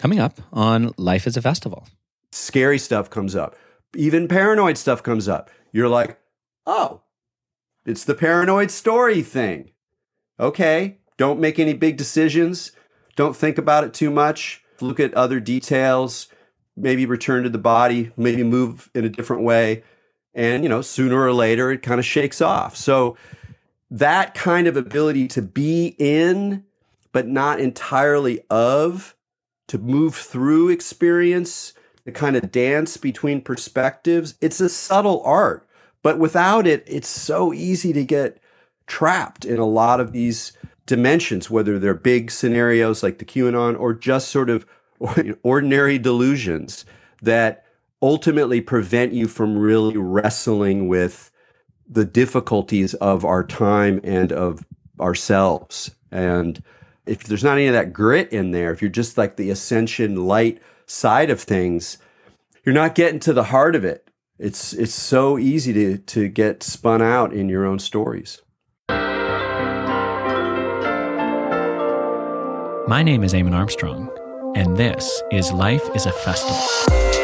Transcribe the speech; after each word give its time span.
coming 0.00 0.18
up 0.18 0.40
on 0.50 0.92
Life 0.96 1.26
is 1.26 1.36
a 1.36 1.42
Festival. 1.42 1.86
Scary 2.32 2.78
stuff 2.78 3.10
comes 3.10 3.36
up, 3.36 3.54
even 3.94 4.28
paranoid 4.28 4.78
stuff 4.78 5.02
comes 5.02 5.28
up. 5.28 5.50
You're 5.72 5.90
like, 5.90 6.18
oh, 6.64 7.02
it's 7.84 8.04
the 8.04 8.14
paranoid 8.14 8.70
story 8.70 9.20
thing. 9.20 9.72
Okay, 10.38 10.96
don't 11.18 11.38
make 11.38 11.58
any 11.58 11.74
big 11.74 11.98
decisions. 11.98 12.72
Don't 13.14 13.36
think 13.36 13.58
about 13.58 13.84
it 13.84 13.92
too 13.92 14.10
much. 14.10 14.64
Look 14.80 14.98
at 14.98 15.12
other 15.12 15.38
details. 15.38 16.28
Maybe 16.76 17.04
return 17.04 17.42
to 17.42 17.50
the 17.50 17.58
body, 17.58 18.10
maybe 18.16 18.42
move 18.42 18.88
in 18.94 19.04
a 19.04 19.10
different 19.10 19.42
way. 19.42 19.82
And, 20.32 20.62
you 20.62 20.70
know, 20.70 20.80
sooner 20.80 21.20
or 21.20 21.34
later, 21.34 21.70
it 21.70 21.82
kind 21.82 21.98
of 21.98 22.06
shakes 22.06 22.40
off. 22.40 22.74
So, 22.74 23.18
that 23.90 24.32
kind 24.32 24.66
of 24.66 24.76
ability 24.76 25.28
to 25.28 25.42
be 25.42 25.94
in, 25.98 26.64
but 27.12 27.26
not 27.26 27.60
entirely 27.60 28.40
of, 28.48 29.14
to 29.70 29.78
move 29.78 30.16
through 30.16 30.68
experience, 30.68 31.74
the 32.04 32.10
kind 32.10 32.34
of 32.34 32.50
dance 32.50 32.96
between 32.96 33.40
perspectives, 33.40 34.34
it's 34.40 34.60
a 34.60 34.68
subtle 34.68 35.22
art. 35.24 35.64
But 36.02 36.18
without 36.18 36.66
it, 36.66 36.82
it's 36.88 37.06
so 37.06 37.52
easy 37.52 37.92
to 37.92 38.04
get 38.04 38.42
trapped 38.88 39.44
in 39.44 39.60
a 39.60 39.64
lot 39.64 40.00
of 40.00 40.10
these 40.10 40.54
dimensions, 40.86 41.48
whether 41.48 41.78
they're 41.78 41.94
big 41.94 42.32
scenarios 42.32 43.04
like 43.04 43.18
the 43.18 43.24
QAnon 43.24 43.78
or 43.78 43.94
just 43.94 44.30
sort 44.30 44.50
of 44.50 44.66
ordinary 45.44 45.98
delusions 45.98 46.84
that 47.22 47.64
ultimately 48.02 48.60
prevent 48.60 49.12
you 49.12 49.28
from 49.28 49.56
really 49.56 49.96
wrestling 49.96 50.88
with 50.88 51.30
the 51.88 52.04
difficulties 52.04 52.94
of 52.94 53.24
our 53.24 53.44
time 53.44 54.00
and 54.02 54.32
of 54.32 54.66
ourselves. 54.98 55.92
And 56.10 56.60
if 57.10 57.24
there's 57.24 57.42
not 57.42 57.58
any 57.58 57.66
of 57.66 57.72
that 57.72 57.92
grit 57.92 58.32
in 58.32 58.52
there, 58.52 58.72
if 58.72 58.80
you're 58.80 58.88
just 58.88 59.18
like 59.18 59.34
the 59.34 59.50
ascension 59.50 60.26
light 60.26 60.62
side 60.86 61.28
of 61.28 61.40
things, 61.40 61.98
you're 62.64 62.74
not 62.74 62.94
getting 62.94 63.18
to 63.20 63.32
the 63.32 63.44
heart 63.44 63.74
of 63.74 63.84
it. 63.84 64.08
It's 64.38 64.72
it's 64.72 64.94
so 64.94 65.36
easy 65.36 65.72
to 65.72 65.98
to 65.98 66.28
get 66.28 66.62
spun 66.62 67.02
out 67.02 67.32
in 67.32 67.48
your 67.48 67.66
own 67.66 67.80
stories. 67.80 68.40
My 72.88 73.02
name 73.04 73.24
is 73.24 73.34
Eamon 73.34 73.54
Armstrong, 73.54 74.08
and 74.56 74.76
this 74.76 75.22
is 75.32 75.52
Life 75.52 75.88
is 75.94 76.06
a 76.06 76.12
Festival. 76.12 77.19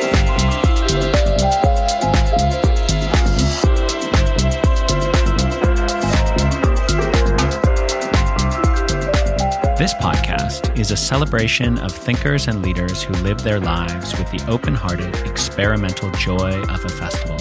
This 9.78 9.92
podcast 9.92 10.78
is 10.78 10.90
a 10.90 10.96
celebration 10.96 11.76
of 11.80 11.92
thinkers 11.92 12.48
and 12.48 12.62
leaders 12.62 13.02
who 13.02 13.12
live 13.16 13.42
their 13.42 13.60
lives 13.60 14.16
with 14.16 14.30
the 14.30 14.42
open 14.50 14.74
hearted, 14.74 15.14
experimental 15.26 16.10
joy 16.12 16.62
of 16.62 16.82
a 16.82 16.88
festival. 16.88 17.36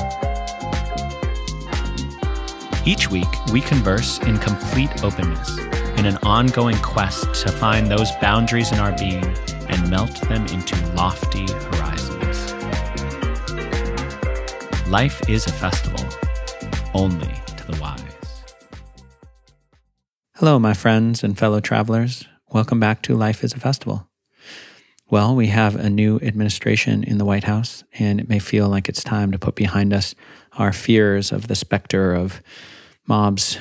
Each 2.86 3.09
week, 3.09 3.30
we 3.53 3.61
converse 3.61 4.19
in 4.19 4.38
complete 4.39 5.02
openness, 5.02 5.58
in 5.97 6.06
an 6.06 6.17
ongoing 6.23 6.75
quest 6.80 7.23
to 7.45 7.53
find 7.53 7.89
those 7.89 8.11
boundaries 8.19 8.69
in 8.73 8.80
our 8.80 8.91
being 8.97 9.23
and 9.69 9.89
melt 9.89 10.19
them 10.28 10.45
into 10.47 10.75
lofty 10.88 11.50
horizons. 11.50 12.53
Life 14.89 15.22
is 15.30 15.47
a 15.47 15.53
festival, 15.53 16.03
only 16.94 17.33
to 17.56 17.72
the 17.72 17.80
wise. 17.80 18.05
Hello, 20.39 20.59
my 20.59 20.73
friends 20.73 21.23
and 21.23 21.38
fellow 21.38 21.61
travelers. 21.61 22.28
Welcome 22.50 22.78
back 22.78 23.02
to 23.03 23.16
Life 23.16 23.41
is 23.41 23.53
a 23.53 23.59
Festival. 23.61 24.09
Well, 25.09 25.33
we 25.33 25.47
have 25.47 25.78
a 25.78 25.89
new 25.89 26.17
administration 26.17 27.05
in 27.05 27.19
the 27.19 27.23
White 27.23 27.45
House, 27.45 27.86
and 27.94 28.19
it 28.19 28.28
may 28.28 28.39
feel 28.39 28.67
like 28.67 28.89
it's 28.89 29.02
time 29.02 29.31
to 29.31 29.39
put 29.39 29.56
behind 29.56 29.94
us 29.94 30.13
our 30.58 30.73
fears 30.73 31.31
of 31.31 31.47
the 31.47 31.56
specter 31.56 32.13
of 32.13 32.41
mobs 33.08 33.59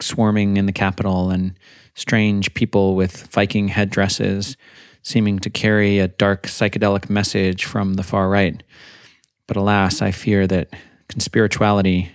swarming 0.00 0.56
in 0.56 0.66
the 0.66 0.72
Capitol 0.72 1.30
and 1.30 1.58
strange 1.96 2.54
people 2.54 2.94
with 2.94 3.26
Viking 3.32 3.66
headdresses 3.66 4.56
seeming 5.02 5.40
to 5.40 5.50
carry 5.50 5.98
a 5.98 6.06
dark 6.06 6.44
psychedelic 6.44 7.10
message 7.10 7.64
from 7.64 7.94
the 7.94 8.04
far 8.04 8.28
right. 8.28 8.62
But 9.48 9.56
alas, 9.56 10.00
I 10.00 10.12
fear 10.12 10.46
that 10.46 10.68
conspirituality 11.08 12.10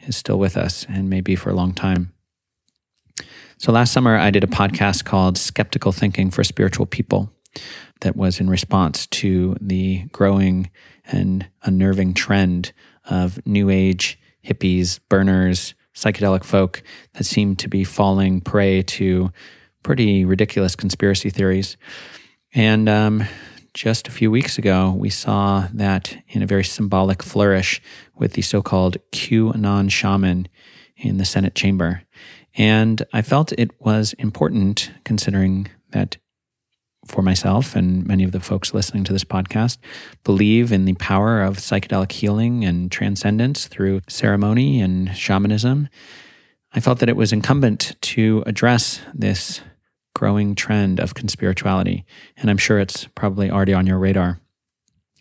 is 0.00 0.16
still 0.16 0.40
with 0.40 0.56
us 0.56 0.84
and 0.88 1.08
may 1.08 1.20
be 1.20 1.36
for 1.36 1.50
a 1.50 1.54
long 1.54 1.72
time. 1.72 2.14
So 3.60 3.72
last 3.72 3.92
summer, 3.92 4.16
I 4.16 4.30
did 4.30 4.44
a 4.44 4.46
podcast 4.46 5.04
called 5.04 5.36
Skeptical 5.36 5.90
Thinking 5.90 6.30
for 6.30 6.44
Spiritual 6.44 6.86
People 6.86 7.32
that 8.02 8.14
was 8.14 8.38
in 8.38 8.48
response 8.48 9.08
to 9.08 9.56
the 9.60 10.04
growing 10.12 10.70
and 11.06 11.44
unnerving 11.64 12.14
trend 12.14 12.72
of 13.10 13.44
New 13.44 13.68
Age 13.68 14.16
hippies, 14.46 15.00
burners, 15.08 15.74
psychedelic 15.92 16.44
folk 16.44 16.84
that 17.14 17.24
seem 17.24 17.56
to 17.56 17.68
be 17.68 17.82
falling 17.82 18.40
prey 18.40 18.82
to 18.82 19.32
pretty 19.82 20.24
ridiculous 20.24 20.76
conspiracy 20.76 21.28
theories. 21.28 21.76
And 22.54 22.88
um, 22.88 23.24
just 23.74 24.06
a 24.06 24.12
few 24.12 24.30
weeks 24.30 24.58
ago, 24.58 24.94
we 24.96 25.10
saw 25.10 25.66
that 25.74 26.16
in 26.28 26.44
a 26.44 26.46
very 26.46 26.62
symbolic 26.62 27.24
flourish 27.24 27.82
with 28.14 28.34
the 28.34 28.42
so 28.42 28.62
called 28.62 28.98
QAnon 29.10 29.90
shaman 29.90 30.46
in 30.96 31.16
the 31.18 31.24
Senate 31.24 31.56
chamber. 31.56 32.02
And 32.58 33.02
I 33.12 33.22
felt 33.22 33.52
it 33.52 33.70
was 33.80 34.12
important, 34.14 34.90
considering 35.04 35.68
that 35.92 36.18
for 37.06 37.22
myself 37.22 37.76
and 37.76 38.06
many 38.06 38.24
of 38.24 38.32
the 38.32 38.40
folks 38.40 38.74
listening 38.74 39.04
to 39.04 39.12
this 39.12 39.24
podcast 39.24 39.78
believe 40.24 40.72
in 40.72 40.84
the 40.84 40.94
power 40.94 41.40
of 41.40 41.56
psychedelic 41.56 42.12
healing 42.12 42.64
and 42.64 42.90
transcendence 42.90 43.68
through 43.68 44.00
ceremony 44.08 44.80
and 44.80 45.16
shamanism. 45.16 45.88
I 46.72 46.80
felt 46.80 46.98
that 46.98 47.08
it 47.08 47.16
was 47.16 47.32
incumbent 47.32 47.96
to 48.02 48.42
address 48.44 49.00
this 49.14 49.62
growing 50.14 50.56
trend 50.56 50.98
of 50.98 51.14
conspirituality. 51.14 52.04
And 52.36 52.50
I'm 52.50 52.58
sure 52.58 52.80
it's 52.80 53.04
probably 53.14 53.50
already 53.50 53.72
on 53.72 53.86
your 53.86 53.98
radar. 53.98 54.40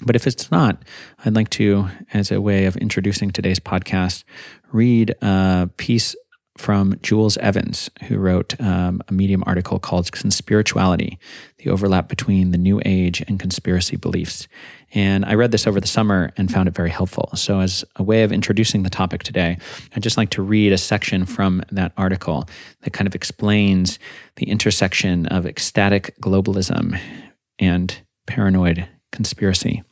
But 0.04 0.16
if 0.16 0.28
it's 0.28 0.52
not, 0.52 0.84
I'd 1.24 1.36
like 1.36 1.50
to, 1.52 1.88
as 2.14 2.32
a 2.32 2.42
way 2.42 2.66
of 2.66 2.76
introducing 2.78 3.32
today's 3.32 3.60
podcast, 3.60 4.24
read 4.72 5.16
a 5.22 5.70
piece 5.78 6.16
from 6.58 7.00
Jules 7.02 7.38
Evans, 7.38 7.90
who 8.08 8.18
wrote 8.18 8.60
um, 8.60 9.02
a 9.08 9.14
Medium 9.14 9.44
article 9.46 9.80
called 9.80 10.12
Conspirituality 10.12 11.18
The 11.58 11.70
Overlap 11.70 12.08
Between 12.08 12.52
the 12.52 12.58
New 12.58 12.82
Age 12.86 13.22
and 13.28 13.40
Conspiracy 13.40 13.96
Beliefs. 13.96 14.48
And 14.94 15.26
I 15.26 15.36
read 15.36 15.52
this 15.52 15.68
over 15.68 15.80
the 15.80 15.88
summer 15.88 16.32
and 16.38 16.52
found 16.52 16.68
it 16.68 16.76
very 16.76 16.90
helpful. 16.90 17.30
So, 17.36 17.60
as 17.60 17.84
a 17.96 18.04
way 18.04 18.24
of 18.24 18.32
introducing 18.32 18.84
the 18.84 18.90
topic 18.90 19.24
today, 19.24 19.58
I'd 19.96 20.04
just 20.04 20.18
like 20.18 20.30
to 20.32 20.42
read 20.42 20.72
a 20.72 20.78
section 20.78 21.26
from 21.26 21.64
that 21.72 21.92
article 21.98 22.48
that 22.82 22.94
kind 22.94 23.08
of 23.08 23.16
explains 23.16 24.00
the 24.38 24.50
intersection 24.50 25.26
of 25.28 25.46
ecstatic 25.46 26.16
globalism 26.22 27.00
and 27.60 28.00
paranoid 28.26 28.88
conspiracy. 29.12 29.84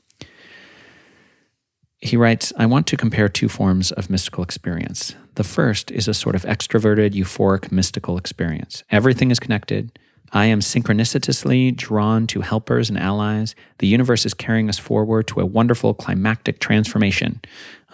He 1.98 2.18
writes, 2.18 2.54
I 2.58 2.66
want 2.68 2.86
to 2.88 2.98
compare 2.98 3.30
two 3.30 3.50
forms 3.50 3.92
of 3.92 4.10
mystical 4.10 4.44
experience. 4.44 5.16
The 5.36 5.44
first 5.44 5.92
is 5.92 6.08
a 6.08 6.14
sort 6.14 6.36
of 6.36 6.44
extroverted, 6.44 7.12
euphoric, 7.12 7.72
mystical 7.72 8.18
experience. 8.18 8.84
Everything 8.90 9.32
is 9.32 9.40
connected. 9.40 10.00
I 10.32 10.46
am 10.46 10.60
synchronicitously 10.60 11.76
drawn 11.76 12.26
to 12.28 12.42
helpers 12.42 12.90
and 12.90 12.98
allies. 12.98 13.54
The 13.80 13.88
universe 13.88 14.26
is 14.26 14.34
carrying 14.34 14.70
us 14.70 14.80
forward 14.80 15.28
to 15.28 15.42
a 15.42 15.46
wonderful 15.46 15.94
climactic 15.94 16.60
transformation, 16.60 17.42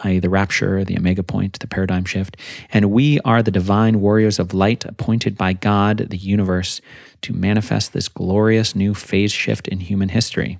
i.e., 0.04 0.20
the 0.20 0.30
rapture, 0.30 0.84
the 0.86 0.98
omega 0.98 1.24
point, 1.24 1.60
the 1.60 1.68
paradigm 1.68 2.06
shift. 2.06 2.38
And 2.72 2.92
we 2.92 3.20
are 3.22 3.42
the 3.42 3.52
divine 3.52 4.02
warriors 4.02 4.40
of 4.40 4.54
light 4.54 4.86
appointed 4.86 5.36
by 5.36 5.54
God, 5.54 5.98
the 6.10 6.18
universe, 6.18 6.80
to 7.24 7.34
manifest 7.34 7.94
this 7.94 8.08
glorious 8.08 8.76
new 8.76 8.94
phase 8.94 9.32
shift 9.32 9.68
in 9.68 9.80
human 9.80 10.10
history. 10.10 10.60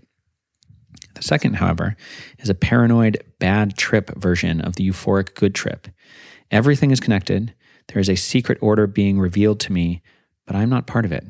The 1.14 1.24
second, 1.24 1.56
however, 1.56 1.96
is 2.40 2.50
a 2.50 2.56
paranoid 2.56 3.24
bad 3.40 3.78
trip 3.78 4.10
version 4.18 4.62
of 4.62 4.76
the 4.76 4.90
euphoric 4.90 5.36
good 5.36 5.54
trip. 5.54 5.88
Everything 6.52 6.92
is 6.92 7.00
connected. 7.00 7.54
There 7.88 8.00
is 8.00 8.10
a 8.10 8.16
secret 8.16 8.58
order 8.62 8.86
being 8.86 9.20
revealed 9.20 9.60
to 9.62 9.72
me, 9.72 10.02
but 10.46 10.56
I'm 10.56 10.70
not 10.70 10.86
part 10.86 11.06
of 11.06 11.12
it. 11.12 11.26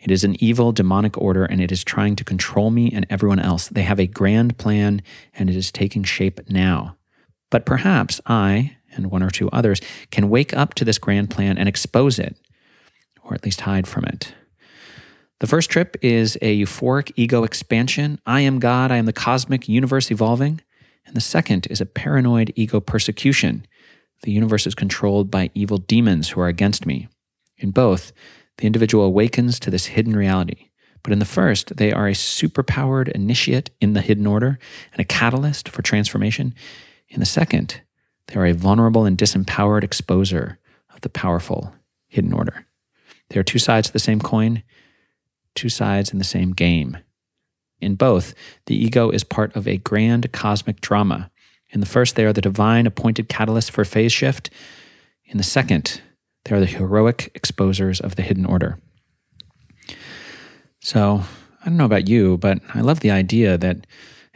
It 0.00 0.10
is 0.10 0.24
an 0.24 0.42
evil, 0.42 0.72
demonic 0.72 1.16
order, 1.16 1.44
and 1.44 1.60
it 1.60 1.72
is 1.72 1.82
trying 1.82 2.16
to 2.16 2.24
control 2.24 2.70
me 2.70 2.90
and 2.92 3.06
everyone 3.08 3.40
else. 3.40 3.68
They 3.68 3.82
have 3.82 3.98
a 3.98 4.06
grand 4.06 4.58
plan, 4.58 5.02
and 5.34 5.48
it 5.48 5.56
is 5.56 5.72
taking 5.72 6.04
shape 6.04 6.40
now. 6.48 6.96
But 7.50 7.66
perhaps 7.66 8.20
I, 8.26 8.76
and 8.92 9.10
one 9.10 9.22
or 9.22 9.30
two 9.30 9.48
others, 9.50 9.80
can 10.10 10.28
wake 10.28 10.54
up 10.56 10.74
to 10.74 10.84
this 10.84 10.98
grand 10.98 11.30
plan 11.30 11.58
and 11.58 11.68
expose 11.68 12.18
it, 12.18 12.36
or 13.22 13.34
at 13.34 13.44
least 13.44 13.62
hide 13.62 13.86
from 13.86 14.04
it. 14.04 14.34
The 15.40 15.46
first 15.46 15.70
trip 15.70 15.96
is 16.02 16.36
a 16.42 16.60
euphoric 16.60 17.12
ego 17.14 17.44
expansion. 17.44 18.20
I 18.26 18.40
am 18.40 18.58
God, 18.58 18.90
I 18.90 18.96
am 18.96 19.06
the 19.06 19.12
cosmic 19.12 19.68
universe 19.68 20.10
evolving. 20.10 20.60
And 21.06 21.16
the 21.16 21.20
second 21.20 21.66
is 21.70 21.80
a 21.80 21.86
paranoid 21.86 22.52
ego 22.54 22.80
persecution. 22.80 23.66
The 24.22 24.32
universe 24.32 24.66
is 24.66 24.74
controlled 24.74 25.30
by 25.30 25.50
evil 25.54 25.78
demons 25.78 26.30
who 26.30 26.40
are 26.40 26.48
against 26.48 26.86
me. 26.86 27.08
In 27.56 27.70
both, 27.70 28.12
the 28.58 28.66
individual 28.66 29.04
awakens 29.04 29.58
to 29.60 29.70
this 29.70 29.86
hidden 29.86 30.14
reality. 30.16 30.70
But 31.02 31.12
in 31.12 31.20
the 31.20 31.24
first, 31.24 31.76
they 31.76 31.92
are 31.92 32.08
a 32.08 32.12
superpowered 32.12 33.08
initiate 33.08 33.70
in 33.80 33.92
the 33.92 34.00
hidden 34.00 34.26
order 34.26 34.58
and 34.92 35.00
a 35.00 35.04
catalyst 35.04 35.68
for 35.68 35.82
transformation. 35.82 36.54
In 37.08 37.20
the 37.20 37.26
second, 37.26 37.80
they 38.26 38.34
are 38.34 38.46
a 38.46 38.52
vulnerable 38.52 39.04
and 39.04 39.16
disempowered 39.16 39.82
exposer 39.82 40.58
of 40.92 41.00
the 41.00 41.08
powerful 41.08 41.72
hidden 42.08 42.32
order. 42.32 42.66
They 43.30 43.38
are 43.38 43.44
two 43.44 43.58
sides 43.58 43.88
of 43.88 43.92
the 43.92 43.98
same 43.98 44.20
coin, 44.20 44.62
two 45.54 45.68
sides 45.68 46.12
in 46.12 46.18
the 46.18 46.24
same 46.24 46.52
game. 46.52 46.98
In 47.80 47.94
both, 47.94 48.34
the 48.66 48.74
ego 48.74 49.10
is 49.10 49.22
part 49.22 49.54
of 49.54 49.68
a 49.68 49.76
grand 49.76 50.32
cosmic 50.32 50.80
drama. 50.80 51.30
In 51.70 51.80
the 51.80 51.86
first, 51.86 52.16
they 52.16 52.24
are 52.24 52.32
the 52.32 52.40
divine 52.40 52.86
appointed 52.86 53.28
catalyst 53.28 53.70
for 53.70 53.84
phase 53.84 54.12
shift. 54.12 54.50
In 55.26 55.36
the 55.36 55.44
second, 55.44 56.00
they 56.44 56.54
are 56.54 56.60
the 56.60 56.66
heroic 56.66 57.30
exposers 57.34 58.00
of 58.00 58.16
the 58.16 58.22
hidden 58.22 58.46
order. 58.46 58.78
So, 60.80 61.22
I 61.60 61.64
don't 61.66 61.76
know 61.76 61.84
about 61.84 62.08
you, 62.08 62.38
but 62.38 62.60
I 62.74 62.80
love 62.80 63.00
the 63.00 63.10
idea 63.10 63.58
that 63.58 63.86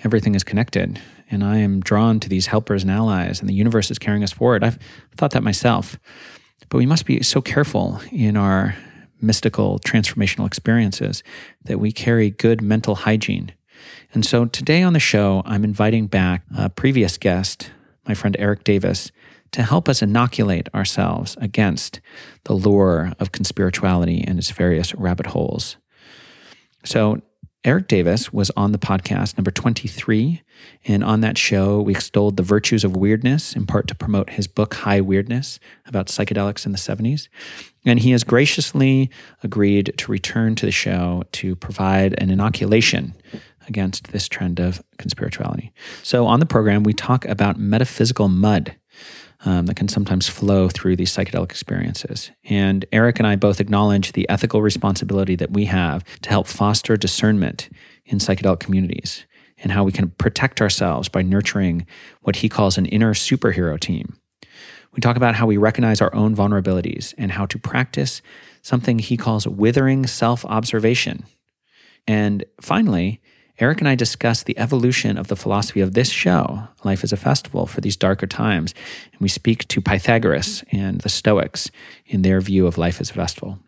everything 0.04 0.34
is 0.34 0.44
connected 0.44 1.00
and 1.30 1.42
I 1.42 1.58
am 1.58 1.80
drawn 1.80 2.20
to 2.20 2.28
these 2.28 2.46
helpers 2.46 2.82
and 2.82 2.90
allies 2.90 3.40
and 3.40 3.48
the 3.48 3.54
universe 3.54 3.90
is 3.90 3.98
carrying 3.98 4.24
us 4.24 4.32
forward. 4.32 4.62
I've 4.62 4.78
thought 5.16 5.30
that 5.30 5.42
myself. 5.42 5.98
But 6.68 6.78
we 6.78 6.86
must 6.86 7.06
be 7.06 7.22
so 7.22 7.40
careful 7.40 8.00
in 8.10 8.36
our 8.36 8.76
mystical 9.20 9.78
transformational 9.78 10.46
experiences 10.46 11.22
that 11.64 11.78
we 11.78 11.92
carry 11.92 12.30
good 12.30 12.60
mental 12.60 12.96
hygiene. 12.96 13.52
And 14.14 14.26
so 14.26 14.44
today 14.44 14.82
on 14.82 14.92
the 14.92 15.00
show, 15.00 15.42
I'm 15.46 15.64
inviting 15.64 16.06
back 16.06 16.44
a 16.56 16.68
previous 16.68 17.16
guest, 17.16 17.70
my 18.06 18.12
friend 18.12 18.36
Erik 18.38 18.62
Davis, 18.62 19.10
to 19.52 19.62
help 19.62 19.88
us 19.88 20.02
inoculate 20.02 20.68
ourselves 20.74 21.36
against 21.40 22.00
the 22.44 22.52
lure 22.52 23.12
of 23.18 23.32
conspirituality 23.32 24.22
and 24.26 24.38
its 24.38 24.50
various 24.50 24.94
rabbit 24.94 25.28
holes. 25.28 25.76
So, 26.84 27.22
Erik 27.64 27.86
Davis 27.86 28.32
was 28.32 28.50
on 28.56 28.72
the 28.72 28.78
podcast 28.78 29.38
number 29.38 29.52
23. 29.52 30.42
And 30.84 31.04
on 31.04 31.20
that 31.20 31.38
show, 31.38 31.80
we 31.80 31.92
extolled 31.92 32.36
the 32.36 32.42
virtues 32.42 32.82
of 32.82 32.96
weirdness, 32.96 33.54
in 33.54 33.66
part 33.66 33.86
to 33.86 33.94
promote 33.94 34.30
his 34.30 34.48
book, 34.48 34.74
High 34.74 35.00
Weirdness, 35.00 35.60
about 35.86 36.08
psychedelics 36.08 36.66
in 36.66 36.72
the 36.72 36.78
70s. 36.78 37.28
And 37.84 38.00
he 38.00 38.10
has 38.10 38.24
graciously 38.24 39.10
agreed 39.44 39.94
to 39.96 40.10
return 40.10 40.56
to 40.56 40.66
the 40.66 40.72
show 40.72 41.22
to 41.32 41.54
provide 41.54 42.20
an 42.20 42.30
inoculation 42.30 43.14
against 43.68 44.12
this 44.12 44.28
trend 44.28 44.60
of 44.60 44.82
conspirituality. 44.98 45.70
So 46.02 46.26
on 46.26 46.40
the 46.40 46.46
program, 46.46 46.82
we 46.82 46.92
talk 46.92 47.24
about 47.24 47.58
metaphysical 47.58 48.28
mud 48.28 48.76
um, 49.44 49.66
that 49.66 49.76
can 49.76 49.88
sometimes 49.88 50.28
flow 50.28 50.68
through 50.68 50.96
these 50.96 51.14
psychedelic 51.14 51.50
experiences. 51.50 52.30
And 52.44 52.84
Erik 52.92 53.18
and 53.18 53.26
I 53.26 53.36
both 53.36 53.60
acknowledge 53.60 54.12
the 54.12 54.28
ethical 54.28 54.62
responsibility 54.62 55.36
that 55.36 55.52
we 55.52 55.64
have 55.66 56.04
to 56.22 56.30
help 56.30 56.46
foster 56.46 56.96
discernment 56.96 57.68
in 58.04 58.18
psychedelic 58.18 58.60
communities 58.60 59.26
and 59.58 59.72
how 59.72 59.84
we 59.84 59.92
can 59.92 60.10
protect 60.10 60.60
ourselves 60.60 61.08
by 61.08 61.22
nurturing 61.22 61.86
what 62.22 62.36
he 62.36 62.48
calls 62.48 62.78
an 62.78 62.86
inner 62.86 63.14
superhero 63.14 63.78
team. 63.78 64.16
We 64.92 65.00
talk 65.00 65.16
about 65.16 65.34
how 65.34 65.46
we 65.46 65.56
recognize 65.56 66.00
our 66.00 66.14
own 66.14 66.36
vulnerabilities 66.36 67.14
and 67.16 67.32
how 67.32 67.46
to 67.46 67.58
practice 67.58 68.20
something 68.60 68.98
he 68.98 69.16
calls 69.16 69.46
withering 69.46 70.06
self 70.06 70.44
observation. 70.44 71.24
And 72.06 72.44
finally, 72.60 73.20
Erik 73.58 73.80
and 73.80 73.88
I 73.88 73.94
discuss 73.94 74.42
the 74.42 74.58
evolution 74.58 75.18
of 75.18 75.28
the 75.28 75.36
philosophy 75.36 75.80
of 75.80 75.94
this 75.94 76.08
show, 76.08 76.68
Life 76.84 77.04
is 77.04 77.12
a 77.12 77.16
Festival, 77.16 77.66
for 77.66 77.80
these 77.80 77.96
darker 77.96 78.26
times. 78.26 78.74
And 79.12 79.20
we 79.20 79.28
speak 79.28 79.68
to 79.68 79.80
Pythagoras 79.80 80.64
and 80.72 81.00
the 81.02 81.08
Stoics 81.08 81.70
in 82.06 82.22
their 82.22 82.40
view 82.40 82.66
of 82.66 82.78
life 82.78 83.00
as 83.00 83.10
a 83.10 83.14
festival. 83.14 83.58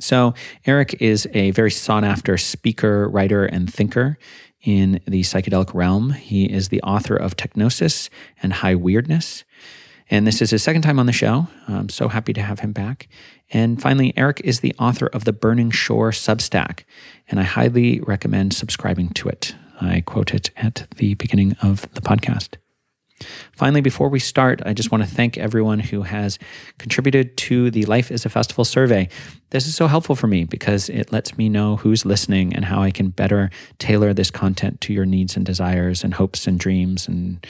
So, 0.00 0.32
Erik 0.64 1.02
is 1.02 1.28
a 1.34 1.50
very 1.50 1.70
sought 1.70 2.04
after 2.04 2.38
speaker, 2.38 3.08
writer, 3.08 3.44
and 3.44 3.72
thinker 3.72 4.16
in 4.62 5.00
the 5.06 5.20
psychedelic 5.22 5.74
realm. 5.74 6.12
He 6.12 6.44
is 6.44 6.68
the 6.68 6.80
author 6.82 7.16
of 7.16 7.36
TechGnosis 7.36 8.08
and 8.42 8.52
High 8.54 8.76
Weirdness. 8.76 9.44
And 10.12 10.26
this 10.26 10.42
is 10.42 10.50
his 10.50 10.62
second 10.62 10.82
time 10.82 10.98
on 10.98 11.06
the 11.06 11.12
show. 11.12 11.46
I'm 11.66 11.88
so 11.88 12.08
happy 12.08 12.34
to 12.34 12.42
have 12.42 12.60
him 12.60 12.72
back. 12.72 13.08
And 13.50 13.80
finally, 13.80 14.12
Erik 14.14 14.42
is 14.44 14.60
the 14.60 14.74
author 14.78 15.06
of 15.06 15.24
the 15.24 15.32
Burning 15.32 15.70
Shore 15.70 16.10
Substack, 16.10 16.84
and 17.28 17.40
I 17.40 17.44
highly 17.44 17.98
recommend 18.00 18.52
subscribing 18.52 19.08
to 19.14 19.30
it. 19.30 19.54
I 19.80 20.02
quote 20.02 20.34
it 20.34 20.50
at 20.54 20.86
the 20.96 21.14
beginning 21.14 21.56
of 21.62 21.90
the 21.94 22.02
podcast. 22.02 22.56
Finally, 23.52 23.80
before 23.80 24.08
we 24.08 24.18
start, 24.18 24.60
I 24.66 24.74
just 24.74 24.90
want 24.90 25.02
to 25.02 25.08
thank 25.08 25.38
everyone 25.38 25.78
who 25.78 26.02
has 26.02 26.38
contributed 26.78 27.36
to 27.38 27.70
the 27.70 27.84
Life 27.86 28.10
is 28.10 28.26
a 28.26 28.28
Festival 28.28 28.64
survey. 28.64 29.08
This 29.50 29.66
is 29.66 29.74
so 29.74 29.86
helpful 29.86 30.16
for 30.16 30.26
me 30.26 30.44
because 30.44 30.88
it 30.88 31.12
lets 31.12 31.38
me 31.38 31.48
know 31.48 31.76
who's 31.76 32.04
listening 32.04 32.54
and 32.54 32.64
how 32.64 32.82
I 32.82 32.90
can 32.90 33.08
better 33.08 33.50
tailor 33.78 34.12
this 34.12 34.30
content 34.30 34.80
to 34.82 34.92
your 34.92 35.06
needs 35.06 35.36
and 35.36 35.46
desires 35.46 36.04
and 36.04 36.14
hopes 36.14 36.46
and 36.46 36.58
dreams. 36.58 37.06
And 37.06 37.46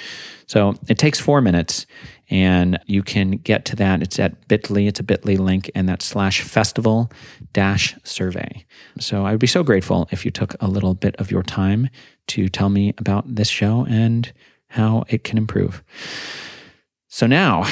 so 0.47 0.75
it 0.89 0.99
takes 0.99 1.19
four 1.19 1.41
minutes 1.41 1.87
and 2.33 2.81
you 2.87 3.03
can 3.03 3.33
get 3.33 3.67
to 3.67 3.77
that. 3.77 4.03
It's 4.03 4.19
at 4.19 4.49
bit.ly, 4.49 4.81
it's 4.81 4.99
a 4.99 5.03
bit.ly 5.03 5.35
link, 5.35 5.71
and 5.75 5.87
that's 5.87 6.07
slash 6.07 6.41
festival 6.41 7.13
dash 7.53 7.95
survey. 8.05 8.65
So 8.99 9.27
I 9.27 9.33
would 9.33 9.41
be 9.41 9.47
so 9.47 9.63
grateful 9.63 10.09
if 10.11 10.25
you 10.25 10.31
took 10.31 10.57
a 10.59 10.67
little 10.67 10.95
bit 10.95 11.15
of 11.17 11.31
your 11.31 11.43
time 11.43 11.91
to 12.29 12.49
tell 12.49 12.71
me 12.71 12.95
about 12.97 13.35
this 13.35 13.49
show 13.49 13.85
and 13.85 14.33
how 14.69 15.05
it 15.09 15.25
can 15.25 15.37
improve. 15.37 15.85
So 17.09 17.27
now 17.27 17.71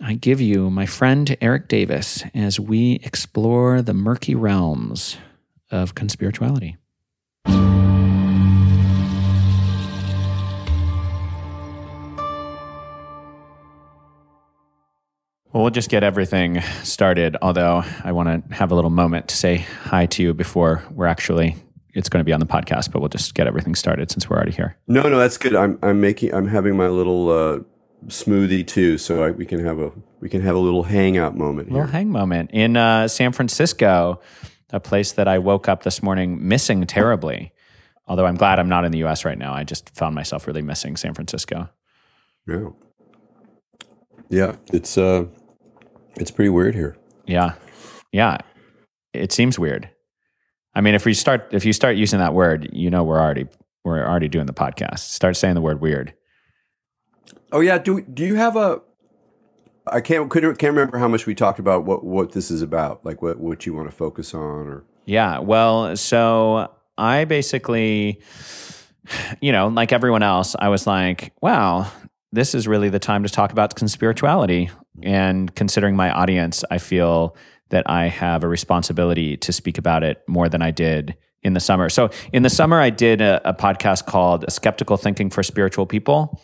I 0.00 0.14
give 0.14 0.40
you 0.40 0.70
my 0.70 0.86
friend 0.86 1.36
Erik 1.40 1.66
Davis 1.66 2.22
as 2.32 2.60
we 2.60 3.00
explore 3.02 3.82
the 3.82 3.94
murky 3.94 4.36
realms 4.36 5.16
of 5.72 5.96
conspirituality. 5.96 6.76
Well, 15.56 15.62
we'll 15.62 15.70
just 15.70 15.88
get 15.88 16.04
everything 16.04 16.60
started. 16.82 17.38
Although 17.40 17.82
I 18.04 18.12
want 18.12 18.28
to 18.50 18.54
have 18.54 18.72
a 18.72 18.74
little 18.74 18.90
moment 18.90 19.28
to 19.28 19.36
say 19.38 19.56
hi 19.84 20.04
to 20.04 20.22
you 20.22 20.34
before 20.34 20.84
we're 20.90 21.06
actually 21.06 21.56
it's 21.94 22.10
going 22.10 22.20
to 22.20 22.26
be 22.26 22.32
on 22.34 22.40
the 22.40 22.46
podcast, 22.46 22.92
but 22.92 23.00
we'll 23.00 23.08
just 23.08 23.34
get 23.34 23.46
everything 23.46 23.74
started 23.74 24.10
since 24.10 24.28
we're 24.28 24.36
already 24.36 24.52
here. 24.52 24.76
No, 24.86 25.00
no, 25.08 25.16
that's 25.16 25.38
good. 25.38 25.56
I'm 25.56 25.78
I'm 25.80 25.98
making 25.98 26.34
I'm 26.34 26.46
having 26.46 26.76
my 26.76 26.88
little 26.88 27.30
uh, 27.30 27.60
smoothie 28.08 28.66
too, 28.66 28.98
so 28.98 29.24
I, 29.24 29.30
we 29.30 29.46
can 29.46 29.64
have 29.64 29.78
a 29.78 29.92
we 30.20 30.28
can 30.28 30.42
have 30.42 30.56
a 30.56 30.58
little 30.58 30.82
hangout 30.82 31.38
moment 31.38 31.70
here. 31.70 31.78
A 31.78 31.80
little 31.80 31.90
hang 31.90 32.10
moment 32.10 32.50
in 32.52 32.76
uh, 32.76 33.08
San 33.08 33.32
Francisco, 33.32 34.20
a 34.74 34.78
place 34.78 35.12
that 35.12 35.26
I 35.26 35.38
woke 35.38 35.70
up 35.70 35.84
this 35.84 36.02
morning 36.02 36.46
missing 36.46 36.84
terribly. 36.86 37.54
Although 38.06 38.26
I'm 38.26 38.36
glad 38.36 38.58
I'm 38.58 38.68
not 38.68 38.84
in 38.84 38.92
the 38.92 38.98
U.S. 38.98 39.24
right 39.24 39.38
now. 39.38 39.54
I 39.54 39.64
just 39.64 39.88
found 39.96 40.14
myself 40.14 40.46
really 40.46 40.60
missing 40.60 40.98
San 40.98 41.14
Francisco. 41.14 41.70
Yeah, 42.46 42.68
yeah, 44.28 44.56
it's 44.70 44.98
uh, 44.98 45.24
it's 46.16 46.30
pretty 46.30 46.48
weird 46.48 46.74
here. 46.74 46.96
Yeah, 47.26 47.54
yeah, 48.12 48.38
it 49.12 49.32
seems 49.32 49.58
weird. 49.58 49.88
I 50.74 50.80
mean, 50.80 50.94
if 50.94 51.04
we 51.04 51.14
start, 51.14 51.48
if 51.52 51.64
you 51.64 51.72
start 51.72 51.96
using 51.96 52.18
that 52.18 52.34
word, 52.34 52.68
you 52.72 52.90
know, 52.90 53.04
we're 53.04 53.20
already 53.20 53.46
we're 53.84 54.06
already 54.06 54.28
doing 54.28 54.46
the 54.46 54.52
podcast. 54.52 54.98
Start 54.98 55.36
saying 55.36 55.54
the 55.54 55.60
word 55.60 55.80
weird. 55.80 56.12
Oh 57.52 57.60
yeah, 57.60 57.78
do 57.78 58.02
do 58.02 58.24
you 58.24 58.34
have 58.34 58.56
a? 58.56 58.82
I 59.86 60.00
can't 60.00 60.28
couldn't 60.28 60.56
can't 60.56 60.74
remember 60.74 60.98
how 60.98 61.08
much 61.08 61.26
we 61.26 61.34
talked 61.34 61.58
about 61.58 61.84
what 61.84 62.04
what 62.04 62.32
this 62.32 62.50
is 62.50 62.62
about, 62.62 63.04
like 63.04 63.22
what 63.22 63.38
what 63.38 63.64
you 63.64 63.74
want 63.74 63.88
to 63.88 63.96
focus 63.96 64.34
on, 64.34 64.66
or 64.66 64.84
yeah. 65.06 65.38
Well, 65.38 65.96
so 65.96 66.70
I 66.98 67.24
basically, 67.24 68.20
you 69.40 69.52
know, 69.52 69.68
like 69.68 69.92
everyone 69.92 70.22
else, 70.22 70.56
I 70.58 70.68
was 70.68 70.86
like, 70.86 71.32
wow, 71.40 71.90
this 72.32 72.54
is 72.54 72.66
really 72.66 72.88
the 72.88 72.98
time 72.98 73.22
to 73.22 73.28
talk 73.28 73.52
about 73.52 73.76
conspirituality. 73.76 74.70
And 75.02 75.54
considering 75.54 75.96
my 75.96 76.10
audience, 76.10 76.64
I 76.70 76.78
feel 76.78 77.36
that 77.70 77.88
I 77.88 78.08
have 78.08 78.44
a 78.44 78.48
responsibility 78.48 79.36
to 79.38 79.52
speak 79.52 79.78
about 79.78 80.02
it 80.02 80.22
more 80.28 80.48
than 80.48 80.62
I 80.62 80.70
did 80.70 81.16
in 81.42 81.54
the 81.54 81.60
summer. 81.60 81.88
So 81.88 82.10
in 82.32 82.42
the 82.42 82.50
summer, 82.50 82.80
I 82.80 82.90
did 82.90 83.20
a, 83.20 83.40
a 83.48 83.54
podcast 83.54 84.06
called 84.06 84.50
Skeptical 84.50 84.96
Thinking 84.96 85.30
for 85.30 85.42
Spiritual 85.42 85.86
People 85.86 86.40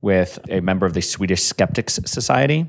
with 0.00 0.38
a 0.48 0.60
member 0.60 0.86
of 0.86 0.94
the 0.94 1.02
Swedish 1.02 1.42
Skeptics 1.42 1.98
Society 2.04 2.68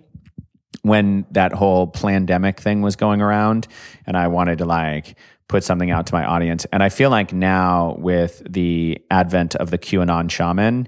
when 0.81 1.25
that 1.31 1.53
whole 1.53 1.87
pandemic 1.87 2.59
thing 2.59 2.81
was 2.81 2.95
going 2.95 3.21
around 3.21 3.67
and 4.05 4.15
I 4.15 4.27
wanted 4.27 4.59
to 4.59 4.65
like 4.65 5.17
put 5.47 5.63
something 5.63 5.91
out 5.91 6.07
to 6.07 6.13
my 6.13 6.25
audience. 6.25 6.65
And 6.71 6.83
I 6.83 6.89
feel 6.89 7.09
like 7.09 7.33
now 7.33 7.95
with 7.99 8.41
the 8.49 8.99
advent 9.09 9.55
of 9.55 9.71
the 9.71 9.77
QAnon 9.77 10.29
shaman, 10.29 10.87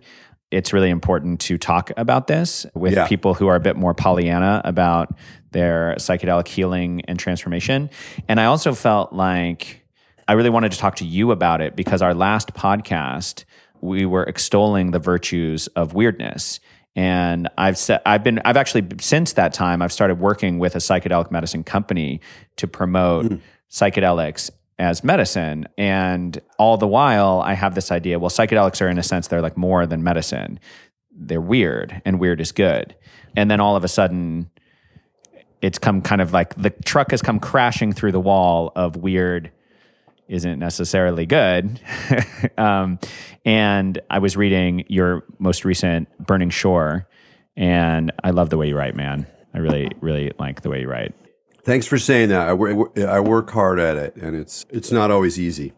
it's 0.52 0.74
really 0.74 0.90
important 0.90 1.40
to 1.42 1.58
talk 1.58 1.92
about 1.96 2.28
this 2.28 2.66
with 2.74 2.94
yeah. 2.94 3.08
people 3.08 3.34
who 3.34 3.48
are 3.48 3.56
a 3.56 3.60
bit 3.60 3.76
more 3.76 3.94
Pollyanna 3.94 4.62
about 4.66 5.16
their 5.52 5.96
psychedelic 5.98 6.48
healing 6.48 7.02
and 7.08 7.20
transformation. 7.20 7.90
And 8.28 8.40
I 8.40 8.46
also 8.46 8.74
felt 8.74 9.14
like 9.14 9.86
I 10.28 10.34
really 10.34 10.50
wanted 10.50 10.72
to 10.72 10.78
talk 10.78 10.96
to 10.98 11.06
you 11.06 11.32
about 11.32 11.62
it 11.62 11.76
because 11.76 12.02
our 12.02 12.14
last 12.14 12.54
podcast, 12.54 13.46
we 13.82 14.06
were 14.06 14.24
extolling 14.24 14.92
the 14.92 15.00
virtues 15.00 15.68
of 15.68 15.94
weirdness. 15.94 16.60
And 16.96 17.48
I've 17.58 17.78
said 17.78 18.02
I've 18.06 18.24
been 18.24 18.42
I've 18.44 18.58
actually 18.58 18.88
since 19.00 19.34
that 19.34 19.54
time 19.54 19.82
I've 19.82 19.94
started 19.94 20.20
working 20.20 20.60
with 20.60 20.76
a 20.76 20.80
psychedelic 20.80 21.32
medicine 21.32 21.64
company 21.64 22.20
to 22.58 22.68
promote 22.68 23.28
mm. 23.28 23.40
psychedelics 23.72 24.50
as 24.80 25.04
medicine. 25.04 25.68
And 25.78 26.40
all 26.58 26.78
the 26.78 26.88
while, 26.88 27.42
I 27.42 27.54
have 27.54 27.76
this 27.76 27.92
idea 27.92 28.18
well, 28.18 28.30
psychedelics 28.30 28.82
are, 28.82 28.88
in 28.88 28.98
a 28.98 29.04
sense, 29.04 29.28
they're 29.28 29.42
like 29.42 29.58
more 29.58 29.86
than 29.86 30.04
medicine. 30.04 30.60
They're 31.12 31.42
weird, 31.42 32.02
and 32.06 32.20
weird 32.20 32.40
is 32.40 32.52
good. 32.52 32.96
And 33.36 33.52
then 33.52 33.60
all 33.60 33.76
of 33.76 33.84
a 33.84 33.90
sudden, 33.90 34.50
it's 35.62 35.78
come 35.78 36.02
kind 36.02 36.22
of 36.22 36.32
like 36.32 36.56
the 36.56 36.70
truck 36.70 37.12
has 37.12 37.22
come 37.22 37.40
crashing 37.40 37.92
through 37.92 38.14
the 38.14 38.20
wall 38.20 38.72
of 38.76 38.96
weird 38.96 39.52
isn't 40.30 40.60
necessarily 40.60 41.26
good. 41.26 41.82
um, 42.58 43.00
and 43.44 44.00
I 44.10 44.20
was 44.20 44.38
reading 44.38 44.86
your 44.88 45.26
most 45.40 45.66
recent 45.66 46.08
Burning 46.20 46.52
Shore, 46.52 47.08
and 47.58 48.12
I 48.24 48.30
love 48.30 48.50
the 48.50 48.58
way 48.58 48.70
you 48.70 48.78
write, 48.78 48.96
man. 48.96 49.28
I 49.54 49.58
really, 49.58 49.90
really 50.00 50.32
like 50.40 50.62
the 50.62 50.70
way 50.70 50.82
you 50.82 50.90
write. 50.90 51.14
Thanks 51.64 51.86
for 51.86 51.98
saying 51.98 52.30
that. 52.30 52.48
I, 52.48 53.04
I 53.04 53.20
work 53.20 53.50
hard 53.50 53.80
at 53.80 53.98
it, 53.98 54.16
and 54.16 54.36
it's 54.36 54.66
it's 54.70 54.92
not 54.92 55.12
always 55.12 55.40
easy. 55.40 55.74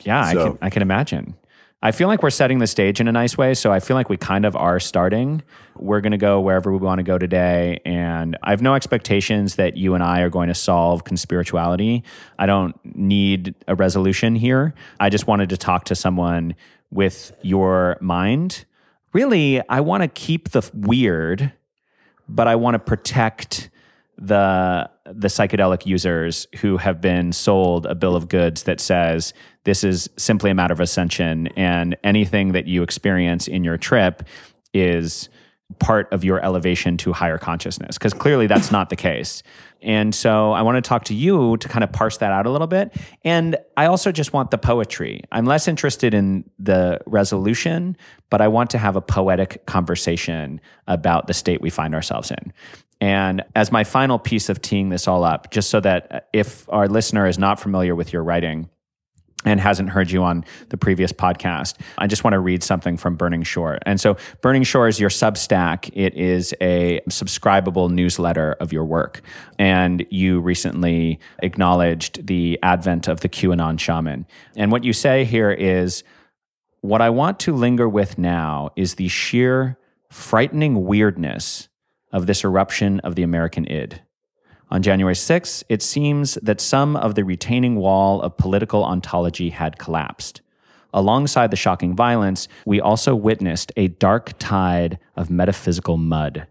Yeah, 0.00 0.30
so. 0.32 0.40
I 0.40 0.44
can 0.44 0.58
I 0.62 0.70
can 0.70 0.82
imagine. 0.82 1.36
I 1.84 1.90
feel 1.90 2.06
like 2.06 2.22
we're 2.22 2.30
setting 2.30 2.60
the 2.60 2.68
stage 2.68 3.00
in 3.00 3.08
a 3.08 3.12
nice 3.12 3.36
way. 3.36 3.54
So 3.54 3.72
I 3.72 3.80
feel 3.80 3.96
like 3.96 4.08
we 4.08 4.16
kind 4.16 4.44
of 4.44 4.54
are 4.54 4.78
starting. 4.78 5.42
We're 5.76 6.00
going 6.00 6.12
to 6.12 6.18
go 6.18 6.40
wherever 6.40 6.70
we 6.70 6.78
want 6.78 7.00
to 7.00 7.02
go 7.02 7.18
today. 7.18 7.80
And 7.84 8.38
I 8.44 8.50
have 8.50 8.62
no 8.62 8.74
expectations 8.76 9.56
that 9.56 9.76
you 9.76 9.94
and 9.94 10.02
I 10.02 10.20
are 10.20 10.30
going 10.30 10.46
to 10.46 10.54
solve 10.54 11.02
conspirituality. 11.02 12.04
I 12.38 12.46
don't 12.46 12.76
need 12.84 13.56
a 13.66 13.74
resolution 13.74 14.36
here. 14.36 14.74
I 15.00 15.10
just 15.10 15.26
wanted 15.26 15.48
to 15.48 15.56
talk 15.56 15.84
to 15.86 15.96
someone 15.96 16.54
with 16.92 17.32
your 17.42 17.98
mind. 18.00 18.64
Really, 19.12 19.60
I 19.68 19.80
want 19.80 20.04
to 20.04 20.08
keep 20.08 20.50
the 20.50 20.68
weird, 20.72 21.52
but 22.28 22.46
I 22.46 22.54
want 22.54 22.76
to 22.76 22.78
protect 22.78 23.70
the 24.22 24.88
the 25.04 25.26
psychedelic 25.26 25.84
users 25.84 26.46
who 26.60 26.76
have 26.76 27.00
been 27.00 27.32
sold 27.32 27.86
a 27.86 27.94
bill 27.94 28.14
of 28.14 28.28
goods 28.28 28.62
that 28.62 28.80
says 28.80 29.34
this 29.64 29.82
is 29.82 30.08
simply 30.16 30.50
a 30.50 30.54
matter 30.54 30.72
of 30.72 30.80
ascension 30.80 31.48
and 31.48 31.96
anything 32.04 32.52
that 32.52 32.68
you 32.68 32.84
experience 32.84 33.48
in 33.48 33.64
your 33.64 33.76
trip 33.76 34.22
is 34.72 35.28
part 35.80 36.12
of 36.12 36.22
your 36.22 36.42
elevation 36.44 36.96
to 36.98 37.12
higher 37.12 37.38
consciousness. 37.38 37.96
Because 37.98 38.12
clearly 38.12 38.46
that's 38.46 38.70
not 38.70 38.90
the 38.90 38.96
case. 38.96 39.42
And 39.80 40.14
so 40.14 40.52
i 40.52 40.62
want 40.62 40.76
to 40.76 40.88
talk 40.88 41.04
to 41.04 41.14
you 41.14 41.56
to 41.56 41.68
kind 41.68 41.82
of 41.82 41.90
parse 41.90 42.18
that 42.18 42.30
out 42.30 42.46
a 42.46 42.50
little 42.50 42.68
bit. 42.68 42.94
And 43.24 43.56
i 43.76 43.86
also 43.86 44.12
just 44.12 44.32
want 44.32 44.52
the 44.52 44.58
poetry. 44.58 45.22
I'm 45.32 45.46
less 45.46 45.66
interested 45.66 46.14
in 46.14 46.48
the 46.60 47.00
resolution 47.06 47.96
but 48.30 48.40
i 48.40 48.48
want 48.48 48.70
to 48.70 48.78
have 48.78 48.96
a 48.96 49.00
poetic 49.00 49.66
conversation 49.66 50.60
about 50.86 51.26
the 51.26 51.34
state 51.34 51.60
we 51.60 51.70
find 51.70 51.94
ourselves 51.94 52.30
in 52.30 52.52
and 53.02 53.42
as 53.56 53.72
my 53.72 53.82
final 53.82 54.16
piece 54.16 54.48
of 54.48 54.62
teeing 54.62 54.90
this 54.90 55.08
all 55.08 55.24
up, 55.24 55.50
just 55.50 55.70
so 55.70 55.80
that 55.80 56.06
uh, 56.12 56.20
if 56.32 56.68
our 56.68 56.86
listener 56.86 57.26
is 57.26 57.36
not 57.36 57.58
familiar 57.58 57.96
with 57.96 58.12
your 58.12 58.22
writing, 58.22 58.70
and 59.44 59.58
hasn't 59.58 59.90
heard 59.90 60.08
you 60.08 60.22
on 60.22 60.44
the 60.68 60.76
previous 60.76 61.12
podcast, 61.12 61.74
I 61.98 62.06
just 62.06 62.22
want 62.22 62.34
to 62.34 62.38
read 62.38 62.62
something 62.62 62.96
from 62.96 63.16
Burning 63.16 63.42
Shore. 63.42 63.80
And 63.84 64.00
so, 64.00 64.16
Burning 64.40 64.62
Shore 64.62 64.86
is 64.86 65.00
your 65.00 65.10
Substack. 65.10 65.90
It 65.94 66.14
is 66.14 66.54
a 66.60 67.00
subscribable 67.08 67.90
newsletter 67.90 68.52
of 68.60 68.72
your 68.72 68.84
work. 68.84 69.20
And 69.58 70.06
you 70.10 70.38
recently 70.38 71.18
acknowledged 71.40 72.24
the 72.24 72.56
advent 72.62 73.08
of 73.08 73.18
the 73.18 73.28
QAnon 73.28 73.80
shaman. 73.80 74.26
And 74.54 74.70
what 74.70 74.84
you 74.84 74.92
say 74.92 75.24
here 75.24 75.50
is 75.50 76.04
what 76.82 77.00
I 77.00 77.10
want 77.10 77.40
to 77.40 77.52
linger 77.52 77.88
with 77.88 78.16
now 78.18 78.70
is 78.76 78.94
the 78.94 79.08
sheer 79.08 79.76
frightening 80.08 80.84
weirdness 80.84 81.68
of 82.12 82.26
this 82.26 82.44
eruption 82.44 83.00
of 83.00 83.14
the 83.14 83.22
American 83.22 83.66
id. 83.66 84.00
On 84.70 84.82
January 84.82 85.14
6, 85.14 85.64
it 85.68 85.82
seems 85.82 86.34
that 86.36 86.60
some 86.60 86.96
of 86.96 87.14
the 87.14 87.24
retaining 87.24 87.76
wall 87.76 88.22
of 88.22 88.38
political 88.38 88.84
ontology 88.84 89.50
had 89.50 89.78
collapsed. 89.78 90.40
Alongside 90.94 91.50
the 91.50 91.56
shocking 91.56 91.94
violence, 91.94 92.48
we 92.64 92.80
also 92.80 93.14
witnessed 93.14 93.72
a 93.76 93.88
dark 93.88 94.32
tide 94.38 94.98
of 95.16 95.30
metaphysical 95.30 95.96
mud, 95.96 96.46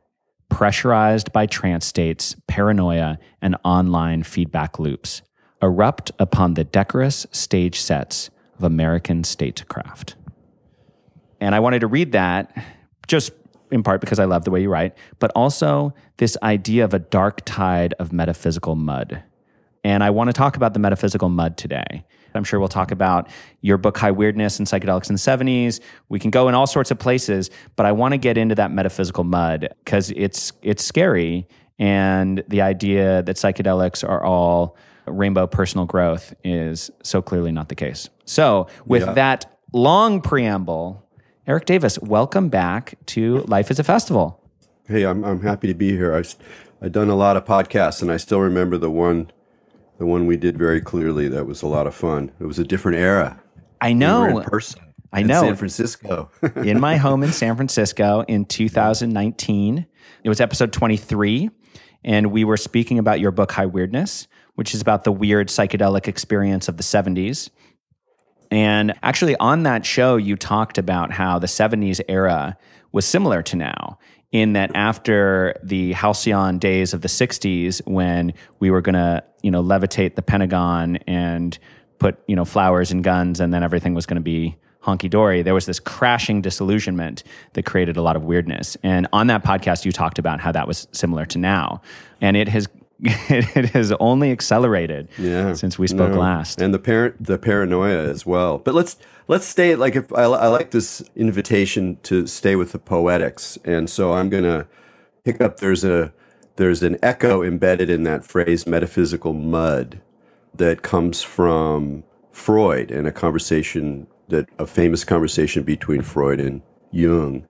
pressurized 0.49 1.31
by 1.31 1.45
trance 1.45 1.85
states, 1.85 2.35
paranoia, 2.47 3.17
and 3.41 3.55
online 3.63 4.23
feedback 4.23 4.77
loops, 4.77 5.21
erupt 5.61 6.11
upon 6.19 6.53
the 6.55 6.63
decorous 6.63 7.25
stage 7.31 7.79
sets 7.79 8.29
of 8.57 8.63
American 8.63 9.23
statecraft. 9.23 10.15
And 11.39 11.55
I 11.55 11.59
wanted 11.59 11.79
to 11.79 11.87
read 11.87 12.11
that 12.11 12.55
just 13.07 13.31
in 13.71 13.83
part 13.83 14.01
because 14.01 14.19
I 14.19 14.25
love 14.25 14.43
the 14.43 14.51
way 14.51 14.61
you 14.61 14.69
write, 14.69 14.95
but 15.19 15.31
also 15.35 15.93
this 16.17 16.37
idea 16.43 16.85
of 16.85 16.93
a 16.93 16.99
dark 16.99 17.41
tide 17.45 17.93
of 17.99 18.11
metaphysical 18.11 18.75
mud. 18.75 19.23
And 19.83 20.03
I 20.03 20.09
want 20.11 20.29
to 20.29 20.33
talk 20.33 20.55
about 20.55 20.73
the 20.73 20.79
metaphysical 20.79 21.29
mud 21.29 21.57
today. 21.57 22.05
I'm 22.33 22.43
sure 22.43 22.59
we'll 22.59 22.69
talk 22.69 22.91
about 22.91 23.27
your 23.61 23.77
book, 23.77 23.97
High 23.97 24.11
Weirdness 24.11 24.59
and 24.59 24.67
Psychedelics 24.67 25.09
in 25.09 25.15
the 25.15 25.19
70s. 25.19 25.81
We 26.07 26.19
can 26.19 26.31
go 26.31 26.47
in 26.47 26.55
all 26.55 26.67
sorts 26.67 26.91
of 26.91 26.99
places, 26.99 27.49
but 27.75 27.85
I 27.85 27.91
want 27.91 28.13
to 28.13 28.17
get 28.17 28.37
into 28.37 28.55
that 28.55 28.71
metaphysical 28.71 29.23
mud 29.23 29.73
because 29.83 30.11
it's, 30.11 30.53
it's 30.61 30.83
scary. 30.83 31.47
And 31.77 32.43
the 32.47 32.61
idea 32.61 33.23
that 33.23 33.35
psychedelics 33.35 34.07
are 34.07 34.23
all 34.23 34.77
rainbow 35.07 35.47
personal 35.47 35.85
growth 35.85 36.33
is 36.43 36.91
so 37.03 37.21
clearly 37.21 37.51
not 37.51 37.69
the 37.69 37.75
case. 37.75 38.09
So, 38.25 38.67
with 38.85 39.03
yeah. 39.03 39.13
that 39.13 39.59
long 39.73 40.21
preamble, 40.21 41.05
Erik 41.47 41.65
Davis, 41.65 41.97
welcome 41.97 42.49
back 42.49 42.93
to 43.07 43.39
Life 43.47 43.71
is 43.71 43.79
a 43.79 43.83
Festival. 43.83 44.39
Hey, 44.87 45.07
I'm, 45.07 45.25
I'm 45.25 45.41
happy 45.41 45.67
to 45.67 45.73
be 45.73 45.89
here. 45.89 46.15
I, 46.15 46.23
I've 46.85 46.91
done 46.91 47.09
a 47.09 47.15
lot 47.15 47.35
of 47.35 47.45
podcasts, 47.45 48.03
and 48.03 48.11
I 48.11 48.17
still 48.17 48.39
remember 48.39 48.77
the 48.77 48.91
one, 48.91 49.31
the 49.97 50.05
one 50.05 50.27
we 50.27 50.37
did 50.37 50.55
very 50.55 50.81
clearly. 50.81 51.27
That 51.29 51.47
was 51.47 51.63
a 51.63 51.67
lot 51.67 51.87
of 51.87 51.95
fun. 51.95 52.31
It 52.39 52.45
was 52.45 52.59
a 52.59 52.63
different 52.63 52.99
era. 52.99 53.41
I 53.81 53.93
know. 53.93 54.27
We 54.27 54.31
in 54.33 54.43
person. 54.43 54.81
I 55.11 55.23
know. 55.23 55.41
San 55.41 55.55
Francisco. 55.55 56.29
in 56.57 56.79
my 56.79 56.97
home 56.97 57.23
in 57.23 57.31
San 57.31 57.55
Francisco 57.55 58.23
in 58.27 58.45
2019. 58.45 59.87
It 60.23 60.29
was 60.29 60.39
episode 60.39 60.71
23, 60.71 61.49
and 62.03 62.31
we 62.31 62.43
were 62.43 62.57
speaking 62.57 62.99
about 62.99 63.19
your 63.19 63.31
book, 63.31 63.51
High 63.51 63.65
Weirdness, 63.65 64.27
which 64.53 64.75
is 64.75 64.81
about 64.81 65.05
the 65.05 65.11
weird 65.11 65.47
psychedelic 65.47 66.07
experience 66.07 66.67
of 66.67 66.77
the 66.77 66.83
70s. 66.83 67.49
And 68.51 68.93
actually, 69.01 69.35
on 69.37 69.63
that 69.63 69.85
show, 69.85 70.17
you 70.17 70.35
talked 70.35 70.77
about 70.77 71.11
how 71.11 71.39
the 71.39 71.47
70s 71.47 72.01
era 72.07 72.57
was 72.91 73.05
similar 73.05 73.41
to 73.43 73.55
now, 73.55 73.97
in 74.31 74.53
that 74.53 74.71
after 74.75 75.55
the 75.63 75.93
halcyon 75.93 76.59
days 76.59 76.93
of 76.93 77.01
the 77.01 77.07
60s, 77.07 77.81
when 77.87 78.33
we 78.59 78.69
were 78.69 78.81
going 78.81 78.95
to, 78.95 79.23
you 79.41 79.51
know, 79.51 79.63
levitate 79.63 80.15
the 80.15 80.21
Pentagon 80.21 80.97
and 81.07 81.57
put, 81.99 82.19
you 82.27 82.35
know, 82.35 82.45
flowers 82.45 82.91
and 82.91 83.03
guns, 83.03 83.39
and 83.39 83.53
then 83.53 83.63
everything 83.63 83.93
was 83.93 84.05
going 84.05 84.15
to 84.15 84.21
be 84.21 84.57
honky 84.83 85.09
dory, 85.09 85.43
there 85.43 85.53
was 85.53 85.65
this 85.65 85.79
crashing 85.79 86.41
disillusionment 86.41 87.23
that 87.53 87.63
created 87.63 87.97
a 87.97 88.01
lot 88.01 88.15
of 88.15 88.23
weirdness. 88.23 88.75
And 88.83 89.07
on 89.13 89.27
that 89.27 89.43
podcast, 89.43 89.85
you 89.85 89.91
talked 89.91 90.17
about 90.17 90.39
how 90.39 90.51
that 90.51 90.67
was 90.67 90.87
similar 90.91 91.25
to 91.27 91.37
now. 91.37 91.81
And 92.19 92.35
it 92.35 92.47
has 92.47 92.67
it 93.29 93.69
has 93.69 93.91
only 93.93 94.31
accelerated 94.31 95.07
yeah, 95.17 95.53
since 95.53 95.79
we 95.79 95.87
spoke 95.87 96.11
no. 96.11 96.19
last. 96.19 96.61
And 96.61 96.71
the 96.71 96.77
parent, 96.77 97.23
the 97.23 97.39
paranoia 97.39 98.07
as 98.07 98.27
well. 98.27 98.59
But 98.59 98.75
let's 98.75 98.95
let's 99.27 99.47
stay 99.47 99.75
like 99.75 99.95
if 99.95 100.13
I, 100.13 100.23
I 100.23 100.47
like 100.49 100.69
this 100.69 101.01
invitation 101.15 101.97
to 102.03 102.27
stay 102.27 102.55
with 102.55 102.73
the 102.73 102.79
poetics, 102.79 103.57
and 103.65 103.89
so 103.89 104.13
I'm 104.13 104.29
gonna 104.29 104.67
pick 105.23 105.41
up. 105.41 105.57
There's 105.57 105.83
a 105.83 106.13
there's 106.57 106.83
an 106.83 106.99
echo 107.01 107.41
embedded 107.41 107.89
in 107.89 108.03
that 108.03 108.23
phrase, 108.23 108.67
metaphysical 108.67 109.33
mud, 109.33 109.99
that 110.53 110.83
comes 110.83 111.23
from 111.23 112.03
Freud 112.31 112.91
and 112.91 113.07
a 113.07 113.11
conversation 113.11 114.05
that 114.27 114.47
a 114.59 114.67
famous 114.67 115.03
conversation 115.03 115.63
between 115.63 116.03
Freud 116.03 116.39
and 116.39 116.61
Jung. 116.91 117.47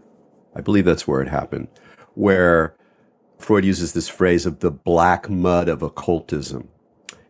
I 0.55 0.61
believe 0.61 0.85
that's 0.85 1.07
where 1.07 1.21
it 1.21 1.27
happened, 1.27 1.67
where 2.13 2.73
Freud 3.41 3.65
uses 3.65 3.93
this 3.93 4.07
phrase 4.07 4.45
of 4.45 4.59
the 4.59 4.71
black 4.71 5.29
mud 5.29 5.67
of 5.67 5.81
occultism. 5.81 6.69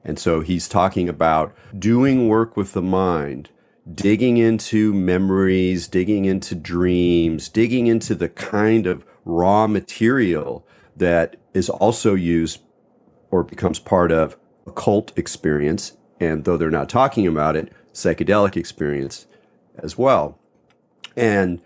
And 0.03 0.18
so 0.20 0.41
he's 0.41 0.68
talking 0.68 1.08
about 1.08 1.56
doing 1.77 2.27
work 2.27 2.58
with 2.58 2.74
the 2.74 2.82
mind, 2.82 3.50
digging 3.94 4.38
into 4.38 4.94
memories, 4.94 5.88
digging 5.88 6.25
into 6.25 6.56
dreams, 6.56 7.50
digging 7.50 7.88
into 7.88 8.15
the 8.15 8.30
kind 8.30 8.88
of 8.88 9.06
raw 9.25 9.68
material 9.68 10.65
that 10.96 11.38
is 11.53 11.70
also 11.70 12.13
used 12.15 12.62
or 13.30 13.44
becomes 13.44 13.80
part 13.80 14.12
of 14.12 14.38
occult 14.68 15.18
experience. 15.18 15.98
And 16.20 16.46
though 16.46 16.58
they're 16.58 16.70
not 16.70 16.89
talking 16.89 17.25
about 17.25 17.56
it, 17.56 17.72
psychedelic 17.94 18.58
experience 18.58 19.27
as 19.77 19.98
well. 19.98 20.38
And 21.15 21.62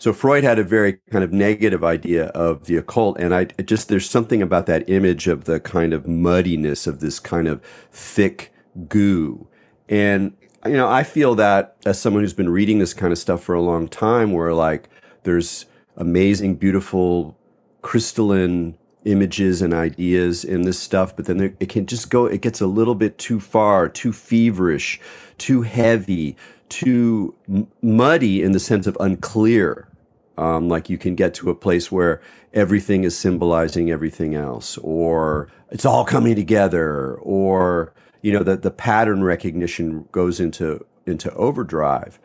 so 0.00 0.14
Freud 0.14 0.44
had 0.44 0.58
a 0.58 0.64
very 0.64 0.94
kind 1.10 1.22
of 1.22 1.30
negative 1.30 1.84
idea 1.84 2.28
of 2.28 2.64
the 2.64 2.78
occult, 2.78 3.18
and 3.20 3.34
I 3.34 3.44
just 3.44 3.88
there's 3.88 4.08
something 4.08 4.40
about 4.40 4.64
that 4.64 4.88
image 4.88 5.28
of 5.28 5.44
the 5.44 5.60
kind 5.60 5.92
of 5.92 6.08
muddiness 6.08 6.86
of 6.86 7.00
this 7.00 7.20
kind 7.20 7.46
of 7.46 7.62
thick 7.92 8.50
goo, 8.88 9.46
and 9.90 10.32
you 10.64 10.72
know 10.72 10.88
I 10.88 11.02
feel 11.02 11.34
that 11.34 11.76
as 11.84 12.00
someone 12.00 12.22
who's 12.22 12.32
been 12.32 12.48
reading 12.48 12.78
this 12.78 12.94
kind 12.94 13.12
of 13.12 13.18
stuff 13.18 13.44
for 13.44 13.54
a 13.54 13.60
long 13.60 13.88
time, 13.88 14.32
where 14.32 14.54
like 14.54 14.88
there's 15.24 15.66
amazing, 15.98 16.54
beautiful, 16.54 17.36
crystalline 17.82 18.78
images 19.04 19.60
and 19.60 19.74
ideas 19.74 20.44
in 20.44 20.62
this 20.62 20.78
stuff, 20.78 21.14
but 21.14 21.26
then 21.26 21.36
there, 21.36 21.54
it 21.60 21.68
can 21.68 21.84
just 21.84 22.08
go, 22.08 22.24
it 22.24 22.40
gets 22.40 22.62
a 22.62 22.66
little 22.66 22.94
bit 22.94 23.18
too 23.18 23.38
far, 23.38 23.86
too 23.88 24.12
feverish, 24.12 24.98
too 25.36 25.60
heavy, 25.60 26.36
too 26.70 27.34
muddy 27.82 28.42
in 28.42 28.52
the 28.52 28.60
sense 28.60 28.86
of 28.86 28.96
unclear. 28.98 29.89
Um, 30.38 30.68
like 30.68 30.88
you 30.88 30.96
can 30.96 31.14
get 31.14 31.34
to 31.34 31.50
a 31.50 31.54
place 31.54 31.92
where 31.92 32.22
everything 32.54 33.04
is 33.04 33.16
symbolizing 33.16 33.90
everything 33.90 34.34
else, 34.34 34.78
or 34.78 35.48
it's 35.70 35.84
all 35.84 36.04
coming 36.04 36.34
together, 36.34 37.14
or 37.16 37.92
you 38.22 38.32
know 38.32 38.42
that 38.42 38.62
the 38.62 38.70
pattern 38.70 39.22
recognition 39.22 40.08
goes 40.12 40.40
into 40.40 40.84
into 41.06 41.32
overdrive 41.34 42.18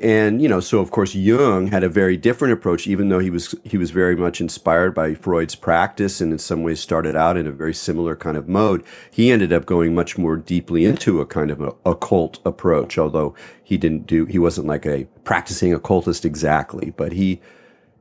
and 0.00 0.42
you 0.42 0.48
know 0.48 0.60
so 0.60 0.80
of 0.80 0.90
course 0.90 1.14
jung 1.14 1.68
had 1.68 1.82
a 1.82 1.88
very 1.88 2.16
different 2.16 2.52
approach 2.52 2.86
even 2.86 3.08
though 3.08 3.18
he 3.18 3.30
was 3.30 3.54
he 3.64 3.78
was 3.78 3.90
very 3.90 4.16
much 4.16 4.40
inspired 4.40 4.94
by 4.94 5.14
freud's 5.14 5.54
practice 5.54 6.20
and 6.20 6.32
in 6.32 6.38
some 6.38 6.62
ways 6.62 6.80
started 6.80 7.16
out 7.16 7.36
in 7.36 7.46
a 7.46 7.52
very 7.52 7.74
similar 7.74 8.14
kind 8.14 8.36
of 8.36 8.48
mode. 8.48 8.84
He 9.10 9.30
ended 9.30 9.52
up 9.52 9.66
going 9.66 9.94
much 9.94 10.18
more 10.18 10.36
deeply 10.36 10.84
into 10.84 11.20
a 11.20 11.26
kind 11.26 11.50
of 11.50 11.60
a 11.60 11.74
occult 11.84 12.38
approach 12.44 12.98
although 12.98 13.34
he 13.62 13.76
didn't 13.76 14.06
do 14.06 14.26
he 14.26 14.38
wasn't 14.38 14.66
like 14.66 14.86
a 14.86 15.04
practicing 15.24 15.72
occultist 15.72 16.24
exactly 16.24 16.92
but 16.96 17.12
he 17.12 17.40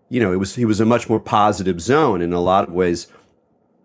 you 0.09 0.19
know 0.19 0.31
it 0.31 0.37
was 0.37 0.55
he 0.55 0.65
was 0.65 0.79
a 0.79 0.85
much 0.85 1.09
more 1.09 1.19
positive 1.19 1.81
zone. 1.81 2.21
In 2.21 2.33
a 2.33 2.41
lot 2.41 2.67
of 2.67 2.73
ways 2.73 3.07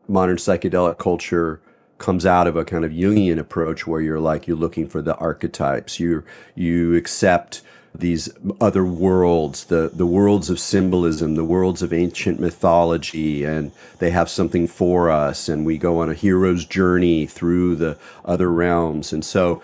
modern 0.09 0.37
psychedelic 0.37 0.99
culture 0.99 1.61
comes 1.99 2.25
out 2.25 2.47
of 2.47 2.57
a 2.57 2.65
kind 2.65 2.85
of 2.85 2.91
jungian 2.91 3.39
approach 3.39 3.87
where 3.87 4.01
you're 4.01 4.19
like 4.19 4.49
you're 4.49 4.57
looking 4.57 4.89
for 4.89 5.03
the 5.03 5.15
archetypes. 5.17 6.01
You 6.01 6.25
you 6.55 6.95
accept 6.97 7.63
these 7.95 8.29
other 8.61 8.85
worlds, 8.85 9.65
the, 9.65 9.91
the 9.93 10.07
worlds 10.07 10.49
of 10.49 10.61
symbolism, 10.61 11.35
the 11.35 11.45
worlds 11.45 11.83
of 11.83 11.93
ancient 11.93 12.39
mythology, 12.39 13.45
and 13.45 13.73
they 13.99 14.11
have 14.11 14.29
something 14.29 14.67
for 14.67 15.11
us, 15.11 15.49
and 15.49 15.67
we 15.67 15.77
go 15.77 16.01
on 16.01 16.09
a 16.09 16.15
hero's 16.15 16.65
journey 16.65 17.27
through 17.27 17.77
the 17.77 17.99
other 18.25 18.51
realms. 18.51 19.13
And 19.13 19.25
so, 19.25 19.63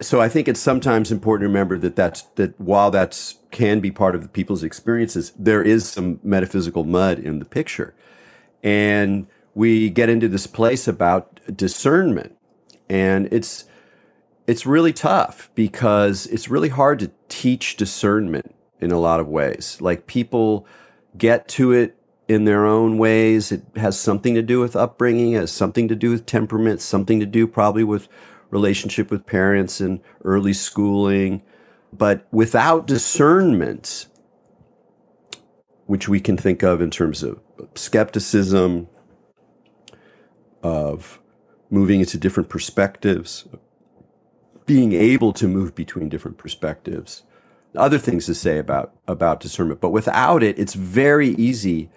so 0.00 0.20
I 0.20 0.28
think 0.28 0.48
it's 0.48 0.60
sometimes 0.60 1.12
important 1.12 1.44
to 1.44 1.48
remember 1.48 1.78
that 1.78 1.94
that's 1.94 2.22
that 2.34 2.60
while 2.60 2.90
that's 2.90 3.36
can 3.52 3.80
be 3.80 3.90
part 3.90 4.14
of 4.14 4.22
the 4.22 4.28
people's 4.28 4.64
experiences, 4.64 5.32
there 5.38 5.62
is 5.62 5.88
some 5.88 6.18
metaphysical 6.22 6.84
mud 6.84 7.18
in 7.18 7.38
the 7.38 7.44
picture, 7.44 7.94
and 8.62 9.26
we 9.54 9.88
get 9.88 10.08
into 10.08 10.26
this 10.26 10.48
place 10.48 10.88
about 10.88 11.40
discernment, 11.56 12.36
and 12.88 13.28
it's 13.32 13.66
it's 14.46 14.66
really 14.66 14.92
tough 14.92 15.50
because 15.54 16.26
it's 16.26 16.48
really 16.48 16.68
hard 16.68 16.98
to 17.00 17.10
teach 17.28 17.76
discernment 17.76 18.54
in 18.80 18.90
a 18.90 18.98
lot 18.98 19.20
of 19.20 19.28
ways. 19.28 19.78
Like 19.80 20.06
people 20.06 20.66
get 21.16 21.48
to 21.48 21.72
it 21.72 21.96
in 22.28 22.44
their 22.44 22.66
own 22.66 22.98
ways. 22.98 23.52
It 23.52 23.62
has 23.76 23.98
something 23.98 24.34
to 24.34 24.42
do 24.42 24.60
with 24.60 24.74
upbringing, 24.74 25.32
it 25.32 25.40
has 25.40 25.52
something 25.52 25.88
to 25.88 25.94
do 25.94 26.10
with 26.10 26.26
temperament, 26.26 26.80
something 26.80 27.20
to 27.20 27.26
do 27.26 27.46
probably 27.46 27.84
with 27.84 28.08
relationship 28.50 29.10
with 29.10 29.26
parents 29.26 29.80
and 29.80 30.00
early 30.24 30.52
schooling. 30.52 31.42
But 31.92 32.26
without 32.32 32.86
discernment, 32.86 34.06
which 35.86 36.08
we 36.08 36.20
can 36.20 36.36
think 36.36 36.62
of 36.62 36.80
in 36.80 36.90
terms 36.90 37.22
of 37.22 37.40
skepticism, 37.74 38.88
of 40.62 41.20
moving 41.70 42.00
into 42.00 42.18
different 42.18 42.48
perspectives, 42.48 43.46
being 44.66 44.92
able 44.92 45.32
to 45.34 45.48
move 45.48 45.74
between 45.74 46.08
different 46.08 46.38
perspectives. 46.38 47.22
Other 47.74 47.98
things 47.98 48.26
to 48.26 48.34
say 48.34 48.58
about, 48.58 48.94
about 49.08 49.40
discernment, 49.40 49.80
but 49.80 49.90
without 49.90 50.42
it, 50.42 50.58
it's 50.58 50.74
very 50.74 51.30
easy, 51.30 51.90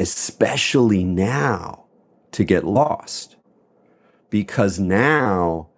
especially 0.00 1.04
now, 1.04 1.84
to 2.32 2.44
get 2.44 2.64
lost. 2.64 3.36
Because 4.30 4.78
now 4.78 5.68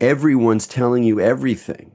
everyone's 0.00 0.66
telling 0.66 1.02
you 1.02 1.20
everything. 1.20 1.92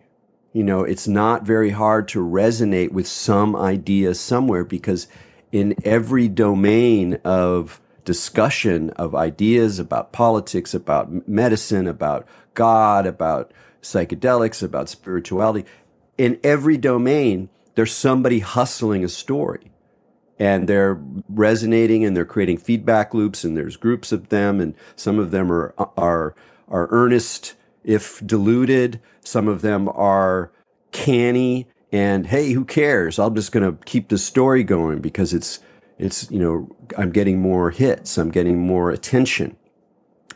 You 0.53 0.63
know, 0.63 0.83
it's 0.83 1.07
not 1.07 1.43
very 1.43 1.69
hard 1.69 2.07
to 2.09 2.19
resonate 2.19 2.91
with 2.91 3.07
some 3.07 3.55
idea 3.55 4.13
somewhere 4.15 4.65
because 4.65 5.07
in 5.51 5.75
every 5.83 6.27
domain 6.27 7.15
of 7.23 7.81
discussion 8.05 8.89
of 8.91 9.15
ideas 9.15 9.79
about 9.79 10.11
politics, 10.11 10.73
about 10.73 11.27
medicine, 11.27 11.87
about 11.87 12.27
God, 12.53 13.05
about 13.05 13.51
psychedelics, 13.81 14.63
about 14.63 14.89
spirituality. 14.89 15.67
In 16.17 16.39
every 16.43 16.77
domain, 16.77 17.49
there's 17.75 17.93
somebody 17.93 18.39
hustling 18.39 19.03
a 19.03 19.09
story. 19.09 19.71
And 20.39 20.67
they're 20.67 20.99
resonating 21.29 22.03
and 22.03 22.17
they're 22.17 22.25
creating 22.25 22.57
feedback 22.57 23.13
loops 23.13 23.43
and 23.43 23.55
there's 23.55 23.77
groups 23.77 24.11
of 24.11 24.29
them 24.29 24.59
and 24.59 24.73
some 24.95 25.19
of 25.19 25.29
them 25.29 25.51
are 25.51 25.73
are 25.95 26.35
are 26.67 26.87
earnest 26.89 27.53
if 27.83 28.25
diluted 28.25 28.99
some 29.23 29.47
of 29.47 29.61
them 29.61 29.87
are 29.89 30.51
canny 30.91 31.67
and 31.91 32.25
hey 32.25 32.53
who 32.53 32.65
cares? 32.65 33.19
I'm 33.19 33.35
just 33.35 33.51
going 33.51 33.69
to 33.69 33.83
keep 33.85 34.09
the 34.09 34.17
story 34.17 34.63
going 34.63 34.99
because 34.99 35.31
it's 35.31 35.59
it's 36.01 36.29
you 36.31 36.39
know 36.39 36.67
i'm 36.97 37.11
getting 37.11 37.39
more 37.39 37.69
hits 37.69 38.17
i'm 38.17 38.31
getting 38.31 38.59
more 38.59 38.91
attention 38.91 39.55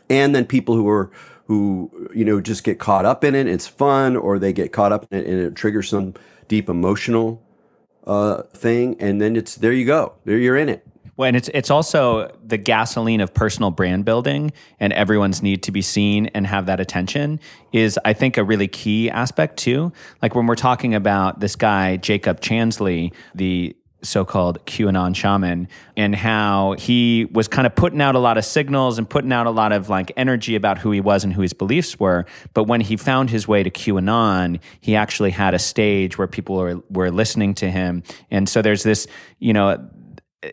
and 0.08 0.34
then 0.34 0.44
people 0.44 0.74
who 0.74 0.88
are 0.88 1.10
who 1.46 1.90
you 2.14 2.24
know 2.24 2.40
just 2.40 2.64
get 2.64 2.78
caught 2.78 3.04
up 3.04 3.24
in 3.24 3.34
it 3.34 3.46
it's 3.46 3.66
fun 3.66 4.16
or 4.16 4.38
they 4.38 4.52
get 4.52 4.72
caught 4.72 4.92
up 4.92 5.06
in 5.10 5.18
it 5.18 5.26
and 5.26 5.40
it 5.40 5.54
triggers 5.54 5.88
some 5.88 6.14
deep 6.48 6.68
emotional 6.68 7.42
uh, 8.06 8.42
thing 8.54 8.96
and 9.00 9.20
then 9.20 9.34
it's 9.34 9.56
there 9.56 9.72
you 9.72 9.84
go 9.84 10.14
there 10.24 10.38
you're 10.38 10.56
in 10.56 10.68
it 10.68 10.86
well, 11.16 11.28
and 11.28 11.36
it's 11.36 11.48
it's 11.54 11.70
also 11.70 12.30
the 12.44 12.58
gasoline 12.58 13.22
of 13.22 13.32
personal 13.32 13.70
brand 13.70 14.04
building 14.04 14.52
and 14.78 14.92
everyone's 14.92 15.42
need 15.42 15.62
to 15.62 15.72
be 15.72 15.80
seen 15.80 16.26
and 16.34 16.46
have 16.46 16.66
that 16.66 16.78
attention 16.78 17.40
is 17.72 17.98
I 18.04 18.12
think 18.12 18.36
a 18.36 18.44
really 18.44 18.68
key 18.68 19.08
aspect 19.08 19.56
too. 19.56 19.92
Like 20.20 20.34
when 20.34 20.46
we're 20.46 20.56
talking 20.56 20.94
about 20.94 21.40
this 21.40 21.56
guy 21.56 21.96
Jacob 21.96 22.40
Chansley, 22.40 23.14
the 23.34 23.74
so-called 24.06 24.64
QAnon 24.66 25.14
shaman 25.14 25.68
and 25.96 26.14
how 26.14 26.74
he 26.78 27.26
was 27.32 27.48
kind 27.48 27.66
of 27.66 27.74
putting 27.74 28.00
out 28.00 28.14
a 28.14 28.18
lot 28.18 28.38
of 28.38 28.44
signals 28.44 28.98
and 28.98 29.08
putting 29.08 29.32
out 29.32 29.46
a 29.46 29.50
lot 29.50 29.72
of 29.72 29.88
like 29.88 30.12
energy 30.16 30.54
about 30.54 30.78
who 30.78 30.90
he 30.90 31.00
was 31.00 31.24
and 31.24 31.32
who 31.32 31.42
his 31.42 31.52
beliefs 31.52 31.98
were. 31.98 32.26
But 32.54 32.64
when 32.64 32.80
he 32.80 32.96
found 32.96 33.30
his 33.30 33.46
way 33.46 33.62
to 33.62 33.70
QAnon, 33.70 34.60
he 34.80 34.96
actually 34.96 35.30
had 35.30 35.54
a 35.54 35.58
stage 35.58 36.18
where 36.18 36.26
people 36.26 36.56
were, 36.56 36.82
were 36.90 37.10
listening 37.10 37.54
to 37.54 37.70
him. 37.70 38.02
And 38.30 38.48
so 38.48 38.62
there's 38.62 38.82
this, 38.82 39.06
you 39.38 39.52
know, 39.52 39.88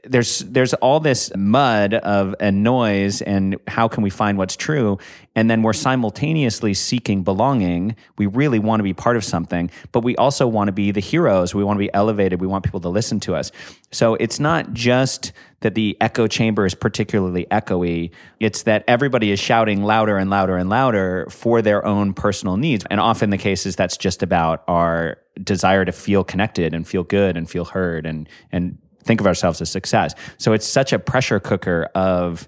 there's 0.06 0.40
there's 0.40 0.74
all 0.76 1.00
this 1.00 1.32
mud 1.36 1.94
of 1.94 2.36
and 2.40 2.64
noise 2.64 3.22
and 3.22 3.58
how 3.68 3.88
can 3.88 4.02
we 4.02 4.10
find 4.10 4.38
what's 4.38 4.56
true? 4.56 4.98
And 5.36 5.50
then 5.50 5.62
we're 5.62 5.74
simultaneously 5.74 6.74
seeking 6.74 7.24
belonging. 7.24 7.96
We 8.18 8.28
really 8.28 8.60
want 8.60 8.80
to 8.80 8.84
be 8.84 8.94
part 8.94 9.18
of 9.18 9.24
something 9.24 9.70
but 9.92 10.04
we 10.04 10.16
also 10.16 10.48
want 10.48 10.70
to 10.70 10.72
be 10.72 10.92
the 10.92 11.02
heroes. 11.02 11.54
We 11.54 11.64
want 11.64 11.78
to 11.78 11.80
be 11.80 11.94
elevated. 11.94 12.40
We 12.40 12.48
want 12.48 12.64
people 12.64 12.80
to 12.82 12.90
listen 12.90 13.20
to 13.22 13.36
us. 13.36 13.52
So 13.92 14.16
it's 14.16 14.40
not 14.40 14.74
just 14.74 15.32
that 15.60 15.76
the 15.76 15.98
echo 16.02 16.28
chamber 16.28 16.66
is 16.66 16.76
particularly 16.76 17.46
echoey. 17.52 18.12
It's 18.40 18.64
that 18.64 18.84
everybody 18.88 19.32
is 19.32 19.40
shouting 19.40 19.84
louder 19.84 20.18
and 20.18 20.30
louder 20.30 20.58
and 20.58 20.70
louder 20.70 21.28
for 21.30 21.62
their 21.62 21.86
own 21.86 22.14
personal 22.14 22.58
needs. 22.58 22.86
And 22.90 23.00
often 23.00 23.30
the 23.30 23.38
case 23.38 23.66
is 23.66 23.76
that's 23.76 23.98
just 23.98 24.24
about 24.24 24.64
our 24.68 25.18
desire 25.42 25.86
to 25.86 25.92
feel 25.92 26.24
connected 26.24 26.74
and 26.74 26.88
feel 26.88 27.04
good 27.04 27.38
and 27.38 27.50
feel 27.50 27.66
heard 27.66 28.06
and 28.06 28.30
and 28.52 28.78
think 29.04 29.20
of 29.20 29.28
ourselves 29.28 29.62
as 29.62 29.70
success. 29.70 30.14
So 30.38 30.54
it's 30.54 30.68
such 30.68 30.94
a 30.94 31.00
pressure 31.00 31.40
cooker 31.40 31.90
of 31.96 32.48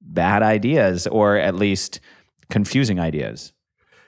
bad 0.00 0.42
ideas 0.42 1.06
or 1.06 1.36
at 1.36 1.54
least 1.54 2.00
confusing 2.50 3.00
ideas. 3.00 3.52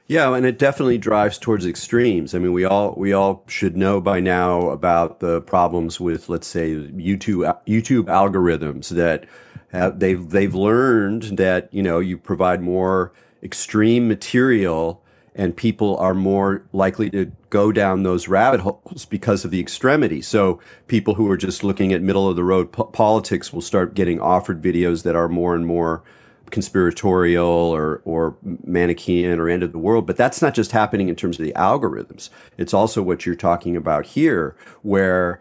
Yeah, 0.07 0.35
and 0.35 0.45
it 0.45 0.59
definitely 0.59 0.99
drives 0.99 1.39
towards 1.39 1.65
extremes. 1.65 2.35
I 2.35 2.39
mean, 2.39 2.53
we 2.53 2.65
all 2.65 2.95
we 2.97 3.15
all 3.15 3.45
should 3.49 3.75
know 3.75 4.03
by 4.03 4.21
now 4.21 4.69
about 4.69 5.21
the 5.21 5.41
problems 5.41 5.99
with, 5.99 6.29
let's 6.29 6.47
say, 6.47 6.75
YouTube 6.75 7.59
YouTube 7.67 8.05
algorithms 8.05 8.91
that 8.91 9.25
have, 9.73 10.01
they've 10.01 10.29
they've 10.29 10.55
learned 10.55 11.39
that 11.39 11.73
you 11.73 11.83
know 11.83 12.01
you 12.01 12.19
provide 12.19 12.61
more 12.61 13.13
extreme 13.43 14.07
material 14.07 15.04
and 15.35 15.57
people 15.57 15.97
are 15.97 16.15
more 16.15 16.65
likely 16.73 17.11
to 17.11 17.33
go 17.51 17.73
down 17.73 18.03
those 18.03 18.29
rabbit 18.29 18.61
holes 18.61 19.05
because 19.05 19.45
of 19.45 19.51
the 19.51 19.61
extremity. 19.61 20.23
So 20.23 20.61
people 20.87 21.15
who 21.15 21.31
are 21.31 21.37
just 21.37 21.65
looking 21.65 21.93
at 21.93 22.03
middle 22.03 22.29
of 22.29 22.37
the 22.37 22.45
road 22.45 22.73
po- 22.73 22.85
politics 22.85 23.53
will 23.53 23.61
start 23.61 23.95
getting 23.95 24.21
offered 24.21 24.63
videos 24.63 25.03
that 25.03 25.17
are 25.17 25.29
more 25.29 25.55
and 25.55 25.67
more 25.67 26.03
conspiratorial 26.51 27.49
or 27.49 28.01
or 28.05 28.37
Manichean 28.45 29.39
or 29.39 29.49
end 29.49 29.63
of 29.63 29.73
the 29.73 29.79
world. 29.79 30.07
But 30.07 30.17
that's 30.17 30.41
not 30.41 30.55
just 30.55 30.71
happening 30.71 31.09
in 31.09 31.17
terms 31.17 31.39
of 31.39 31.45
the 31.45 31.53
algorithms. 31.55 32.31
It's 32.57 32.75
also 32.75 33.03
what 33.03 33.27
you're 33.27 33.35
talking 33.35 33.77
about 33.77 34.07
here, 34.07 34.57
where 34.83 35.41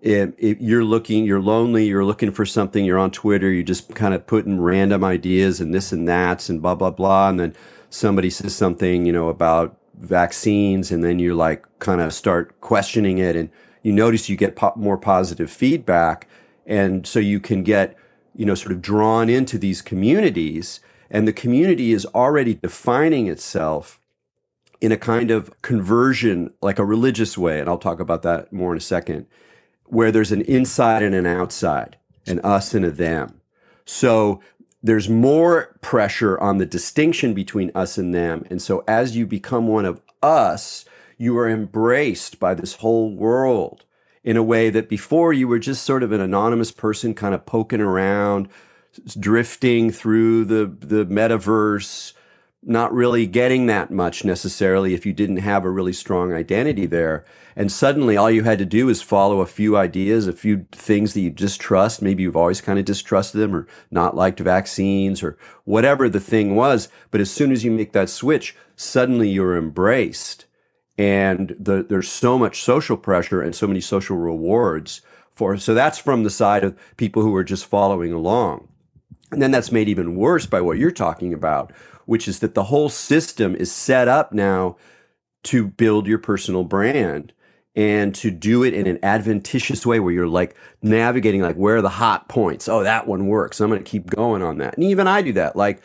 if, 0.00 0.30
if, 0.38 0.60
you're 0.60 0.84
looking, 0.84 1.24
you're 1.24 1.40
lonely, 1.40 1.86
you're 1.86 2.04
looking 2.04 2.30
for 2.30 2.46
something, 2.46 2.84
you're 2.84 3.00
on 3.00 3.10
Twitter, 3.10 3.50
you're 3.50 3.64
just 3.64 3.94
kind 3.96 4.14
of 4.14 4.26
putting 4.28 4.60
random 4.60 5.02
ideas 5.02 5.60
and 5.60 5.74
this 5.74 5.90
and 5.90 6.06
that 6.08 6.48
and 6.48 6.62
blah 6.62 6.76
blah 6.76 6.92
blah, 6.92 7.28
and 7.28 7.40
then 7.40 7.54
somebody 7.90 8.30
says 8.30 8.54
something, 8.54 9.06
you 9.06 9.12
know, 9.12 9.28
about 9.28 9.76
vaccines, 9.94 10.90
and 10.90 11.02
then 11.02 11.18
you 11.18 11.34
like 11.34 11.64
kind 11.78 12.00
of 12.00 12.12
start 12.12 12.60
questioning 12.60 13.18
it, 13.18 13.36
and 13.36 13.50
you 13.82 13.92
notice 13.92 14.28
you 14.28 14.36
get 14.36 14.56
po- 14.56 14.72
more 14.76 14.98
positive 14.98 15.50
feedback, 15.50 16.28
and 16.66 17.06
so 17.06 17.18
you 17.18 17.40
can 17.40 17.62
get 17.62 17.96
you 18.38 18.46
know, 18.46 18.54
sort 18.54 18.70
of 18.70 18.80
drawn 18.80 19.28
into 19.28 19.58
these 19.58 19.82
communities, 19.82 20.78
and 21.10 21.26
the 21.26 21.32
community 21.32 21.92
is 21.92 22.06
already 22.14 22.54
defining 22.54 23.26
itself 23.26 24.00
in 24.80 24.92
a 24.92 24.96
kind 24.96 25.32
of 25.32 25.50
conversion, 25.60 26.54
like 26.62 26.78
a 26.78 26.84
religious 26.84 27.36
way. 27.36 27.58
And 27.58 27.68
I'll 27.68 27.78
talk 27.78 27.98
about 27.98 28.22
that 28.22 28.52
more 28.52 28.70
in 28.70 28.78
a 28.78 28.80
second, 28.80 29.26
where 29.86 30.12
there's 30.12 30.30
an 30.30 30.42
inside 30.42 31.02
and 31.02 31.16
an 31.16 31.26
outside, 31.26 31.96
an 32.28 32.38
us 32.44 32.74
and 32.74 32.84
a 32.84 32.92
them. 32.92 33.40
So 33.84 34.40
there's 34.82 35.08
more 35.08 35.76
pressure 35.80 36.38
on 36.38 36.58
the 36.58 36.66
distinction 36.66 37.34
between 37.34 37.72
us 37.74 37.98
and 37.98 38.14
them. 38.14 38.46
And 38.50 38.62
so 38.62 38.84
as 38.86 39.16
you 39.16 39.26
become 39.26 39.66
one 39.66 39.84
of 39.84 40.00
us, 40.22 40.84
you 41.16 41.36
are 41.38 41.48
embraced 41.48 42.38
by 42.38 42.54
this 42.54 42.74
whole 42.74 43.14
world 43.14 43.84
in 44.22 44.36
a 44.36 44.42
way 44.42 44.70
that 44.70 44.88
before 44.88 45.32
you 45.32 45.48
were 45.48 45.58
just 45.58 45.84
sort 45.84 46.02
of 46.02 46.12
an 46.12 46.20
anonymous 46.20 46.70
person 46.70 47.14
kind 47.14 47.34
of 47.34 47.46
poking 47.46 47.80
around, 47.80 48.48
drifting 49.18 49.90
through 49.90 50.44
the, 50.44 50.66
the 50.66 51.04
metaverse, 51.06 52.12
not 52.62 52.92
really 52.92 53.26
getting 53.26 53.66
that 53.66 53.90
much 53.90 54.24
necessarily 54.24 54.92
if 54.92 55.06
you 55.06 55.12
didn't 55.12 55.38
have 55.38 55.64
a 55.64 55.70
really 55.70 55.92
strong 55.92 56.32
identity 56.32 56.86
there. 56.86 57.24
And 57.54 57.70
suddenly 57.70 58.16
all 58.16 58.30
you 58.30 58.44
had 58.44 58.58
to 58.58 58.64
do 58.64 58.88
is 58.88 59.00
follow 59.00 59.40
a 59.40 59.46
few 59.46 59.76
ideas, 59.76 60.26
a 60.26 60.32
few 60.32 60.66
things 60.72 61.14
that 61.14 61.20
you 61.20 61.30
distrust. 61.30 62.02
Maybe 62.02 62.24
you've 62.24 62.36
always 62.36 62.60
kind 62.60 62.78
of 62.78 62.84
distrusted 62.84 63.40
them 63.40 63.54
or 63.54 63.66
not 63.90 64.16
liked 64.16 64.40
vaccines 64.40 65.22
or 65.22 65.38
whatever 65.64 66.08
the 66.08 66.20
thing 66.20 66.56
was. 66.56 66.88
But 67.10 67.20
as 67.20 67.30
soon 67.30 67.52
as 67.52 67.64
you 67.64 67.70
make 67.70 67.92
that 67.92 68.10
switch, 68.10 68.56
suddenly 68.76 69.28
you're 69.28 69.56
embraced. 69.56 70.46
And 70.96 71.54
the, 71.58 71.84
there's 71.88 72.08
so 72.08 72.38
much 72.38 72.62
social 72.62 72.96
pressure 72.96 73.40
and 73.40 73.54
so 73.54 73.68
many 73.68 73.80
social 73.80 74.16
rewards 74.16 75.00
for. 75.30 75.56
So 75.56 75.74
that's 75.74 75.98
from 75.98 76.24
the 76.24 76.30
side 76.30 76.64
of 76.64 76.76
people 76.96 77.22
who 77.22 77.34
are 77.36 77.44
just 77.44 77.66
following 77.66 78.12
along. 78.12 78.68
And 79.30 79.40
then 79.40 79.50
that's 79.50 79.72
made 79.72 79.88
even 79.88 80.16
worse 80.16 80.46
by 80.46 80.60
what 80.60 80.78
you're 80.78 80.90
talking 80.90 81.34
about, 81.34 81.72
which 82.08 82.26
is 82.26 82.38
that 82.38 82.54
the 82.54 82.64
whole 82.64 82.88
system 82.88 83.54
is 83.54 83.70
set 83.70 84.08
up 84.08 84.32
now 84.32 84.78
to 85.42 85.66
build 85.66 86.06
your 86.06 86.16
personal 86.16 86.64
brand 86.64 87.34
and 87.76 88.14
to 88.14 88.30
do 88.30 88.62
it 88.64 88.72
in 88.72 88.86
an 88.86 88.98
adventitious 89.02 89.84
way 89.84 90.00
where 90.00 90.14
you're 90.14 90.26
like 90.26 90.56
navigating 90.80 91.42
like 91.42 91.56
where 91.56 91.76
are 91.76 91.82
the 91.82 91.90
hot 91.90 92.26
points? 92.26 92.66
Oh 92.66 92.82
that 92.82 93.06
one 93.06 93.26
works. 93.26 93.60
I'm 93.60 93.68
going 93.68 93.84
to 93.84 93.88
keep 93.88 94.08
going 94.08 94.42
on 94.42 94.56
that. 94.56 94.74
And 94.74 94.84
even 94.84 95.06
i 95.06 95.20
do 95.20 95.34
that. 95.34 95.54
Like 95.54 95.82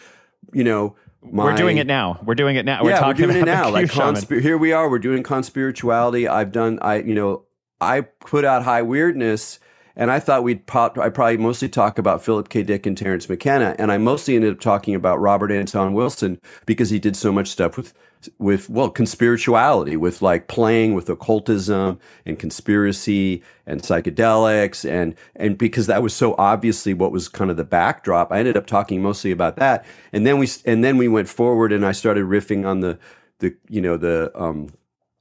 you 0.53 0.63
know 0.63 0.95
my, 1.21 1.43
we're 1.43 1.57
doing 1.57 1.75
it 1.75 1.87
now. 1.87 2.21
We're 2.23 2.35
doing 2.35 2.55
it 2.55 2.63
now. 2.63 2.77
Yeah, 2.77 2.83
we're 2.83 2.99
talking 2.99 3.27
we're 3.27 3.33
doing 3.33 3.43
it 3.43 3.45
now. 3.45 3.69
Like 3.69 3.91
here 4.29 4.57
we 4.57 4.71
are. 4.71 4.89
We're 4.89 4.99
doing 4.99 5.23
conspirituality. 5.23 6.29
I've 6.29 6.53
done 6.53 6.79
i 6.81 6.99
you 6.99 7.15
know 7.15 7.43
i 7.81 7.99
put 7.99 8.45
out 8.45 8.63
high 8.63 8.81
weirdness 8.81 9.59
and 9.95 10.09
I 10.11 10.19
thought 10.19 10.43
we'd 10.43 10.65
pop, 10.65 10.97
I 10.97 11.09
probably 11.09 11.37
mostly 11.37 11.69
talk 11.69 11.97
about 11.97 12.23
Philip 12.23 12.49
K. 12.49 12.63
Dick 12.63 12.85
and 12.85 12.97
Terence 12.97 13.29
McKenna, 13.29 13.75
and 13.77 13.91
I 13.91 13.97
mostly 13.97 14.35
ended 14.35 14.53
up 14.53 14.59
talking 14.59 14.95
about 14.95 15.19
Robert 15.19 15.51
Anton 15.51 15.93
Wilson 15.93 16.39
because 16.65 16.89
he 16.89 16.99
did 16.99 17.15
so 17.15 17.31
much 17.31 17.47
stuff 17.49 17.77
with 17.77 17.93
with 18.39 18.69
well 18.69 18.91
conspirituality, 18.91 19.97
with 19.97 20.21
like 20.21 20.47
playing 20.47 20.93
with 20.93 21.09
occultism 21.09 21.99
and 22.25 22.39
conspiracy 22.39 23.43
and 23.65 23.81
psychedelics, 23.81 24.89
and 24.89 25.15
and 25.35 25.57
because 25.57 25.87
that 25.87 26.01
was 26.01 26.13
so 26.13 26.35
obviously 26.37 26.93
what 26.93 27.11
was 27.11 27.27
kind 27.27 27.51
of 27.51 27.57
the 27.57 27.63
backdrop, 27.63 28.31
I 28.31 28.39
ended 28.39 28.57
up 28.57 28.65
talking 28.65 29.01
mostly 29.01 29.31
about 29.31 29.57
that, 29.57 29.85
and 30.11 30.25
then 30.25 30.37
we 30.37 30.47
and 30.65 30.83
then 30.83 30.97
we 30.97 31.07
went 31.07 31.29
forward, 31.29 31.71
and 31.71 31.85
I 31.85 31.91
started 31.91 32.25
riffing 32.25 32.65
on 32.65 32.79
the 32.79 32.97
the 33.39 33.55
you 33.69 33.81
know 33.81 33.97
the 33.97 34.31
um, 34.35 34.69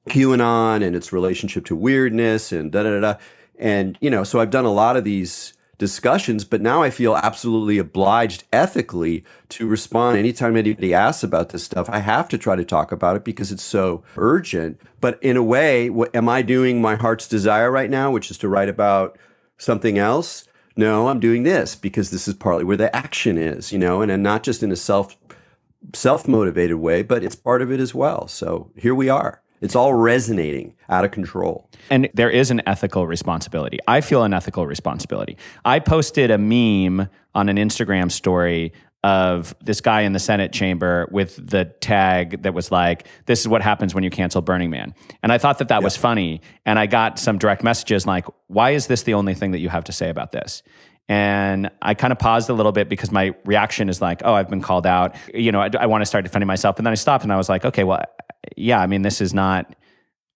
QAnon 0.08 0.82
and 0.84 0.96
its 0.96 1.12
relationship 1.12 1.64
to 1.66 1.76
weirdness 1.76 2.52
and 2.52 2.72
da 2.72 2.82
da 2.84 3.00
da. 3.00 3.14
And, 3.58 3.96
you 4.00 4.10
know, 4.10 4.24
so 4.24 4.40
I've 4.40 4.50
done 4.50 4.64
a 4.64 4.72
lot 4.72 4.96
of 4.96 5.04
these 5.04 5.54
discussions, 5.78 6.44
but 6.44 6.60
now 6.60 6.80
I 6.80 6.90
feel 6.90 7.16
absolutely 7.16 7.78
obliged 7.78 8.44
ethically 8.52 9.24
to 9.48 9.66
respond 9.66 10.16
anytime 10.16 10.56
anybody 10.56 10.94
asks 10.94 11.24
about 11.24 11.48
this 11.48 11.64
stuff. 11.64 11.90
I 11.90 11.98
have 11.98 12.28
to 12.28 12.38
try 12.38 12.54
to 12.54 12.64
talk 12.64 12.92
about 12.92 13.16
it 13.16 13.24
because 13.24 13.50
it's 13.50 13.64
so 13.64 14.04
urgent. 14.16 14.80
But 15.00 15.20
in 15.22 15.36
a 15.36 15.42
way, 15.42 15.90
what, 15.90 16.14
am 16.14 16.28
I 16.28 16.42
doing 16.42 16.80
my 16.80 16.94
heart's 16.94 17.26
desire 17.26 17.70
right 17.70 17.90
now, 17.90 18.10
which 18.12 18.30
is 18.30 18.38
to 18.38 18.48
write 18.48 18.68
about 18.68 19.18
something 19.58 19.98
else? 19.98 20.46
No, 20.76 21.08
I'm 21.08 21.20
doing 21.20 21.42
this 21.42 21.74
because 21.74 22.10
this 22.10 22.28
is 22.28 22.34
partly 22.34 22.64
where 22.64 22.76
the 22.76 22.94
action 22.94 23.36
is, 23.36 23.72
you 23.72 23.78
know, 23.78 24.02
and, 24.02 24.10
and 24.12 24.22
not 24.22 24.42
just 24.42 24.62
in 24.62 24.70
a 24.72 24.76
self 24.76 25.16
self 25.94 26.28
motivated 26.28 26.76
way, 26.76 27.02
but 27.02 27.24
it's 27.24 27.34
part 27.34 27.60
of 27.60 27.72
it 27.72 27.80
as 27.80 27.94
well. 27.94 28.28
So 28.28 28.70
here 28.76 28.94
we 28.94 29.08
are. 29.08 29.41
It's 29.62 29.76
all 29.76 29.94
resonating 29.94 30.74
out 30.88 31.04
of 31.04 31.12
control. 31.12 31.70
And 31.88 32.10
there 32.14 32.30
is 32.30 32.50
an 32.50 32.60
ethical 32.66 33.06
responsibility. 33.06 33.78
I 33.86 34.00
feel 34.00 34.24
an 34.24 34.34
ethical 34.34 34.66
responsibility. 34.66 35.36
I 35.64 35.78
posted 35.78 36.30
a 36.30 36.38
meme 36.38 37.08
on 37.34 37.48
an 37.48 37.56
Instagram 37.56 38.10
story 38.10 38.72
of 39.04 39.54
this 39.60 39.80
guy 39.80 40.02
in 40.02 40.12
the 40.12 40.18
Senate 40.18 40.52
chamber 40.52 41.08
with 41.10 41.36
the 41.44 41.64
tag 41.80 42.42
that 42.42 42.54
was 42.54 42.70
like, 42.70 43.06
"This 43.26 43.40
is 43.40 43.48
what 43.48 43.62
happens 43.62 43.94
when 43.94 44.04
you 44.04 44.10
cancel 44.10 44.42
Burning 44.42 44.70
Man." 44.70 44.94
And 45.22 45.32
I 45.32 45.38
thought 45.38 45.58
that 45.58 45.68
that 45.68 45.76
yep. 45.76 45.82
was 45.84 45.96
funny, 45.96 46.40
and 46.64 46.78
I 46.78 46.86
got 46.86 47.18
some 47.18 47.38
direct 47.38 47.64
messages 47.64 48.06
like, 48.06 48.26
"Why 48.46 48.70
is 48.70 48.86
this 48.86 49.02
the 49.02 49.14
only 49.14 49.34
thing 49.34 49.52
that 49.52 49.58
you 49.58 49.68
have 49.68 49.84
to 49.84 49.92
say 49.92 50.08
about 50.08 50.30
this?" 50.30 50.62
And 51.08 51.68
I 51.82 51.94
kind 51.94 52.12
of 52.12 52.20
paused 52.20 52.48
a 52.48 52.52
little 52.52 52.70
bit 52.70 52.88
because 52.88 53.10
my 53.10 53.34
reaction 53.44 53.88
is 53.88 54.00
like, 54.00 54.22
"Oh, 54.24 54.34
I've 54.34 54.48
been 54.48 54.62
called 54.62 54.86
out." 54.86 55.16
You 55.34 55.50
know, 55.50 55.60
I, 55.60 55.70
I 55.80 55.86
want 55.86 56.02
to 56.02 56.06
start 56.06 56.24
defending 56.24 56.46
myself, 56.46 56.78
and 56.78 56.86
then 56.86 56.92
I 56.92 56.94
stopped 56.94 57.24
and 57.24 57.32
I 57.32 57.36
was 57.36 57.48
like, 57.48 57.64
"Okay, 57.64 57.82
well, 57.82 58.04
yeah, 58.56 58.80
I 58.80 58.86
mean, 58.86 59.02
this 59.02 59.20
is 59.20 59.32
not 59.34 59.74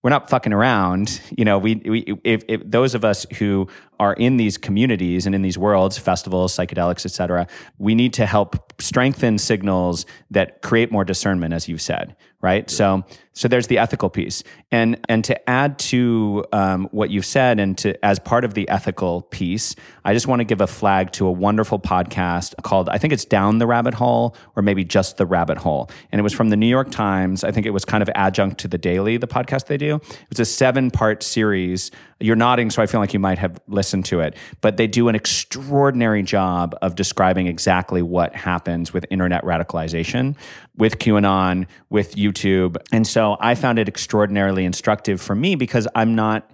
we're 0.03 0.11
not 0.11 0.31
fucking 0.31 0.53
around. 0.53 1.21
You 1.37 1.45
know, 1.45 1.59
we, 1.59 1.75
we 1.85 2.05
if, 2.23 2.45
if, 2.47 2.63
those 2.65 2.95
of 2.95 3.05
us 3.05 3.27
who 3.39 3.67
are 3.99 4.15
in 4.15 4.37
these 4.37 4.59
communities 4.59 5.27
and 5.27 5.35
in 5.35 5.43
these 5.43 5.59
worlds, 5.59 5.99
festivals, 5.99 6.57
psychedelics, 6.57 7.05
et 7.05 7.13
cetera, 7.13 7.47
we 7.79 7.95
need 7.95 8.13
to 8.15 8.27
help 8.27 8.81
strengthen 8.81 9.39
signals 9.39 10.07
that 10.31 10.63
create 10.63 10.93
more 10.93 11.05
discernment, 11.05 11.55
as 11.55 11.69
you've 11.69 11.83
said, 11.83 12.17
right? 12.41 12.71
Yeah. 12.71 12.77
So, 12.77 13.05
so 13.33 13.49
there's 13.49 13.67
the 13.67 13.77
ethical 13.77 14.09
piece, 14.09 14.43
and 14.71 14.99
and 15.11 15.23
to 15.25 15.49
add 15.49 15.79
to 15.79 16.45
um, 16.53 16.89
what 16.91 17.11
you've 17.11 17.27
said, 17.27 17.61
and 17.61 17.77
to 17.79 18.03
as 18.03 18.19
part 18.19 18.45
of 18.45 18.55
the 18.55 18.67
ethical 18.71 19.23
piece, 19.23 19.75
I 20.07 20.15
just 20.15 20.27
want 20.27 20.41
to 20.41 20.45
give 20.45 20.63
a 20.63 20.67
flag 20.67 21.13
to 21.13 21.27
a 21.27 21.31
wonderful 21.33 21.79
podcast 21.79 22.55
called 22.63 22.89
I 22.89 22.97
think 22.97 23.13
it's 23.13 23.27
Down 23.27 23.59
the 23.59 23.67
Rabbit 23.67 23.93
Hole 23.93 24.35
or 24.57 24.63
maybe 24.63 24.85
just 24.85 25.19
the 25.19 25.27
Rabbit 25.27 25.59
Hole, 25.59 25.91
and 26.11 26.19
it 26.19 26.23
was 26.23 26.33
from 26.33 26.49
the 26.49 26.57
New 26.57 26.67
York 26.67 26.91
Times. 26.91 27.45
I 27.45 27.51
think 27.51 27.67
it 27.67 27.73
was 27.73 27.85
kind 27.85 28.03
of 28.03 28.09
adjunct 28.15 28.59
to 28.61 28.69
the 28.69 28.79
Daily, 28.79 29.19
the 29.19 29.29
podcast 29.29 29.67
they 29.67 29.77
do. 29.77 29.97
It 29.97 30.31
was 30.31 30.41
a 30.41 30.47
seven 30.47 30.91
part 30.91 31.23
series. 31.23 31.91
You're 32.19 32.37
nodding, 32.37 32.71
so 32.71 32.83
I 32.83 32.87
feel 32.87 33.01
like 33.01 33.13
you 33.13 33.21
might 33.21 33.39
have 33.39 33.61
listened 33.69 33.86
to 34.05 34.21
it, 34.21 34.37
but 34.61 34.77
they 34.77 34.87
do 34.87 35.09
an 35.09 35.15
extraordinary 35.15 36.23
job 36.23 36.75
of 36.83 36.95
describing 36.95 37.47
exactly 37.47 38.03
what 38.03 38.35
happens 38.35 38.93
with 38.93 39.07
internet 39.11 39.45
radicalization, 39.45 40.37
with 40.77 40.99
QAnon, 40.99 41.67
with 41.91 42.15
YouTube, 42.17 42.77
and 42.93 43.07
so 43.07 43.37
I 43.41 43.55
found 43.55 43.79
it 43.79 43.89
extraordinarily 43.89 44.65
instructive 44.65 45.21
for 45.21 45.35
me 45.35 45.55
because 45.55 45.87
I'm 45.95 46.15
not 46.15 46.51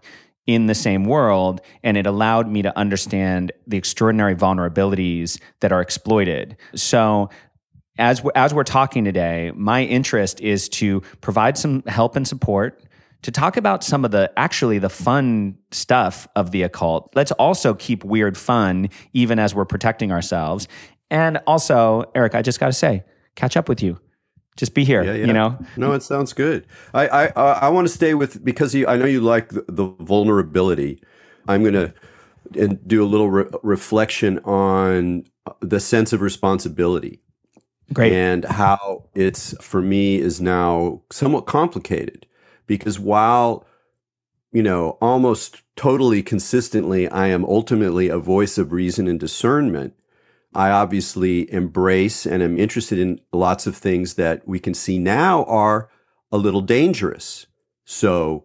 in 0.47 0.67
the 0.67 0.75
same 0.75 1.05
world 1.05 1.61
and 1.83 1.97
it 1.97 2.07
allowed 2.07 2.49
me 2.49 2.63
to 2.63 2.77
understand 2.77 3.53
the 3.67 3.77
extraordinary 3.77 4.35
vulnerabilities 4.35 5.41
that 5.61 5.73
are 5.73 5.81
exploited. 5.81 6.57
So 6.75 7.31
as 7.99 8.23
as 8.35 8.55
we're 8.55 8.65
talking 8.65 9.05
today, 9.05 9.53
my 9.55 9.85
interest 9.85 10.41
is 10.41 10.69
to 10.71 11.03
provide 11.21 11.59
some 11.59 11.83
help 11.87 12.17
and 12.17 12.27
support 12.27 12.83
to 13.23 13.31
talk 13.31 13.57
about 13.57 13.85
some 13.85 14.05
of 14.05 14.11
the 14.11 14.33
actually 14.37 14.79
the 14.79 14.91
fun 14.91 15.57
stuff 15.71 16.29
of 16.37 16.51
the 16.51 16.63
occult. 16.63 17.13
Let's 17.15 17.33
also 17.33 17.75
keep 17.75 18.05
weird 18.05 18.37
fun 18.37 18.89
even 19.13 19.39
as 19.39 19.55
we're 19.55 19.65
protecting 19.65 20.13
ourselves. 20.13 20.69
And 21.11 21.39
also, 21.47 22.05
Erik, 22.15 22.35
I 22.35 22.43
just 22.43 22.59
got 22.59 22.67
to 22.67 22.73
say, 22.73 23.05
catch 23.35 23.57
up 23.57 23.69
with 23.69 23.83
you 23.83 23.99
just 24.57 24.75
be 24.75 24.85
here. 24.85 25.03
Yeah, 25.03 25.15
yeah. 25.15 25.27
You 25.27 25.33
know. 25.33 25.59
No, 25.77 25.93
it 25.93 26.03
sounds 26.03 26.33
good. 26.33 26.67
I 26.95 27.09
I 27.09 27.27
I 27.35 27.69
want 27.69 27.89
to 27.89 27.93
stay 27.93 28.15
with 28.15 28.45
because 28.45 28.75
you, 28.75 28.87
I 28.87 28.97
know 28.97 29.07
you 29.07 29.21
like 29.21 29.49
the, 29.49 29.65
the 29.69 29.87
vulnerability. 30.01 31.03
I'm 31.49 31.63
going 31.63 31.75
to 31.75 31.87
uh, 31.87 31.91
and 32.55 32.87
do 32.87 33.03
a 33.03 33.07
little 33.07 33.31
re- 33.31 33.51
reflection 33.63 34.39
on 34.41 35.25
uh, 35.47 35.53
the 35.61 35.81
sense 35.81 36.13
of 36.13 36.21
responsibility. 36.21 37.21
Great. 37.93 38.13
And 38.13 38.45
how 38.45 39.09
it's 39.15 39.55
for 39.63 39.81
me 39.81 40.17
is 40.19 40.41
now 40.41 41.03
somewhat 41.11 41.47
complicated 41.47 42.27
because 42.77 42.99
while 42.99 43.65
you 44.53 44.63
know 44.63 44.99
almost 45.01 45.63
totally 45.77 46.23
consistently 46.23 47.09
I 47.09 47.27
am 47.29 47.45
ultimately 47.45 48.09
a 48.09 48.19
voice 48.19 48.59
of 48.59 48.73
reason 48.73 49.09
and 49.09 49.21
discernment 49.21 49.95
I 50.55 50.71
obviously 50.71 51.51
embrace 51.53 52.27
and 52.27 52.43
am 52.43 52.59
interested 52.59 52.99
in 52.99 53.21
lots 53.33 53.67
of 53.67 53.77
things 53.77 54.15
that 54.15 54.47
we 54.47 54.59
can 54.59 54.75
see 54.75 54.99
now 54.99 55.45
are 55.45 55.89
a 56.31 56.37
little 56.37 56.61
dangerous. 56.61 57.47
So, 57.85 58.45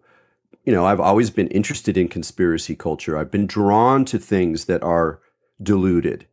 you 0.64 0.72
know, 0.72 0.86
I've 0.86 1.00
always 1.00 1.30
been 1.30 1.48
interested 1.48 1.96
in 1.98 2.08
conspiracy 2.08 2.74
culture. 2.74 3.16
I've 3.16 3.30
been 3.30 3.46
drawn 3.46 4.04
to 4.06 4.18
things 4.18 4.64
that 4.66 4.82
are 4.82 5.20
diluted. 5.62 6.26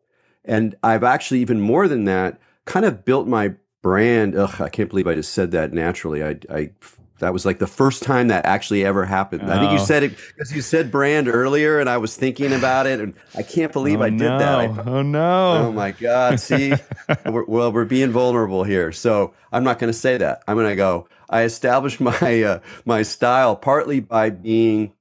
And 0.45 0.75
I've 0.81 1.03
actually, 1.03 1.39
even 1.41 1.59
more 1.59 1.87
than 1.87 2.05
that, 2.05 2.39
kind 2.65 2.85
of 2.85 3.03
built 3.03 3.27
my 3.27 3.55
brand. 3.81 4.35
Ugh, 4.35 4.61
I 4.61 4.69
can't 4.69 4.89
believe 4.89 5.07
I 5.07 5.15
just 5.15 5.33
said 5.33 5.51
that 5.51 5.73
naturally. 5.73 6.23
I, 6.23 6.37
I 6.49 6.71
That 7.19 7.31
was 7.31 7.45
like 7.45 7.59
the 7.59 7.67
first 7.67 8.03
time 8.03 8.27
that 8.27 8.45
actually 8.45 8.83
ever 8.83 9.05
happened. 9.05 9.43
I 9.49 9.57
think 9.59 9.71
you 9.71 9.79
Oh. 9.79 9.85
said 9.85 10.03
it 10.03 10.17
because 10.35 10.53
you 10.53 10.61
said 10.61 10.91
brand 10.91 11.29
earlier, 11.29 11.79
and 11.79 11.89
I 11.89 11.95
was 11.97 12.15
thinking 12.17 12.51
about 12.51 12.87
it, 12.87 12.99
and 12.99 13.13
I 13.33 13.41
can't 13.41 13.71
believe 13.71 14.01
I 14.01 14.09
did 14.09 14.19
that. 14.19 14.59
I- 14.59 14.83
Oh 14.85 15.01
no! 15.01 15.67
Oh 15.67 15.71
my 15.71 15.91
God! 15.91 16.39
See, 16.41 16.73
we're, 17.25 17.45
well, 17.45 17.71
we're 17.71 17.85
being 17.85 18.11
vulnerable 18.11 18.63
here, 18.65 18.91
so 18.91 19.33
I'm 19.53 19.63
not 19.63 19.79
going 19.79 19.91
to 19.91 19.97
say 19.97 20.17
that. 20.17 20.43
I'm 20.47 20.55
going 20.57 20.67
to 20.67 20.75
go. 20.75 21.07
I 21.29 21.43
established 21.43 22.01
my 22.01 22.43
uh, 22.43 22.59
my 22.83 23.01
style 23.01 23.55
partly 23.55 24.01
by 24.01 24.29
being 24.29 24.91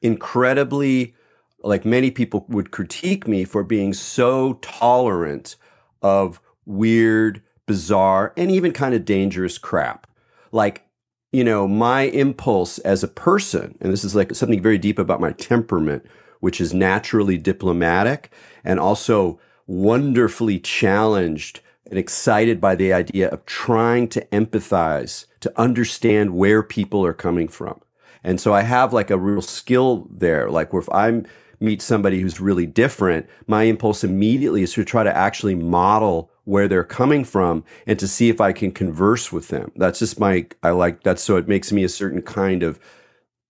incredibly, 0.00 1.14
like 1.62 1.84
many 1.84 2.10
people 2.10 2.44
would 2.48 2.70
critique 2.70 3.26
me 3.26 3.44
for 3.44 3.62
being 3.64 3.92
so 3.92 4.54
tolerant 4.54 5.56
of 6.02 6.40
weird, 6.66 7.42
bizarre, 7.66 8.32
and 8.36 8.50
even 8.50 8.72
kind 8.72 8.94
of 8.94 9.04
dangerous 9.04 9.58
crap. 9.58 10.06
Like, 10.50 10.84
you 11.32 11.42
know, 11.42 11.66
my 11.66 12.02
impulse 12.02 12.78
as 12.80 13.02
a 13.02 13.08
person, 13.08 13.76
and 13.80 13.92
this 13.92 14.04
is 14.04 14.14
like 14.14 14.34
something 14.34 14.62
very 14.62 14.78
deep 14.78 14.98
about 14.98 15.20
my 15.20 15.32
temperament, 15.32 16.04
which 16.40 16.60
is 16.60 16.74
naturally 16.74 17.38
diplomatic 17.38 18.30
and 18.64 18.78
also 18.78 19.40
wonderfully 19.66 20.58
challenged 20.58 21.60
and 21.86 21.98
excited 21.98 22.60
by 22.60 22.74
the 22.74 22.92
idea 22.92 23.28
of 23.30 23.46
trying 23.46 24.08
to 24.08 24.24
empathize, 24.26 25.26
to 25.40 25.52
understand 25.58 26.34
where 26.34 26.62
people 26.62 27.04
are 27.04 27.14
coming 27.14 27.48
from. 27.48 27.80
And 28.22 28.40
so 28.40 28.52
I 28.54 28.62
have 28.62 28.92
like 28.92 29.10
a 29.10 29.18
real 29.18 29.42
skill 29.42 30.06
there. 30.10 30.50
Like 30.50 30.72
where 30.72 30.82
if 30.82 30.88
I 30.90 31.22
meet 31.62 31.80
somebody 31.80 32.20
who's 32.20 32.40
really 32.40 32.66
different, 32.66 33.28
my 33.46 33.64
impulse 33.64 34.04
immediately 34.04 34.62
is 34.62 34.72
to 34.74 34.84
try 34.84 35.04
to 35.04 35.16
actually 35.16 35.54
model 35.54 36.30
where 36.44 36.68
they're 36.68 36.84
coming 36.84 37.24
from 37.24 37.64
and 37.86 37.98
to 37.98 38.08
see 38.08 38.28
if 38.28 38.40
I 38.40 38.52
can 38.52 38.72
converse 38.72 39.32
with 39.32 39.48
them. 39.48 39.70
That's 39.76 40.00
just 40.00 40.18
my, 40.18 40.46
I 40.62 40.70
like 40.70 41.04
that. 41.04 41.18
So 41.18 41.36
it 41.36 41.48
makes 41.48 41.72
me 41.72 41.84
a 41.84 41.88
certain 41.88 42.22
kind 42.22 42.62
of 42.62 42.80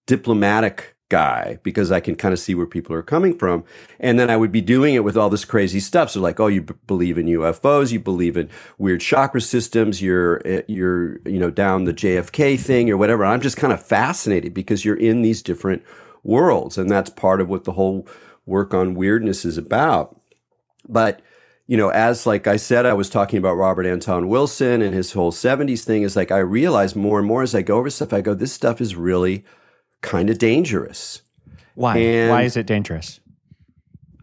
diplomatic 0.07 0.95
guy 1.13 1.59
because 1.63 1.93
I 1.93 2.01
can 2.01 2.17
kind 2.17 2.33
of 2.33 2.39
see 2.39 2.55
where 2.55 2.67
people 2.67 2.97
are 2.97 3.03
coming 3.03 3.37
from. 3.37 3.65
And 4.01 4.19
then 4.19 4.31
I 4.31 4.37
would 4.39 4.51
be 4.51 4.63
doing 4.63 4.95
it 4.95 5.05
with 5.05 5.15
all 5.15 5.29
this 5.29 5.45
crazy 5.45 5.79
stuff. 5.79 6.11
So 6.11 6.23
like, 6.23 6.41
oh, 6.41 6.47
you 6.47 6.63
b- 6.63 6.75
believe 6.87 7.19
in 7.19 7.27
UFOs, 7.27 7.93
you 7.93 8.01
believe 8.01 8.35
in 8.35 8.49
weird 8.79 9.03
chakra 9.03 9.43
systems, 9.43 10.01
you're 10.01 10.41
eh, 10.47 10.63
you're 10.69 11.19
you 11.27 11.39
know 11.39 11.51
down 11.51 11.85
the 11.85 11.93
JFK 11.93 12.59
thing 12.59 12.89
or 12.89 12.97
whatever. 12.97 13.27
I'm 13.27 13.43
just 13.43 13.59
kind 13.59 13.75
of 13.75 13.85
fascinated 13.85 14.55
because 14.55 14.87
you're 14.87 14.97
in 14.97 15.21
these 15.21 15.43
different 15.43 15.83
worlds, 16.23 16.79
and 16.79 16.91
that's 16.91 17.11
part 17.11 17.41
of 17.41 17.49
what 17.49 17.65
the 17.65 17.73
whole 17.73 18.07
work 18.47 18.75
on 18.75 18.95
weirdness 18.95 19.45
is 19.45 19.59
about. 19.59 20.21
But 20.89 21.23
you 21.67 21.77
know, 21.77 21.91
as 21.91 22.27
like 22.27 22.47
I 22.47 22.57
said, 22.57 22.87
I 22.87 22.93
was 22.93 23.09
talking 23.09 23.39
about 23.39 23.55
Robert 23.55 23.87
Anton 23.87 24.29
Wilson 24.29 24.83
and 24.83 24.95
his 24.95 25.13
whole 25.13 25.33
70s 25.33 25.85
thing 25.85 26.03
is 26.03 26.17
like 26.17 26.31
I 26.31 26.39
realize 26.39 26.97
more 26.97 27.19
and 27.19 27.27
more 27.27 27.43
as 27.43 27.55
I 27.55 27.63
go 27.63 27.79
over 27.79 27.89
stuff, 27.89 28.13
I 28.13 28.21
go, 28.21 28.35
this 28.35 28.53
stuff 28.53 28.81
is 28.81 28.97
really 28.97 29.45
kind 30.01 30.29
of 30.29 30.39
dangerous. 30.39 31.23
Why? 31.75 31.97
And- 31.99 32.31
Why 32.31 32.43
is 32.43 32.57
it 32.57 32.67
dangerous? 32.67 33.21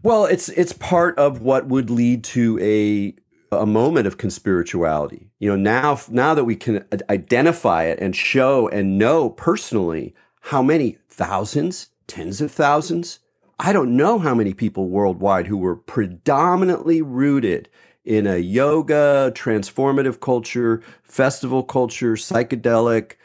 Well, 0.02 0.24
it's 0.24 0.48
it's 0.50 0.72
part 0.72 1.18
of 1.18 1.42
what 1.42 1.66
would 1.66 1.90
lead 1.90 2.24
to 2.24 2.58
a 2.60 3.14
a 3.52 3.66
moment 3.66 4.06
of 4.06 4.16
conspirituality. 4.16 5.28
You 5.38 5.50
know, 5.50 5.56
now 5.56 6.00
now 6.08 6.34
that 6.34 6.44
we 6.44 6.56
can 6.56 6.84
identify 7.10 7.84
it 7.84 7.98
and 8.00 8.14
show 8.14 8.68
and 8.68 8.96
know 8.96 9.30
personally 9.30 10.14
how 10.42 10.62
many 10.62 10.98
thousands, 11.20 11.90
tens 12.06 12.40
of 12.40 12.50
thousands, 12.50 13.18
I 13.58 13.74
don't 13.74 13.94
know 13.94 14.18
how 14.18 14.34
many 14.34 14.54
people 14.54 14.88
worldwide 14.88 15.46
who 15.46 15.58
were 15.58 15.76
predominantly 15.76 17.02
rooted 17.02 17.68
in 18.06 18.26
a 18.26 18.38
yoga, 18.38 19.30
transformative 19.34 20.20
culture, 20.20 20.82
festival 21.02 21.62
culture, 21.62 22.14
psychedelic 22.14 23.16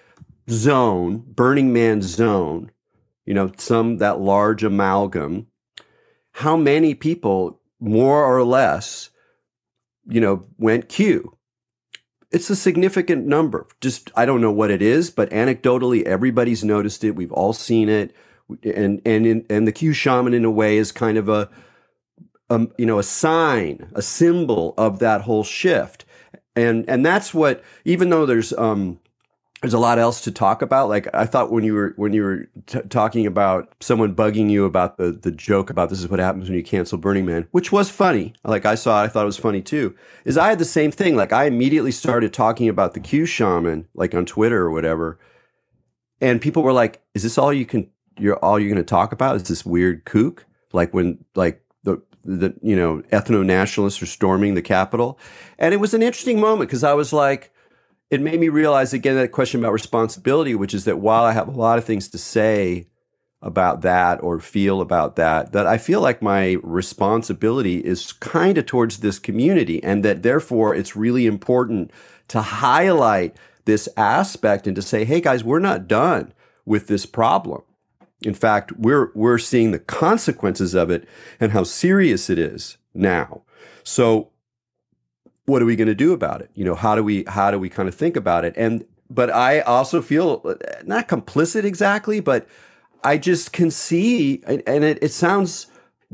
zone, 0.49 1.23
Burning 1.25 1.71
Man 1.71 2.01
zone, 2.01 2.69
you 3.25 3.33
know, 3.33 3.53
some 3.57 3.99
that 3.99 4.19
large 4.19 4.61
amalgam. 4.61 5.47
How 6.33 6.57
many 6.57 6.95
people 6.95 7.61
more 7.79 8.25
or 8.25 8.43
less 8.43 9.09
you 10.07 10.21
know 10.21 10.45
went 10.57 10.89
q 10.89 11.37
it's 12.31 12.49
a 12.49 12.55
significant 12.55 13.25
number. 13.25 13.67
Just 13.81 14.11
i 14.15 14.25
don't 14.25 14.41
know 14.41 14.51
what 14.51 14.71
it 14.71 14.81
is 14.81 15.09
but 15.09 15.29
anecdotally 15.29 16.03
everybody's 16.03 16.63
noticed 16.63 17.03
it. 17.03 17.11
We've 17.11 17.31
all 17.31 17.53
seen 17.53 17.89
it. 17.89 18.15
And 18.63 19.01
and 19.05 19.25
in, 19.25 19.45
and 19.49 19.67
the 19.67 19.71
q 19.71 19.93
shaman 19.93 20.33
in 20.33 20.45
a 20.45 20.51
way 20.51 20.77
is 20.77 20.91
kind 20.91 21.17
of 21.17 21.29
a 21.29 21.49
um, 22.49 22.71
you 22.77 22.85
know 22.85 22.99
a 22.99 23.03
sign 23.03 23.91
a 23.95 24.01
symbol 24.01 24.73
of 24.77 24.99
that 24.99 25.21
whole 25.21 25.43
shift. 25.43 26.05
And 26.55 26.87
and 26.89 27.05
that's 27.05 27.33
what 27.33 27.63
even 27.85 28.09
though 28.09 28.25
there's 28.25 28.53
um 28.53 28.99
there's 29.65 29.73
a 29.73 29.79
lot 29.79 29.97
else 29.97 30.21
to 30.21 30.31
talk 30.31 30.61
about. 30.61 30.89
Like 30.89 31.07
I 31.15 31.25
thought 31.25 31.51
when 31.51 31.63
you 31.63 31.73
were 31.73 31.93
when 31.95 32.13
you 32.13 32.21
were 32.21 32.47
t- 32.67 32.81
talking 32.87 33.25
about 33.25 33.73
someone 33.79 34.13
bugging 34.13 34.47
you 34.47 34.63
about 34.63 34.97
the 34.97 35.11
the 35.11 35.31
joke 35.31 35.71
about 35.71 35.89
this 35.89 35.99
is 35.99 36.07
what 36.07 36.19
happens 36.19 36.47
when 36.47 36.55
you 36.55 36.63
cancel 36.63 36.99
Burning 36.99 37.25
Man, 37.25 37.47
which 37.49 37.71
was 37.71 37.89
funny. 37.89 38.35
Like 38.43 38.67
I 38.67 38.75
saw, 38.75 39.01
it, 39.01 39.05
I 39.05 39.07
thought 39.07 39.23
it 39.23 39.25
was 39.25 39.39
funny 39.39 39.63
too. 39.63 39.95
Is 40.23 40.37
I 40.37 40.49
had 40.49 40.59
the 40.59 40.65
same 40.65 40.91
thing. 40.91 41.15
Like 41.15 41.33
I 41.33 41.45
immediately 41.45 41.91
started 41.91 42.31
talking 42.31 42.69
about 42.69 42.93
the 42.93 42.99
Q 42.99 43.25
shaman, 43.25 43.87
like 43.95 44.13
on 44.13 44.27
Twitter 44.27 44.61
or 44.61 44.69
whatever, 44.69 45.17
and 46.21 46.39
people 46.39 46.61
were 46.61 46.71
like, 46.71 47.01
"Is 47.15 47.23
this 47.23 47.39
all 47.39 47.51
you 47.51 47.65
can? 47.65 47.89
You're 48.19 48.37
all 48.45 48.59
you're 48.59 48.69
going 48.69 48.77
to 48.77 48.83
talk 48.83 49.13
about? 49.13 49.35
Is 49.35 49.47
this 49.47 49.65
weird 49.65 50.05
kook? 50.05 50.45
Like 50.73 50.93
when 50.93 51.25
like." 51.33 51.61
The, 51.83 52.01
the 52.27 52.55
you 52.63 52.75
know 52.75 53.03
ethno 53.11 53.45
nationalists 53.45 54.01
are 54.01 54.07
storming 54.07 54.55
the 54.55 54.61
Capitol, 54.63 55.19
and 55.59 55.75
it 55.75 55.77
was 55.77 55.93
an 55.93 56.01
interesting 56.01 56.39
moment 56.39 56.67
because 56.67 56.83
I 56.83 56.93
was 56.93 57.13
like, 57.13 57.53
it 58.09 58.21
made 58.21 58.39
me 58.39 58.49
realize 58.49 58.93
again 58.93 59.15
that 59.15 59.31
question 59.31 59.59
about 59.59 59.73
responsibility, 59.73 60.55
which 60.55 60.73
is 60.73 60.85
that 60.85 60.99
while 60.99 61.23
I 61.23 61.33
have 61.33 61.47
a 61.47 61.51
lot 61.51 61.77
of 61.77 61.85
things 61.85 62.07
to 62.09 62.17
say 62.17 62.87
about 63.41 63.81
that 63.81 64.21
or 64.23 64.39
feel 64.39 64.81
about 64.81 65.15
that, 65.17 65.51
that 65.51 65.67
I 65.67 65.77
feel 65.77 66.01
like 66.01 66.21
my 66.21 66.57
responsibility 66.63 67.77
is 67.77 68.13
kind 68.13 68.57
of 68.57 68.65
towards 68.65 68.97
this 68.97 69.19
community, 69.19 69.83
and 69.83 70.03
that 70.03 70.23
therefore 70.23 70.73
it's 70.73 70.95
really 70.95 71.25
important 71.25 71.91
to 72.29 72.41
highlight 72.41 73.35
this 73.65 73.89
aspect 73.97 74.67
and 74.67 74.75
to 74.75 74.81
say, 74.81 75.05
hey 75.05 75.21
guys, 75.21 75.43
we're 75.43 75.59
not 75.59 75.87
done 75.87 76.33
with 76.65 76.87
this 76.87 77.05
problem. 77.05 77.61
In 78.21 78.33
fact, 78.33 78.71
we're 78.77 79.11
we're 79.13 79.37
seeing 79.37 79.71
the 79.71 79.79
consequences 79.79 80.73
of 80.73 80.89
it 80.89 81.07
and 81.39 81.51
how 81.51 81.63
serious 81.63 82.29
it 82.29 82.39
is 82.39 82.77
now. 82.93 83.43
So 83.83 84.31
what 85.45 85.61
are 85.61 85.65
we 85.65 85.75
going 85.75 85.87
to 85.87 85.95
do 85.95 86.13
about 86.13 86.41
it? 86.41 86.49
You 86.53 86.65
know, 86.65 86.75
how 86.75 86.95
do 86.95 87.03
we 87.03 87.23
how 87.27 87.51
do 87.51 87.59
we 87.59 87.69
kind 87.69 87.87
of 87.87 87.95
think 87.95 88.15
about 88.15 88.45
it? 88.45 88.53
And 88.57 88.85
but 89.09 89.29
I 89.29 89.61
also 89.61 90.01
feel 90.01 90.55
not 90.83 91.07
complicit 91.07 91.63
exactly, 91.63 92.19
but 92.19 92.47
I 93.03 93.17
just 93.17 93.53
can 93.53 93.69
see, 93.69 94.41
and 94.45 94.83
it, 94.83 94.97
it 95.01 95.11
sounds 95.11 95.67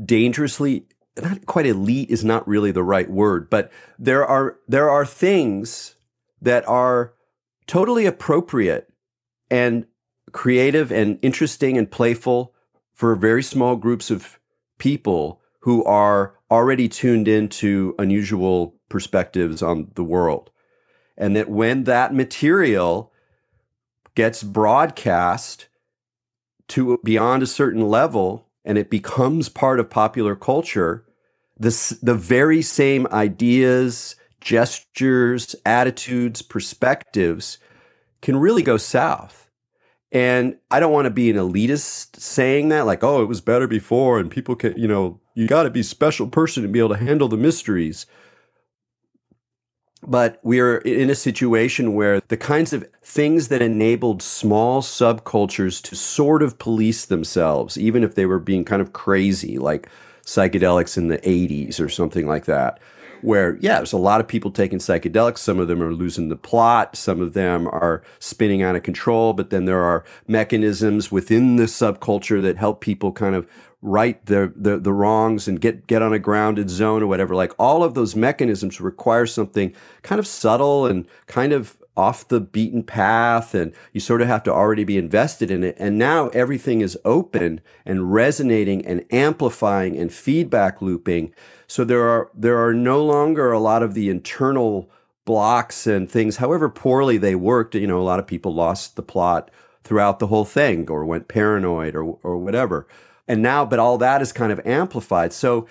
dangerously 0.04 0.86
not 1.20 1.44
quite 1.46 1.66
elite 1.66 2.10
is 2.10 2.24
not 2.24 2.46
really 2.48 2.70
the 2.70 2.82
right 2.82 3.10
word, 3.10 3.50
but 3.50 3.70
there 3.98 4.26
are 4.26 4.58
there 4.68 4.88
are 4.88 5.04
things 5.04 5.96
that 6.40 6.66
are 6.68 7.14
totally 7.66 8.06
appropriate 8.06 8.92
and 9.50 9.86
creative 10.32 10.90
and 10.90 11.18
interesting 11.22 11.76
and 11.76 11.90
playful 11.90 12.54
for 12.94 13.14
very 13.14 13.42
small 13.42 13.76
groups 13.76 14.10
of 14.10 14.38
people 14.78 15.40
who 15.60 15.84
are 15.84 16.34
already 16.50 16.88
tuned 16.88 17.28
into 17.28 17.94
unusual 17.98 18.74
perspectives 18.92 19.62
on 19.62 19.90
the 19.94 20.04
world. 20.04 20.50
And 21.16 21.34
that 21.34 21.50
when 21.50 21.84
that 21.84 22.14
material 22.14 23.12
gets 24.14 24.42
broadcast 24.42 25.66
to 26.68 27.00
beyond 27.02 27.42
a 27.42 27.46
certain 27.46 27.88
level 27.88 28.46
and 28.64 28.78
it 28.78 28.90
becomes 28.90 29.48
part 29.48 29.80
of 29.80 29.90
popular 29.90 30.36
culture, 30.36 31.04
this, 31.58 31.90
the 32.02 32.14
very 32.14 32.62
same 32.62 33.06
ideas, 33.08 34.14
gestures, 34.40 35.56
attitudes, 35.66 36.42
perspectives 36.42 37.58
can 38.20 38.36
really 38.36 38.62
go 38.62 38.76
south. 38.76 39.50
And 40.12 40.58
I 40.70 40.78
don't 40.78 40.92
want 40.92 41.06
to 41.06 41.10
be 41.10 41.30
an 41.30 41.36
elitist 41.36 42.16
saying 42.16 42.68
that, 42.68 42.84
like, 42.84 43.02
oh, 43.02 43.22
it 43.22 43.28
was 43.28 43.40
better 43.40 43.66
before, 43.66 44.18
and 44.18 44.30
people 44.30 44.54
can, 44.54 44.76
you 44.76 44.86
know, 44.86 45.20
you 45.34 45.46
got 45.46 45.62
to 45.62 45.70
be 45.70 45.82
special 45.82 46.26
person 46.26 46.62
to 46.62 46.68
be 46.68 46.78
able 46.80 46.90
to 46.90 46.96
handle 46.96 47.28
the 47.28 47.38
mysteries. 47.38 48.04
But 50.04 50.40
we're 50.42 50.78
in 50.78 51.10
a 51.10 51.14
situation 51.14 51.94
where 51.94 52.20
the 52.26 52.36
kinds 52.36 52.72
of 52.72 52.88
things 53.02 53.48
that 53.48 53.62
enabled 53.62 54.20
small 54.20 54.82
subcultures 54.82 55.80
to 55.82 55.94
sort 55.94 56.42
of 56.42 56.58
police 56.58 57.04
themselves, 57.04 57.78
even 57.78 58.02
if 58.02 58.16
they 58.16 58.26
were 58.26 58.40
being 58.40 58.64
kind 58.64 58.82
of 58.82 58.92
crazy, 58.92 59.58
like 59.58 59.88
psychedelics 60.24 60.96
in 60.96 61.08
the 61.08 61.18
80s 61.18 61.78
or 61.78 61.88
something 61.88 62.26
like 62.26 62.46
that, 62.46 62.80
where, 63.20 63.56
yeah, 63.60 63.76
there's 63.76 63.92
a 63.92 63.98
lot 63.98 64.20
of 64.20 64.26
people 64.26 64.50
taking 64.50 64.80
psychedelics. 64.80 65.38
Some 65.38 65.60
of 65.60 65.68
them 65.68 65.80
are 65.80 65.92
losing 65.92 66.28
the 66.28 66.36
plot. 66.36 66.96
Some 66.96 67.20
of 67.20 67.34
them 67.34 67.68
are 67.68 68.02
spinning 68.18 68.62
out 68.62 68.74
of 68.74 68.82
control. 68.82 69.32
But 69.32 69.50
then 69.50 69.66
there 69.66 69.84
are 69.84 70.04
mechanisms 70.26 71.12
within 71.12 71.56
the 71.56 71.64
subculture 71.64 72.42
that 72.42 72.56
help 72.56 72.80
people 72.80 73.12
kind 73.12 73.36
of 73.36 73.48
right 73.82 74.24
the, 74.26 74.52
the, 74.54 74.78
the 74.78 74.92
wrongs 74.92 75.48
and 75.48 75.60
get, 75.60 75.86
get 75.88 76.02
on 76.02 76.12
a 76.12 76.18
grounded 76.18 76.70
zone 76.70 77.02
or 77.02 77.08
whatever. 77.08 77.34
Like 77.34 77.52
all 77.58 77.82
of 77.82 77.94
those 77.94 78.16
mechanisms 78.16 78.80
require 78.80 79.26
something 79.26 79.74
kind 80.02 80.18
of 80.18 80.26
subtle 80.26 80.86
and 80.86 81.06
kind 81.26 81.52
of 81.52 81.76
off 81.96 82.26
the 82.28 82.40
beaten 82.40 82.82
path 82.82 83.54
and 83.54 83.72
you 83.92 84.00
sort 84.00 84.22
of 84.22 84.28
have 84.28 84.42
to 84.42 84.52
already 84.52 84.84
be 84.84 84.96
invested 84.96 85.50
in 85.50 85.62
it. 85.62 85.76
And 85.78 85.98
now 85.98 86.28
everything 86.28 86.80
is 86.80 86.98
open 87.04 87.60
and 87.84 88.12
resonating 88.12 88.86
and 88.86 89.04
amplifying 89.12 89.96
and 89.98 90.12
feedback 90.12 90.80
looping. 90.80 91.34
So 91.66 91.84
there 91.84 92.08
are 92.08 92.30
there 92.34 92.64
are 92.64 92.72
no 92.72 93.04
longer 93.04 93.52
a 93.52 93.58
lot 93.58 93.82
of 93.82 93.94
the 93.94 94.08
internal 94.08 94.90
blocks 95.24 95.86
and 95.86 96.10
things, 96.10 96.36
however 96.36 96.68
poorly 96.68 97.18
they 97.18 97.34
worked. 97.34 97.74
You 97.74 97.86
know, 97.86 98.00
a 98.00 98.02
lot 98.02 98.18
of 98.18 98.26
people 98.26 98.54
lost 98.54 98.96
the 98.96 99.02
plot 99.02 99.50
throughout 99.84 100.18
the 100.18 100.28
whole 100.28 100.44
thing 100.44 100.88
or 100.90 101.04
went 101.04 101.28
paranoid 101.28 101.94
or 101.94 102.18
or 102.22 102.38
whatever. 102.38 102.86
And 103.32 103.40
now, 103.40 103.64
but 103.64 103.78
all 103.78 103.96
that 103.96 104.20
is 104.20 104.30
kind 104.30 104.52
of 104.52 104.60
amplified. 104.66 105.32
So 105.32 105.66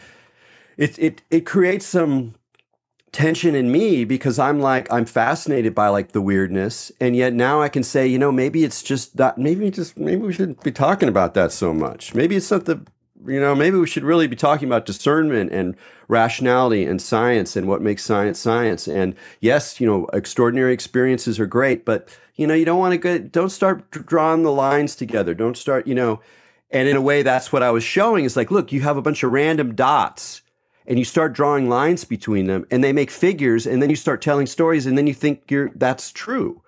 it 0.77 0.97
it 0.97 1.21
it 1.29 1.45
creates 1.45 1.85
some 1.85 2.33
tension 3.11 3.53
in 3.53 3.71
me 3.71 4.03
because 4.03 4.39
I'm 4.39 4.59
like 4.59 4.91
I'm 4.91 5.05
fascinated 5.05 5.75
by 5.75 5.89
like 5.89 6.11
the 6.11 6.21
weirdness, 6.21 6.91
and 6.99 7.15
yet 7.15 7.33
now 7.33 7.61
I 7.61 7.69
can 7.69 7.83
say, 7.83 8.07
you 8.07 8.17
know, 8.17 8.31
maybe 8.31 8.63
it's 8.63 8.81
just 8.81 9.17
that 9.17 9.37
maybe 9.37 9.69
just 9.69 9.95
maybe 9.95 10.23
we 10.23 10.33
shouldn't 10.33 10.63
be 10.63 10.71
talking 10.71 11.07
about 11.07 11.35
that 11.35 11.51
so 11.51 11.71
much. 11.71 12.15
Maybe 12.15 12.35
it's 12.35 12.49
not 12.49 12.65
the 12.65 12.83
you 13.27 13.39
know 13.39 13.53
maybe 13.53 13.77
we 13.77 13.85
should 13.85 14.03
really 14.03 14.25
be 14.25 14.35
talking 14.35 14.67
about 14.67 14.87
discernment 14.87 15.51
and 15.51 15.75
rationality 16.07 16.83
and 16.83 16.99
science 16.99 17.55
and 17.55 17.67
what 17.67 17.83
makes 17.83 18.03
science 18.03 18.39
science. 18.39 18.87
And 18.87 19.13
yes, 19.39 19.79
you 19.79 19.85
know, 19.85 20.07
extraordinary 20.13 20.73
experiences 20.73 21.39
are 21.39 21.45
great, 21.45 21.85
but 21.85 22.09
you 22.37 22.47
know, 22.47 22.55
you 22.55 22.65
don't 22.65 22.79
want 22.79 22.93
to 22.93 22.97
go. 22.97 23.19
Don't 23.19 23.51
start 23.51 23.91
drawing 23.91 24.41
the 24.41 24.51
lines 24.51 24.95
together. 24.95 25.35
Don't 25.35 25.55
start, 25.55 25.85
you 25.85 25.93
know. 25.93 26.21
And 26.71 26.87
in 26.87 26.95
a 26.95 27.01
way, 27.01 27.21
that's 27.21 27.51
what 27.51 27.63
I 27.63 27.71
was 27.71 27.83
showing. 27.83 28.25
Is 28.25 28.37
like, 28.37 28.51
look, 28.51 28.71
you 28.71 28.81
have 28.81 28.97
a 28.97 29.01
bunch 29.01 29.23
of 29.23 29.31
random 29.31 29.75
dots 29.75 30.41
and 30.87 30.97
you 30.97 31.05
start 31.05 31.33
drawing 31.33 31.69
lines 31.69 32.05
between 32.05 32.47
them 32.47 32.65
and 32.71 32.83
they 32.83 32.93
make 32.93 33.11
figures 33.11 33.67
and 33.67 33.81
then 33.81 33.89
you 33.89 33.95
start 33.95 34.21
telling 34.21 34.47
stories 34.47 34.85
and 34.85 34.97
then 34.97 35.07
you 35.07 35.13
think 35.13 35.51
you're 35.51 35.71
that's 35.75 36.11
true. 36.11 36.61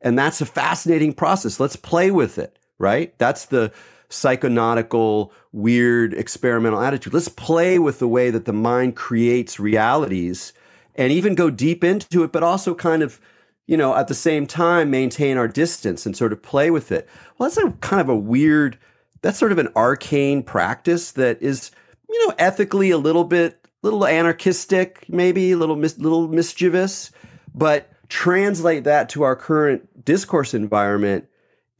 And 0.00 0.18
that's 0.18 0.40
a 0.40 0.46
fascinating 0.46 1.14
process. 1.14 1.58
Let's 1.58 1.76
play 1.76 2.10
with 2.10 2.38
it 2.38 2.58
right? 2.78 3.16
That's 3.18 3.46
the 3.46 3.72
psychonautical 4.10 5.30
weird 5.52 6.14
experimental 6.14 6.80
attitude. 6.80 7.14
Let's 7.14 7.28
play 7.28 7.78
with 7.78 7.98
the 7.98 8.08
way 8.08 8.30
that 8.30 8.44
the 8.44 8.52
mind 8.52 8.96
creates 8.96 9.58
realities 9.58 10.52
and 10.94 11.10
even 11.10 11.34
go 11.34 11.50
deep 11.50 11.82
into 11.82 12.22
it 12.22 12.30
but 12.30 12.42
also 12.42 12.74
kind 12.74 13.02
of 13.02 13.20
you 13.66 13.76
know 13.76 13.94
at 13.96 14.08
the 14.08 14.14
same 14.14 14.46
time 14.46 14.90
maintain 14.90 15.36
our 15.36 15.48
distance 15.48 16.06
and 16.06 16.16
sort 16.16 16.32
of 16.32 16.42
play 16.42 16.70
with 16.70 16.92
it. 16.92 17.08
Well 17.38 17.48
that's 17.48 17.58
a 17.58 17.70
kind 17.80 18.00
of 18.00 18.08
a 18.08 18.16
weird 18.16 18.78
that's 19.24 19.38
sort 19.38 19.52
of 19.52 19.58
an 19.58 19.70
arcane 19.74 20.42
practice 20.42 21.12
that 21.12 21.40
is 21.40 21.70
you 22.10 22.28
know, 22.28 22.34
ethically 22.38 22.90
a 22.90 22.98
little 22.98 23.24
bit, 23.24 23.66
little 23.80 24.06
anarchistic, 24.06 25.06
maybe 25.08 25.52
a 25.52 25.56
little, 25.56 25.76
mis- 25.76 25.98
little 25.98 26.28
mischievous, 26.28 27.10
but 27.54 27.90
translate 28.10 28.84
that 28.84 29.08
to 29.08 29.22
our 29.22 29.34
current 29.34 30.04
discourse 30.04 30.52
environment, 30.52 31.26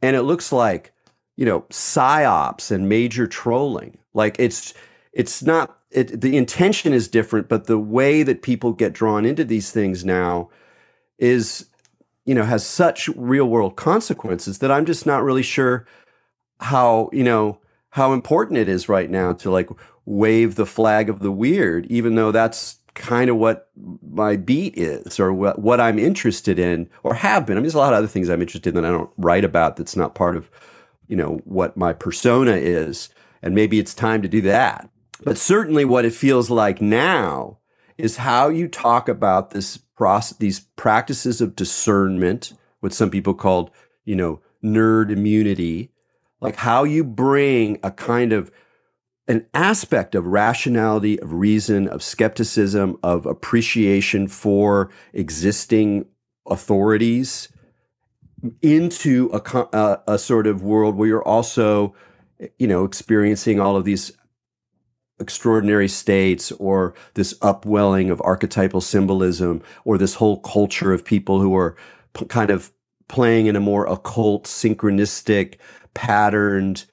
and 0.01 0.15
it 0.15 0.23
looks 0.23 0.51
like, 0.51 0.91
you 1.35 1.45
know, 1.45 1.61
psyops 1.69 2.71
and 2.71 2.89
major 2.89 3.27
trolling. 3.27 3.99
Like 4.15 4.37
it's, 4.39 4.73
it's 5.13 5.43
not. 5.43 5.77
It, 5.91 6.19
the 6.19 6.37
intention 6.37 6.93
is 6.93 7.07
different, 7.07 7.47
but 7.47 7.67
the 7.67 7.77
way 7.79 8.23
that 8.23 8.41
people 8.41 8.73
get 8.73 8.91
drawn 8.91 9.23
into 9.23 9.45
these 9.45 9.71
things 9.71 10.03
now 10.03 10.49
is, 11.19 11.67
you 12.25 12.33
know, 12.33 12.43
has 12.43 12.65
such 12.65 13.07
real 13.09 13.45
world 13.45 13.75
consequences 13.75 14.59
that 14.59 14.71
I'm 14.71 14.85
just 14.85 15.05
not 15.05 15.23
really 15.23 15.43
sure 15.43 15.85
how, 16.59 17.09
you 17.11 17.23
know, 17.23 17.59
how 17.89 18.13
important 18.13 18.57
it 18.57 18.69
is 18.69 18.89
right 18.89 19.09
now 19.09 19.33
to 19.33 19.49
like 19.49 19.69
wave 20.05 20.55
the 20.55 20.65
flag 20.65 21.09
of 21.09 21.19
the 21.19 21.31
weird, 21.31 21.85
even 21.87 22.15
though 22.15 22.31
that's 22.31 22.79
kind 22.93 23.29
of 23.29 23.35
what 23.35 23.69
my 24.01 24.35
beat 24.37 24.77
is 24.77 25.19
or 25.19 25.33
what, 25.33 25.59
what 25.59 25.81
I'm 25.81 25.99
interested 25.99 26.57
in 26.57 26.89
or 27.03 27.13
have 27.13 27.45
been. 27.45 27.57
I 27.57 27.59
mean, 27.59 27.63
there's 27.63 27.75
a 27.75 27.79
lot 27.79 27.93
of 27.93 27.99
other 27.99 28.07
things 28.07 28.29
I'm 28.29 28.41
interested 28.41 28.69
in 28.69 28.81
that 28.81 28.87
I 28.87 28.91
don't 28.91 29.09
write 29.17 29.43
about 29.43 29.75
that's 29.75 29.95
not 29.95 30.15
part 30.15 30.35
of, 30.35 30.49
you 31.07 31.15
know, 31.15 31.41
what 31.43 31.75
my 31.75 31.93
persona 31.93 32.53
is. 32.53 33.09
And 33.41 33.53
maybe 33.53 33.79
it's 33.79 33.93
time 33.93 34.21
to 34.21 34.27
do 34.27 34.41
that. 34.41 34.89
But 35.23 35.37
certainly 35.37 35.85
what 35.85 36.05
it 36.05 36.13
feels 36.13 36.49
like 36.49 36.81
now 36.81 37.59
is 37.97 38.17
how 38.17 38.49
you 38.49 38.67
talk 38.67 39.07
about 39.07 39.51
this 39.51 39.77
process, 39.77 40.37
these 40.37 40.61
practices 40.75 41.41
of 41.41 41.55
discernment, 41.55 42.53
what 42.79 42.93
some 42.93 43.09
people 43.09 43.33
called, 43.33 43.71
you 44.03 44.15
know, 44.15 44.41
nerd 44.63 45.11
immunity, 45.11 45.91
like 46.41 46.57
how 46.57 46.83
you 46.83 47.03
bring 47.03 47.79
a 47.83 47.91
kind 47.91 48.33
of 48.33 48.51
an 49.27 49.45
aspect 49.53 50.13
of 50.13 50.27
rationality, 50.27 51.19
of 51.19 51.33
reason, 51.33 51.87
of 51.87 52.03
skepticism, 52.03 52.97
of 53.01 53.25
appreciation 53.25 54.27
for 54.27 54.91
existing 55.13 56.05
authorities 56.47 57.49
into 58.61 59.31
a, 59.33 59.59
a, 59.75 60.01
a, 60.07 60.19
sort 60.19 60.45
of 60.45 60.61
world 60.61 60.95
where 60.95 61.07
you're 61.07 61.27
also, 61.27 61.95
you 62.59 62.67
know, 62.67 62.83
experiencing 62.83 63.59
all 63.59 63.75
of 63.75 63.85
these 63.85 64.11
extraordinary 65.19 65.87
states 65.87 66.51
or 66.53 66.93
this 67.13 67.33
upwelling 67.41 68.11
of 68.11 68.21
archetypal 68.21 68.81
symbolism 68.81 69.63
or 69.85 69.97
this 69.97 70.15
whole 70.15 70.39
culture 70.41 70.93
of 70.93 71.03
people 71.05 71.39
who 71.39 71.55
are 71.55 71.75
p- 72.13 72.25
kind 72.25 72.51
of 72.51 72.71
playing 73.07 73.47
in 73.47 73.55
a 73.55 73.59
more 73.59 73.87
occult, 73.87 74.43
synchronistic, 74.43 75.55
patterned, 75.95 76.85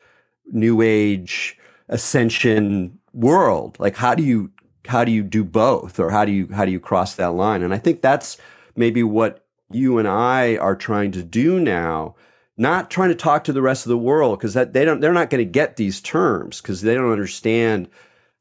new 0.46 0.80
age, 0.80 1.58
ascension 1.88 2.98
world? 3.12 3.76
Like 3.78 3.96
how 3.96 4.14
do 4.14 4.22
you 4.22 4.50
how 4.86 5.04
do 5.04 5.12
you 5.12 5.22
do 5.22 5.44
both 5.44 6.00
or 6.00 6.10
how 6.10 6.24
do 6.24 6.32
you 6.32 6.48
how 6.52 6.64
do 6.64 6.72
you 6.72 6.80
cross 6.80 7.14
that 7.16 7.34
line? 7.34 7.62
And 7.62 7.74
i 7.74 7.78
think 7.78 8.00
that's 8.00 8.38
maybe 8.74 9.02
what 9.02 9.44
you 9.70 9.98
and 9.98 10.08
i 10.08 10.56
are 10.56 10.74
trying 10.74 11.12
to 11.12 11.22
do 11.22 11.60
now 11.60 12.14
not 12.56 12.90
trying 12.90 13.08
to 13.08 13.14
talk 13.14 13.44
to 13.44 13.52
the 13.52 13.62
rest 13.62 13.86
of 13.86 13.90
the 13.90 13.98
world 13.98 14.38
because 14.38 14.54
that 14.54 14.72
they 14.72 14.84
don't 14.84 15.00
they're 15.00 15.12
not 15.12 15.30
going 15.30 15.44
to 15.44 15.50
get 15.50 15.76
these 15.76 16.00
terms 16.00 16.60
because 16.60 16.82
they 16.82 16.94
don't 16.94 17.12
understand 17.12 17.88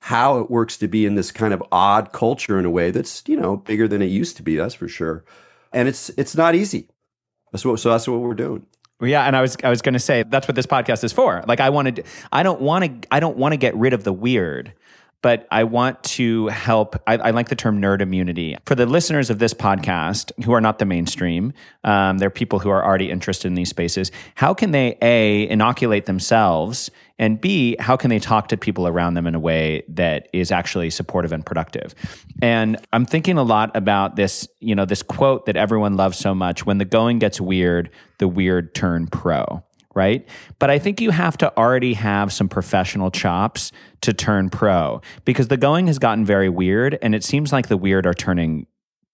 how 0.01 0.39
it 0.39 0.49
works 0.49 0.77
to 0.77 0.87
be 0.87 1.05
in 1.05 1.15
this 1.15 1.31
kind 1.31 1.53
of 1.53 1.63
odd 1.71 2.11
culture 2.11 2.57
in 2.59 2.65
a 2.65 2.69
way 2.69 2.91
that's 2.91 3.23
you 3.27 3.37
know 3.37 3.57
bigger 3.57 3.87
than 3.87 4.01
it 4.01 4.07
used 4.07 4.35
to 4.37 4.43
be 4.43 4.55
that's 4.55 4.73
for 4.73 4.87
sure. 4.87 5.23
And 5.71 5.87
it's 5.87 6.09
it's 6.17 6.35
not 6.35 6.55
easy. 6.55 6.89
That's 7.51 7.63
what 7.63 7.79
so 7.79 7.89
that's 7.89 8.07
what 8.07 8.19
we're 8.19 8.33
doing 8.33 8.65
yeah, 9.09 9.25
and 9.25 9.35
I 9.35 9.41
was 9.41 9.57
I 9.63 9.69
was 9.69 9.81
going 9.81 9.93
to 9.93 9.99
say 9.99 10.23
that's 10.23 10.47
what 10.47 10.55
this 10.55 10.65
podcast 10.65 11.03
is 11.03 11.11
for. 11.11 11.43
Like 11.47 11.59
I 11.59 11.69
wanted 11.69 12.05
I 12.31 12.43
don't 12.43 12.61
want 12.61 13.01
to 13.01 13.07
I 13.11 13.19
don't 13.19 13.37
want 13.37 13.53
to 13.53 13.57
get 13.57 13.75
rid 13.75 13.93
of 13.93 14.03
the 14.03 14.13
weird 14.13 14.73
but 15.21 15.47
I 15.51 15.63
want 15.63 16.03
to 16.03 16.47
help. 16.47 16.95
I, 17.07 17.17
I, 17.17 17.31
like 17.31 17.49
the 17.49 17.55
term 17.55 17.81
nerd 17.81 18.01
immunity. 18.01 18.57
For 18.65 18.75
the 18.75 18.85
listeners 18.85 19.29
of 19.29 19.39
this 19.39 19.53
podcast 19.53 20.31
who 20.43 20.53
are 20.53 20.61
not 20.61 20.79
the 20.79 20.85
mainstream, 20.85 21.53
um, 21.83 22.17
they're 22.17 22.29
people 22.29 22.59
who 22.59 22.69
are 22.69 22.83
already 22.83 23.09
interested 23.09 23.47
in 23.47 23.55
these 23.55 23.69
spaces. 23.69 24.11
How 24.35 24.53
can 24.53 24.71
they, 24.71 24.97
A, 25.01 25.47
inoculate 25.49 26.05
themselves, 26.05 26.89
and 27.19 27.39
B, 27.39 27.75
how 27.79 27.97
can 27.97 28.09
they 28.09 28.19
talk 28.19 28.47
to 28.47 28.57
people 28.57 28.87
around 28.87 29.13
them 29.13 29.27
in 29.27 29.35
a 29.35 29.39
way 29.39 29.83
that 29.89 30.27
is 30.33 30.51
actually 30.51 30.89
supportive 30.89 31.31
and 31.31 31.45
productive? 31.45 31.93
And 32.41 32.77
I'm 32.91 33.05
thinking 33.05 33.37
a 33.37 33.43
lot 33.43 33.75
about 33.75 34.15
this, 34.15 34.47
you 34.59 34.73
know, 34.73 34.85
this 34.85 35.03
quote 35.03 35.45
that 35.45 35.55
everyone 35.55 35.97
loves 35.97 36.17
so 36.17 36.33
much 36.33 36.65
when 36.65 36.79
the 36.79 36.85
going 36.85 37.19
gets 37.19 37.39
weird, 37.39 37.91
the 38.17 38.27
weird 38.27 38.73
turn 38.73 39.05
pro 39.07 39.63
right? 39.93 40.27
But 40.59 40.69
I 40.69 40.79
think 40.79 41.01
you 41.01 41.11
have 41.11 41.37
to 41.37 41.55
already 41.57 41.93
have 41.93 42.31
some 42.31 42.47
professional 42.47 43.11
chops 43.11 43.71
to 44.01 44.13
turn 44.13 44.49
pro 44.49 45.01
because 45.25 45.47
the 45.49 45.57
going 45.57 45.87
has 45.87 45.99
gotten 45.99 46.25
very 46.25 46.49
weird 46.49 46.97
and 47.01 47.13
it 47.13 47.23
seems 47.23 47.51
like 47.51 47.67
the 47.67 47.77
weird 47.77 48.05
are 48.05 48.13
turning 48.13 48.67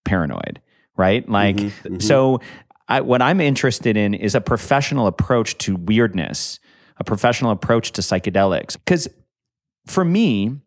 paranoid, 0.06 0.62
right? 0.96 1.28
Like, 1.28 1.58
mm-hmm, 1.58 1.88
mm-hmm. 1.88 2.00
so 2.00 2.42
I, 2.88 3.02
what 3.02 3.22
I'm 3.22 3.42
interested 3.42 3.98
in 3.98 4.14
is 4.14 4.36
a 4.36 4.42
professional 4.42 5.08
approach 5.08 5.58
to 5.60 5.76
weirdness, 5.76 6.60
a 6.98 7.04
professional 7.04 7.52
approach 7.52 7.92
to 7.94 8.02
psychedelics. 8.02 8.74
Because 8.74 9.08
for 9.86 10.06
me, 10.06 10.60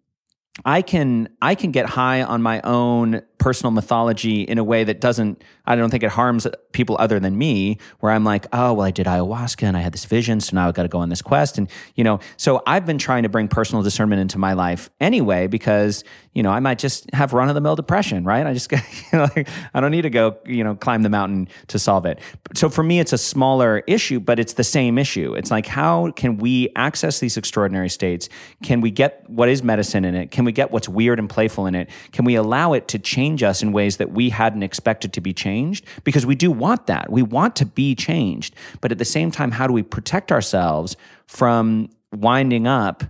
I 0.65 0.83
can 0.83 1.29
I 1.41 1.55
can 1.55 1.71
get 1.71 1.87
high 1.87 2.23
on 2.23 2.43
my 2.43 2.61
own 2.63 3.23
personal 3.41 3.71
mythology 3.73 4.43
in 4.43 4.59
a 4.59 4.63
way 4.63 4.85
that 4.85 5.01
doesn't 5.01 5.43
I 5.67 5.75
don't 5.75 5.91
think 5.91 6.03
it 6.03 6.11
harms 6.11 6.47
people 6.73 6.97
other 7.01 7.19
than 7.19 7.37
me 7.37 7.79
where 8.01 8.13
I'm 8.13 8.23
like 8.23 8.47
oh 8.53 8.75
well 8.75 8.87
I 8.87 8.91
did 8.91 9.07
ayahuasca 9.07 9.63
and 9.63 9.77
I 9.77 9.81
had 9.81 9.93
this 9.93 10.05
vision 10.05 10.41
so 10.41 10.55
now 10.55 10.69
I've 10.69 10.75
got 10.75 10.83
to 10.83 10.89
go 10.89 10.99
on 10.99 11.09
this 11.09 11.23
quest 11.23 11.57
and 11.57 11.69
you 11.97 12.05
know 12.05 12.21
so 12.37 12.63
I've 12.67 12.87
been 12.87 12.99
trying 12.99 13.23
to 13.23 13.29
bring 13.29 13.49
personal 13.49 13.83
discernment 13.83 14.21
into 14.21 14.39
my 14.39 14.53
life 14.53 14.91
anyway 15.01 15.47
because 15.47 16.05
you 16.35 16.43
know 16.43 16.51
I 16.51 16.61
might 16.61 16.79
just 16.79 17.13
have 17.15 17.33
run 17.33 17.49
of 17.49 17.55
the 17.55 17.61
mill 17.63 17.77
depression 17.77 18.25
right? 18.25 18.47
I 18.47 18.53
just 18.53 18.71
you 18.73 18.79
know, 19.15 19.27
like, 19.35 19.49
I 19.73 19.81
don't 19.81 19.91
need 19.91 20.03
to 20.03 20.11
go 20.11 20.37
you 20.45 20.63
know 20.63 20.75
climb 20.75 21.03
the 21.03 21.11
mountain 21.11 21.49
to 21.69 21.79
solve 21.79 22.05
it. 22.05 22.21
So 22.55 22.69
for 22.69 22.85
me 22.85 23.01
it's 23.01 23.15
a 23.15 23.19
smaller 23.19 23.83
issue 23.87 24.21
but 24.21 24.39
it's 24.39 24.53
the 24.53 24.65
same 24.65 24.99
issue. 24.99 25.33
It's 25.35 25.51
like 25.51 25.67
how 25.67 26.11
can 26.13 26.37
we 26.37 26.69
access 26.77 27.21
these 27.21 27.39
extraordinary 27.39 27.89
states? 27.89 28.29
Can 28.63 28.83
we 28.83 28.91
get 28.91 29.29
what 29.31 29.49
is 29.49 29.63
medicine 29.63 30.05
in 30.05 30.15
it? 30.15 30.31
Can 30.31 30.45
we 30.45 30.53
get 30.53 30.71
what's 30.71 30.91
weird 30.91 31.19
and 31.19 31.29
playful 31.31 31.65
in 31.65 31.75
it? 31.75 31.89
Can 32.13 32.27
we 32.27 32.35
allow 32.35 32.75
it 32.75 32.87
to 32.89 32.99
change 32.99 33.30
change 33.31 33.43
us 33.43 33.63
in 33.63 33.73
ways 33.73 33.99
that 33.99 34.11
we 34.11 34.31
hadn't 34.31 34.63
expected 34.63 35.13
to 35.13 35.21
be 35.21 35.33
changed 35.33 35.85
because 36.05 36.27
we 36.27 36.35
do 36.35 36.51
want 36.51 36.87
that. 36.87 37.11
We 37.11 37.23
want 37.23 37.55
to 37.57 37.67
be 37.67 37.95
changed. 37.95 38.55
But 38.81 38.91
at 38.91 38.99
the 38.99 39.05
same 39.05 39.31
time, 39.31 39.53
how 39.53 39.67
do 39.67 39.73
we 39.73 39.83
protect 39.83 40.33
ourselves 40.33 40.97
from 41.27 41.91
winding 42.13 42.67
up 42.67 43.05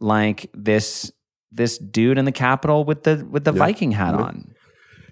like 0.00 0.50
this 0.54 1.10
this 1.50 1.78
dude 1.78 2.18
in 2.18 2.26
the 2.26 2.32
Capitol 2.32 2.84
with 2.84 3.02
the 3.02 3.26
with 3.28 3.44
the 3.44 3.52
yeah. 3.52 3.58
Viking 3.58 3.92
hat 3.92 4.14
on? 4.14 4.54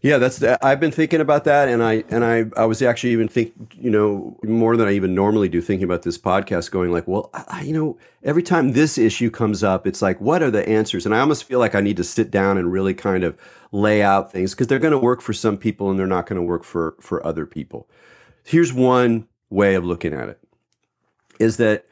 Yeah, 0.04 0.18
that's. 0.18 0.42
I've 0.42 0.80
been 0.80 0.90
thinking 0.90 1.22
about 1.22 1.44
that, 1.44 1.66
and 1.66 1.82
I 1.82 2.04
and 2.10 2.26
I 2.26 2.44
I 2.58 2.66
was 2.66 2.82
actually 2.82 3.14
even 3.14 3.26
think 3.26 3.54
you 3.72 3.88
know 3.88 4.36
more 4.42 4.76
than 4.76 4.86
I 4.86 4.92
even 4.92 5.14
normally 5.14 5.48
do 5.48 5.62
thinking 5.62 5.84
about 5.84 6.02
this 6.02 6.18
podcast. 6.18 6.70
Going 6.70 6.92
like, 6.92 7.08
well, 7.08 7.30
I, 7.32 7.62
you 7.62 7.72
know, 7.72 7.96
every 8.22 8.42
time 8.42 8.72
this 8.72 8.98
issue 8.98 9.30
comes 9.30 9.64
up, 9.64 9.86
it's 9.86 10.02
like, 10.02 10.20
what 10.20 10.42
are 10.42 10.50
the 10.50 10.68
answers? 10.68 11.06
And 11.06 11.14
I 11.14 11.20
almost 11.20 11.44
feel 11.44 11.58
like 11.58 11.74
I 11.74 11.80
need 11.80 11.96
to 11.96 12.04
sit 12.04 12.30
down 12.30 12.58
and 12.58 12.70
really 12.70 12.92
kind 12.92 13.24
of 13.24 13.34
lay 13.72 14.02
out 14.02 14.30
things 14.30 14.52
because 14.52 14.66
they're 14.66 14.78
going 14.78 14.92
to 14.92 14.98
work 14.98 15.22
for 15.22 15.32
some 15.32 15.56
people 15.56 15.88
and 15.88 15.98
they're 15.98 16.06
not 16.06 16.26
going 16.26 16.38
to 16.38 16.46
work 16.46 16.64
for 16.64 16.96
for 17.00 17.26
other 17.26 17.46
people. 17.46 17.88
Here's 18.44 18.74
one 18.74 19.26
way 19.48 19.74
of 19.74 19.86
looking 19.86 20.12
at 20.12 20.28
it: 20.28 20.38
is 21.40 21.56
that 21.56 21.86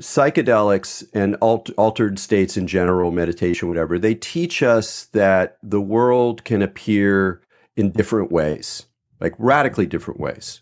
psychedelics 0.00 1.04
and 1.14 1.36
alt- 1.40 1.70
altered 1.76 2.18
states 2.18 2.56
in 2.56 2.66
general, 2.66 3.10
meditation, 3.10 3.68
whatever, 3.68 3.98
they 3.98 4.14
teach 4.14 4.62
us 4.62 5.04
that 5.06 5.58
the 5.62 5.80
world 5.80 6.44
can 6.44 6.62
appear 6.62 7.42
in 7.76 7.90
different 7.90 8.32
ways, 8.32 8.86
like 9.20 9.34
radically 9.38 9.86
different 9.86 10.20
ways. 10.20 10.60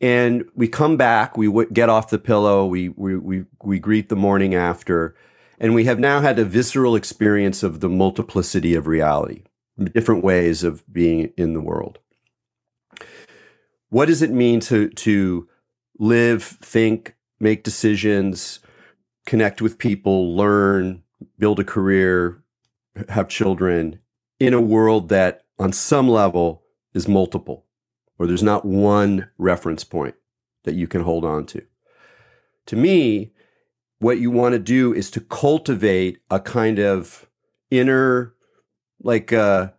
And 0.00 0.44
we 0.54 0.68
come 0.68 0.96
back, 0.96 1.36
we 1.36 1.46
w- 1.46 1.70
get 1.70 1.88
off 1.88 2.10
the 2.10 2.18
pillow, 2.18 2.66
we, 2.66 2.88
we, 2.90 3.16
we, 3.16 3.44
we 3.62 3.78
greet 3.78 4.08
the 4.08 4.16
morning 4.16 4.54
after, 4.54 5.14
and 5.58 5.74
we 5.74 5.84
have 5.84 5.98
now 5.98 6.20
had 6.20 6.38
a 6.38 6.44
visceral 6.44 6.96
experience 6.96 7.62
of 7.62 7.80
the 7.80 7.88
multiplicity 7.88 8.74
of 8.74 8.86
reality, 8.86 9.44
different 9.92 10.24
ways 10.24 10.64
of 10.64 10.82
being 10.92 11.32
in 11.36 11.54
the 11.54 11.60
world. 11.60 12.00
What 13.88 14.06
does 14.06 14.22
it 14.22 14.30
mean 14.30 14.60
to, 14.60 14.88
to 14.88 15.48
live, 15.98 16.42
think, 16.42 17.13
make 17.44 17.62
decisions, 17.62 18.58
connect 19.26 19.62
with 19.62 19.78
people, 19.78 20.34
learn, 20.34 21.02
build 21.38 21.60
a 21.60 21.64
career, 21.64 22.42
have 23.10 23.28
children 23.28 24.00
in 24.40 24.54
a 24.54 24.60
world 24.60 25.10
that 25.10 25.42
on 25.58 25.72
some 25.72 26.08
level 26.08 26.64
is 26.94 27.06
multiple, 27.06 27.66
or 28.18 28.26
there's 28.26 28.42
not 28.42 28.64
one 28.64 29.28
reference 29.38 29.84
point 29.84 30.14
that 30.64 30.74
you 30.74 30.88
can 30.88 31.02
hold 31.02 31.24
on 31.24 31.44
to. 31.44 31.62
To 32.66 32.76
me, 32.76 33.32
what 33.98 34.18
you 34.18 34.30
want 34.30 34.54
to 34.54 34.58
do 34.58 34.94
is 34.94 35.10
to 35.10 35.20
cultivate 35.20 36.18
a 36.30 36.40
kind 36.40 36.78
of 36.78 37.28
inner, 37.70 38.34
like 39.02 39.32
a 39.32 39.74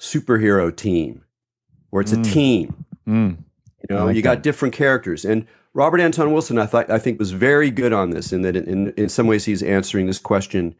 superhero 0.00 0.74
team, 0.74 1.24
where 1.90 2.00
it's 2.00 2.12
mm. 2.12 2.20
a 2.20 2.32
team. 2.32 2.84
Mm. 3.06 3.36
You 3.88 3.96
know, 3.96 4.06
like 4.06 4.16
you 4.16 4.22
got 4.22 4.36
that. 4.36 4.42
different 4.42 4.74
characters. 4.74 5.24
And 5.24 5.46
Robert 5.74 6.00
Anton 6.00 6.32
Wilson, 6.32 6.58
I 6.58 6.66
thought 6.66 6.90
I 6.90 6.98
think 6.98 7.18
was 7.18 7.32
very 7.32 7.70
good 7.70 7.92
on 7.92 8.10
this, 8.10 8.32
in 8.32 8.42
that 8.42 8.56
in, 8.56 8.90
in 8.90 9.08
some 9.08 9.26
ways 9.26 9.44
he's 9.44 9.62
answering 9.62 10.06
this 10.06 10.18
question 10.18 10.74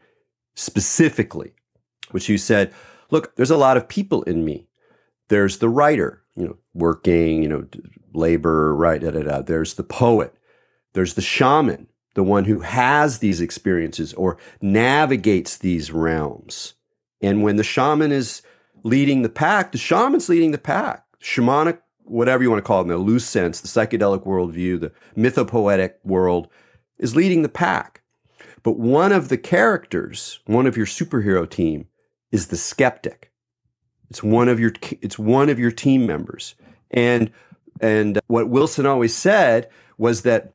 specifically, 0.55 1.53
which 2.11 2.29
you 2.29 2.37
said, 2.37 2.73
look, 3.09 3.35
there's 3.35 3.51
a 3.51 3.57
lot 3.57 3.77
of 3.77 3.87
people 3.87 4.23
in 4.23 4.45
me. 4.45 4.67
There's 5.29 5.57
the 5.57 5.69
writer, 5.69 6.21
you 6.35 6.45
know, 6.45 6.57
working, 6.73 7.41
you 7.41 7.49
know, 7.49 7.65
labor, 8.13 8.75
right, 8.75 9.01
da, 9.01 9.11
da, 9.11 9.23
da. 9.23 9.41
There's 9.41 9.75
the 9.75 9.83
poet. 9.83 10.35
There's 10.93 11.15
the 11.15 11.21
shaman, 11.21 11.87
the 12.13 12.23
one 12.23 12.45
who 12.45 12.59
has 12.59 13.19
these 13.19 13.41
experiences 13.41 14.13
or 14.13 14.37
navigates 14.61 15.57
these 15.57 15.91
realms. 15.91 16.75
And 17.21 17.41
when 17.41 17.55
the 17.55 17.63
shaman 17.63 18.11
is 18.11 18.43
leading 18.83 19.23
the 19.23 19.29
pack, 19.29 19.71
the 19.71 19.77
shaman's 19.77 20.29
leading 20.29 20.51
the 20.51 20.57
pack. 20.59 21.03
Shamanic 21.19 21.79
whatever 22.05 22.43
you 22.43 22.49
want 22.49 22.63
to 22.63 22.67
call 22.67 22.79
it 22.79 22.83
in 22.83 22.87
the 22.89 22.97
loose 22.97 23.25
sense, 23.25 23.61
the 23.61 23.67
psychedelic 23.67 24.25
worldview, 24.25 24.79
the 24.79 24.91
mythopoetic 25.15 25.93
world, 26.03 26.47
is 26.97 27.15
leading 27.15 27.41
the 27.41 27.49
pack. 27.49 28.01
But 28.61 28.79
one 28.79 29.11
of 29.11 29.29
the 29.29 29.37
characters, 29.37 30.39
one 30.45 30.65
of 30.65 30.77
your 30.77 30.85
superhero 30.85 31.49
team, 31.49 31.87
is 32.31 32.47
the 32.47 32.57
skeptic. 32.57 33.31
It's 34.09 34.23
one 34.23 34.47
of 34.47 34.59
your 34.59 34.73
it's 35.01 35.19
one 35.19 35.49
of 35.49 35.59
your 35.59 35.71
team 35.71 36.05
members. 36.05 36.55
And 36.91 37.31
and 37.81 38.19
what 38.27 38.49
Wilson 38.49 38.85
always 38.85 39.15
said 39.15 39.69
was 39.97 40.21
that 40.21 40.53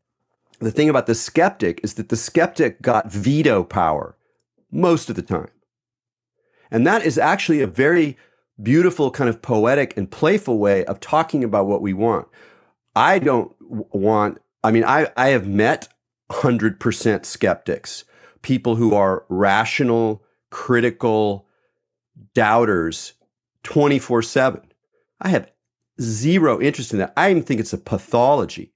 the 0.60 0.70
thing 0.70 0.88
about 0.88 1.06
the 1.06 1.14
skeptic 1.14 1.80
is 1.82 1.94
that 1.94 2.08
the 2.08 2.16
skeptic 2.16 2.82
got 2.82 3.10
veto 3.10 3.62
power 3.62 4.16
most 4.70 5.10
of 5.10 5.16
the 5.16 5.22
time. 5.22 5.50
And 6.70 6.86
that 6.86 7.04
is 7.04 7.18
actually 7.18 7.60
a 7.60 7.66
very 7.66 8.16
beautiful, 8.62 9.10
kind 9.10 9.30
of 9.30 9.42
poetic 9.42 9.96
and 9.96 10.10
playful 10.10 10.58
way 10.58 10.84
of 10.84 11.00
talking 11.00 11.44
about 11.44 11.66
what 11.66 11.82
we 11.82 11.92
want. 11.92 12.28
I 12.94 13.18
don't 13.18 13.54
want, 13.60 14.38
I 14.64 14.70
mean, 14.70 14.84
I, 14.84 15.10
I 15.16 15.28
have 15.28 15.46
met 15.46 15.88
100% 16.30 17.24
skeptics, 17.24 18.04
people 18.42 18.76
who 18.76 18.94
are 18.94 19.24
rational, 19.28 20.24
critical 20.50 21.46
doubters 22.34 23.14
24 23.64 24.22
7. 24.22 24.62
I 25.20 25.28
have 25.28 25.50
zero 26.00 26.60
interest 26.60 26.92
in 26.92 26.98
that. 27.00 27.12
I 27.16 27.30
even 27.30 27.42
think 27.42 27.60
it's 27.60 27.72
a 27.72 27.78
pathology. 27.78 28.72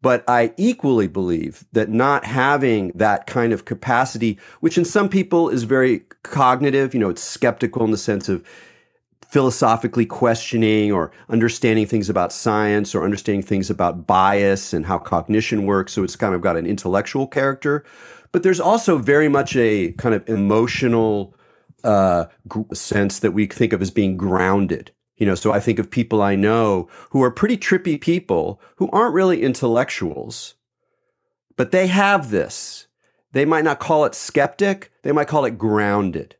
But 0.00 0.24
I 0.26 0.52
equally 0.56 1.06
believe 1.06 1.64
that 1.72 1.88
not 1.88 2.24
having 2.24 2.90
that 2.96 3.28
kind 3.28 3.52
of 3.52 3.64
capacity, 3.64 4.36
which 4.58 4.76
in 4.76 4.84
some 4.84 5.08
people 5.08 5.48
is 5.48 5.62
very 5.62 6.00
cognitive, 6.24 6.92
you 6.92 6.98
know, 6.98 7.08
it's 7.08 7.22
skeptical 7.22 7.84
in 7.84 7.92
the 7.92 7.96
sense 7.96 8.28
of 8.28 8.44
philosophically 9.32 10.04
questioning 10.04 10.92
or 10.92 11.10
understanding 11.30 11.86
things 11.86 12.10
about 12.10 12.34
science 12.34 12.94
or 12.94 13.02
understanding 13.02 13.42
things 13.42 13.70
about 13.70 14.06
bias 14.06 14.74
and 14.74 14.84
how 14.84 14.98
cognition 14.98 15.64
works. 15.64 15.94
So 15.94 16.04
it's 16.04 16.16
kind 16.16 16.34
of 16.34 16.42
got 16.42 16.58
an 16.58 16.66
intellectual 16.66 17.26
character. 17.26 17.82
But 18.30 18.42
there's 18.42 18.60
also 18.60 18.98
very 18.98 19.28
much 19.28 19.56
a 19.56 19.92
kind 19.92 20.14
of 20.14 20.28
emotional 20.28 21.34
uh, 21.82 22.26
sense 22.74 23.20
that 23.20 23.30
we 23.30 23.46
think 23.46 23.72
of 23.72 23.80
as 23.80 23.90
being 23.90 24.18
grounded. 24.18 24.92
You 25.16 25.24
know, 25.24 25.34
so 25.34 25.50
I 25.50 25.60
think 25.60 25.78
of 25.78 25.90
people 25.90 26.20
I 26.20 26.36
know 26.36 26.90
who 27.08 27.22
are 27.22 27.30
pretty 27.30 27.56
trippy 27.56 27.98
people 27.98 28.60
who 28.76 28.90
aren't 28.90 29.14
really 29.14 29.42
intellectuals, 29.42 30.56
but 31.56 31.70
they 31.70 31.86
have 31.86 32.30
this. 32.30 32.86
They 33.32 33.46
might 33.46 33.64
not 33.64 33.80
call 33.80 34.04
it 34.04 34.14
skeptic, 34.14 34.92
they 35.04 35.12
might 35.12 35.28
call 35.28 35.46
it 35.46 35.56
grounded. 35.56 36.36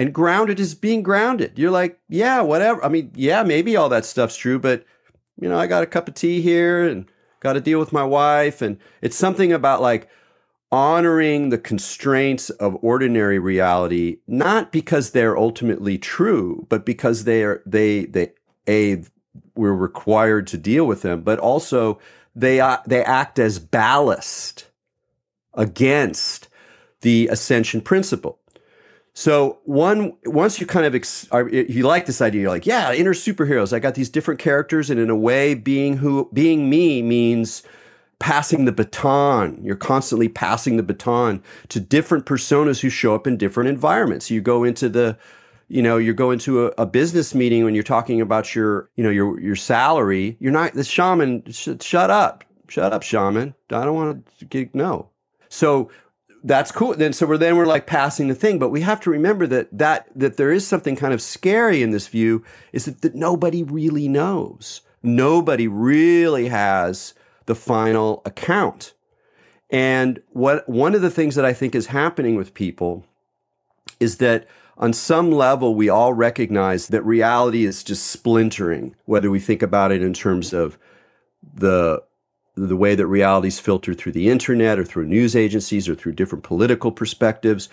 And 0.00 0.14
grounded 0.14 0.58
is 0.58 0.74
being 0.74 1.02
grounded. 1.02 1.58
You're 1.58 1.70
like, 1.70 2.00
yeah, 2.08 2.40
whatever. 2.40 2.82
I 2.82 2.88
mean, 2.88 3.12
yeah, 3.14 3.42
maybe 3.42 3.76
all 3.76 3.90
that 3.90 4.06
stuff's 4.06 4.34
true, 4.34 4.58
but 4.58 4.86
you 5.38 5.46
know, 5.46 5.58
I 5.58 5.66
got 5.66 5.82
a 5.82 5.86
cup 5.86 6.08
of 6.08 6.14
tea 6.14 6.40
here 6.40 6.88
and 6.88 7.04
got 7.40 7.52
to 7.52 7.60
deal 7.60 7.78
with 7.78 7.92
my 7.92 8.04
wife. 8.04 8.62
And 8.62 8.78
it's 9.02 9.14
something 9.14 9.52
about 9.52 9.82
like 9.82 10.08
honoring 10.72 11.50
the 11.50 11.58
constraints 11.58 12.48
of 12.48 12.78
ordinary 12.80 13.38
reality, 13.38 14.20
not 14.26 14.72
because 14.72 15.10
they're 15.10 15.36
ultimately 15.36 15.98
true, 15.98 16.66
but 16.70 16.86
because 16.86 17.24
they 17.24 17.44
are, 17.44 17.62
they, 17.66 18.06
they, 18.06 18.32
a, 18.66 19.04
we're 19.54 19.74
required 19.74 20.46
to 20.46 20.56
deal 20.56 20.86
with 20.86 21.02
them, 21.02 21.20
but 21.20 21.38
also 21.38 21.98
they, 22.34 22.58
uh, 22.58 22.78
they 22.86 23.04
act 23.04 23.38
as 23.38 23.58
ballast 23.58 24.64
against 25.52 26.48
the 27.02 27.28
ascension 27.28 27.82
principle. 27.82 28.39
So 29.20 29.58
one 29.64 30.14
once 30.24 30.62
you 30.62 30.66
kind 30.66 30.86
of 30.86 30.94
ex, 30.94 31.28
are, 31.30 31.46
you 31.46 31.82
like 31.82 32.06
this 32.06 32.22
idea, 32.22 32.40
you're 32.40 32.50
like, 32.50 32.64
yeah, 32.64 32.94
inner 32.94 33.12
superheroes. 33.12 33.70
I 33.70 33.78
got 33.78 33.94
these 33.94 34.08
different 34.08 34.40
characters, 34.40 34.88
and 34.88 34.98
in 34.98 35.10
a 35.10 35.14
way, 35.14 35.52
being 35.52 35.98
who 35.98 36.30
being 36.32 36.70
me 36.70 37.02
means 37.02 37.62
passing 38.18 38.64
the 38.64 38.72
baton. 38.72 39.62
You're 39.62 39.76
constantly 39.76 40.30
passing 40.30 40.78
the 40.78 40.82
baton 40.82 41.42
to 41.68 41.80
different 41.80 42.24
personas 42.24 42.80
who 42.80 42.88
show 42.88 43.14
up 43.14 43.26
in 43.26 43.36
different 43.36 43.68
environments. 43.68 44.30
You 44.30 44.40
go 44.40 44.64
into 44.64 44.88
the 44.88 45.18
you 45.68 45.82
know, 45.82 45.98
you 45.98 46.14
go 46.14 46.30
into 46.30 46.68
a, 46.68 46.72
a, 46.78 46.86
business 46.86 47.34
meeting 47.34 47.62
when 47.62 47.74
you're 47.74 47.84
talking 47.84 48.22
about 48.22 48.54
your, 48.54 48.88
you 48.96 49.04
know, 49.04 49.10
your 49.10 49.38
your 49.38 49.54
salary. 49.54 50.38
You're 50.40 50.50
not 50.50 50.72
the 50.72 50.82
shaman. 50.82 51.42
Sh- 51.50 51.82
shut 51.82 52.08
up, 52.08 52.42
shut 52.68 52.94
up, 52.94 53.02
shaman. 53.02 53.54
I 53.68 53.84
don't 53.84 53.94
want 53.94 54.38
to 54.38 54.44
get 54.46 54.74
no. 54.74 55.10
So 55.50 55.90
that's 56.42 56.72
cool. 56.72 56.94
Then 56.94 57.12
so 57.12 57.26
we're 57.26 57.38
then 57.38 57.56
we're 57.56 57.66
like 57.66 57.86
passing 57.86 58.28
the 58.28 58.34
thing, 58.34 58.58
but 58.58 58.70
we 58.70 58.80
have 58.80 59.00
to 59.02 59.10
remember 59.10 59.46
that 59.46 59.68
that 59.76 60.06
that 60.14 60.36
there 60.36 60.52
is 60.52 60.66
something 60.66 60.96
kind 60.96 61.12
of 61.12 61.22
scary 61.22 61.82
in 61.82 61.90
this 61.90 62.08
view 62.08 62.44
is 62.72 62.86
that, 62.86 63.02
that 63.02 63.14
nobody 63.14 63.62
really 63.62 64.08
knows. 64.08 64.80
Nobody 65.02 65.68
really 65.68 66.48
has 66.48 67.14
the 67.46 67.54
final 67.54 68.22
account. 68.24 68.94
And 69.70 70.20
what 70.30 70.68
one 70.68 70.94
of 70.94 71.02
the 71.02 71.10
things 71.10 71.34
that 71.34 71.44
I 71.44 71.52
think 71.52 71.74
is 71.74 71.86
happening 71.86 72.36
with 72.36 72.54
people 72.54 73.04
is 73.98 74.16
that 74.16 74.46
on 74.78 74.92
some 74.92 75.30
level 75.30 75.74
we 75.74 75.88
all 75.88 76.14
recognize 76.14 76.88
that 76.88 77.04
reality 77.04 77.64
is 77.64 77.84
just 77.84 78.06
splintering, 78.06 78.96
whether 79.04 79.30
we 79.30 79.38
think 79.38 79.62
about 79.62 79.92
it 79.92 80.02
in 80.02 80.14
terms 80.14 80.52
of 80.52 80.78
the 81.54 82.02
the 82.66 82.76
way 82.76 82.94
that 82.94 83.06
realities 83.06 83.58
filter 83.58 83.94
through 83.94 84.12
the 84.12 84.28
internet 84.28 84.78
or 84.78 84.84
through 84.84 85.06
news 85.06 85.36
agencies 85.36 85.88
or 85.88 85.94
through 85.94 86.12
different 86.12 86.44
political 86.44 86.92
perspectives 86.92 87.68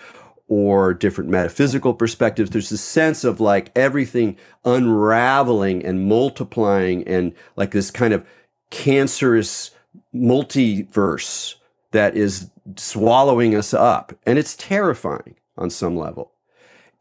or 0.48 0.94
different 0.94 1.30
metaphysical 1.30 1.94
perspectives. 1.94 2.50
There's 2.50 2.70
this 2.70 2.82
sense 2.82 3.22
of 3.24 3.40
like 3.40 3.70
everything 3.76 4.36
unraveling 4.64 5.84
and 5.84 6.08
multiplying 6.08 7.06
and 7.06 7.34
like 7.56 7.72
this 7.72 7.90
kind 7.90 8.14
of 8.14 8.26
cancerous 8.70 9.72
multiverse 10.14 11.54
that 11.90 12.16
is 12.16 12.50
swallowing 12.76 13.54
us 13.54 13.74
up. 13.74 14.12
And 14.26 14.38
it's 14.38 14.56
terrifying 14.56 15.36
on 15.56 15.70
some 15.70 15.96
level. 15.96 16.32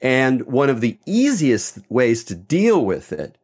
And 0.01 0.45
one 0.45 0.69
of 0.69 0.81
the 0.81 0.97
easiest 1.05 1.79
ways 1.89 2.23
to 2.25 2.35
deal 2.35 2.83
with 2.85 3.11
it 3.11 3.37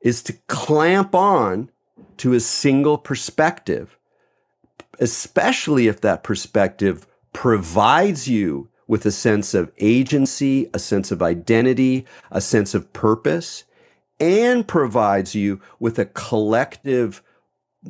is 0.00 0.22
to 0.22 0.34
clamp 0.46 1.14
on 1.14 1.70
to 2.18 2.32
a 2.32 2.40
single 2.40 2.98
perspective, 2.98 3.98
especially 4.98 5.86
if 5.86 6.00
that 6.00 6.22
perspective 6.22 7.06
provides 7.32 8.28
you 8.28 8.68
with 8.86 9.06
a 9.06 9.12
sense 9.12 9.54
of 9.54 9.72
agency, 9.78 10.68
a 10.74 10.78
sense 10.78 11.10
of 11.10 11.22
identity, 11.22 12.04
a 12.30 12.40
sense 12.40 12.74
of 12.74 12.92
purpose, 12.92 13.64
and 14.20 14.68
provides 14.68 15.34
you 15.34 15.60
with 15.78 15.98
a 15.98 16.04
collective 16.04 17.22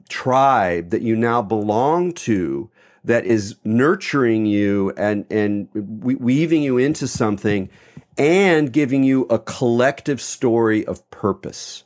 tribe 0.08 0.90
that 0.90 1.02
you 1.02 1.16
now 1.16 1.42
belong 1.42 2.12
to 2.12 2.70
that 3.04 3.26
is 3.26 3.56
nurturing 3.64 4.46
you 4.46 4.92
and 4.96 5.26
and 5.30 5.68
weaving 5.74 6.62
you 6.62 6.78
into 6.78 7.06
something 7.06 7.68
and 8.16 8.72
giving 8.72 9.04
you 9.04 9.24
a 9.24 9.38
collective 9.38 10.20
story 10.20 10.84
of 10.86 11.08
purpose. 11.10 11.83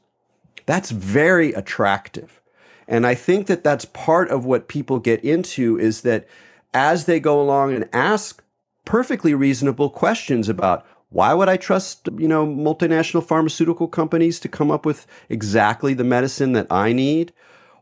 That's 0.68 0.90
very 0.90 1.54
attractive. 1.54 2.42
And 2.86 3.06
I 3.06 3.14
think 3.14 3.46
that 3.46 3.64
that's 3.64 3.86
part 3.86 4.28
of 4.28 4.44
what 4.44 4.68
people 4.68 4.98
get 4.98 5.24
into 5.24 5.80
is 5.80 6.02
that 6.02 6.28
as 6.74 7.06
they 7.06 7.20
go 7.20 7.40
along 7.40 7.72
and 7.72 7.88
ask 7.90 8.44
perfectly 8.84 9.32
reasonable 9.32 9.88
questions 9.88 10.46
about 10.46 10.84
why 11.08 11.32
would 11.32 11.48
I 11.48 11.56
trust, 11.56 12.10
you 12.18 12.28
know, 12.28 12.46
multinational 12.46 13.24
pharmaceutical 13.24 13.88
companies 13.88 14.38
to 14.40 14.48
come 14.50 14.70
up 14.70 14.84
with 14.84 15.06
exactly 15.30 15.94
the 15.94 16.04
medicine 16.04 16.52
that 16.52 16.66
I 16.70 16.92
need? 16.92 17.32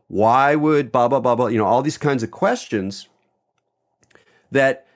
Why 0.07 0.55
would 0.55 0.89
blah 0.89 1.09
blah 1.09 1.19
blah 1.19 1.35
blah, 1.35 1.47
you 1.47 1.57
know, 1.57 1.65
all 1.65 1.81
these 1.81 1.97
kinds 1.97 2.23
of 2.23 2.31
questions 2.31 3.09
that 4.49 4.87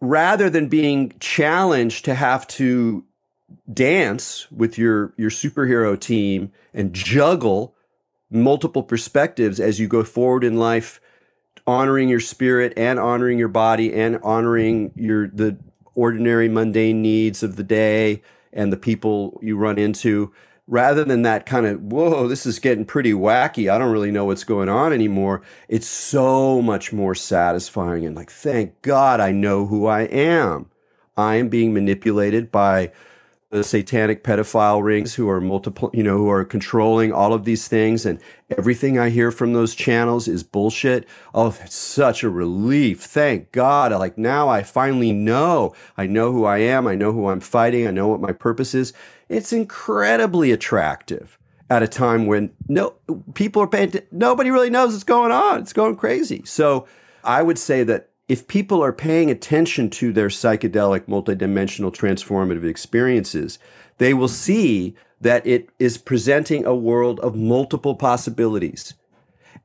rather 0.00 0.48
than 0.48 0.68
being 0.68 1.12
challenged 1.20 2.06
to 2.06 2.14
have 2.14 2.46
to 2.48 3.04
dance 3.72 4.50
with 4.50 4.78
your 4.78 5.14
your 5.16 5.30
superhero 5.30 5.98
team 5.98 6.52
and 6.72 6.92
juggle 6.92 7.74
multiple 8.30 8.82
perspectives 8.82 9.60
as 9.60 9.78
you 9.78 9.86
go 9.86 10.02
forward 10.02 10.42
in 10.42 10.58
life 10.58 11.00
honoring 11.66 12.08
your 12.08 12.20
spirit 12.20 12.72
and 12.76 12.98
honoring 12.98 13.38
your 13.38 13.48
body 13.48 13.92
and 13.92 14.18
honoring 14.22 14.92
your 14.96 15.28
the 15.28 15.56
ordinary 15.94 16.48
mundane 16.48 17.02
needs 17.02 17.42
of 17.42 17.56
the 17.56 17.62
day 17.62 18.22
and 18.52 18.72
the 18.72 18.76
people 18.76 19.38
you 19.42 19.56
run 19.56 19.78
into. 19.78 20.32
Rather 20.66 21.04
than 21.04 21.22
that 21.22 21.44
kind 21.44 21.66
of 21.66 21.80
whoa 21.82 22.28
this 22.28 22.46
is 22.46 22.58
getting 22.58 22.84
pretty 22.84 23.12
wacky. 23.12 23.70
I 23.70 23.78
don't 23.78 23.92
really 23.92 24.10
know 24.10 24.24
what's 24.24 24.44
going 24.44 24.68
on 24.68 24.92
anymore. 24.92 25.42
It's 25.68 25.88
so 25.88 26.62
much 26.62 26.92
more 26.92 27.14
satisfying 27.14 28.06
and 28.06 28.16
like 28.16 28.30
thank 28.30 28.80
god 28.82 29.20
i 29.20 29.32
know 29.32 29.66
who 29.66 29.86
i 29.86 30.02
am. 30.02 30.70
I 31.16 31.36
am 31.36 31.48
being 31.48 31.74
manipulated 31.74 32.50
by 32.50 32.92
the 33.52 33.62
satanic 33.62 34.24
pedophile 34.24 34.82
rings 34.82 35.14
who 35.14 35.28
are 35.28 35.38
multiple, 35.38 35.90
you 35.92 36.02
know, 36.02 36.16
who 36.16 36.30
are 36.30 36.42
controlling 36.42 37.12
all 37.12 37.34
of 37.34 37.44
these 37.44 37.68
things. 37.68 38.06
And 38.06 38.18
everything 38.56 38.98
I 38.98 39.10
hear 39.10 39.30
from 39.30 39.52
those 39.52 39.74
channels 39.74 40.26
is 40.26 40.42
bullshit. 40.42 41.06
Oh, 41.34 41.54
it's 41.62 41.76
such 41.76 42.22
a 42.22 42.30
relief. 42.30 43.02
Thank 43.02 43.52
God. 43.52 43.92
Like 43.92 44.16
now 44.16 44.48
I 44.48 44.62
finally 44.62 45.12
know. 45.12 45.74
I 45.98 46.06
know 46.06 46.32
who 46.32 46.46
I 46.46 46.58
am. 46.58 46.86
I 46.86 46.94
know 46.94 47.12
who 47.12 47.28
I'm 47.28 47.40
fighting. 47.40 47.86
I 47.86 47.90
know 47.90 48.08
what 48.08 48.22
my 48.22 48.32
purpose 48.32 48.74
is. 48.74 48.94
It's 49.28 49.52
incredibly 49.52 50.50
attractive 50.50 51.38
at 51.68 51.82
a 51.82 51.88
time 51.88 52.24
when 52.26 52.54
no 52.68 52.94
people 53.34 53.62
are 53.62 53.66
paying, 53.66 53.90
t- 53.90 54.00
nobody 54.10 54.50
really 54.50 54.70
knows 54.70 54.92
what's 54.92 55.04
going 55.04 55.30
on. 55.30 55.60
It's 55.60 55.74
going 55.74 55.96
crazy. 55.96 56.42
So 56.46 56.86
I 57.22 57.42
would 57.42 57.58
say 57.58 57.84
that 57.84 58.08
if 58.28 58.46
people 58.46 58.82
are 58.82 58.92
paying 58.92 59.30
attention 59.30 59.90
to 59.90 60.12
their 60.12 60.28
psychedelic, 60.28 61.02
multidimensional, 61.02 61.94
transformative 61.94 62.64
experiences, 62.64 63.58
they 63.98 64.14
will 64.14 64.28
see 64.28 64.94
that 65.20 65.46
it 65.46 65.70
is 65.78 65.98
presenting 65.98 66.64
a 66.64 66.74
world 66.74 67.20
of 67.20 67.36
multiple 67.36 67.94
possibilities 67.94 68.94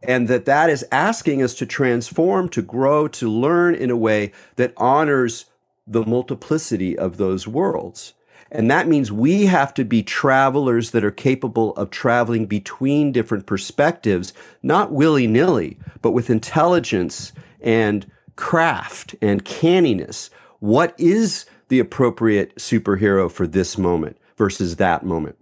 and 0.03 0.27
that 0.27 0.45
that 0.45 0.69
is 0.69 0.85
asking 0.91 1.41
us 1.41 1.55
to 1.55 1.65
transform 1.65 2.49
to 2.49 2.61
grow 2.61 3.07
to 3.07 3.29
learn 3.29 3.73
in 3.73 3.89
a 3.89 3.97
way 3.97 4.31
that 4.55 4.73
honors 4.77 5.45
the 5.87 6.05
multiplicity 6.05 6.97
of 6.97 7.17
those 7.17 7.47
worlds. 7.47 8.13
And 8.51 8.69
that 8.71 8.87
means 8.87 9.11
we 9.11 9.47
have 9.47 9.73
to 9.73 9.83
be 9.83 10.03
travelers 10.03 10.91
that 10.91 11.03
are 11.03 11.11
capable 11.11 11.75
of 11.75 11.89
traveling 11.89 12.45
between 12.45 13.11
different 13.11 13.45
perspectives 13.45 14.33
not 14.63 14.91
willy-nilly 14.91 15.77
but 16.01 16.11
with 16.11 16.29
intelligence 16.29 17.33
and 17.59 18.09
craft 18.37 19.15
and 19.21 19.43
canniness. 19.43 20.29
What 20.59 20.95
is 20.97 21.45
the 21.67 21.79
appropriate 21.79 22.55
superhero 22.55 23.29
for 23.29 23.45
this 23.45 23.77
moment 23.77 24.17
versus 24.37 24.77
that 24.77 25.05
moment? 25.05 25.37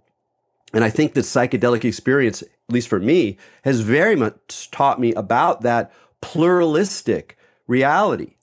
And 0.72 0.82
I 0.82 0.90
think 0.90 1.14
the 1.14 1.20
psychedelic 1.20 1.84
experience, 1.84 2.42
at 2.42 2.48
least 2.68 2.88
for 2.88 2.98
me, 2.98 3.38
has 3.62 3.80
very 3.80 4.16
much 4.16 4.70
taught 4.72 5.00
me 5.00 5.14
about 5.14 5.62
that 5.62 5.92
pluralistic 6.20 7.38
reality. 7.68 8.34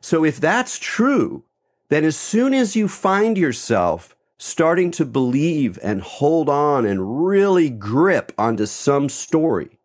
So 0.00 0.24
if 0.24 0.38
that's 0.38 0.78
true, 0.78 1.44
then 1.88 2.04
as 2.04 2.16
soon 2.16 2.52
as 2.52 2.76
you 2.76 2.88
find 2.88 3.38
yourself 3.38 4.14
starting 4.38 4.90
to 4.90 5.04
believe 5.04 5.78
and 5.82 6.02
hold 6.02 6.48
on 6.48 6.84
and 6.84 7.26
really 7.26 7.70
grip 7.70 8.32
onto 8.36 8.66
some 8.66 9.08
story, 9.08 9.78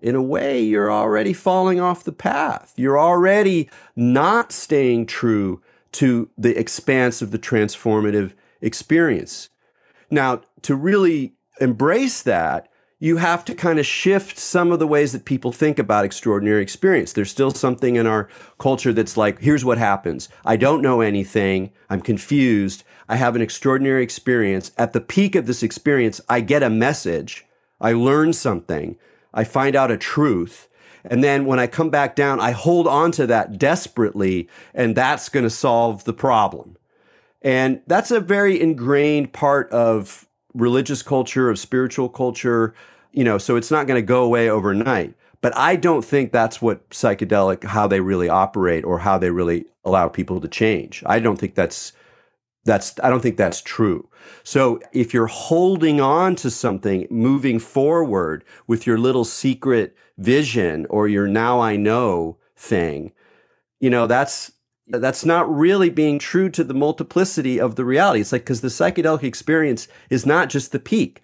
in 0.00 0.14
a 0.14 0.22
way, 0.22 0.62
you're 0.62 0.92
already 0.92 1.32
falling 1.32 1.80
off 1.80 2.04
the 2.04 2.12
path. 2.12 2.72
You're 2.76 2.98
already 2.98 3.68
not 3.96 4.52
staying 4.52 5.06
true 5.06 5.60
to 5.92 6.30
the 6.38 6.58
expanse 6.58 7.20
of 7.22 7.30
the 7.30 7.38
transformative 7.38 8.32
experience. 8.60 9.48
Now, 10.10 10.42
to 10.62 10.74
really 10.74 11.34
embrace 11.60 12.22
that, 12.22 12.68
you 13.00 13.18
have 13.18 13.44
to 13.44 13.54
kind 13.54 13.78
of 13.78 13.86
shift 13.86 14.38
some 14.38 14.72
of 14.72 14.80
the 14.80 14.86
ways 14.86 15.12
that 15.12 15.24
people 15.24 15.52
think 15.52 15.78
about 15.78 16.04
extraordinary 16.04 16.62
experience. 16.62 17.12
There's 17.12 17.30
still 17.30 17.52
something 17.52 17.94
in 17.94 18.06
our 18.06 18.28
culture 18.58 18.92
that's 18.92 19.16
like, 19.16 19.40
here's 19.40 19.64
what 19.64 19.78
happens. 19.78 20.28
I 20.44 20.56
don't 20.56 20.82
know 20.82 21.00
anything. 21.00 21.70
I'm 21.88 22.00
confused. 22.00 22.82
I 23.08 23.16
have 23.16 23.36
an 23.36 23.42
extraordinary 23.42 24.02
experience. 24.02 24.72
At 24.76 24.92
the 24.92 25.00
peak 25.00 25.36
of 25.36 25.46
this 25.46 25.62
experience, 25.62 26.20
I 26.28 26.40
get 26.40 26.64
a 26.64 26.70
message. 26.70 27.46
I 27.80 27.92
learn 27.92 28.32
something. 28.32 28.96
I 29.38 29.44
find 29.44 29.76
out 29.76 29.92
a 29.92 29.96
truth. 29.96 30.68
And 31.04 31.22
then 31.22 31.46
when 31.46 31.60
I 31.60 31.68
come 31.68 31.90
back 31.90 32.16
down, 32.16 32.40
I 32.40 32.50
hold 32.50 32.88
on 32.88 33.12
to 33.12 33.26
that 33.28 33.56
desperately, 33.56 34.48
and 34.74 34.96
that's 34.96 35.28
going 35.28 35.44
to 35.44 35.50
solve 35.50 36.02
the 36.02 36.12
problem. 36.12 36.76
And 37.40 37.80
that's 37.86 38.10
a 38.10 38.18
very 38.18 38.60
ingrained 38.60 39.32
part 39.32 39.70
of 39.70 40.26
religious 40.54 41.02
culture, 41.02 41.48
of 41.50 41.58
spiritual 41.60 42.08
culture, 42.08 42.74
you 43.12 43.22
know, 43.22 43.38
so 43.38 43.54
it's 43.54 43.70
not 43.70 43.86
going 43.86 44.02
to 44.02 44.06
go 44.06 44.24
away 44.24 44.50
overnight. 44.50 45.14
But 45.40 45.56
I 45.56 45.76
don't 45.76 46.04
think 46.04 46.32
that's 46.32 46.60
what 46.60 46.90
psychedelic, 46.90 47.62
how 47.62 47.86
they 47.86 48.00
really 48.00 48.28
operate 48.28 48.84
or 48.84 48.98
how 48.98 49.18
they 49.18 49.30
really 49.30 49.66
allow 49.84 50.08
people 50.08 50.40
to 50.40 50.48
change. 50.48 51.04
I 51.06 51.20
don't 51.20 51.38
think 51.38 51.54
that's 51.54 51.92
that's 52.64 52.94
I 53.02 53.08
don't 53.10 53.20
think 53.20 53.36
that's 53.36 53.62
true. 53.62 54.08
So 54.44 54.80
if 54.92 55.14
you're 55.14 55.26
holding 55.26 56.00
on 56.00 56.36
to 56.36 56.50
something 56.50 57.06
moving 57.10 57.58
forward 57.58 58.44
with 58.66 58.86
your 58.86 58.98
little 58.98 59.24
secret 59.24 59.96
vision 60.18 60.86
or 60.90 61.08
your 61.08 61.26
now 61.26 61.60
I 61.60 61.76
know 61.76 62.38
thing, 62.56 63.12
you 63.80 63.90
know, 63.90 64.06
that's 64.06 64.52
that's 64.88 65.24
not 65.24 65.54
really 65.54 65.90
being 65.90 66.18
true 66.18 66.48
to 66.50 66.64
the 66.64 66.74
multiplicity 66.74 67.60
of 67.60 67.76
the 67.76 67.84
reality. 67.84 68.20
It's 68.20 68.32
like 68.32 68.42
because 68.42 68.62
the 68.62 68.68
psychedelic 68.68 69.22
experience 69.22 69.88
is 70.10 70.26
not 70.26 70.48
just 70.48 70.72
the 70.72 70.78
peak. 70.78 71.22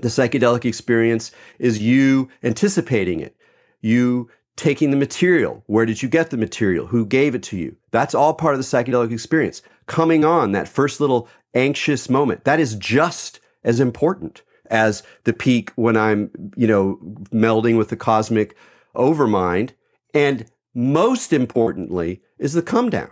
The 0.00 0.08
psychedelic 0.08 0.64
experience 0.64 1.30
is 1.58 1.80
you 1.80 2.28
anticipating 2.42 3.20
it, 3.20 3.36
you 3.80 4.28
taking 4.56 4.90
the 4.90 4.96
material. 4.96 5.62
Where 5.66 5.86
did 5.86 6.02
you 6.02 6.08
get 6.08 6.30
the 6.30 6.36
material? 6.36 6.86
Who 6.86 7.06
gave 7.06 7.34
it 7.34 7.42
to 7.44 7.56
you? 7.56 7.76
That's 7.92 8.14
all 8.14 8.34
part 8.34 8.54
of 8.54 8.58
the 8.58 8.64
psychedelic 8.64 9.12
experience. 9.12 9.62
Coming 9.86 10.24
on 10.24 10.52
that 10.52 10.68
first 10.68 11.00
little 11.00 11.28
anxious 11.54 12.08
moment, 12.08 12.44
that 12.44 12.60
is 12.60 12.74
just 12.74 13.40
as 13.62 13.80
important 13.80 14.42
as 14.70 15.02
the 15.24 15.32
peak 15.32 15.70
when 15.76 15.96
I'm, 15.96 16.30
you 16.56 16.66
know, 16.66 16.98
melding 17.32 17.76
with 17.76 17.88
the 17.88 17.96
cosmic 17.96 18.56
overmind. 18.94 19.70
And 20.12 20.46
most 20.74 21.32
importantly 21.32 22.22
is 22.38 22.52
the 22.52 22.62
come 22.62 22.90
down. 22.90 23.10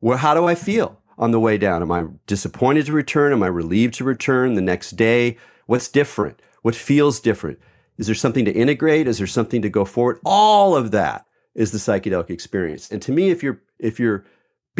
Well, 0.00 0.18
how 0.18 0.34
do 0.34 0.46
I 0.46 0.54
feel 0.54 1.00
on 1.18 1.30
the 1.30 1.40
way 1.40 1.58
down? 1.58 1.82
Am 1.82 1.92
I 1.92 2.06
disappointed 2.26 2.86
to 2.86 2.92
return? 2.92 3.32
Am 3.32 3.42
I 3.42 3.48
relieved 3.48 3.94
to 3.94 4.04
return 4.04 4.54
the 4.54 4.62
next 4.62 4.92
day? 4.92 5.36
What's 5.66 5.88
different? 5.88 6.40
What 6.62 6.74
feels 6.74 7.20
different? 7.20 7.58
Is 7.98 8.06
there 8.06 8.14
something 8.14 8.46
to 8.46 8.52
integrate? 8.52 9.06
Is 9.06 9.18
there 9.18 9.26
something 9.26 9.60
to 9.60 9.68
go 9.68 9.84
forward? 9.84 10.20
All 10.24 10.74
of 10.74 10.90
that 10.92 11.26
is 11.54 11.72
the 11.72 11.78
psychedelic 11.78 12.30
experience. 12.30 12.90
And 12.90 13.02
to 13.02 13.12
me, 13.12 13.30
if 13.30 13.42
you're 13.42 13.60
if 13.78 14.00
you're 14.00 14.24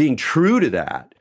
being 0.01 0.17
true 0.17 0.61
to 0.61 0.71
that, 0.71 1.15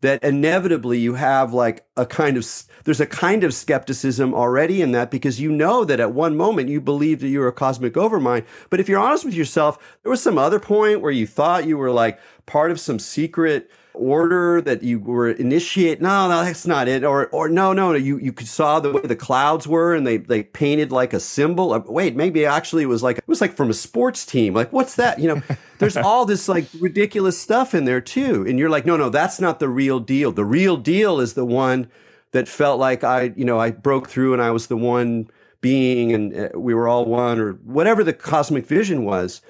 that 0.00 0.24
inevitably 0.24 0.98
you 0.98 1.12
have 1.12 1.52
like 1.52 1.84
a 1.96 2.06
kind 2.06 2.36
of 2.36 2.46
there's 2.84 3.00
a 3.00 3.06
kind 3.06 3.44
of 3.44 3.52
skepticism 3.52 4.32
already 4.32 4.80
in 4.80 4.92
that 4.92 5.10
because 5.10 5.40
you 5.40 5.52
know 5.52 5.84
that 5.84 6.00
at 6.00 6.12
one 6.12 6.36
moment 6.36 6.68
you 6.68 6.80
believed 6.80 7.20
that 7.20 7.28
you 7.28 7.38
were 7.38 7.48
a 7.48 7.52
cosmic 7.52 7.94
overmind 7.94 8.44
but 8.70 8.80
if 8.80 8.88
you're 8.88 8.98
honest 8.98 9.24
with 9.24 9.34
yourself 9.34 9.78
there 10.02 10.10
was 10.10 10.22
some 10.22 10.38
other 10.38 10.58
point 10.58 11.02
where 11.02 11.12
you 11.12 11.26
thought 11.26 11.66
you 11.66 11.76
were 11.76 11.90
like 11.90 12.18
part 12.46 12.70
of 12.70 12.80
some 12.80 12.98
secret 12.98 13.70
order 13.94 14.60
that 14.60 14.82
you 14.82 14.98
were 14.98 15.30
initiate. 15.30 16.00
No, 16.00 16.28
no, 16.28 16.44
that's 16.44 16.66
not 16.66 16.88
it. 16.88 17.04
Or, 17.04 17.28
or 17.28 17.48
no, 17.48 17.72
no, 17.72 17.94
you, 17.94 18.18
you 18.18 18.34
saw 18.40 18.80
the 18.80 18.92
way 18.92 19.02
the 19.02 19.16
clouds 19.16 19.66
were 19.66 19.94
and 19.94 20.06
they, 20.06 20.16
they 20.16 20.42
painted 20.42 20.92
like 20.92 21.12
a 21.12 21.20
symbol. 21.20 21.78
Wait, 21.88 22.16
maybe 22.16 22.44
actually 22.44 22.84
it 22.84 22.86
was 22.86 23.02
like, 23.02 23.18
it 23.18 23.28
was 23.28 23.40
like 23.40 23.54
from 23.54 23.70
a 23.70 23.74
sports 23.74 24.24
team. 24.24 24.54
Like, 24.54 24.72
what's 24.72 24.96
that? 24.96 25.18
You 25.18 25.28
know, 25.28 25.42
there's 25.78 25.96
all 25.96 26.24
this 26.24 26.48
like 26.48 26.66
ridiculous 26.78 27.38
stuff 27.38 27.74
in 27.74 27.84
there 27.84 28.00
too. 28.00 28.46
And 28.46 28.58
you're 28.58 28.70
like, 28.70 28.86
no, 28.86 28.96
no, 28.96 29.10
that's 29.10 29.40
not 29.40 29.60
the 29.60 29.68
real 29.68 30.00
deal. 30.00 30.32
The 30.32 30.44
real 30.44 30.76
deal 30.76 31.20
is 31.20 31.34
the 31.34 31.44
one 31.44 31.90
that 32.32 32.48
felt 32.48 32.80
like 32.80 33.04
I, 33.04 33.32
you 33.36 33.44
know, 33.44 33.58
I 33.58 33.70
broke 33.70 34.08
through 34.08 34.32
and 34.32 34.42
I 34.42 34.50
was 34.50 34.66
the 34.66 34.76
one 34.76 35.28
being 35.60 36.12
and 36.12 36.36
uh, 36.36 36.48
we 36.58 36.74
were 36.74 36.88
all 36.88 37.04
one 37.04 37.38
or 37.38 37.52
whatever 37.52 38.02
the 38.02 38.12
cosmic 38.12 38.66
vision 38.66 39.04
was. 39.04 39.40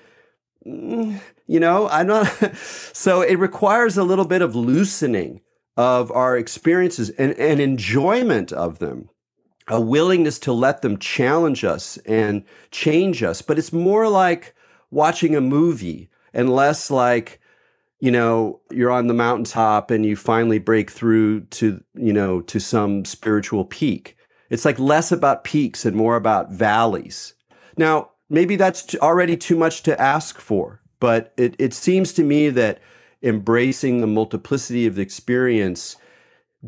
Mm, 0.66 1.20
you 1.46 1.58
know, 1.58 1.88
I'm 1.88 2.06
not. 2.06 2.26
so 2.56 3.22
it 3.22 3.38
requires 3.38 3.96
a 3.96 4.04
little 4.04 4.26
bit 4.26 4.42
of 4.42 4.54
loosening 4.54 5.40
of 5.76 6.10
our 6.12 6.36
experiences 6.36 7.10
and, 7.10 7.32
and 7.38 7.60
enjoyment 7.60 8.52
of 8.52 8.78
them, 8.78 9.08
a 9.68 9.80
willingness 9.80 10.38
to 10.40 10.52
let 10.52 10.82
them 10.82 10.98
challenge 10.98 11.64
us 11.64 11.96
and 11.98 12.44
change 12.70 13.22
us. 13.22 13.42
But 13.42 13.58
it's 13.58 13.72
more 13.72 14.08
like 14.08 14.54
watching 14.90 15.34
a 15.34 15.40
movie 15.40 16.10
and 16.34 16.50
less 16.50 16.90
like, 16.90 17.40
you 18.02 18.10
know, 18.10 18.60
you're 18.70 18.90
on 18.90 19.06
the 19.06 19.14
mountaintop 19.14 19.90
and 19.90 20.04
you 20.04 20.16
finally 20.16 20.58
break 20.58 20.90
through 20.90 21.40
to, 21.46 21.82
you 21.94 22.12
know, 22.12 22.42
to 22.42 22.60
some 22.60 23.06
spiritual 23.06 23.64
peak. 23.64 24.16
It's 24.50 24.66
like 24.66 24.78
less 24.78 25.10
about 25.10 25.44
peaks 25.44 25.86
and 25.86 25.96
more 25.96 26.16
about 26.16 26.50
valleys. 26.50 27.32
Now, 27.78 28.10
maybe 28.28 28.56
that's 28.56 28.94
already 28.96 29.38
too 29.38 29.56
much 29.56 29.82
to 29.84 29.98
ask 29.98 30.38
for 30.38 30.82
but 31.02 31.32
it, 31.36 31.56
it 31.58 31.74
seems 31.74 32.12
to 32.12 32.22
me 32.22 32.48
that 32.48 32.78
embracing 33.24 34.00
the 34.00 34.06
multiplicity 34.06 34.86
of 34.86 34.94
the 34.94 35.02
experience 35.02 35.96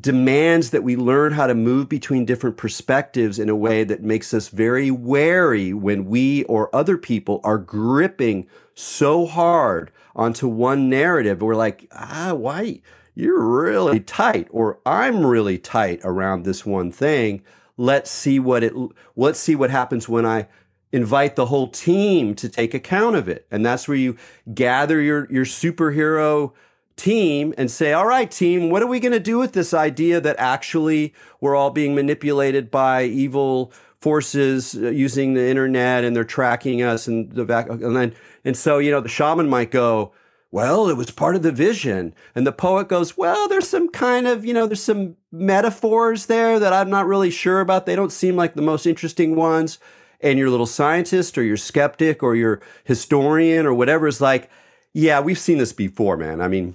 demands 0.01 0.70
that 0.70 0.82
we 0.82 0.97
learn 0.97 1.30
how 1.30 1.47
to 1.47 1.55
move 1.55 1.89
between 1.89 2.24
different 2.24 2.57
perspectives 2.57 3.39
in 3.39 3.49
a 3.49 3.55
way 3.55 3.85
that 3.85 4.03
makes 4.03 4.35
us 4.35 4.49
very 4.49 4.91
wary 4.91 5.72
when 5.72 6.07
we 6.07 6.43
or 6.47 6.74
other 6.74 6.99
people 6.99 7.41
are 7.45 7.59
gripping 7.59 8.45
so 8.75 9.27
hard 9.27 9.91
onto 10.14 10.49
one 10.49 10.89
narrative. 10.89 11.43
We're 11.43 11.55
like, 11.55 11.89
ah, 11.93 12.35
why? 12.35 12.81
You're 13.14 13.41
really 13.41 14.01
tight, 14.01 14.49
or 14.51 14.81
I'm 14.85 15.25
really 15.25 15.59
tight 15.59 16.01
around 16.03 16.45
this 16.45 16.66
one 16.66 16.91
thing. 16.91 17.43
Let's 17.77 18.11
see 18.11 18.39
what 18.39 18.64
it. 18.64 18.72
Let's 19.16 19.39
see 19.39 19.55
what 19.55 19.70
happens 19.70 20.09
when 20.09 20.27
I 20.27 20.49
invite 20.95 21.35
the 21.35 21.47
whole 21.47 21.68
team 21.68 22.35
to 22.37 22.49
take 22.49 22.72
account 22.72 23.16
of 23.16 23.29
it. 23.29 23.47
And 23.51 23.66
that's 23.66 23.89
where 23.89 23.97
you 23.97 24.16
gather 24.55 25.01
your, 25.01 25.31
your 25.31 25.45
superhero 25.45 26.53
team 26.97 27.53
and 27.59 27.68
say, 27.68 27.93
all 27.93 28.07
right, 28.07 28.31
team, 28.31 28.70
what 28.70 28.81
are 28.81 28.87
we 28.87 29.01
going 29.01 29.12
to 29.12 29.18
do 29.18 29.39
with 29.39 29.55
this 29.55 29.75
idea 29.75 30.20
that 30.20 30.37
actually 30.39 31.12
we're 31.41 31.57
all 31.57 31.70
being 31.70 31.97
manipulated 31.97 32.70
by 32.70 33.03
evil 33.05 33.72
forces 34.05 34.74
uh, 34.74 34.90
using 34.90 35.32
the 35.32 35.48
internet 35.48 36.05
and 36.05 36.14
they're 36.14 36.24
tracking 36.24 36.82
us 36.82 37.07
and 37.07 37.32
the 37.32 37.42
vac- 37.42 37.70
and 37.70 37.96
then 37.96 38.14
and 38.44 38.55
so 38.55 38.76
you 38.76 38.90
know 38.90 39.00
the 39.00 39.09
shaman 39.09 39.48
might 39.48 39.70
go 39.70 40.12
well 40.50 40.90
it 40.90 40.96
was 40.98 41.11
part 41.11 41.34
of 41.34 41.42
the 41.42 41.50
vision. 41.50 42.14
And 42.34 42.46
the 42.46 42.52
poet 42.52 42.86
goes 42.86 43.16
well 43.16 43.48
there's 43.48 43.66
some 43.66 43.88
kind 43.88 44.26
of 44.26 44.44
you 44.44 44.52
know 44.52 44.66
there's 44.66 44.82
some 44.82 45.16
metaphors 45.32 46.26
there 46.26 46.59
that 46.59 46.74
i'm 46.74 46.90
not 46.90 47.07
really 47.07 47.30
sure 47.30 47.61
about. 47.61 47.86
They 47.86 47.96
don't 47.96 48.12
seem 48.12 48.36
like 48.36 48.52
the 48.52 48.61
most 48.61 48.84
interesting 48.84 49.36
ones. 49.36 49.78
And 50.20 50.38
your 50.38 50.50
little 50.50 50.66
scientist 50.66 51.38
or 51.38 51.42
your 51.42 51.57
skeptic 51.57 52.22
or 52.22 52.36
your 52.36 52.61
historian 52.84 53.64
or 53.64 53.72
whatever 53.72 54.07
is 54.07 54.20
like, 54.20 54.50
yeah, 54.92 55.20
we've 55.20 55.38
seen 55.38 55.57
this 55.57 55.72
before, 55.72 56.18
man. 56.18 56.42
I 56.42 56.48
mean, 56.48 56.74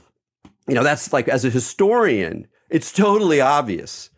you 0.68 0.74
know, 0.74 0.84
that's 0.84 1.14
like 1.14 1.28
as 1.28 1.46
a 1.46 1.52
historian, 1.52 2.48
it's 2.72 2.92
totally 2.92 3.40
obvious 3.40 4.10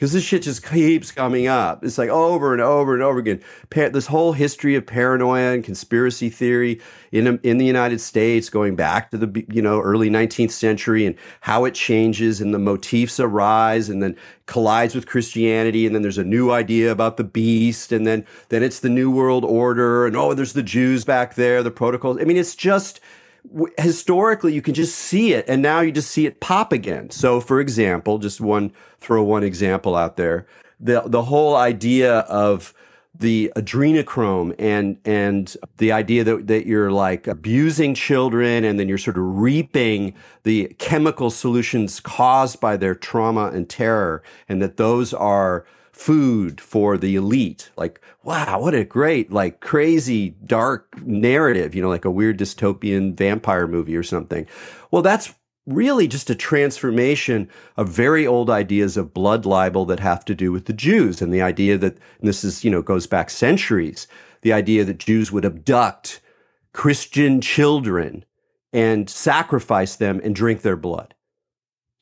because 0.00 0.14
this 0.14 0.24
shit 0.24 0.40
just 0.40 0.64
keeps 0.66 1.12
coming 1.12 1.46
up. 1.46 1.84
It's 1.84 1.98
like 1.98 2.08
over 2.08 2.54
and 2.54 2.62
over 2.62 2.94
and 2.94 3.02
over 3.02 3.18
again. 3.18 3.42
Pa- 3.68 3.90
this 3.90 4.06
whole 4.06 4.32
history 4.32 4.74
of 4.74 4.86
paranoia 4.86 5.52
and 5.52 5.62
conspiracy 5.62 6.30
theory 6.30 6.80
in 7.12 7.38
in 7.42 7.58
the 7.58 7.66
United 7.66 8.00
States, 8.00 8.48
going 8.48 8.76
back 8.76 9.10
to 9.10 9.18
the 9.18 9.44
you 9.50 9.60
know 9.60 9.78
early 9.78 10.08
19th 10.08 10.52
century, 10.52 11.04
and 11.04 11.16
how 11.42 11.66
it 11.66 11.74
changes 11.74 12.40
and 12.40 12.54
the 12.54 12.58
motifs 12.58 13.20
arise, 13.20 13.90
and 13.90 14.02
then 14.02 14.16
collides 14.46 14.94
with 14.94 15.06
Christianity, 15.06 15.84
and 15.84 15.94
then 15.94 16.00
there's 16.00 16.16
a 16.16 16.24
new 16.24 16.50
idea 16.50 16.90
about 16.90 17.18
the 17.18 17.24
beast, 17.24 17.92
and 17.92 18.06
then 18.06 18.24
then 18.48 18.62
it's 18.62 18.80
the 18.80 18.88
New 18.88 19.10
World 19.10 19.44
Order, 19.44 20.06
and 20.06 20.16
oh, 20.16 20.32
there's 20.32 20.54
the 20.54 20.62
Jews 20.62 21.04
back 21.04 21.34
there, 21.34 21.62
the 21.62 21.70
protocols. 21.70 22.16
I 22.18 22.24
mean, 22.24 22.38
it's 22.38 22.54
just 22.54 23.00
historically 23.78 24.52
you 24.52 24.62
can 24.62 24.74
just 24.74 24.94
see 24.94 25.32
it 25.32 25.44
and 25.48 25.62
now 25.62 25.80
you 25.80 25.92
just 25.92 26.10
see 26.10 26.26
it 26.26 26.40
pop 26.40 26.72
again. 26.72 27.10
So 27.10 27.40
for 27.40 27.60
example 27.60 28.18
just 28.18 28.40
one 28.40 28.72
throw 28.98 29.22
one 29.22 29.42
example 29.42 29.96
out 29.96 30.16
there. 30.16 30.46
The 30.78 31.02
the 31.06 31.22
whole 31.22 31.56
idea 31.56 32.20
of 32.20 32.74
the 33.14 33.52
adrenochrome 33.56 34.54
and 34.58 34.98
and 35.04 35.56
the 35.78 35.92
idea 35.92 36.24
that, 36.24 36.46
that 36.46 36.66
you're 36.66 36.90
like 36.90 37.26
abusing 37.26 37.94
children 37.94 38.64
and 38.64 38.78
then 38.78 38.88
you're 38.88 38.98
sort 38.98 39.18
of 39.18 39.24
reaping 39.24 40.14
the 40.44 40.74
chemical 40.78 41.30
solutions 41.30 42.00
caused 42.00 42.60
by 42.60 42.76
their 42.76 42.94
trauma 42.94 43.50
and 43.52 43.68
terror 43.68 44.22
and 44.48 44.62
that 44.62 44.76
those 44.76 45.12
are 45.12 45.66
food 46.00 46.62
for 46.62 46.96
the 46.96 47.14
elite. 47.14 47.70
Like, 47.76 48.00
wow, 48.22 48.60
what 48.60 48.74
a 48.74 48.84
great, 48.84 49.30
like 49.30 49.60
crazy 49.60 50.30
dark 50.30 50.98
narrative, 51.02 51.74
you 51.74 51.82
know, 51.82 51.90
like 51.90 52.06
a 52.06 52.10
weird 52.10 52.38
dystopian 52.38 53.14
vampire 53.14 53.66
movie 53.66 53.94
or 53.94 54.02
something. 54.02 54.46
Well, 54.90 55.02
that's 55.02 55.34
really 55.66 56.08
just 56.08 56.30
a 56.30 56.34
transformation 56.34 57.50
of 57.76 57.90
very 57.90 58.26
old 58.26 58.48
ideas 58.48 58.96
of 58.96 59.12
blood 59.12 59.44
libel 59.44 59.84
that 59.84 60.00
have 60.00 60.24
to 60.24 60.34
do 60.34 60.50
with 60.50 60.64
the 60.64 60.72
Jews 60.72 61.20
and 61.20 61.34
the 61.34 61.42
idea 61.42 61.76
that 61.76 61.98
this 62.22 62.44
is, 62.44 62.64
you 62.64 62.70
know, 62.70 62.80
goes 62.80 63.06
back 63.06 63.28
centuries, 63.28 64.06
the 64.40 64.54
idea 64.54 64.86
that 64.86 64.98
Jews 64.98 65.30
would 65.30 65.44
abduct 65.44 66.22
Christian 66.72 67.42
children 67.42 68.24
and 68.72 69.10
sacrifice 69.10 69.96
them 69.96 70.18
and 70.24 70.34
drink 70.34 70.62
their 70.62 70.76
blood. 70.76 71.14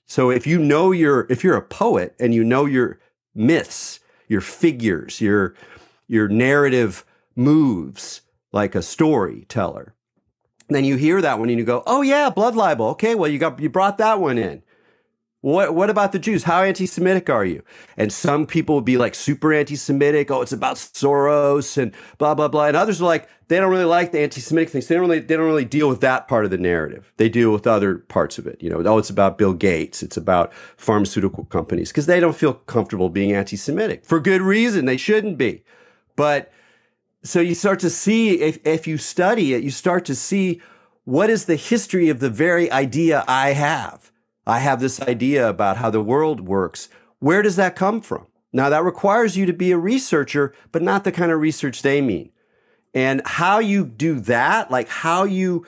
So 0.06 0.30
if 0.30 0.46
you 0.46 0.58
know 0.58 0.92
you're 0.92 1.26
if 1.28 1.42
you're 1.42 1.56
a 1.56 1.62
poet 1.62 2.14
and 2.20 2.32
you 2.32 2.44
know 2.44 2.64
you're 2.64 3.00
myths, 3.34 4.00
your 4.28 4.40
figures, 4.40 5.20
your 5.20 5.54
your 6.06 6.28
narrative 6.28 7.04
moves 7.36 8.22
like 8.52 8.74
a 8.74 8.82
storyteller. 8.82 9.94
Then 10.68 10.84
you 10.84 10.96
hear 10.96 11.20
that 11.22 11.38
one 11.38 11.48
and 11.48 11.58
you 11.58 11.64
go, 11.64 11.82
"Oh 11.86 12.02
yeah, 12.02 12.30
blood 12.30 12.56
libel. 12.56 12.88
Okay, 12.88 13.14
well 13.14 13.30
you 13.30 13.38
got 13.38 13.60
you 13.60 13.70
brought 13.70 13.98
that 13.98 14.20
one 14.20 14.38
in. 14.38 14.62
What 15.40 15.74
what 15.74 15.88
about 15.88 16.10
the 16.10 16.18
Jews? 16.18 16.42
How 16.42 16.64
anti-Semitic 16.64 17.30
are 17.30 17.44
you? 17.44 17.62
And 17.96 18.12
some 18.12 18.44
people 18.44 18.74
would 18.74 18.84
be 18.84 18.98
like 18.98 19.14
super 19.14 19.52
anti-Semitic. 19.52 20.32
Oh, 20.32 20.42
it's 20.42 20.52
about 20.52 20.76
Soros 20.76 21.80
and 21.80 21.94
blah 22.18 22.34
blah 22.34 22.48
blah. 22.48 22.66
And 22.66 22.76
others 22.76 23.00
are 23.00 23.04
like 23.04 23.28
they 23.46 23.58
don't 23.58 23.70
really 23.70 23.84
like 23.84 24.10
the 24.10 24.18
anti-Semitic 24.18 24.68
things. 24.68 24.88
They 24.88 24.96
don't 24.96 25.02
really 25.02 25.20
they 25.20 25.36
don't 25.36 25.46
really 25.46 25.64
deal 25.64 25.88
with 25.88 26.00
that 26.00 26.26
part 26.26 26.44
of 26.44 26.50
the 26.50 26.58
narrative. 26.58 27.12
They 27.18 27.28
deal 27.28 27.52
with 27.52 27.68
other 27.68 27.98
parts 27.98 28.38
of 28.38 28.48
it. 28.48 28.60
You 28.60 28.68
know, 28.68 28.82
oh, 28.84 28.98
it's 28.98 29.10
about 29.10 29.38
Bill 29.38 29.52
Gates. 29.52 30.02
It's 30.02 30.16
about 30.16 30.52
pharmaceutical 30.76 31.44
companies 31.44 31.90
because 31.90 32.06
they 32.06 32.18
don't 32.18 32.36
feel 32.36 32.54
comfortable 32.54 33.08
being 33.08 33.32
anti-Semitic 33.32 34.04
for 34.04 34.18
good 34.18 34.42
reason. 34.42 34.86
They 34.86 34.96
shouldn't 34.96 35.38
be. 35.38 35.62
But 36.16 36.52
so 37.22 37.40
you 37.40 37.54
start 37.54 37.78
to 37.80 37.90
see 37.90 38.40
if 38.40 38.58
if 38.66 38.88
you 38.88 38.98
study 38.98 39.54
it, 39.54 39.62
you 39.62 39.70
start 39.70 40.04
to 40.06 40.16
see 40.16 40.60
what 41.04 41.30
is 41.30 41.44
the 41.44 41.56
history 41.56 42.08
of 42.08 42.18
the 42.18 42.28
very 42.28 42.70
idea 42.72 43.24
I 43.28 43.52
have 43.52 44.07
I 44.48 44.60
have 44.60 44.80
this 44.80 45.00
idea 45.02 45.48
about 45.48 45.76
how 45.76 45.90
the 45.90 46.00
world 46.00 46.40
works. 46.40 46.88
Where 47.18 47.42
does 47.42 47.56
that 47.56 47.76
come 47.76 48.00
from? 48.00 48.26
Now, 48.52 48.70
that 48.70 48.82
requires 48.82 49.36
you 49.36 49.44
to 49.44 49.52
be 49.52 49.72
a 49.72 49.78
researcher, 49.78 50.54
but 50.72 50.82
not 50.82 51.04
the 51.04 51.12
kind 51.12 51.30
of 51.30 51.40
research 51.40 51.82
they 51.82 52.00
mean. 52.00 52.30
And 52.94 53.20
how 53.26 53.58
you 53.58 53.84
do 53.84 54.18
that, 54.20 54.70
like 54.70 54.88
how 54.88 55.24
you 55.24 55.66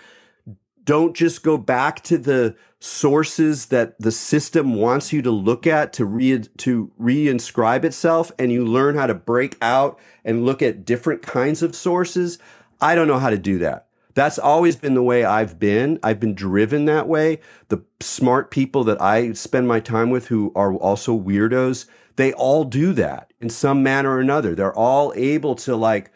don't 0.85 1.15
just 1.15 1.43
go 1.43 1.59
back 1.59 2.03
to 2.05 2.17
the 2.17 2.57
sources 2.79 3.67
that 3.67 4.01
the 4.01 4.11
system 4.11 4.75
wants 4.75 5.13
you 5.13 5.21
to 5.21 5.31
look 5.31 5.67
at 5.67 5.93
to 5.93 6.07
re 6.07 6.39
to 6.57 6.91
reinscribe 6.99 7.85
itself 7.85 8.33
and 8.39 8.51
you 8.51 8.65
learn 8.65 8.95
how 8.95 9.07
to 9.07 9.15
break 9.15 9.59
out 9.61 9.99
and 10.25 10.47
look 10.47 10.63
at 10.63 10.87
different 10.87 11.21
kinds 11.21 11.63
of 11.63 11.75
sources 11.75 12.39
i 12.81 12.95
don't 12.95 13.07
know 13.07 13.19
how 13.19 13.29
to 13.29 13.37
do 13.37 13.59
that 13.59 13.87
that's 14.15 14.39
always 14.39 14.77
been 14.77 14.95
the 14.95 15.03
way 15.03 15.25
I've 15.25 15.59
been. 15.59 15.99
I've 16.03 16.21
been 16.21 16.35
driven 16.35 16.85
that 16.87 17.09
way. 17.09 17.41
The 17.69 17.83
smart 18.01 18.51
people 18.51 18.85
that 18.85 19.01
I 19.01 19.33
spend 19.33 19.69
my 19.69 19.81
time 19.81 20.11
with 20.11 20.29
who 20.29 20.53
are 20.55 20.75
also 20.75 21.19
weirdos, 21.19 21.87
they 22.17 22.33
all 22.33 22.65
do 22.65 22.93
that 22.95 23.33
in 23.41 23.51
some 23.51 23.83
manner 23.83 24.11
or 24.11 24.21
another. 24.21 24.55
They're 24.55 24.77
all 24.77 25.13
able 25.17 25.55
to 25.57 25.77
like 25.77 26.13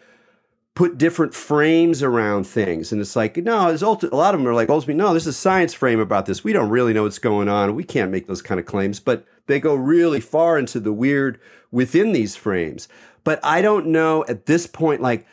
put 0.74 0.98
different 0.98 1.34
frames 1.34 2.02
around 2.02 2.44
things. 2.44 2.90
And 2.90 3.00
it's 3.00 3.14
like, 3.14 3.36
no, 3.36 3.68
there's 3.68 3.82
ulti- 3.82 4.10
a 4.10 4.16
lot 4.16 4.34
of 4.34 4.40
them 4.40 4.48
are 4.48 4.54
like, 4.54 4.68
no, 4.68 5.10
there's 5.10 5.26
a 5.26 5.32
science 5.32 5.72
frame 5.72 6.00
about 6.00 6.26
this. 6.26 6.42
We 6.42 6.52
don't 6.52 6.70
really 6.70 6.92
know 6.92 7.04
what's 7.04 7.20
going 7.20 7.48
on. 7.48 7.76
We 7.76 7.84
can't 7.84 8.10
make 8.10 8.26
those 8.26 8.42
kind 8.42 8.58
of 8.58 8.66
claims, 8.66 8.98
but 8.98 9.24
they 9.46 9.60
go 9.60 9.74
really 9.74 10.20
far 10.20 10.58
into 10.58 10.80
the 10.80 10.92
weird 10.92 11.40
within 11.70 12.12
these 12.12 12.34
frames. 12.34 12.88
But 13.22 13.38
I 13.44 13.62
don't 13.62 13.86
know 13.86 14.24
at 14.28 14.46
this 14.46 14.66
point, 14.66 15.00
like, 15.00 15.26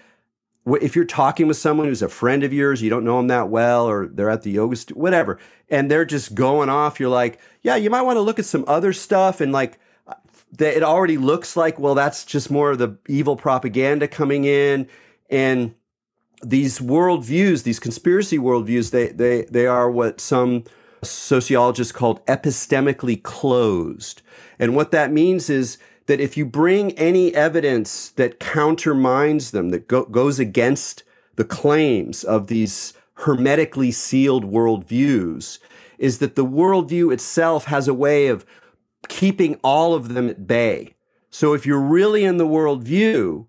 if 0.66 0.96
you're 0.96 1.06
talking 1.06 1.48
with 1.48 1.58
someone 1.58 1.88
who's 1.88 2.02
a 2.02 2.10
friend 2.10 2.44
of 2.44 2.54
yours, 2.54 2.82
you 2.82 2.90
don't 2.90 3.04
know 3.04 3.18
them 3.18 3.28
that 3.28 3.50
well, 3.50 3.88
or 3.88 4.08
they're 4.08 4.30
at 4.30 4.44
the 4.44 4.52
yoga, 4.52 4.76
st- 4.76 4.98
whatever, 4.98 5.40
and 5.70 5.90
they're 5.90 6.06
just 6.06 6.36
going 6.36 6.70
off, 6.70 7.00
you're 7.00 7.10
like, 7.10 7.40
yeah, 7.62 7.76
you 7.76 7.90
might 7.90 8.04
want 8.04 8.18
to 8.18 8.22
look 8.22 8.38
at 8.38 8.46
some 8.46 8.64
other 8.68 8.94
stuff. 8.94 9.42
And 9.42 9.52
like, 9.52 9.80
uh, 10.08 10.14
it 10.60 10.84
already 10.84 11.18
looks 11.18 11.58
like, 11.58 11.80
well, 11.80 11.96
that's 11.96 12.26
just 12.26 12.52
more 12.52 12.72
of 12.72 12.78
the 12.78 12.98
evil 13.08 13.36
propaganda 13.36 14.08
coming 14.08 14.46
in. 14.46 14.88
And 15.30 15.74
these 16.44 16.80
worldviews, 16.80 17.64
these 17.64 17.80
conspiracy 17.80 18.38
worldviews, 18.38 18.92
they, 18.92 19.08
they, 19.08 19.44
they 19.44 19.66
are 19.66 19.90
what 19.90 20.22
some 20.22 20.66
sociologists 21.04 21.92
called 21.92 22.24
epistemically 22.28 23.22
closed. 23.22 24.22
And 24.60 24.76
what 24.76 24.92
that 24.92 25.12
means 25.12 25.50
is 25.50 25.80
that 26.08 26.20
if 26.20 26.36
you 26.36 26.46
bring 26.46 26.92
any 26.94 27.34
evidence 27.34 28.10
that 28.10 28.40
countermines 28.40 29.52
them, 29.52 29.70
that 29.70 29.88
go, 29.88 30.06
goes 30.06 30.40
against 30.40 31.04
the 31.36 31.46
claims 31.46 32.24
of 32.24 32.48
these 32.48 32.94
hermetically 33.16 33.92
sealed 33.92 34.46
worldviews, 34.46 35.60
is 35.98 36.18
that 36.18 36.36
the 36.36 36.46
worldview 36.46 37.14
itself 37.14 37.66
has 37.66 37.88
a 37.88 37.94
way 37.94 38.28
of 38.28 38.46
keeping 39.08 39.60
all 39.64 39.94
of 39.94 40.14
them 40.14 40.30
at 40.30 40.48
bay. 40.48 40.96
So 41.30 41.54
if 41.54 41.66
you're 41.66 41.80
really 41.80 42.24
in 42.24 42.38
the 42.38 42.48
worldview, 42.48 43.46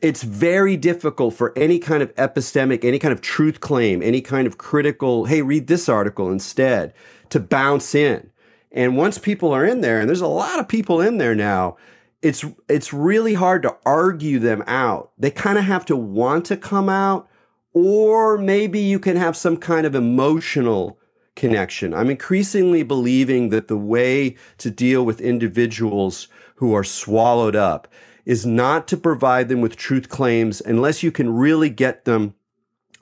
it's 0.00 0.22
very 0.22 0.76
difficult 0.76 1.34
for 1.34 1.52
any 1.56 1.78
kind 1.78 2.02
of 2.02 2.14
epistemic, 2.14 2.84
any 2.84 2.98
kind 2.98 3.12
of 3.12 3.20
truth 3.20 3.60
claim, 3.60 4.02
any 4.02 4.20
kind 4.20 4.46
of 4.46 4.58
critical, 4.58 5.24
hey, 5.24 5.42
read 5.42 5.66
this 5.66 5.88
article 5.88 6.30
instead, 6.30 6.94
to 7.30 7.40
bounce 7.40 7.94
in. 7.94 8.30
And 8.72 8.96
once 8.96 9.18
people 9.18 9.52
are 9.52 9.64
in 9.64 9.82
there, 9.82 10.00
and 10.00 10.08
there's 10.08 10.20
a 10.20 10.26
lot 10.26 10.58
of 10.58 10.66
people 10.66 11.00
in 11.00 11.18
there 11.18 11.34
now, 11.34 11.76
it's 12.22 12.44
it's 12.68 12.92
really 12.92 13.34
hard 13.34 13.62
to 13.62 13.76
argue 13.84 14.38
them 14.38 14.62
out. 14.66 15.12
They 15.18 15.30
kind 15.30 15.58
of 15.58 15.64
have 15.64 15.84
to 15.86 15.96
want 15.96 16.46
to 16.46 16.56
come 16.56 16.88
out, 16.88 17.28
or 17.74 18.38
maybe 18.38 18.78
you 18.80 18.98
can 18.98 19.16
have 19.16 19.36
some 19.36 19.56
kind 19.56 19.86
of 19.86 19.94
emotional 19.94 20.98
connection. 21.34 21.92
I'm 21.92 22.10
increasingly 22.10 22.82
believing 22.82 23.50
that 23.50 23.68
the 23.68 23.76
way 23.76 24.36
to 24.58 24.70
deal 24.70 25.04
with 25.04 25.20
individuals 25.20 26.28
who 26.56 26.74
are 26.74 26.84
swallowed 26.84 27.56
up 27.56 27.88
is 28.24 28.46
not 28.46 28.86
to 28.88 28.96
provide 28.96 29.48
them 29.48 29.60
with 29.60 29.76
truth 29.76 30.08
claims 30.08 30.60
unless 30.60 31.02
you 31.02 31.10
can 31.10 31.34
really 31.34 31.70
get 31.70 32.04
them 32.04 32.34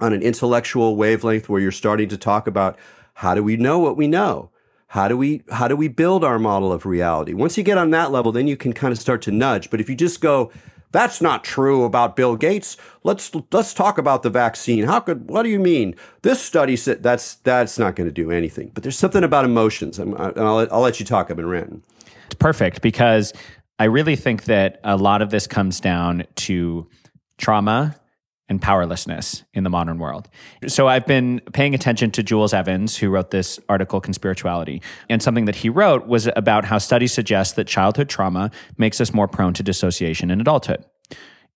on 0.00 0.12
an 0.14 0.22
intellectual 0.22 0.96
wavelength 0.96 1.48
where 1.48 1.60
you're 1.60 1.70
starting 1.70 2.08
to 2.08 2.16
talk 2.16 2.46
about 2.46 2.78
how 3.14 3.34
do 3.34 3.42
we 3.42 3.56
know 3.56 3.78
what 3.78 3.98
we 3.98 4.06
know? 4.06 4.50
How 4.90 5.06
do 5.06 5.16
we 5.16 5.44
how 5.52 5.68
do 5.68 5.76
we 5.76 5.86
build 5.86 6.24
our 6.24 6.36
model 6.36 6.72
of 6.72 6.84
reality? 6.84 7.32
Once 7.32 7.56
you 7.56 7.62
get 7.62 7.78
on 7.78 7.90
that 7.90 8.10
level, 8.10 8.32
then 8.32 8.48
you 8.48 8.56
can 8.56 8.72
kind 8.72 8.90
of 8.90 8.98
start 8.98 9.22
to 9.22 9.30
nudge. 9.30 9.70
But 9.70 9.80
if 9.80 9.88
you 9.88 9.94
just 9.94 10.20
go, 10.20 10.50
that's 10.90 11.20
not 11.20 11.44
true 11.44 11.84
about 11.84 12.16
Bill 12.16 12.34
Gates. 12.34 12.76
Let's 13.04 13.30
let's 13.52 13.72
talk 13.72 13.98
about 13.98 14.24
the 14.24 14.30
vaccine. 14.30 14.82
How 14.82 14.98
could 14.98 15.30
what 15.30 15.44
do 15.44 15.48
you 15.48 15.60
mean? 15.60 15.94
This 16.22 16.42
study 16.42 16.74
said 16.74 17.04
that's 17.04 17.36
that's 17.36 17.78
not 17.78 17.94
going 17.94 18.08
to 18.08 18.12
do 18.12 18.32
anything. 18.32 18.72
But 18.74 18.82
there's 18.82 18.98
something 18.98 19.22
about 19.22 19.44
emotions. 19.44 20.00
I'm, 20.00 20.12
I'll, 20.16 20.66
I'll 20.72 20.80
let 20.80 20.98
you 20.98 21.06
talk. 21.06 21.30
I've 21.30 21.36
been 21.36 21.46
ranting. 21.46 21.84
It's 22.26 22.34
perfect 22.34 22.82
because 22.82 23.32
I 23.78 23.84
really 23.84 24.16
think 24.16 24.46
that 24.46 24.80
a 24.82 24.96
lot 24.96 25.22
of 25.22 25.30
this 25.30 25.46
comes 25.46 25.78
down 25.78 26.24
to 26.34 26.88
trauma 27.38 27.94
and 28.50 28.60
powerlessness 28.60 29.44
in 29.54 29.64
the 29.64 29.70
modern 29.70 29.98
world. 29.98 30.28
So 30.66 30.88
I've 30.88 31.06
been 31.06 31.40
paying 31.52 31.74
attention 31.74 32.10
to 32.10 32.22
Jules 32.22 32.52
Evans, 32.52 32.96
who 32.96 33.08
wrote 33.08 33.30
this 33.30 33.58
article, 33.68 34.00
Conspirituality. 34.02 34.82
And 35.08 35.22
something 35.22 35.46
that 35.46 35.54
he 35.54 35.68
wrote 35.70 36.06
was 36.06 36.28
about 36.36 36.64
how 36.64 36.78
studies 36.78 37.12
suggest 37.12 37.56
that 37.56 37.68
childhood 37.68 38.08
trauma 38.08 38.50
makes 38.76 39.00
us 39.00 39.14
more 39.14 39.28
prone 39.28 39.54
to 39.54 39.62
dissociation 39.62 40.30
in 40.30 40.40
adulthood. 40.40 40.84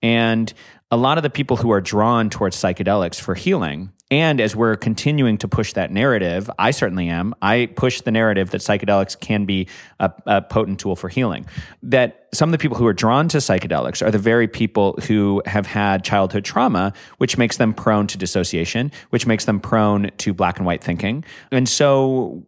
And 0.01 0.53
a 0.91 0.97
lot 0.97 1.19
of 1.19 1.23
the 1.23 1.31
people 1.31 1.57
who 1.57 1.73
are 1.73 1.81
drawn 1.81 2.31
towards 2.31 2.57
psychedelics 2.57 3.21
for 3.21 3.35
healing 3.35 3.93
and 4.11 4.41
as 4.41 4.55
we're 4.55 4.77
continuing 4.77 5.39
to 5.39 5.49
push 5.49 5.73
that 5.73 5.91
narrative, 5.91 6.51
I 6.59 6.73
certainly 6.73 7.09
am. 7.09 7.35
I 7.41 7.71
push 7.75 8.03
the 8.03 8.11
narrative 8.11 8.51
that 8.51 8.61
psychedelics 8.61 9.19
can 9.19 9.47
be 9.47 9.67
a, 9.99 10.13
a, 10.27 10.43
potent 10.43 10.79
tool 10.79 10.95
for 10.95 11.09
healing. 11.09 11.47
That 11.83 12.29
some 12.33 12.51
of 12.51 12.53
the 12.53 12.59
people 12.59 12.77
who 12.77 12.87
are 12.87 12.93
drawn 12.93 13.29
to 13.29 13.39
psychedelics 13.39 14.07
are 14.07 14.11
the 14.11 14.19
very 14.19 14.47
people 14.47 14.99
who 15.07 15.43
have 15.47 15.67
had 15.67 16.05
childhood 16.05 16.45
trauma, 16.45 16.93
which 17.17 17.39
makes 17.39 17.57
them 17.57 17.73
prone 17.73 18.07
to 18.09 18.19
dissociation, 18.19 18.93
which 19.09 19.27
makes 19.27 19.47
them 19.47 19.59
prone 19.59 20.11
to 20.19 20.35
black 20.35 20.59
and 20.59 20.67
white 20.67 20.85
thinking. 20.85 21.25
And 21.51 21.67
so, 21.67 22.47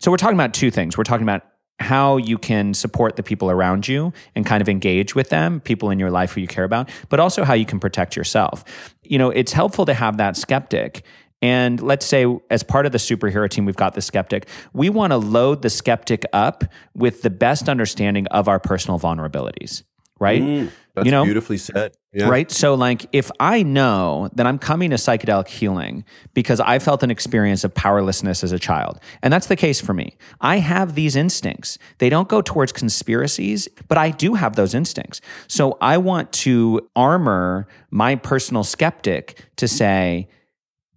so 0.00 0.10
we're 0.10 0.16
talking 0.16 0.36
about 0.36 0.54
two 0.54 0.72
things. 0.72 0.98
We're 0.98 1.04
talking 1.04 1.24
about 1.24 1.44
how 1.80 2.18
you 2.18 2.36
can 2.36 2.74
support 2.74 3.16
the 3.16 3.22
people 3.22 3.50
around 3.50 3.88
you 3.88 4.12
and 4.34 4.44
kind 4.44 4.60
of 4.60 4.68
engage 4.68 5.14
with 5.14 5.30
them, 5.30 5.60
people 5.60 5.90
in 5.90 5.98
your 5.98 6.10
life 6.10 6.32
who 6.32 6.40
you 6.40 6.46
care 6.46 6.64
about, 6.64 6.90
but 7.08 7.18
also 7.18 7.42
how 7.42 7.54
you 7.54 7.64
can 7.64 7.80
protect 7.80 8.16
yourself. 8.16 8.94
You 9.10 9.18
know, 9.18 9.30
it's 9.30 9.52
helpful 9.52 9.86
to 9.86 9.94
have 9.94 10.16
that 10.16 10.36
skeptic. 10.36 11.04
And 11.42 11.80
let's 11.80 12.06
say, 12.06 12.26
as 12.50 12.62
part 12.62 12.86
of 12.86 12.92
the 12.92 12.98
superhero 12.98 13.48
team, 13.48 13.64
we've 13.64 13.76
got 13.76 13.94
the 13.94 14.02
skeptic. 14.02 14.46
We 14.72 14.90
want 14.90 15.12
to 15.12 15.16
load 15.16 15.62
the 15.62 15.70
skeptic 15.70 16.24
up 16.32 16.64
with 16.94 17.22
the 17.22 17.30
best 17.30 17.68
understanding 17.68 18.26
of 18.28 18.46
our 18.46 18.60
personal 18.60 18.98
vulnerabilities 18.98 19.82
right? 20.20 20.42
Mm, 20.42 20.70
that's 20.94 21.04
you 21.04 21.10
know, 21.10 21.24
beautifully 21.24 21.58
said. 21.58 21.94
Yeah. 22.12 22.28
Right. 22.28 22.50
So, 22.50 22.74
like, 22.74 23.06
if 23.12 23.30
I 23.38 23.62
know 23.62 24.28
that 24.34 24.46
I'm 24.46 24.58
coming 24.58 24.90
to 24.90 24.96
psychedelic 24.96 25.48
healing 25.48 26.04
because 26.34 26.58
I 26.58 26.78
felt 26.80 27.02
an 27.02 27.10
experience 27.10 27.62
of 27.62 27.72
powerlessness 27.74 28.42
as 28.42 28.50
a 28.52 28.58
child, 28.58 28.98
and 29.22 29.32
that's 29.32 29.46
the 29.46 29.56
case 29.56 29.80
for 29.80 29.94
me, 29.94 30.16
I 30.40 30.56
have 30.58 30.94
these 30.94 31.14
instincts. 31.14 31.78
They 31.98 32.08
don't 32.08 32.28
go 32.28 32.42
towards 32.42 32.72
conspiracies, 32.72 33.68
but 33.86 33.96
I 33.96 34.10
do 34.10 34.34
have 34.34 34.56
those 34.56 34.74
instincts. 34.74 35.20
So, 35.46 35.78
I 35.80 35.98
want 35.98 36.32
to 36.32 36.88
armor 36.96 37.68
my 37.90 38.16
personal 38.16 38.64
skeptic 38.64 39.44
to 39.56 39.68
say, 39.68 40.28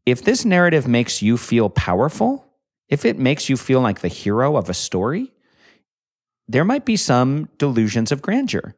if 0.05 0.23
this 0.23 0.43
narrative 0.45 0.87
makes 0.87 1.21
you 1.21 1.37
feel 1.37 1.69
powerful, 1.69 2.45
if 2.89 3.05
it 3.05 3.17
makes 3.17 3.49
you 3.49 3.57
feel 3.57 3.81
like 3.81 3.99
the 3.99 4.07
hero 4.07 4.57
of 4.57 4.69
a 4.69 4.73
story, 4.73 5.31
there 6.47 6.65
might 6.65 6.85
be 6.85 6.97
some 6.97 7.49
delusions 7.57 8.11
of 8.11 8.21
grandeur. 8.21 8.75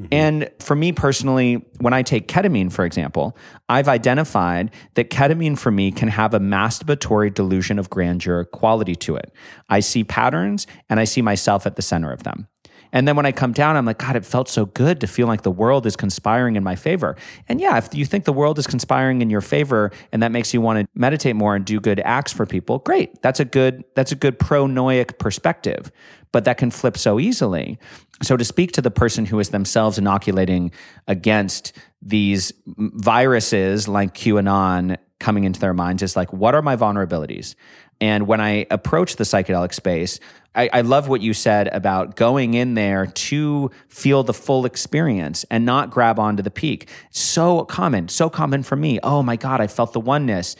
Mm-hmm. 0.00 0.08
And 0.12 0.50
for 0.60 0.74
me 0.74 0.92
personally, 0.92 1.64
when 1.80 1.92
I 1.92 2.02
take 2.02 2.26
ketamine, 2.26 2.72
for 2.72 2.84
example, 2.84 3.36
I've 3.68 3.88
identified 3.88 4.70
that 4.94 5.10
ketamine 5.10 5.58
for 5.58 5.70
me 5.70 5.92
can 5.92 6.08
have 6.08 6.32
a 6.32 6.40
masturbatory 6.40 7.32
delusion 7.32 7.78
of 7.78 7.90
grandeur 7.90 8.44
quality 8.44 8.94
to 8.96 9.16
it. 9.16 9.32
I 9.68 9.80
see 9.80 10.04
patterns 10.04 10.66
and 10.88 10.98
I 10.98 11.04
see 11.04 11.22
myself 11.22 11.66
at 11.66 11.76
the 11.76 11.82
center 11.82 12.12
of 12.12 12.22
them. 12.22 12.48
And 12.92 13.06
then 13.06 13.14
when 13.14 13.26
I 13.26 13.30
come 13.30 13.52
down, 13.52 13.76
I'm 13.76 13.86
like, 13.86 13.98
God, 13.98 14.16
it 14.16 14.26
felt 14.26 14.48
so 14.48 14.66
good 14.66 15.00
to 15.00 15.06
feel 15.06 15.28
like 15.28 15.42
the 15.42 15.50
world 15.50 15.86
is 15.86 15.94
conspiring 15.94 16.56
in 16.56 16.64
my 16.64 16.74
favor. 16.74 17.16
And 17.48 17.60
yeah, 17.60 17.78
if 17.78 17.94
you 17.94 18.04
think 18.04 18.24
the 18.24 18.32
world 18.32 18.58
is 18.58 18.66
conspiring 18.66 19.22
in 19.22 19.30
your 19.30 19.40
favor 19.40 19.92
and 20.10 20.22
that 20.22 20.32
makes 20.32 20.52
you 20.52 20.60
want 20.60 20.80
to 20.80 20.88
meditate 20.98 21.36
more 21.36 21.54
and 21.54 21.64
do 21.64 21.78
good 21.80 22.00
acts 22.00 22.32
for 22.32 22.46
people, 22.46 22.80
great. 22.80 23.22
That's 23.22 23.38
a 23.38 23.44
good, 23.44 23.84
that's 23.94 24.10
a 24.10 24.16
good 24.16 24.38
pronoic 24.38 25.18
perspective. 25.18 25.92
But 26.32 26.44
that 26.44 26.58
can 26.58 26.70
flip 26.70 26.96
so 26.96 27.18
easily. 27.18 27.78
So, 28.22 28.36
to 28.36 28.44
speak 28.44 28.72
to 28.72 28.82
the 28.82 28.90
person 28.90 29.26
who 29.26 29.40
is 29.40 29.48
themselves 29.48 29.98
inoculating 29.98 30.70
against 31.08 31.72
these 32.02 32.52
viruses 32.66 33.88
like 33.88 34.14
QAnon 34.14 34.96
coming 35.18 35.44
into 35.44 35.60
their 35.60 35.74
minds 35.74 36.02
is 36.02 36.16
like, 36.16 36.32
what 36.32 36.54
are 36.54 36.62
my 36.62 36.76
vulnerabilities? 36.76 37.54
And 38.00 38.26
when 38.26 38.40
I 38.40 38.66
approach 38.70 39.16
the 39.16 39.24
psychedelic 39.24 39.74
space, 39.74 40.18
I, 40.54 40.70
I, 40.72 40.80
love 40.80 41.06
what 41.06 41.20
you 41.20 41.34
said 41.34 41.68
about 41.68 42.16
going 42.16 42.54
in 42.54 42.74
there 42.74 43.06
to 43.06 43.70
feel 43.88 44.24
the 44.24 44.34
full 44.34 44.64
experience 44.64 45.44
and 45.50 45.64
not 45.64 45.90
grab 45.90 46.18
onto 46.18 46.42
the 46.42 46.50
peak. 46.50 46.88
So 47.10 47.64
common, 47.66 48.08
so 48.08 48.28
common 48.28 48.62
for 48.64 48.74
me. 48.74 48.98
Oh 49.02 49.22
my 49.22 49.36
God, 49.36 49.60
I 49.60 49.68
felt 49.68 49.92
the 49.92 50.00
oneness. 50.00 50.56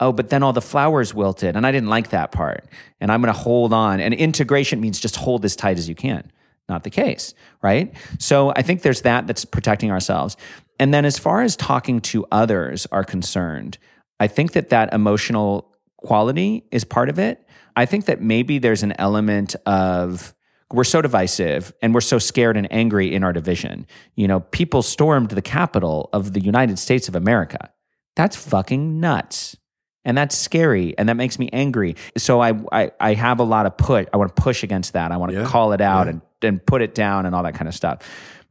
Oh, 0.00 0.12
but 0.12 0.28
then 0.30 0.42
all 0.42 0.52
the 0.52 0.60
flowers 0.60 1.14
wilted 1.14 1.56
and 1.56 1.66
I 1.66 1.72
didn't 1.72 1.88
like 1.88 2.10
that 2.10 2.32
part. 2.32 2.66
And 3.00 3.12
I'm 3.12 3.20
going 3.20 3.32
to 3.32 3.38
hold 3.38 3.72
on. 3.72 4.00
And 4.00 4.12
integration 4.12 4.80
means 4.80 4.98
just 4.98 5.16
hold 5.16 5.44
as 5.44 5.54
tight 5.54 5.78
as 5.78 5.88
you 5.88 5.94
can 5.94 6.30
not 6.68 6.82
the 6.82 6.90
case, 6.90 7.34
right? 7.62 7.94
So 8.18 8.52
I 8.54 8.62
think 8.62 8.82
there's 8.82 9.02
that 9.02 9.26
that's 9.26 9.44
protecting 9.44 9.90
ourselves. 9.90 10.36
And 10.78 10.92
then 10.92 11.04
as 11.04 11.18
far 11.18 11.42
as 11.42 11.56
talking 11.56 12.00
to 12.02 12.26
others 12.32 12.86
are 12.90 13.04
concerned, 13.04 13.78
I 14.18 14.26
think 14.26 14.52
that 14.52 14.70
that 14.70 14.92
emotional 14.92 15.70
quality 15.98 16.64
is 16.70 16.84
part 16.84 17.08
of 17.08 17.18
it. 17.18 17.46
I 17.76 17.86
think 17.86 18.06
that 18.06 18.20
maybe 18.20 18.58
there's 18.58 18.82
an 18.82 18.94
element 18.98 19.56
of 19.66 20.34
we're 20.72 20.84
so 20.84 21.02
divisive 21.02 21.72
and 21.82 21.94
we're 21.94 22.00
so 22.00 22.18
scared 22.18 22.56
and 22.56 22.72
angry 22.72 23.14
in 23.14 23.22
our 23.22 23.32
division. 23.32 23.86
You 24.16 24.26
know, 24.26 24.40
people 24.40 24.82
stormed 24.82 25.30
the 25.30 25.42
capital 25.42 26.08
of 26.12 26.32
the 26.32 26.40
United 26.40 26.78
States 26.78 27.08
of 27.08 27.14
America. 27.14 27.70
That's 28.16 28.36
fucking 28.36 29.00
nuts 29.00 29.56
and 30.04 30.16
that's 30.16 30.36
scary 30.36 30.96
and 30.98 31.08
that 31.08 31.14
makes 31.14 31.38
me 31.38 31.48
angry 31.52 31.96
so 32.16 32.40
i 32.40 32.52
i, 32.72 32.90
I 33.00 33.14
have 33.14 33.40
a 33.40 33.44
lot 33.44 33.66
of 33.66 33.76
put 33.76 34.08
i 34.12 34.16
want 34.16 34.34
to 34.34 34.42
push 34.42 34.62
against 34.62 34.92
that 34.92 35.12
i 35.12 35.16
want 35.16 35.32
to 35.32 35.38
yeah, 35.38 35.46
call 35.46 35.72
it 35.72 35.80
out 35.80 36.06
yeah. 36.06 36.12
and, 36.12 36.22
and 36.42 36.66
put 36.66 36.82
it 36.82 36.94
down 36.94 37.26
and 37.26 37.34
all 37.34 37.42
that 37.42 37.54
kind 37.54 37.68
of 37.68 37.74
stuff 37.74 38.02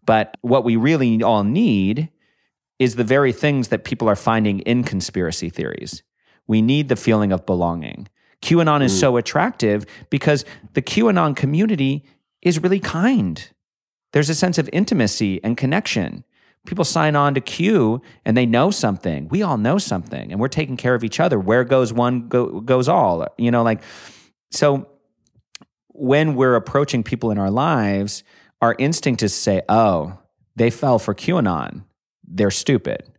but 0.05 0.37
what 0.41 0.63
we 0.63 0.75
really 0.75 1.21
all 1.23 1.43
need 1.43 2.09
is 2.79 2.95
the 2.95 3.03
very 3.03 3.31
things 3.31 3.69
that 3.69 3.83
people 3.83 4.09
are 4.09 4.15
finding 4.15 4.59
in 4.61 4.83
conspiracy 4.83 5.49
theories 5.49 6.03
we 6.47 6.61
need 6.61 6.89
the 6.89 6.95
feeling 6.95 7.31
of 7.31 7.45
belonging 7.45 8.07
QAnon 8.43 8.83
is 8.83 8.93
mm. 8.93 8.99
so 8.99 9.17
attractive 9.17 9.85
because 10.09 10.45
the 10.73 10.81
QAnon 10.81 11.35
community 11.35 12.03
is 12.41 12.61
really 12.61 12.79
kind. 12.79 13.49
There's 14.11 14.29
a 14.29 14.35
sense 14.35 14.57
of 14.57 14.69
intimacy 14.73 15.41
and 15.43 15.57
connection. 15.57 16.25
People 16.65 16.85
sign 16.85 17.15
on 17.15 17.33
to 17.33 17.41
Q 17.41 18.01
and 18.25 18.37
they 18.37 18.45
know 18.45 18.71
something. 18.71 19.27
We 19.29 19.41
all 19.41 19.57
know 19.57 19.77
something 19.77 20.31
and 20.31 20.39
we're 20.39 20.47
taking 20.47 20.77
care 20.77 20.95
of 20.95 21.03
each 21.03 21.19
other. 21.19 21.39
Where 21.39 21.63
goes 21.63 21.91
one, 21.91 22.27
go, 22.27 22.61
goes 22.61 22.87
all. 22.87 23.27
You 23.37 23.51
know, 23.51 23.63
like, 23.63 23.81
so 24.51 24.87
when 25.89 26.35
we're 26.35 26.55
approaching 26.55 27.03
people 27.03 27.31
in 27.31 27.37
our 27.37 27.51
lives, 27.51 28.23
our 28.61 28.75
instinct 28.79 29.23
is 29.23 29.33
to 29.33 29.37
say, 29.37 29.61
oh, 29.67 30.17
they 30.55 30.69
fell 30.69 30.99
for 30.99 31.13
QAnon. 31.13 31.83
They're 32.25 32.51
stupid 32.51 33.12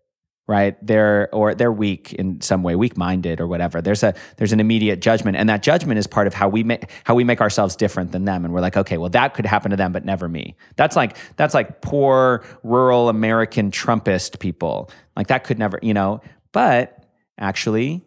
right? 0.47 0.77
They're 0.87 1.29
or 1.33 1.55
they're 1.55 1.73
weak 1.73 2.13
in 2.13 2.41
some 2.41 2.63
way 2.63 2.77
weak 2.77 2.97
minded 2.97 3.41
or 3.41 3.47
whatever. 3.47 3.81
There's 3.81 4.03
a 4.03 4.15
there's 4.37 4.53
an 4.53 4.61
immediate 4.61 5.01
judgment 5.01 5.37
and 5.37 5.49
that 5.49 5.63
judgment 5.63 5.99
is 5.99 6.07
part 6.07 6.27
of 6.27 6.35
how 6.35 6.49
we 6.49 6.63
make 6.63 6.91
how 7.05 7.15
we 7.15 7.25
make 7.25 7.41
ourselves 7.41 7.77
different 7.77 8.13
than 8.13 8.25
them. 8.25 8.45
And 8.45 8.53
we're 8.53 8.61
like 8.61 8.77
okay 8.77 8.99
well 8.99 9.11
that 9.11 9.35
could 9.35 9.47
happen 9.47 9.71
to 9.71 9.77
them 9.77 9.93
but 9.93 10.05
never 10.05 10.29
me. 10.29 10.57
That's 10.77 10.97
like 10.97 11.17
that's 11.37 11.55
like 11.55 11.81
poor 11.81 12.45
rural 12.63 13.09
american 13.09 13.71
trumpist 13.71 14.39
people. 14.39 14.91
Like 15.17 15.29
that 15.29 15.45
could 15.45 15.59
never 15.59 15.79
you 15.83 15.95
know? 15.95 16.21
But 16.53 17.05
actually 17.39 18.05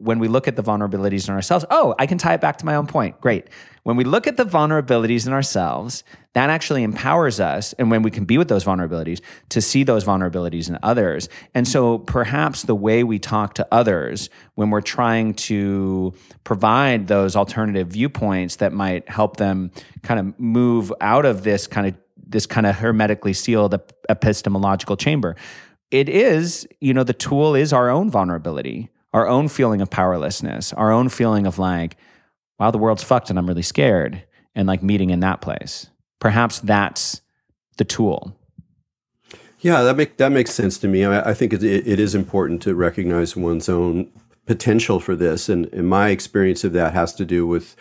when 0.00 0.18
we 0.18 0.28
look 0.28 0.48
at 0.48 0.56
the 0.56 0.62
vulnerabilities 0.62 1.28
in 1.28 1.34
ourselves, 1.34 1.64
oh, 1.70 1.94
I 1.98 2.06
can 2.06 2.16
tie 2.16 2.34
it 2.34 2.40
back 2.40 2.56
to 2.58 2.66
my 2.66 2.74
own 2.74 2.86
point. 2.86 3.20
Great. 3.20 3.48
When 3.82 3.96
we 3.96 4.04
look 4.04 4.26
at 4.26 4.36
the 4.36 4.44
vulnerabilities 4.44 5.26
in 5.26 5.32
ourselves, 5.32 6.04
that 6.32 6.48
actually 6.48 6.82
empowers 6.82 7.38
us. 7.38 7.74
And 7.74 7.90
when 7.90 8.02
we 8.02 8.10
can 8.10 8.24
be 8.24 8.38
with 8.38 8.48
those 8.48 8.64
vulnerabilities, 8.64 9.20
to 9.50 9.60
see 9.60 9.84
those 9.84 10.04
vulnerabilities 10.04 10.68
in 10.68 10.78
others. 10.82 11.28
And 11.54 11.68
so 11.68 11.98
perhaps 11.98 12.62
the 12.62 12.74
way 12.74 13.04
we 13.04 13.18
talk 13.18 13.54
to 13.54 13.68
others 13.70 14.30
when 14.54 14.70
we're 14.70 14.80
trying 14.80 15.34
to 15.34 16.14
provide 16.44 17.08
those 17.08 17.36
alternative 17.36 17.88
viewpoints 17.88 18.56
that 18.56 18.72
might 18.72 19.08
help 19.08 19.36
them 19.36 19.70
kind 20.02 20.20
of 20.20 20.40
move 20.40 20.92
out 21.00 21.26
of 21.26 21.42
this 21.42 21.66
kind 21.66 21.86
of 21.86 21.94
this 22.16 22.46
kind 22.46 22.66
of 22.66 22.76
hermetically 22.76 23.32
sealed 23.32 23.74
epistemological 24.08 24.96
chamber. 24.96 25.34
It 25.90 26.08
is, 26.08 26.66
you 26.80 26.94
know, 26.94 27.02
the 27.02 27.12
tool 27.12 27.56
is 27.56 27.72
our 27.72 27.90
own 27.90 28.08
vulnerability 28.08 28.88
our 29.12 29.26
own 29.26 29.48
feeling 29.48 29.80
of 29.80 29.90
powerlessness, 29.90 30.72
our 30.74 30.92
own 30.92 31.08
feeling 31.08 31.46
of 31.46 31.58
like, 31.58 31.96
wow, 32.58 32.70
the 32.70 32.78
world's 32.78 33.02
fucked 33.02 33.30
and 33.30 33.38
I'm 33.38 33.46
really 33.46 33.62
scared, 33.62 34.22
and 34.54 34.68
like 34.68 34.82
meeting 34.82 35.10
in 35.10 35.20
that 35.20 35.40
place. 35.40 35.88
Perhaps 36.18 36.60
that's 36.60 37.22
the 37.76 37.84
tool. 37.84 38.36
Yeah, 39.60 39.82
that 39.82 39.96
make 39.96 40.16
that 40.16 40.32
makes 40.32 40.52
sense 40.52 40.78
to 40.78 40.88
me. 40.88 41.04
I, 41.04 41.30
I 41.30 41.34
think 41.34 41.52
it, 41.52 41.62
it 41.62 42.00
is 42.00 42.14
important 42.14 42.62
to 42.62 42.74
recognize 42.74 43.36
one's 43.36 43.68
own 43.68 44.10
potential 44.46 45.00
for 45.00 45.14
this, 45.14 45.48
and, 45.48 45.66
and 45.72 45.88
my 45.88 46.08
experience 46.08 46.64
of 46.64 46.72
that 46.72 46.92
has 46.92 47.14
to 47.14 47.24
do 47.24 47.46
with, 47.46 47.76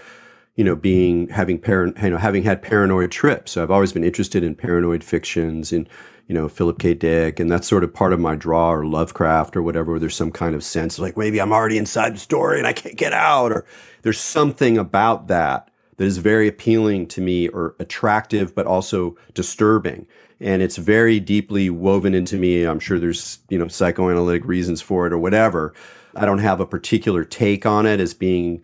you 0.56 0.64
know, 0.64 0.76
being 0.76 1.30
having 1.30 1.58
parent, 1.58 1.98
you 2.02 2.10
know, 2.10 2.18
having 2.18 2.44
had 2.44 2.62
paranoid 2.62 3.12
trips. 3.12 3.54
So 3.54 3.64
I've 3.64 3.72
always 3.72 3.94
been 3.94 4.04
interested 4.04 4.44
in 4.44 4.56
paranoid 4.56 5.04
fictions 5.04 5.72
and 5.72 5.88
you 6.30 6.36
know, 6.36 6.48
Philip 6.48 6.78
K. 6.78 6.94
Dick, 6.94 7.40
and 7.40 7.52
that's 7.52 7.68
sort 7.68 7.84
of 7.84 7.92
part 7.92 8.14
of 8.14 8.20
my 8.20 8.36
draw 8.36 8.72
or 8.72 8.86
Lovecraft 8.86 9.58
or 9.58 9.64
whatever, 9.64 9.92
where 9.92 10.00
there's 10.00 10.16
some 10.16 10.32
kind 10.32 10.54
of 10.54 10.64
sense 10.64 11.00
like 11.00 11.18
maybe 11.18 11.42
I'm 11.42 11.52
already 11.52 11.80
inside 11.80 12.14
the 12.14 12.20
story 12.20 12.60
and 12.60 12.68
I 12.68 12.72
can't 12.72 12.96
get 12.96 13.14
out, 13.14 13.52
or 13.52 13.66
there's 14.04 14.20
something 14.20 14.78
about 14.78 15.28
that 15.28 15.72
that 15.98 16.06
is 16.06 16.20
very 16.20 16.48
appealing 16.48 17.08
to 17.08 17.22
me 17.22 17.48
or 17.50 17.76
attractive, 17.80 18.54
but 18.54 18.68
also 18.68 19.18
disturbing. 19.34 20.06
And 20.40 20.62
it's 20.62 20.78
very 20.78 21.20
deeply 21.20 21.72
woven 21.72 22.14
into 22.14 22.38
me. 22.38 22.64
I'm 22.64 22.80
sure 22.80 23.00
there's, 23.00 23.40
you 23.50 23.58
know, 23.58 23.68
psychoanalytic 23.68 24.46
reasons 24.46 24.82
for 24.82 25.08
it 25.08 25.12
or 25.12 25.18
whatever. 25.18 25.74
I 26.16 26.26
don't 26.26 26.40
have 26.40 26.62
a 26.62 26.66
particular 26.66 27.26
take 27.26 27.66
on 27.66 27.88
it 27.88 28.00
as 28.00 28.14
being 28.14 28.62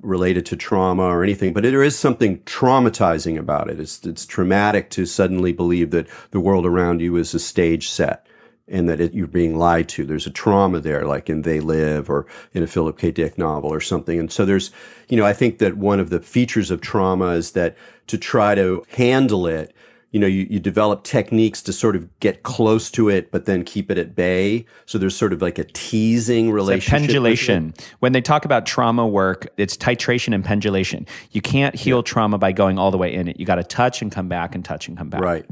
related 0.00 0.46
to 0.46 0.56
trauma 0.56 1.04
or 1.04 1.22
anything, 1.22 1.52
but 1.52 1.62
there 1.62 1.82
is 1.82 1.98
something 1.98 2.38
traumatizing 2.40 3.38
about 3.38 3.70
it. 3.70 3.80
It's, 3.80 4.04
it's 4.04 4.26
traumatic 4.26 4.90
to 4.90 5.06
suddenly 5.06 5.52
believe 5.52 5.90
that 5.90 6.08
the 6.30 6.40
world 6.40 6.66
around 6.66 7.00
you 7.00 7.16
is 7.16 7.34
a 7.34 7.38
stage 7.38 7.88
set 7.88 8.26
and 8.70 8.88
that 8.88 9.00
it, 9.00 9.14
you're 9.14 9.26
being 9.26 9.56
lied 9.56 9.88
to. 9.88 10.04
There's 10.04 10.26
a 10.26 10.30
trauma 10.30 10.80
there, 10.80 11.06
like 11.06 11.30
in 11.30 11.42
They 11.42 11.60
Live 11.60 12.10
or 12.10 12.26
in 12.52 12.62
a 12.62 12.66
Philip 12.66 12.98
K. 12.98 13.10
Dick 13.10 13.38
novel 13.38 13.72
or 13.72 13.80
something. 13.80 14.18
And 14.18 14.30
so 14.30 14.44
there's, 14.44 14.70
you 15.08 15.16
know, 15.16 15.24
I 15.24 15.32
think 15.32 15.58
that 15.58 15.76
one 15.76 16.00
of 16.00 16.10
the 16.10 16.20
features 16.20 16.70
of 16.70 16.80
trauma 16.80 17.28
is 17.30 17.52
that 17.52 17.76
to 18.08 18.18
try 18.18 18.54
to 18.54 18.84
handle 18.90 19.46
it, 19.46 19.74
you 20.10 20.18
know, 20.18 20.26
you, 20.26 20.46
you 20.48 20.58
develop 20.58 21.04
techniques 21.04 21.60
to 21.62 21.72
sort 21.72 21.94
of 21.94 22.18
get 22.20 22.42
close 22.42 22.90
to 22.92 23.10
it, 23.10 23.30
but 23.30 23.44
then 23.44 23.62
keep 23.62 23.90
it 23.90 23.98
at 23.98 24.14
bay. 24.14 24.64
So 24.86 24.96
there's 24.96 25.14
sort 25.14 25.34
of 25.34 25.42
like 25.42 25.58
a 25.58 25.64
teasing 25.64 26.50
relationship. 26.50 27.00
pendulation. 27.00 27.74
When 27.98 28.12
they 28.12 28.22
talk 28.22 28.46
about 28.46 28.64
trauma 28.64 29.06
work, 29.06 29.48
it's 29.58 29.76
titration 29.76 30.34
and 30.34 30.42
pendulation. 30.42 31.06
You 31.32 31.42
can't 31.42 31.74
heal 31.74 31.98
yeah. 31.98 32.02
trauma 32.04 32.38
by 32.38 32.52
going 32.52 32.78
all 32.78 32.90
the 32.90 32.96
way 32.96 33.12
in 33.12 33.28
it. 33.28 33.38
You 33.38 33.44
got 33.44 33.56
to 33.56 33.64
touch 33.64 34.00
and 34.00 34.10
come 34.10 34.28
back 34.28 34.54
and 34.54 34.64
touch 34.64 34.88
and 34.88 34.96
come 34.96 35.10
back. 35.10 35.20
Right. 35.20 35.44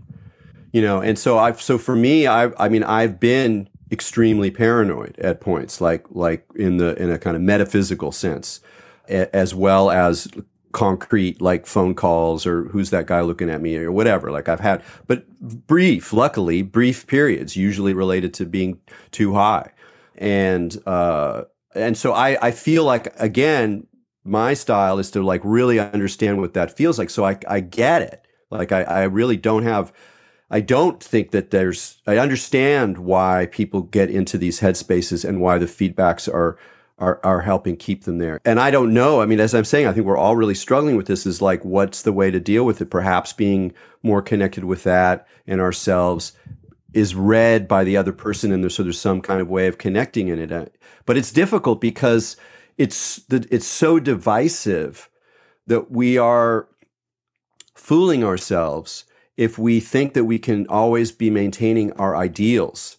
You 0.73 0.81
know, 0.81 1.01
and 1.01 1.19
so 1.19 1.39
I've, 1.39 1.61
so 1.61 1.77
for 1.77 1.95
me, 1.95 2.27
I, 2.27 2.51
I 2.59 2.71
mean, 2.71 2.83
I've 2.83 3.21
been 3.21 3.69
extremely 3.93 4.51
paranoid 4.51 5.19
at 5.19 5.41
points, 5.41 5.81
like, 5.83 6.07
like 6.11 6.47
in 6.55 6.79
the, 6.79 7.01
in 7.01 7.11
a 7.11 7.19
kind 7.19 7.37
of 7.37 7.43
metaphysical 7.43 8.11
sense, 8.11 8.61
as 9.09 9.55
well 9.55 9.91
as 9.91 10.29
concrete 10.77 11.41
like 11.41 11.65
phone 11.65 11.95
calls 11.95 12.47
or 12.47 12.65
who's 12.65 12.91
that 12.91 13.07
guy 13.07 13.23
looking 13.23 13.49
at 13.49 13.63
me 13.63 13.79
or 13.79 13.91
whatever 13.91 14.31
like 14.31 14.47
i've 14.47 14.61
had 14.61 14.83
but 15.07 15.27
brief 15.67 16.13
luckily 16.13 16.61
brief 16.61 17.07
periods 17.07 17.57
usually 17.57 17.95
related 17.95 18.35
to 18.35 18.45
being 18.45 18.79
too 19.11 19.33
high. 19.33 19.71
And 20.19 20.77
uh 20.87 21.45
and 21.75 21.97
so 21.97 22.13
i 22.13 22.37
i 22.47 22.51
feel 22.51 22.85
like 22.85 23.19
again 23.19 23.87
my 24.23 24.53
style 24.53 24.99
is 24.99 25.11
to 25.13 25.23
like 25.23 25.41
really 25.45 25.79
understand 25.79 26.43
what 26.43 26.53
that 26.53 26.77
feels 26.77 26.99
like. 26.99 27.09
So 27.09 27.25
i 27.25 27.39
i 27.49 27.61
get 27.61 28.03
it. 28.03 28.27
Like 28.51 28.71
i 28.71 28.83
i 28.83 29.03
really 29.05 29.39
don't 29.39 29.63
have 29.63 29.95
I 30.49 30.61
don't 30.61 31.03
think 31.03 31.33
that 31.33 31.51
there's, 31.51 32.01
I 32.07 32.19
understand 32.19 32.99
why 32.99 33.49
people 33.51 33.83
get 33.83 34.11
into 34.11 34.39
these 34.39 34.61
headspaces 34.61 35.29
and 35.29 35.41
why 35.41 35.59
the 35.59 35.67
feedbacks 35.67 36.33
are 36.33 36.57
are, 36.99 37.21
are 37.23 37.41
helping 37.41 37.77
keep 37.77 38.05
them 38.05 38.19
there. 38.19 38.41
And 38.45 38.59
I 38.59 38.71
don't 38.71 38.95
know. 38.95 39.21
I 39.21 39.27
mean, 39.27 39.41
as 39.41 39.55
I'm 39.55 39.65
saying, 39.65 39.87
I 39.87 39.93
think 39.93 40.07
we're 40.07 40.17
all 40.17 40.37
really 40.37 40.55
struggling 40.55 40.97
with 40.97 41.07
this 41.07 41.27
is 41.27 41.43
like, 41.43 41.65
what's 41.65 42.03
the 42.03 42.13
way 42.13 42.31
to 42.31 42.41
deal 42.41 42.65
with 42.65 42.81
it? 42.81 42.91
Perhaps 42.91 43.35
being 43.35 43.75
more 44.03 44.23
connected 44.23 44.65
with 44.65 44.85
that 44.85 45.27
and 45.47 45.61
ourselves 45.61 46.33
is 46.95 47.15
read 47.15 47.69
by 47.69 47.85
the 47.85 47.97
other 47.97 48.13
person. 48.13 48.51
And 48.51 48.63
there's, 48.63 48.75
so 48.75 48.83
there's 48.83 49.01
some 49.01 49.21
kind 49.21 49.41
of 49.41 49.49
way 49.49 49.67
of 49.67 49.77
connecting 49.77 50.29
in 50.29 50.39
it. 50.39 50.51
Uh, 50.51 50.67
but 51.05 51.19
it's 51.19 51.33
difficult 51.33 51.81
because 51.81 52.37
it's, 52.79 53.21
it's 53.31 53.67
so 53.67 53.99
divisive 53.99 55.11
that 55.67 55.91
we 55.91 56.17
are 56.17 56.69
fooling 57.75 58.25
ourselves 58.25 59.05
if 59.37 59.59
we 59.59 59.81
think 59.81 60.15
that 60.15 60.25
we 60.25 60.39
can 60.39 60.67
always 60.69 61.13
be 61.13 61.29
maintaining 61.29 61.93
our 61.93 62.17
ideals 62.17 62.97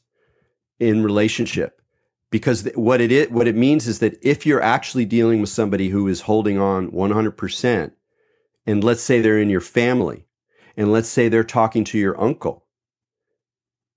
in 0.79 1.03
relationship 1.03 1.81
because 2.30 2.69
what 2.75 3.01
it 3.01 3.11
is, 3.11 3.30
what 3.30 3.47
it 3.47 3.55
means 3.55 3.88
is 3.88 3.99
that 3.99 4.17
if 4.21 4.45
you're 4.45 4.61
actually 4.61 5.05
dealing 5.05 5.41
with 5.41 5.49
somebody 5.49 5.89
who 5.89 6.07
is 6.07 6.21
holding 6.21 6.59
on 6.59 6.91
100% 6.91 7.91
and 8.65 8.84
let's 8.84 9.01
say 9.01 9.21
they're 9.21 9.39
in 9.39 9.49
your 9.49 9.61
family 9.61 10.25
and 10.75 10.91
let's 10.91 11.09
say 11.09 11.30
they're 11.30 11.43
talking 11.43 11.84
to 11.86 11.97
your 11.97 12.19
uncle 12.21 12.67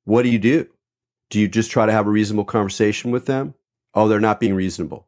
what 0.04 0.22
do 0.22 0.28
you 0.28 0.38
do? 0.38 0.66
Do 1.28 1.38
you 1.38 1.46
just 1.46 1.70
try 1.70 1.86
to 1.86 1.92
have 1.92 2.06
a 2.06 2.10
reasonable 2.10 2.44
conversation 2.44 3.10
with 3.10 3.26
them? 3.26 3.54
Oh 3.94 4.08
they're 4.08 4.18
not 4.18 4.40
being 4.40 4.54
reasonable. 4.54 5.06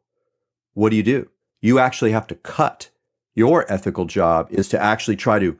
What 0.73 0.91
do 0.91 0.95
you 0.95 1.03
do? 1.03 1.29
You 1.61 1.79
actually 1.79 2.11
have 2.11 2.27
to 2.27 2.35
cut 2.35 2.89
your 3.35 3.69
ethical 3.71 4.05
job 4.05 4.47
is 4.49 4.69
to 4.69 4.81
actually 4.81 5.15
try 5.15 5.39
to 5.39 5.59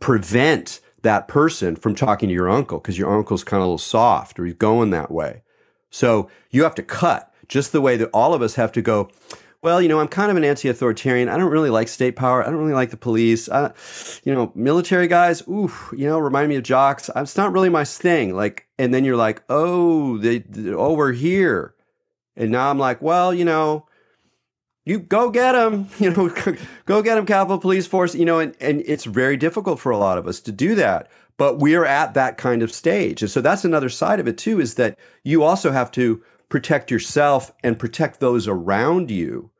prevent 0.00 0.80
that 1.02 1.26
person 1.26 1.74
from 1.74 1.94
talking 1.94 2.28
to 2.28 2.34
your 2.34 2.48
uncle 2.48 2.78
because 2.78 2.98
your 2.98 3.12
uncle's 3.12 3.44
kind 3.44 3.60
of 3.60 3.62
a 3.62 3.66
little 3.66 3.78
soft 3.78 4.38
or 4.38 4.44
he's 4.44 4.54
going 4.54 4.90
that 4.90 5.10
way 5.10 5.42
so 5.90 6.30
you 6.50 6.62
have 6.62 6.74
to 6.76 6.82
cut 6.82 7.32
just 7.48 7.72
the 7.72 7.80
way 7.80 7.96
that 7.96 8.10
all 8.12 8.34
of 8.34 8.42
us 8.42 8.54
have 8.56 8.72
to 8.72 8.82
go. 8.82 9.10
Well, 9.60 9.82
you 9.82 9.88
know, 9.88 9.98
I'm 9.98 10.08
kind 10.08 10.30
of 10.30 10.36
an 10.36 10.44
anti-authoritarian. 10.44 11.28
I 11.28 11.36
don't 11.36 11.50
really 11.50 11.70
like 11.70 11.88
state 11.88 12.14
power. 12.14 12.42
I 12.42 12.46
don't 12.46 12.60
really 12.60 12.74
like 12.74 12.90
the 12.90 12.96
police. 12.96 13.48
I, 13.48 13.72
you 14.22 14.32
know, 14.32 14.52
military 14.54 15.08
guys. 15.08 15.42
Ooh, 15.48 15.72
you 15.90 16.06
know, 16.06 16.20
remind 16.20 16.48
me 16.48 16.56
of 16.56 16.62
jocks. 16.62 17.10
It's 17.16 17.36
not 17.36 17.52
really 17.52 17.68
my 17.68 17.84
thing. 17.84 18.36
Like, 18.36 18.68
and 18.78 18.94
then 18.94 19.04
you're 19.04 19.16
like, 19.16 19.42
oh, 19.48 20.18
they, 20.18 20.44
oh, 20.68 20.92
we're 20.94 21.12
here, 21.12 21.74
and 22.36 22.52
now 22.52 22.70
I'm 22.70 22.78
like, 22.78 23.02
well, 23.02 23.34
you 23.34 23.44
know, 23.44 23.86
you 24.84 25.00
go 25.00 25.30
get 25.30 25.52
them. 25.52 25.88
You 25.98 26.10
know, 26.10 26.28
go 26.86 27.02
get 27.02 27.16
them, 27.16 27.26
Capitol 27.26 27.58
Police 27.58 27.88
Force. 27.88 28.14
You 28.14 28.24
know, 28.24 28.38
and 28.38 28.54
and 28.60 28.82
it's 28.86 29.04
very 29.04 29.36
difficult 29.36 29.80
for 29.80 29.90
a 29.90 29.98
lot 29.98 30.18
of 30.18 30.28
us 30.28 30.38
to 30.42 30.52
do 30.52 30.76
that 30.76 31.10
but 31.38 31.58
we're 31.58 31.86
at 31.86 32.12
that 32.12 32.36
kind 32.36 32.62
of 32.62 32.70
stage. 32.70 33.22
And 33.22 33.30
so 33.30 33.40
that's 33.40 33.64
another 33.64 33.88
side 33.88 34.20
of 34.20 34.28
it 34.28 34.36
too 34.36 34.60
is 34.60 34.74
that 34.74 34.98
you 35.22 35.42
also 35.42 35.70
have 35.70 35.90
to 35.92 36.22
protect 36.50 36.90
yourself 36.90 37.52
and 37.64 37.78
protect 37.78 38.20
those 38.20 38.46
around 38.46 39.10
you 39.10 39.50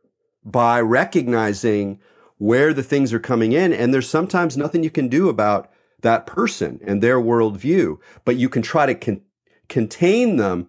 by 0.45 0.81
recognizing 0.81 2.01
where 2.37 2.75
the 2.75 2.83
things 2.83 3.13
are 3.13 3.19
coming 3.19 3.53
in. 3.53 3.73
And 3.73 3.95
there's 3.95 4.09
sometimes 4.09 4.57
nothing 4.57 4.85
you 4.85 4.91
can 4.91 5.09
do 5.09 5.29
about 5.29 5.71
that 6.01 6.27
person 6.27 6.81
and 6.85 7.03
their 7.03 7.21
worldview, 7.21 7.99
but 8.25 8.37
you 8.37 8.49
can 8.49 8.63
try 8.63 8.87
to 8.87 8.95
con- 8.95 9.23
contain 9.69 10.37
them 10.37 10.69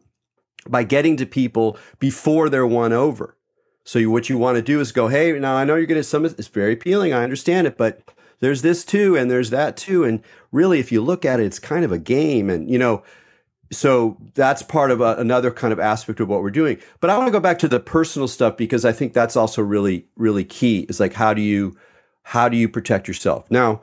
by 0.67 0.83
getting 0.83 1.17
to 1.17 1.25
people 1.25 1.77
before 1.99 2.49
they're 2.49 2.67
won 2.67 2.93
over. 2.93 3.35
So 3.83 3.97
you, 3.97 4.11
what 4.11 4.29
you 4.29 4.37
want 4.37 4.57
to 4.57 4.61
do 4.61 4.79
is 4.79 4.91
go, 4.91 5.07
hey, 5.07 5.31
now 5.39 5.55
I 5.55 5.63
know 5.63 5.75
you're 5.75 5.85
getting 5.85 6.03
some. 6.03 6.25
It's 6.25 6.47
very 6.47 6.73
appealing. 6.73 7.13
I 7.13 7.23
understand 7.23 7.65
it, 7.65 7.77
but 7.77 8.01
there's 8.39 8.61
this 8.61 8.85
too, 8.85 9.15
and 9.15 9.29
there's 9.29 9.49
that 9.49 9.77
too, 9.77 10.03
and 10.03 10.21
really, 10.51 10.79
if 10.79 10.91
you 10.91 11.01
look 11.01 11.25
at 11.25 11.39
it, 11.39 11.45
it's 11.45 11.59
kind 11.59 11.83
of 11.85 11.91
a 11.91 11.99
game, 11.99 12.49
and 12.49 12.69
you 12.69 12.77
know. 12.79 13.03
So 13.71 14.17
that's 14.33 14.63
part 14.63 14.89
of 14.89 14.99
a, 14.99 15.15
another 15.17 15.51
kind 15.51 15.71
of 15.71 15.79
aspect 15.79 16.19
of 16.19 16.27
what 16.27 16.41
we're 16.41 16.49
doing. 16.49 16.79
But 17.01 17.11
I 17.11 17.17
want 17.17 17.27
to 17.27 17.31
go 17.31 17.39
back 17.39 17.59
to 17.59 17.67
the 17.67 17.79
personal 17.79 18.27
stuff 18.27 18.57
because 18.57 18.83
I 18.83 18.91
think 18.91 19.13
that's 19.13 19.35
also 19.35 19.61
really, 19.61 20.07
really 20.15 20.43
key. 20.43 20.87
Is 20.89 20.99
like 20.99 21.13
how 21.13 21.35
do 21.35 21.41
you, 21.43 21.77
how 22.23 22.49
do 22.49 22.57
you 22.57 22.67
protect 22.67 23.07
yourself? 23.07 23.45
Now, 23.51 23.81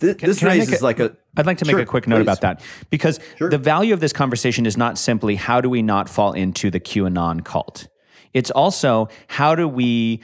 th- 0.00 0.16
Can- 0.16 0.28
this 0.30 0.38
can 0.38 0.48
raises 0.48 0.80
a- 0.80 0.84
like 0.84 0.98
a. 0.98 1.14
I'd 1.36 1.44
like 1.44 1.58
to 1.58 1.66
make 1.66 1.72
Sure, 1.74 1.80
a 1.80 1.86
quick 1.86 2.06
note 2.08 2.16
please. 2.18 2.22
about 2.22 2.40
that 2.40 2.62
because 2.88 3.20
Sure. 3.36 3.50
the 3.50 3.58
value 3.58 3.92
of 3.92 4.00
this 4.00 4.14
conversation 4.14 4.64
is 4.64 4.78
not 4.78 4.96
simply 4.96 5.34
how 5.34 5.60
do 5.60 5.68
we 5.68 5.82
not 5.82 6.08
fall 6.08 6.32
into 6.32 6.70
the 6.70 6.80
QAnon 6.80 7.44
cult. 7.44 7.88
It's 8.32 8.50
also 8.50 9.08
how 9.28 9.54
do 9.54 9.68
we 9.68 10.22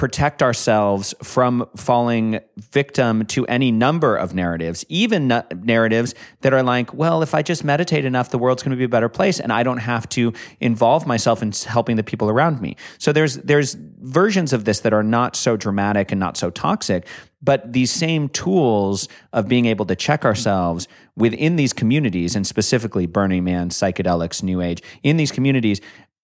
protect 0.00 0.42
ourselves 0.42 1.14
from 1.22 1.68
falling 1.76 2.40
victim 2.72 3.22
to 3.26 3.46
any 3.48 3.70
number 3.70 4.16
of 4.16 4.32
narratives, 4.34 4.82
even 4.88 5.28
na- 5.28 5.42
narratives 5.62 6.14
that 6.40 6.54
are 6.54 6.62
like, 6.62 6.94
well, 6.94 7.20
if 7.20 7.34
I 7.34 7.42
just 7.42 7.64
meditate 7.64 8.06
enough, 8.06 8.30
the 8.30 8.38
world's 8.38 8.62
going 8.62 8.70
to 8.70 8.78
be 8.78 8.84
a 8.84 8.88
better 8.88 9.10
place, 9.10 9.38
and 9.38 9.52
I 9.52 9.62
don't 9.62 9.76
have 9.76 10.08
to 10.10 10.32
involve 10.58 11.06
myself 11.06 11.42
in 11.42 11.52
helping 11.52 11.96
the 11.96 12.02
people 12.02 12.30
around 12.30 12.62
me. 12.62 12.76
So 12.96 13.12
there's 13.12 13.36
there's 13.40 13.76
versions 13.98 14.54
of 14.54 14.64
this 14.64 14.80
that 14.80 14.94
are 14.94 15.02
not 15.02 15.36
so 15.36 15.58
dramatic 15.58 16.12
and 16.12 16.18
not 16.18 16.38
so 16.38 16.48
toxic, 16.48 17.06
but 17.42 17.70
these 17.70 17.90
same 17.90 18.30
tools 18.30 19.06
of 19.34 19.48
being 19.48 19.66
able 19.66 19.84
to 19.84 19.94
check 19.94 20.24
ourselves 20.24 20.88
within 21.14 21.56
these 21.56 21.74
communities, 21.74 22.34
and 22.34 22.46
specifically 22.46 23.04
Burning 23.04 23.44
Man, 23.44 23.68
psychedelics, 23.68 24.42
New 24.42 24.62
Age, 24.62 24.82
in 25.02 25.18
these 25.18 25.30
communities 25.30 25.82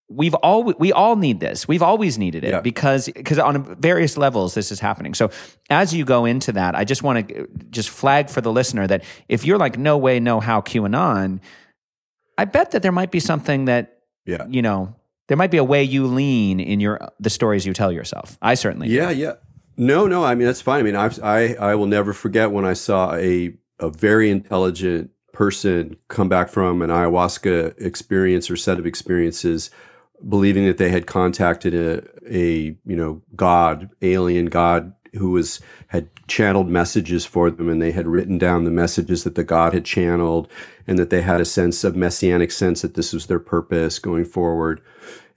we've 0.08 0.34
all 0.34 0.62
we 0.78 0.92
all 0.92 1.16
need 1.16 1.40
this 1.40 1.66
we've 1.66 1.82
always 1.82 2.16
needed 2.16 2.44
it 2.44 2.50
Yeah. 2.50 2.60
because 2.60 3.06
because 3.06 3.38
on 3.40 3.64
various 3.80 4.16
levels 4.16 4.54
this 4.54 4.70
is 4.70 4.78
happening 4.78 5.14
so 5.14 5.30
as 5.68 5.92
you 5.92 6.04
go 6.04 6.24
into 6.24 6.52
that 6.52 6.76
i 6.76 6.84
just 6.84 7.02
want 7.02 7.28
to 7.28 7.48
just 7.70 7.88
flag 7.88 8.30
for 8.30 8.40
the 8.40 8.52
listener 8.52 8.86
that 8.86 9.02
if 9.28 9.44
you're 9.44 9.58
like 9.58 9.76
no 9.78 9.98
way 9.98 10.20
no 10.20 10.38
how 10.38 10.60
qanon 10.60 11.40
i 12.38 12.44
bet 12.44 12.70
that 12.70 12.82
there 12.82 12.92
might 12.92 13.10
be 13.10 13.18
something 13.20 13.64
that 13.64 13.98
Yeah. 14.26 14.46
you 14.48 14.62
know 14.62 14.94
there 15.26 15.36
might 15.36 15.50
be 15.50 15.56
a 15.56 15.64
way 15.64 15.82
you 15.82 16.06
lean 16.06 16.60
in 16.60 16.78
your 16.78 17.00
the 17.18 17.30
stories 17.30 17.66
you 17.66 17.72
tell 17.72 17.90
yourself 17.90 18.38
i 18.40 18.54
certainly 18.54 18.86
do. 18.88 18.94
Yeah, 18.94 19.10
yeah. 19.10 19.32
No, 19.78 20.06
no. 20.06 20.24
I 20.24 20.34
mean, 20.34 20.46
that's 20.46 20.62
fine. 20.62 20.80
I 20.80 20.82
mean, 20.84 20.96
I've, 20.96 21.22
I 21.22 21.52
I 21.56 21.74
will 21.74 21.84
never 21.86 22.14
forget 22.14 22.50
when 22.50 22.64
I 22.64 22.72
saw 22.72 23.12
a 23.14 23.52
a 23.78 23.90
very 23.90 24.30
intelligent 24.30 25.10
person 25.34 25.96
come 26.08 26.30
back 26.30 26.48
from 26.48 26.80
an 26.80 26.88
ayahuasca 26.88 27.78
experience 27.78 28.50
or 28.50 28.56
set 28.56 28.78
of 28.78 28.86
experiences, 28.86 29.68
believing 30.28 30.66
that 30.66 30.78
they 30.78 30.90
had 30.90 31.06
contacted 31.06 31.74
a 31.74 32.02
a 32.28 32.76
you 32.84 32.96
know 32.96 33.22
god, 33.34 33.90
alien 34.02 34.46
god 34.46 34.92
who 35.14 35.30
was 35.30 35.60
had 35.88 36.08
channeled 36.26 36.68
messages 36.68 37.24
for 37.24 37.50
them, 37.50 37.68
and 37.68 37.80
they 37.80 37.92
had 37.92 38.06
written 38.06 38.38
down 38.38 38.64
the 38.64 38.70
messages 38.70 39.24
that 39.24 39.34
the 39.34 39.44
god 39.44 39.72
had 39.72 39.84
channeled, 39.84 40.48
and 40.86 40.98
that 40.98 41.10
they 41.10 41.22
had 41.22 41.40
a 41.40 41.44
sense 41.44 41.84
of 41.84 41.96
messianic 41.96 42.50
sense 42.50 42.82
that 42.82 42.94
this 42.94 43.12
was 43.12 43.26
their 43.26 43.40
purpose 43.40 43.98
going 43.98 44.24
forward. 44.24 44.80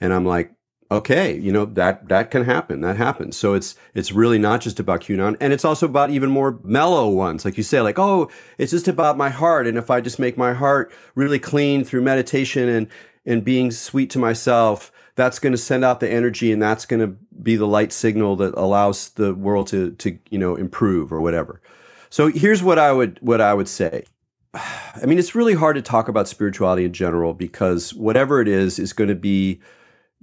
And 0.01 0.13
I'm 0.13 0.25
like, 0.25 0.51
okay, 0.91 1.37
you 1.37 1.51
know 1.51 1.65
that 1.65 2.07
that 2.09 2.31
can 2.31 2.45
happen. 2.45 2.81
That 2.81 2.97
happens. 2.97 3.37
So 3.37 3.53
it's 3.53 3.75
it's 3.93 4.11
really 4.11 4.39
not 4.39 4.61
just 4.61 4.79
about 4.79 5.01
QAnon, 5.01 5.37
and 5.39 5.53
it's 5.53 5.65
also 5.65 5.85
about 5.85 6.09
even 6.09 6.29
more 6.29 6.59
mellow 6.63 7.09
ones, 7.09 7.45
like 7.45 7.57
you 7.57 7.63
say, 7.63 7.81
like 7.81 7.99
oh, 7.99 8.29
it's 8.57 8.71
just 8.71 8.87
about 8.87 9.17
my 9.17 9.29
heart, 9.29 9.67
and 9.67 9.77
if 9.77 9.89
I 9.89 10.01
just 10.01 10.19
make 10.19 10.37
my 10.37 10.53
heart 10.53 10.91
really 11.15 11.39
clean 11.39 11.83
through 11.83 12.01
meditation 12.01 12.67
and 12.67 12.87
and 13.25 13.43
being 13.43 13.71
sweet 13.71 14.09
to 14.11 14.19
myself, 14.19 14.91
that's 15.15 15.39
going 15.39 15.53
to 15.53 15.57
send 15.57 15.83
out 15.83 15.99
the 15.99 16.09
energy, 16.09 16.51
and 16.51 16.61
that's 16.61 16.85
going 16.85 17.01
to 17.01 17.15
be 17.41 17.55
the 17.55 17.67
light 17.67 17.91
signal 17.91 18.35
that 18.37 18.53
allows 18.55 19.09
the 19.09 19.33
world 19.33 19.67
to 19.67 19.91
to 19.91 20.17
you 20.29 20.37
know 20.37 20.55
improve 20.55 21.11
or 21.11 21.21
whatever. 21.21 21.61
So 22.09 22.27
here's 22.27 22.63
what 22.63 22.79
I 22.79 22.91
would 22.91 23.19
what 23.21 23.41
I 23.41 23.53
would 23.53 23.67
say. 23.67 24.05
I 24.53 25.05
mean, 25.05 25.19
it's 25.19 25.35
really 25.35 25.53
hard 25.53 25.75
to 25.75 25.81
talk 25.81 26.07
about 26.07 26.27
spirituality 26.27 26.85
in 26.85 26.93
general 26.93 27.33
because 27.33 27.93
whatever 27.93 28.41
it 28.41 28.47
is 28.47 28.79
is 28.79 28.93
going 28.93 29.09
to 29.09 29.15
be 29.15 29.61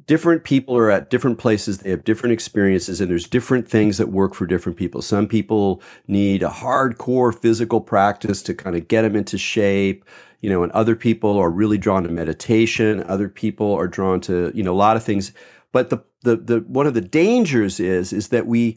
different 0.07 0.45
people 0.45 0.77
are 0.77 0.91
at 0.91 1.09
different 1.09 1.39
places 1.39 1.79
they 1.79 1.91
have 1.91 2.05
different 2.05 2.33
experiences 2.33 3.01
and 3.01 3.11
there's 3.11 3.27
different 3.27 3.67
things 3.67 3.97
that 3.97 4.09
work 4.09 4.35
for 4.35 4.47
different 4.47 4.77
people 4.77 5.01
some 5.01 5.27
people 5.27 5.81
need 6.07 6.43
a 6.43 6.51
hardcore 6.51 7.35
physical 7.35 7.81
practice 7.81 8.43
to 8.43 8.53
kind 8.53 8.77
of 8.77 8.87
get 8.89 9.03
them 9.03 9.17
into 9.17 9.39
shape 9.39 10.05
you 10.41 10.51
know 10.51 10.63
and 10.63 10.73
other 10.73 10.95
people 10.97 11.39
are 11.39 11.51
really 11.51 11.79
drawn 11.79 12.03
to 12.03 12.09
meditation 12.09 13.03
other 13.05 13.29
people 13.29 13.73
are 13.73 13.89
drawn 13.89 14.21
to 14.21 14.51
you 14.55 14.63
know 14.63 14.73
a 14.73 14.77
lot 14.77 14.97
of 14.97 15.03
things 15.03 15.33
but 15.73 15.91
the 15.91 15.99
the, 16.23 16.37
the 16.37 16.61
one 16.61 16.87
of 16.87 16.95
the 16.95 17.01
dangers 17.01 17.79
is 17.81 18.13
is 18.13 18.29
that 18.29 18.47
we 18.47 18.77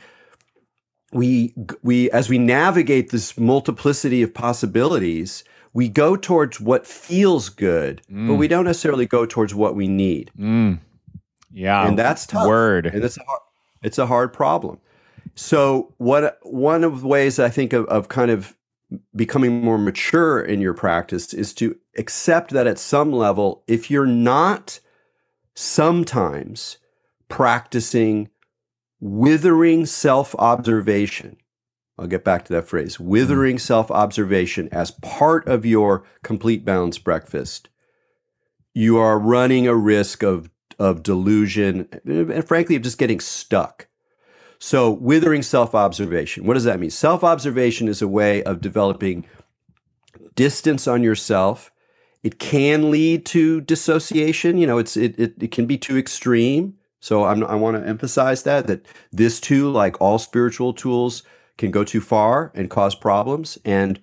we 1.12 1.54
we 1.82 2.10
as 2.12 2.30
we 2.30 2.38
navigate 2.38 3.10
this 3.10 3.38
multiplicity 3.38 4.22
of 4.22 4.34
possibilities 4.34 5.44
we 5.74 5.88
go 5.88 6.16
towards 6.16 6.60
what 6.60 6.86
feels 6.86 7.50
good 7.50 8.02
but 8.10 8.36
we 8.36 8.48
don't 8.48 8.66
necessarily 8.66 9.06
go 9.06 9.26
towards 9.26 9.54
what 9.56 9.76
we 9.76 9.88
need 9.88 10.32
Mm. 10.38 10.80
yeah 11.52 11.88
and 11.88 11.98
that's 11.98 12.26
tough. 12.26 12.48
word 12.48 12.86
and 12.86 13.04
it's 13.04 13.18
a 13.18 13.24
hard, 13.24 13.42
it's 13.82 13.98
a 13.98 14.06
hard 14.06 14.34
problem. 14.34 14.80
So 15.36 15.94
what 15.98 16.38
one 16.44 16.84
of 16.84 17.02
the 17.02 17.08
ways 17.08 17.40
I 17.40 17.50
think 17.50 17.72
of, 17.72 17.86
of 17.86 18.10
kind 18.10 18.30
of 18.30 18.56
becoming 19.16 19.62
more 19.62 19.78
mature 19.78 20.42
in 20.42 20.62
your 20.62 20.74
practice 20.74 21.34
is 21.34 21.54
to 21.56 21.78
accept 21.98 22.52
that 22.52 22.68
at 22.68 22.80
some 22.80 23.12
level, 23.12 23.64
if 23.68 23.92
you're 23.92 24.06
not 24.06 24.80
sometimes 25.56 26.78
practicing 27.28 28.30
withering 29.00 29.86
self 29.86 30.34
observation, 30.36 31.38
I'll 31.98 32.08
get 32.08 32.24
back 32.24 32.46
to 32.46 32.54
that 32.54 32.68
phrase, 32.68 33.00
withering 33.00 33.58
mm. 33.58 33.62
self 33.62 33.92
observation 33.92 34.70
as 34.72 34.92
part 34.92 35.48
of 35.48 35.66
your 35.66 36.04
complete 36.24 36.66
balanced 36.66 37.04
breakfast, 37.04 37.70
you 38.74 38.98
are 38.98 39.20
running 39.20 39.68
a 39.68 39.76
risk 39.76 40.24
of 40.24 40.50
of 40.80 41.04
delusion 41.04 41.90
and 42.06 42.48
frankly 42.48 42.78
of 42.78 42.82
just 42.82 42.98
getting 42.98 43.20
stuck. 43.20 43.89
So, 44.60 44.92
withering 44.92 45.42
self 45.42 45.74
observation, 45.74 46.46
what 46.46 46.56
does 46.56 46.66
that 46.66 46.80
mean? 46.80 46.90
Self 46.90 47.24
observation 47.24 47.88
is 47.88 48.02
a 48.02 48.08
way 48.08 48.44
of 48.44 48.60
developing 48.60 49.26
distance 50.36 50.86
on 50.86 51.02
yourself. 51.02 51.72
It 52.22 52.38
can 52.38 52.92
lead 52.92 53.26
to 53.28 53.62
dissociation. 53.62 54.58
You 54.58 54.68
know, 54.68 54.78
it's 54.78 54.98
it, 54.98 55.18
it, 55.18 55.34
it 55.42 55.52
can 55.52 55.66
be 55.66 55.78
too 55.78 55.98
extreme. 55.98 56.76
So, 57.00 57.24
I'm, 57.24 57.46
I 57.46 57.56
want 57.56 57.82
to 57.82 57.88
emphasize 57.88 58.44
that, 58.44 58.68
that 58.68 58.86
this 59.14 59.40
too, 59.40 59.72
like 59.72 60.00
all 60.02 60.20
spiritual 60.20 60.74
tools, 60.74 61.24
can 61.58 61.72
go 61.72 61.86
too 61.86 62.02
far 62.02 62.52
and 62.54 62.70
cause 62.70 62.96
problems. 62.96 63.58
And 63.64 63.98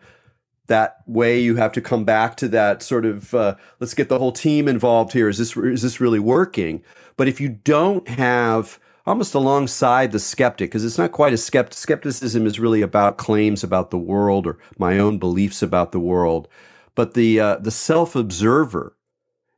that 0.69 1.03
way 1.07 1.39
you 1.39 1.57
have 1.57 1.73
to 1.73 1.83
come 1.83 2.05
back 2.05 2.37
to 2.39 2.49
that 2.49 2.83
sort 2.83 3.05
of 3.05 3.35
uh, 3.35 3.57
let's 3.79 3.95
get 3.95 4.09
the 4.09 4.19
whole 4.19 4.33
team 4.33 4.69
involved 4.69 5.13
here 5.13 5.29
is 5.29 5.39
this 5.39 5.57
is 5.57 5.83
this 5.83 6.01
really 6.01 6.19
working 6.19 6.83
but 7.17 7.29
if 7.29 7.41
you 7.41 7.49
don't 7.49 8.09
have 8.09 8.81
almost 9.07 9.35
alongside 9.35 10.13
the 10.13 10.19
skeptic 10.19 10.71
because 10.71 10.85
it's 10.85 10.99
not 10.99 11.13
quite 11.13 11.33
a 11.33 11.37
skept- 11.37 11.73
skepticism 11.73 12.47
is 12.47 12.61
really 12.61 12.83
about 12.83 13.19
claims 13.19 13.63
about 13.63 13.91
the 13.91 13.99
world 13.99 14.47
or 14.47 14.59
my 14.79 14.99
own 14.99 15.19
beliefs 15.19 15.63
about 15.63 15.93
the 15.93 16.01
world 16.01 16.49
but 16.95 17.15
the 17.15 17.39
uh, 17.39 17.57
the 17.57 17.71
self 17.71 18.17
observer 18.17 18.97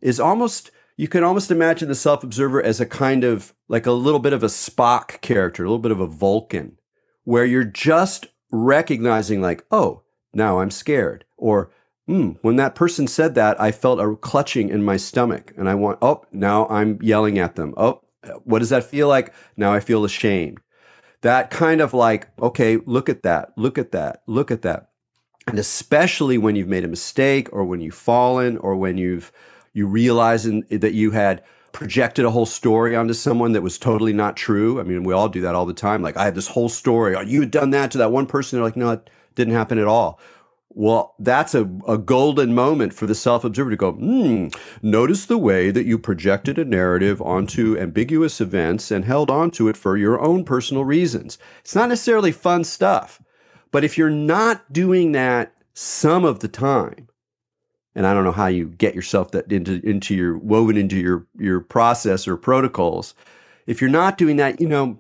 is 0.01 0.21
almost 0.21 0.71
you 0.99 1.09
can 1.09 1.23
almost 1.23 1.51
imagine 1.51 1.89
the 1.89 1.95
self 1.95 2.23
observer 2.23 2.63
as 2.63 2.81
a 2.81 2.87
kind 2.87 3.25
of 3.25 3.55
like 3.69 3.87
a 3.87 3.93
little 3.93 4.19
bit 4.19 4.33
of 4.35 4.43
a 4.43 4.49
Spock 4.49 5.21
character, 5.23 5.65
a 5.65 5.69
little 5.69 5.79
bit 5.79 5.93
of 5.93 6.01
a 6.01 6.07
Vulcan, 6.07 6.77
where 7.25 7.45
you're 7.45 7.65
just 7.65 8.27
recognizing, 8.51 9.41
like, 9.41 9.65
oh, 9.71 10.03
now 10.35 10.59
I'm 10.59 10.73
scared. 10.73 11.25
Or, 11.37 11.71
hmm, 12.07 12.31
when 12.43 12.57
that 12.57 12.75
person 12.75 13.07
said 13.07 13.35
that, 13.37 13.61
I 13.61 13.71
felt 13.71 14.01
a 14.01 14.17
clutching 14.17 14.71
in 14.71 14.83
my 14.83 14.97
stomach. 14.97 15.53
And 15.57 15.69
I 15.69 15.77
want, 15.77 15.99
oh, 16.03 16.25
now 16.33 16.67
I'm 16.69 16.99
yelling 17.01 17.39
at 17.39 17.55
them. 17.55 17.75
Oh, 17.77 18.03
what 18.45 18.61
does 18.61 18.71
that 18.71 18.85
feel 18.85 19.09
like? 19.09 19.33
Now 19.57 19.73
I 19.73 19.81
feel 19.81 20.05
ashamed. 20.05 20.61
That 21.23 21.51
kind 21.51 21.81
of 21.81 21.93
like, 21.93 22.29
okay, 22.41 22.79
look 22.87 23.09
at 23.09 23.23
that, 23.23 23.53
look 23.57 23.77
at 23.79 23.93
that, 23.93 24.23
look 24.27 24.51
at 24.51 24.63
that. 24.63 24.91
And 25.47 25.59
especially 25.59 26.39
when 26.39 26.57
you've 26.57 26.69
made 26.69 26.85
a 26.85 26.89
mistake 26.89 27.49
or 27.53 27.65
when 27.65 27.81
you've 27.81 27.95
fallen 27.95 28.57
or 28.59 28.77
when 28.77 28.99
you've 28.99 29.33
you 29.73 29.87
realize 29.87 30.47
in, 30.47 30.65
that 30.71 30.95
you 30.95 31.13
had 31.13 31.43
projected 31.73 32.25
a 32.25 32.31
whole 32.31 32.47
story 32.47 32.97
onto 32.97 33.15
someone 33.15 33.53
that 33.53 33.63
was 33.63 33.79
totally 33.79 34.13
not 34.13 34.37
true. 34.37 34.81
I 34.81 34.83
mean, 34.83 35.05
we 35.05 35.15
all 35.15 35.29
do 35.29 35.41
that 35.43 35.55
all 35.55 35.67
the 35.67 35.75
time. 35.75 36.03
Like 36.03 36.17
I 36.17 36.25
had 36.25 36.35
this 36.35 36.49
whole 36.49 36.69
story. 36.69 37.15
Oh, 37.15 37.21
you 37.21 37.41
had 37.41 37.51
done 37.51 37.71
that 37.71 37.91
to 37.93 37.99
that 37.99 38.11
one 38.11 38.27
person. 38.27 38.57
They're 38.57 38.65
like, 38.65 38.77
no, 38.77 38.91
it 38.91 39.11
didn't 39.35 39.55
happen 39.55 39.79
at 39.79 39.87
all. 39.87 40.19
Well, 40.71 41.15
that's 41.19 41.55
a, 41.55 41.69
a 41.89 41.99
golden 41.99 42.55
moment 42.55 42.93
for 42.93 43.07
the 43.07 43.15
self 43.15 43.43
observer 43.43 43.71
to 43.71 43.77
go, 43.77 43.93
hmm, 43.93 44.49
notice 44.83 45.27
the 45.27 45.39
way 45.39 45.71
that 45.71 45.87
you 45.87 45.99
projected 45.99 46.59
a 46.59 46.65
narrative 46.65 47.21
onto 47.23 47.77
ambiguous 47.79 48.41
events 48.41 48.91
and 48.91 49.05
held 49.05 49.31
onto 49.31 49.69
it 49.69 49.77
for 49.77 49.97
your 49.97 50.21
own 50.21 50.45
personal 50.45 50.85
reasons. 50.85 51.39
It's 51.61 51.75
not 51.75 51.89
necessarily 51.89 52.33
fun 52.33 52.65
stuff. 52.65 53.21
But 53.71 53.85
if 53.85 53.99
you're 53.99 54.11
not 54.11 54.73
doing 54.73 55.13
that 55.13 55.55
some 55.75 56.25
of 56.25 56.41
the 56.41 56.49
time, 56.49 57.09
and 57.95 58.07
I 58.07 58.15
don't 58.15 58.25
know 58.25 58.33
how 58.33 58.47
you 58.47 58.67
get 58.67 58.95
yourself 58.95 59.33
that 59.33 59.51
into 59.51 59.81
into 59.85 60.15
your 60.15 60.39
woven 60.39 60.77
into 60.77 60.97
your 60.97 61.27
your 61.39 61.61
process 61.61 62.29
or 62.29 62.37
protocols. 62.37 63.15
if 63.67 63.81
you're 63.81 63.91
not 63.91 64.17
doing 64.17 64.37
that, 64.37 64.61
you 64.61 64.69
know, 64.69 64.99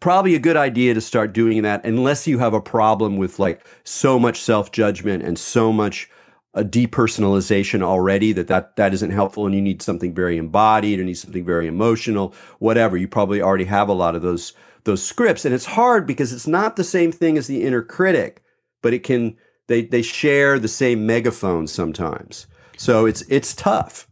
probably 0.00 0.34
a 0.34 0.38
good 0.38 0.56
idea 0.56 0.94
to 0.94 1.00
start 1.00 1.32
doing 1.32 1.62
that 1.62 1.84
unless 1.84 2.26
you 2.26 2.38
have 2.38 2.54
a 2.54 2.60
problem 2.60 3.16
with 3.16 3.38
like 3.38 3.66
so 3.84 4.18
much 4.18 4.40
self-judgment 4.40 5.22
and 5.22 5.38
so 5.38 5.72
much 5.72 6.08
a 6.54 6.64
depersonalization 6.64 7.82
already 7.82 8.32
that, 8.32 8.48
that 8.48 8.76
that 8.76 8.94
isn't 8.94 9.10
helpful 9.10 9.46
and 9.46 9.54
you 9.54 9.60
need 9.60 9.82
something 9.82 10.14
very 10.14 10.36
embodied 10.36 10.98
or 10.98 11.04
need 11.04 11.14
something 11.14 11.44
very 11.44 11.66
emotional 11.66 12.34
whatever. 12.58 12.96
You 12.96 13.08
probably 13.08 13.42
already 13.42 13.64
have 13.64 13.88
a 13.88 13.92
lot 13.92 14.14
of 14.14 14.22
those 14.22 14.52
those 14.84 15.02
scripts. 15.02 15.44
And 15.44 15.54
it's 15.54 15.66
hard 15.66 16.06
because 16.06 16.32
it's 16.32 16.46
not 16.46 16.76
the 16.76 16.84
same 16.84 17.12
thing 17.12 17.36
as 17.36 17.46
the 17.46 17.64
inner 17.64 17.82
critic 17.82 18.42
but 18.82 18.94
it 18.94 19.02
can 19.02 19.36
they 19.66 19.82
they 19.82 20.02
share 20.02 20.58
the 20.58 20.68
same 20.68 21.06
megaphone 21.06 21.66
sometimes. 21.66 22.46
So 22.76 23.06
it's 23.06 23.22
it's 23.22 23.54
tough. 23.54 24.06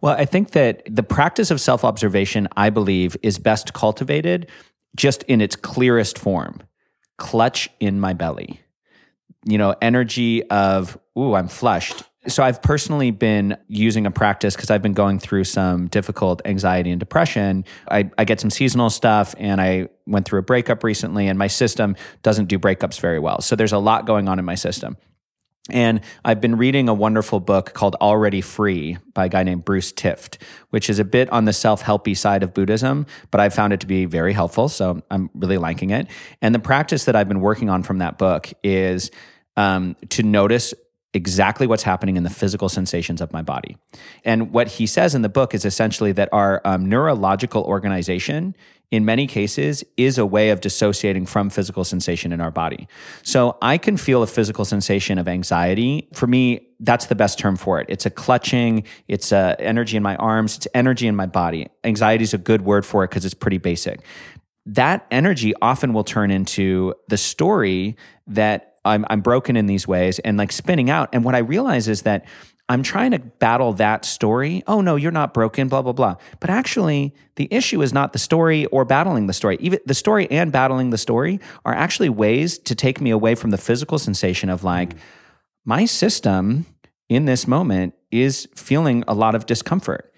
Well, 0.00 0.14
I 0.14 0.26
think 0.26 0.50
that 0.50 0.82
the 0.86 1.02
practice 1.02 1.50
of 1.50 1.60
self 1.60 1.84
observation, 1.84 2.48
I 2.56 2.70
believe, 2.70 3.16
is 3.22 3.38
best 3.38 3.72
cultivated 3.72 4.48
just 4.96 5.22
in 5.24 5.40
its 5.40 5.56
clearest 5.56 6.18
form 6.18 6.60
clutch 7.18 7.70
in 7.78 8.00
my 8.00 8.12
belly. 8.12 8.60
You 9.44 9.58
know, 9.58 9.74
energy 9.80 10.42
of, 10.50 10.98
ooh, 11.16 11.34
I'm 11.34 11.48
flushed. 11.48 12.02
So 12.28 12.42
I've 12.42 12.62
personally 12.62 13.10
been 13.10 13.56
using 13.68 14.06
a 14.06 14.10
practice 14.10 14.54
because 14.54 14.70
I've 14.70 14.82
been 14.82 14.92
going 14.92 15.18
through 15.18 15.44
some 15.44 15.88
difficult 15.88 16.42
anxiety 16.44 16.90
and 16.90 17.00
depression. 17.00 17.64
I, 17.90 18.10
I 18.16 18.24
get 18.24 18.40
some 18.40 18.50
seasonal 18.50 18.90
stuff 18.90 19.34
and 19.38 19.60
I 19.60 19.88
went 20.06 20.26
through 20.26 20.38
a 20.38 20.42
breakup 20.42 20.84
recently 20.84 21.26
and 21.26 21.38
my 21.38 21.48
system 21.48 21.96
doesn't 22.22 22.46
do 22.46 22.58
breakups 22.58 23.00
very 23.00 23.18
well. 23.18 23.40
So 23.40 23.56
there's 23.56 23.72
a 23.72 23.78
lot 23.78 24.06
going 24.06 24.28
on 24.28 24.38
in 24.38 24.44
my 24.44 24.54
system. 24.54 24.96
And 25.70 26.00
I've 26.24 26.40
been 26.40 26.56
reading 26.56 26.88
a 26.88 26.94
wonderful 26.94 27.38
book 27.38 27.72
called 27.72 27.94
Already 28.00 28.40
Free 28.40 28.98
by 29.14 29.26
a 29.26 29.28
guy 29.28 29.44
named 29.44 29.64
Bruce 29.64 29.92
Tift, 29.92 30.38
which 30.70 30.90
is 30.90 30.98
a 30.98 31.04
bit 31.04 31.30
on 31.30 31.44
the 31.44 31.52
self 31.52 31.82
helpy 31.84 32.16
side 32.16 32.42
of 32.42 32.52
Buddhism, 32.52 33.06
but 33.30 33.40
I 33.40 33.48
found 33.48 33.72
it 33.72 33.80
to 33.80 33.86
be 33.86 34.04
very 34.04 34.32
helpful. 34.32 34.68
So 34.68 35.02
I'm 35.08 35.30
really 35.34 35.58
liking 35.58 35.90
it. 35.90 36.08
And 36.40 36.52
the 36.52 36.58
practice 36.58 37.04
that 37.04 37.14
I've 37.14 37.28
been 37.28 37.40
working 37.40 37.70
on 37.70 37.84
from 37.84 37.98
that 37.98 38.18
book 38.18 38.52
is 38.64 39.12
um, 39.56 39.94
to 40.10 40.24
notice 40.24 40.74
exactly 41.14 41.66
what's 41.66 41.82
happening 41.82 42.16
in 42.16 42.24
the 42.24 42.30
physical 42.30 42.68
sensations 42.68 43.20
of 43.20 43.32
my 43.32 43.42
body. 43.42 43.76
And 44.24 44.50
what 44.50 44.66
he 44.66 44.86
says 44.86 45.14
in 45.14 45.22
the 45.22 45.28
book 45.28 45.54
is 45.54 45.64
essentially 45.64 46.10
that 46.12 46.28
our 46.32 46.60
um, 46.64 46.88
neurological 46.88 47.62
organization 47.62 48.56
in 48.92 49.06
many 49.06 49.26
cases 49.26 49.82
is 49.96 50.18
a 50.18 50.26
way 50.26 50.50
of 50.50 50.60
dissociating 50.60 51.24
from 51.24 51.48
physical 51.48 51.82
sensation 51.82 52.30
in 52.30 52.42
our 52.42 52.50
body. 52.50 52.86
So 53.22 53.56
I 53.62 53.78
can 53.78 53.96
feel 53.96 54.22
a 54.22 54.26
physical 54.26 54.66
sensation 54.66 55.18
of 55.18 55.26
anxiety. 55.26 56.08
For 56.12 56.26
me, 56.26 56.68
that's 56.78 57.06
the 57.06 57.14
best 57.14 57.38
term 57.38 57.56
for 57.56 57.80
it. 57.80 57.86
It's 57.88 58.04
a 58.04 58.10
clutching, 58.10 58.84
it's 59.08 59.32
a 59.32 59.56
energy 59.58 59.96
in 59.96 60.02
my 60.02 60.16
arms, 60.16 60.58
it's 60.58 60.68
energy 60.74 61.06
in 61.06 61.16
my 61.16 61.24
body. 61.24 61.68
Anxiety 61.82 62.22
is 62.22 62.34
a 62.34 62.38
good 62.38 62.62
word 62.62 62.84
for 62.84 63.02
it 63.02 63.08
because 63.08 63.24
it's 63.24 63.34
pretty 63.34 63.58
basic. 63.58 64.00
That 64.66 65.06
energy 65.10 65.54
often 65.62 65.94
will 65.94 66.04
turn 66.04 66.30
into 66.30 66.94
the 67.08 67.16
story 67.16 67.96
that 68.26 68.76
I'm, 68.84 69.06
I'm 69.08 69.22
broken 69.22 69.56
in 69.56 69.66
these 69.66 69.88
ways 69.88 70.18
and 70.18 70.36
like 70.36 70.52
spinning 70.52 70.90
out. 70.90 71.08
And 71.14 71.24
what 71.24 71.34
I 71.34 71.38
realize 71.38 71.88
is 71.88 72.02
that 72.02 72.26
I'm 72.72 72.82
trying 72.82 73.10
to 73.10 73.18
battle 73.18 73.74
that 73.74 74.06
story. 74.06 74.62
Oh 74.66 74.80
no, 74.80 74.96
you're 74.96 75.12
not 75.12 75.34
broken, 75.34 75.68
blah 75.68 75.82
blah 75.82 75.92
blah. 75.92 76.16
But 76.40 76.48
actually, 76.48 77.14
the 77.36 77.46
issue 77.50 77.82
is 77.82 77.92
not 77.92 78.14
the 78.14 78.18
story 78.18 78.64
or 78.66 78.86
battling 78.86 79.26
the 79.26 79.34
story. 79.34 79.58
Even 79.60 79.78
the 79.84 79.92
story 79.92 80.26
and 80.30 80.50
battling 80.50 80.88
the 80.88 80.96
story 80.96 81.38
are 81.66 81.74
actually 81.74 82.08
ways 82.08 82.56
to 82.60 82.74
take 82.74 82.98
me 82.98 83.10
away 83.10 83.34
from 83.34 83.50
the 83.50 83.58
physical 83.58 83.98
sensation 83.98 84.48
of 84.48 84.64
like 84.64 84.94
my 85.66 85.84
system 85.84 86.64
in 87.10 87.26
this 87.26 87.46
moment 87.46 87.92
is 88.10 88.48
feeling 88.54 89.04
a 89.06 89.12
lot 89.12 89.34
of 89.34 89.44
discomfort. 89.44 90.10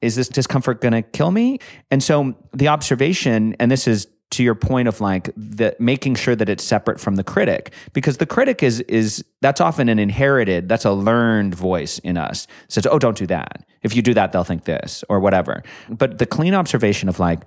Is 0.00 0.14
this 0.14 0.28
discomfort 0.28 0.80
going 0.80 0.92
to 0.92 1.02
kill 1.02 1.32
me? 1.32 1.58
And 1.90 2.04
so 2.04 2.36
the 2.52 2.68
observation 2.68 3.56
and 3.58 3.68
this 3.68 3.88
is 3.88 4.06
to 4.34 4.42
your 4.42 4.54
point 4.54 4.88
of 4.88 5.00
like 5.00 5.30
that 5.36 5.80
making 5.80 6.16
sure 6.16 6.34
that 6.34 6.48
it's 6.48 6.64
separate 6.64 6.98
from 6.98 7.14
the 7.14 7.22
critic 7.22 7.72
because 7.92 8.16
the 8.16 8.26
critic 8.26 8.62
is 8.62 8.80
is 8.82 9.24
that's 9.40 9.60
often 9.60 9.88
an 9.88 9.98
inherited 9.98 10.68
that's 10.68 10.84
a 10.84 10.92
learned 10.92 11.54
voice 11.54 11.98
in 12.00 12.16
us. 12.16 12.46
Says 12.68 12.86
oh 12.86 12.98
don't 12.98 13.16
do 13.16 13.26
that. 13.28 13.64
If 13.82 13.94
you 13.94 14.02
do 14.02 14.12
that 14.14 14.32
they'll 14.32 14.44
think 14.44 14.64
this 14.64 15.04
or 15.08 15.20
whatever. 15.20 15.62
But 15.88 16.18
the 16.18 16.26
clean 16.26 16.54
observation 16.54 17.08
of 17.08 17.20
like 17.20 17.42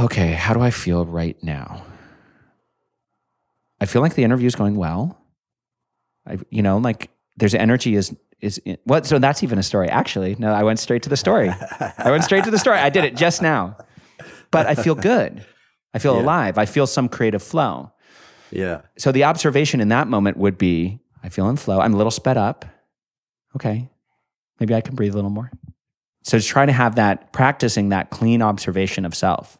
okay 0.00 0.32
how 0.32 0.54
do 0.54 0.60
i 0.60 0.70
feel 0.70 1.04
right 1.04 1.36
now? 1.42 1.84
I 3.80 3.86
feel 3.86 4.02
like 4.02 4.14
the 4.14 4.22
interview 4.22 4.46
is 4.46 4.54
going 4.54 4.76
well. 4.76 5.18
I 6.26 6.38
you 6.50 6.62
know 6.62 6.78
like 6.78 7.10
there's 7.36 7.54
energy 7.54 7.96
is 7.96 8.14
is 8.40 8.60
what? 8.84 9.06
So 9.06 9.18
that's 9.18 9.42
even 9.42 9.58
a 9.58 9.64
story. 9.64 9.88
Actually 9.88 10.36
no 10.38 10.52
i 10.52 10.62
went 10.62 10.78
straight 10.78 11.02
to 11.02 11.08
the 11.08 11.16
story. 11.16 11.50
I 11.98 12.10
went 12.12 12.22
straight 12.22 12.44
to 12.44 12.52
the 12.52 12.58
story. 12.58 12.78
I 12.78 12.90
did 12.90 13.04
it 13.04 13.16
just 13.16 13.42
now 13.42 13.76
but 14.52 14.66
I 14.66 14.76
feel 14.76 14.94
good. 14.94 15.44
I 15.92 15.98
feel 15.98 16.14
yeah. 16.16 16.22
alive. 16.22 16.58
I 16.58 16.66
feel 16.66 16.86
some 16.86 17.08
creative 17.08 17.42
flow. 17.42 17.90
Yeah. 18.50 18.82
So 18.96 19.10
the 19.10 19.24
observation 19.24 19.80
in 19.80 19.88
that 19.88 20.06
moment 20.06 20.36
would 20.36 20.58
be 20.58 21.00
I 21.22 21.28
feel 21.28 21.48
in 21.48 21.56
flow. 21.56 21.80
I'm 21.80 21.94
a 21.94 21.96
little 21.96 22.10
sped 22.10 22.36
up. 22.36 22.64
Okay. 23.56 23.88
Maybe 24.60 24.74
I 24.74 24.80
can 24.80 24.94
breathe 24.94 25.12
a 25.12 25.16
little 25.16 25.30
more. 25.30 25.50
So 26.24 26.38
just 26.38 26.48
try 26.48 26.66
to 26.66 26.72
have 26.72 26.94
that, 26.96 27.32
practicing 27.32 27.88
that 27.88 28.10
clean 28.10 28.42
observation 28.42 29.04
of 29.04 29.14
self. 29.14 29.58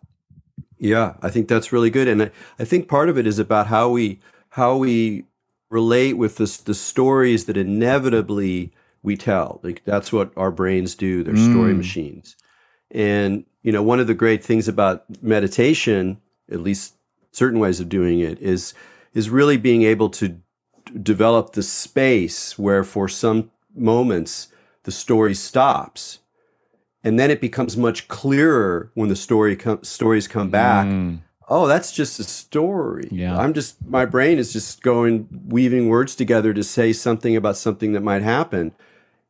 Yeah, 0.79 1.15
I 1.23 1.31
think 1.31 1.49
that's 1.49 1.73
really 1.73 1.91
good. 1.91 2.09
And 2.09 2.25
I, 2.25 2.31
I 2.59 2.65
think 2.65 2.89
part 2.89 3.09
of 3.09 3.19
it 3.19 3.27
is 3.27 3.39
about 3.39 3.69
how 3.69 3.89
we 3.89 4.21
how 4.51 4.77
we 4.77 5.25
relate 5.71 6.15
with 6.15 6.37
the, 6.37 6.61
the 6.65 6.75
stories 6.75 7.47
that 7.47 7.57
inevitably 7.57 8.73
we 9.03 9.17
tell. 9.17 9.61
Like 9.63 9.83
that's 9.85 10.13
what 10.13 10.33
our 10.37 10.51
brains 10.51 10.95
do. 10.95 11.23
They're 11.23 11.35
mm. 11.35 11.53
story 11.53 11.73
machines. 11.73 12.37
And 12.93 13.45
you 13.63 13.73
know, 13.73 13.83
one 13.83 14.01
of 14.01 14.07
the 14.07 14.15
great 14.15 14.45
things 14.45 14.69
about 14.69 15.05
meditation, 15.23 16.21
at 16.51 16.61
least 16.61 16.95
certain 17.33 17.59
ways 17.59 17.81
of 17.81 17.89
doing 17.89 18.21
it, 18.21 18.39
is 18.41 18.75
is 19.15 19.31
really 19.31 19.57
being 19.57 19.83
able 19.83 20.09
to 20.11 20.29
d- 20.29 20.41
develop 21.03 21.53
the 21.53 21.63
space 21.63 22.59
where, 22.59 22.85
for 22.85 23.09
some 23.09 23.51
moments, 23.75 24.49
the 24.85 24.93
story 24.93 25.35
stops, 25.35 26.19
and 27.05 27.19
then 27.19 27.31
it 27.31 27.41
becomes 27.41 27.77
much 27.77 28.09
clearer 28.09 28.91
when 28.95 29.09
the 29.09 29.17
story 29.17 29.57
com- 29.57 29.83
stories 29.83 30.29
come 30.29 30.51
back. 30.51 30.87
Mm. 30.87 31.21
Oh, 31.49 31.67
that's 31.67 31.93
just 31.93 32.19
a 32.19 32.25
story. 32.25 33.09
Yeah. 33.11 33.39
I'm 33.39 33.53
just 33.53 33.85
my 33.87 34.05
brain 34.05 34.39
is 34.39 34.53
just 34.53 34.83
going 34.83 35.29
weaving 35.47 35.89
words 35.89 36.15
together 36.15 36.53
to 36.55 36.65
say 36.65 36.93
something 36.93 37.37
about 37.37 37.57
something 37.57 37.93
that 37.93 38.03
might 38.03 38.23
happen. 38.23 38.73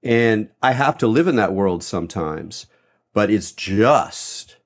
And 0.02 0.48
I 0.62 0.72
have 0.72 0.98
to 0.98 1.06
live 1.06 1.28
in 1.28 1.36
that 1.36 1.52
world 1.52 1.84
sometimes 1.84 2.66
but 3.14 3.30
it's 3.30 3.52
just 3.52 4.56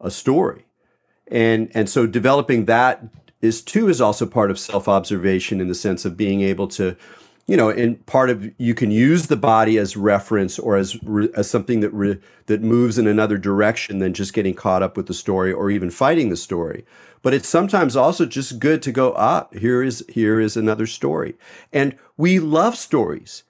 a 0.00 0.10
story. 0.10 0.66
And 1.26 1.70
and 1.74 1.88
so 1.88 2.06
developing 2.06 2.66
that 2.66 3.04
is 3.40 3.62
too 3.62 3.88
is 3.88 4.00
also 4.00 4.26
part 4.26 4.50
of 4.50 4.58
self-observation 4.58 5.60
in 5.60 5.68
the 5.68 5.74
sense 5.74 6.04
of 6.04 6.16
being 6.16 6.40
able 6.40 6.68
to 6.68 6.96
you 7.46 7.58
know, 7.58 7.68
and 7.68 8.04
part 8.06 8.30
of 8.30 8.50
you 8.58 8.74
can 8.74 8.90
use 8.90 9.26
the 9.26 9.36
body 9.36 9.76
as 9.76 9.96
reference 9.96 10.58
or 10.58 10.76
as 10.76 10.96
as 11.34 11.48
something 11.50 11.80
that 11.80 11.90
re, 11.90 12.18
that 12.46 12.62
moves 12.62 12.96
in 12.96 13.06
another 13.06 13.36
direction 13.36 13.98
than 13.98 14.14
just 14.14 14.32
getting 14.32 14.54
caught 14.54 14.82
up 14.82 14.96
with 14.96 15.06
the 15.06 15.14
story 15.14 15.52
or 15.52 15.70
even 15.70 15.90
fighting 15.90 16.30
the 16.30 16.36
story. 16.36 16.86
But 17.20 17.34
it's 17.34 17.48
sometimes 17.48 17.96
also 17.96 18.24
just 18.24 18.58
good 18.58 18.82
to 18.82 18.92
go, 18.92 19.14
ah, 19.16 19.48
here 19.52 19.82
is 19.82 20.04
here 20.08 20.40
is 20.40 20.56
another 20.56 20.86
story. 20.86 21.34
And 21.72 21.98
we 22.16 22.38
love 22.38 22.76
stories. 22.76 23.44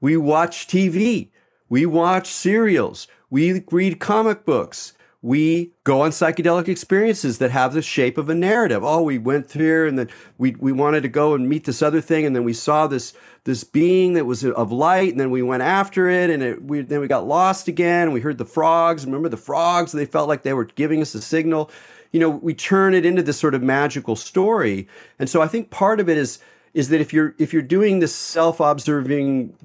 We 0.00 0.18
watch 0.18 0.66
TV. 0.66 1.30
We 1.70 1.86
watch 1.86 2.26
serials. 2.26 3.08
We 3.34 3.64
read 3.72 3.98
comic 3.98 4.44
books. 4.44 4.92
We 5.20 5.72
go 5.82 6.02
on 6.02 6.12
psychedelic 6.12 6.68
experiences 6.68 7.38
that 7.38 7.50
have 7.50 7.74
the 7.74 7.82
shape 7.82 8.16
of 8.16 8.28
a 8.28 8.34
narrative. 8.34 8.84
Oh, 8.84 9.02
we 9.02 9.18
went 9.18 9.50
here 9.50 9.88
and 9.88 9.98
then 9.98 10.08
we, 10.38 10.54
we 10.60 10.70
wanted 10.70 11.02
to 11.02 11.08
go 11.08 11.34
and 11.34 11.48
meet 11.48 11.64
this 11.64 11.82
other 11.82 12.00
thing. 12.00 12.24
And 12.24 12.36
then 12.36 12.44
we 12.44 12.52
saw 12.52 12.86
this, 12.86 13.12
this 13.42 13.64
being 13.64 14.12
that 14.12 14.24
was 14.24 14.44
of 14.44 14.70
light. 14.70 15.10
And 15.10 15.18
then 15.18 15.32
we 15.32 15.42
went 15.42 15.64
after 15.64 16.08
it 16.08 16.30
and 16.30 16.44
it, 16.44 16.62
we, 16.62 16.82
then 16.82 17.00
we 17.00 17.08
got 17.08 17.26
lost 17.26 17.66
again. 17.66 18.12
we 18.12 18.20
heard 18.20 18.38
the 18.38 18.44
frogs. 18.44 19.04
Remember 19.04 19.28
the 19.28 19.36
frogs? 19.36 19.90
They 19.90 20.06
felt 20.06 20.28
like 20.28 20.44
they 20.44 20.54
were 20.54 20.66
giving 20.66 21.02
us 21.02 21.12
a 21.16 21.20
signal. 21.20 21.72
You 22.12 22.20
know, 22.20 22.30
we 22.30 22.54
turn 22.54 22.94
it 22.94 23.04
into 23.04 23.20
this 23.24 23.40
sort 23.40 23.56
of 23.56 23.64
magical 23.64 24.14
story. 24.14 24.86
And 25.18 25.28
so 25.28 25.42
I 25.42 25.48
think 25.48 25.70
part 25.70 25.98
of 25.98 26.08
it 26.08 26.18
is, 26.18 26.38
is 26.72 26.88
that 26.90 27.00
if 27.00 27.12
you're, 27.12 27.34
if 27.38 27.52
you're 27.52 27.62
doing 27.62 27.98
this 27.98 28.14
self-observing, 28.14 29.56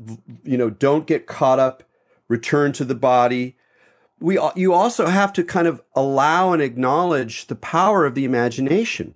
you 0.44 0.58
know, 0.58 0.72
don't 0.72 1.06
get 1.06 1.28
caught 1.28 1.60
up, 1.60 1.84
return 2.28 2.72
to 2.72 2.84
the 2.84 2.96
body, 2.96 3.58
we 4.20 4.38
you 4.56 4.74
also 4.74 5.08
have 5.08 5.34
to 5.34 5.44
kind 5.44 5.68
of 5.68 5.82
allow 5.96 6.52
and 6.52 6.62
acknowledge 6.62 7.48
the 7.48 7.56
power 7.56 8.06
of 8.06 8.16
the 8.16 8.26
imagination. 8.26 9.16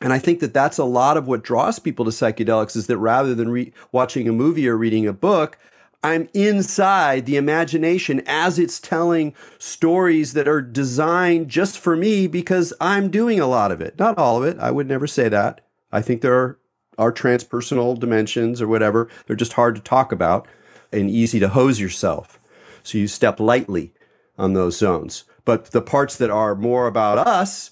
And 0.00 0.12
I 0.12 0.18
think 0.18 0.40
that 0.40 0.54
that's 0.54 0.78
a 0.78 0.84
lot 0.84 1.16
of 1.16 1.26
what 1.26 1.42
draws 1.42 1.78
people 1.78 2.04
to 2.04 2.12
psychedelics 2.12 2.76
is 2.76 2.86
that 2.86 2.98
rather 2.98 3.34
than 3.34 3.48
re- 3.48 3.72
watching 3.90 4.28
a 4.28 4.32
movie 4.32 4.68
or 4.68 4.76
reading 4.76 5.08
a 5.08 5.12
book, 5.12 5.58
I'm 6.04 6.28
inside 6.32 7.26
the 7.26 7.36
imagination 7.36 8.22
as 8.24 8.60
it's 8.60 8.78
telling 8.78 9.34
stories 9.58 10.34
that 10.34 10.46
are 10.46 10.62
designed 10.62 11.48
just 11.48 11.76
for 11.76 11.96
me 11.96 12.28
because 12.28 12.72
I'm 12.80 13.10
doing 13.10 13.40
a 13.40 13.48
lot 13.48 13.72
of 13.72 13.80
it. 13.80 13.98
Not 13.98 14.16
all 14.16 14.40
of 14.40 14.44
it. 14.44 14.56
I 14.60 14.70
would 14.70 14.86
never 14.86 15.08
say 15.08 15.28
that. 15.28 15.62
I 15.90 16.00
think 16.00 16.20
there 16.20 16.34
are, 16.34 16.58
are 16.96 17.12
transpersonal 17.12 17.98
dimensions 17.98 18.62
or 18.62 18.68
whatever. 18.68 19.08
They're 19.26 19.34
just 19.34 19.54
hard 19.54 19.74
to 19.74 19.80
talk 19.80 20.12
about 20.12 20.46
and 20.92 21.10
easy 21.10 21.40
to 21.40 21.48
hose 21.48 21.80
yourself. 21.80 22.38
So 22.84 22.98
you 22.98 23.08
step 23.08 23.40
lightly 23.40 23.92
on 24.38 24.52
those 24.52 24.78
zones. 24.78 25.24
But 25.44 25.72
the 25.72 25.82
parts 25.82 26.16
that 26.16 26.30
are 26.30 26.54
more 26.54 26.86
about 26.86 27.18
us, 27.18 27.70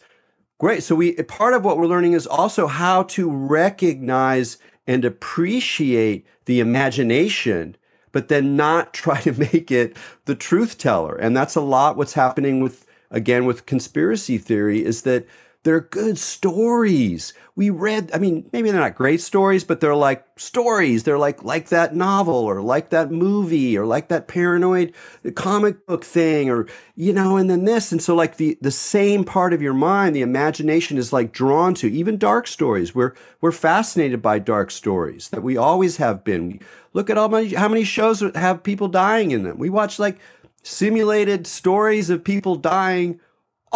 great. 0.59 0.83
So 0.83 0.95
we 0.95 1.13
part 1.15 1.55
of 1.55 1.65
what 1.65 1.79
we're 1.79 1.87
learning 1.87 2.15
is 2.15 2.27
also 2.27 2.67
how 2.67 3.05
to 3.05 3.31
recognize 3.31 4.59
and 4.87 5.05
appreciate 5.05 6.27
the 6.47 6.61
imagination, 6.61 7.77
but 8.13 8.29
then 8.29 8.57
not 8.57 8.95
try 8.95 9.21
to 9.23 9.33
make 9.33 9.71
it 9.71 9.97
the 10.25 10.35
truth 10.35 10.79
teller. 10.79 11.15
And 11.17 11.37
that's 11.37 11.57
a 11.57 11.61
lot 11.61 11.97
what's 11.97 12.15
happening 12.15 12.61
with 12.61 12.87
again 13.11 13.45
with 13.45 13.67
conspiracy 13.67 14.39
theory 14.39 14.85
is 14.85 15.03
that 15.03 15.27
they're 15.67 15.81
good 15.81 16.17
stories. 16.17 17.35
We 17.57 17.71
read, 17.71 18.13
I 18.15 18.19
mean, 18.19 18.49
maybe 18.53 18.71
they're 18.71 18.81
not 18.81 18.95
great 18.95 19.21
stories, 19.21 19.65
but 19.65 19.81
they're 19.81 19.97
like 19.97 20.25
stories. 20.37 21.03
They're 21.03 21.19
like 21.19 21.43
like 21.43 21.71
that 21.71 21.93
novel 21.93 22.37
or 22.37 22.63
like 22.63 22.91
that 22.91 23.11
movie 23.11 23.77
or 23.77 23.85
like 23.85 24.07
that 24.07 24.29
paranoid 24.29 24.95
comic 25.35 25.85
book 25.85 26.05
thing 26.05 26.49
or 26.49 26.69
you 26.95 27.13
know, 27.13 27.37
and 27.37 27.51
then 27.51 27.65
this. 27.65 27.91
And 27.91 28.01
so 28.01 28.15
like 28.15 28.37
the 28.37 28.57
the 28.61 28.71
same 28.71 29.25
part 29.25 29.53
of 29.53 29.61
your 29.61 29.75
mind, 29.75 30.15
the 30.15 30.23
imagination 30.23 30.99
is 30.99 31.13
like 31.13 31.33
drawn 31.33 31.75
to 31.75 31.91
even 31.91 32.17
dark 32.17 32.47
stories. 32.47 32.95
We're 32.95 33.15
we're 33.41 33.51
fascinated 33.51 34.23
by 34.23 34.39
dark 34.39 34.71
stories 34.71 35.31
that 35.31 35.43
we 35.43 35.57
always 35.57 35.97
have 35.97 36.23
been. 36.23 36.61
Look 36.93 37.11
at 37.11 37.19
all 37.19 37.29
my 37.29 37.53
how 37.57 37.67
many 37.67 37.83
shows 37.83 38.23
have 38.37 38.63
people 38.63 38.87
dying 38.87 39.33
in 39.33 39.43
them. 39.43 39.59
We 39.59 39.69
watch 39.69 39.99
like 39.99 40.21
simulated 40.63 41.49
stories 41.49 42.09
of 42.09 42.23
people 42.23 42.55
dying 42.55 43.19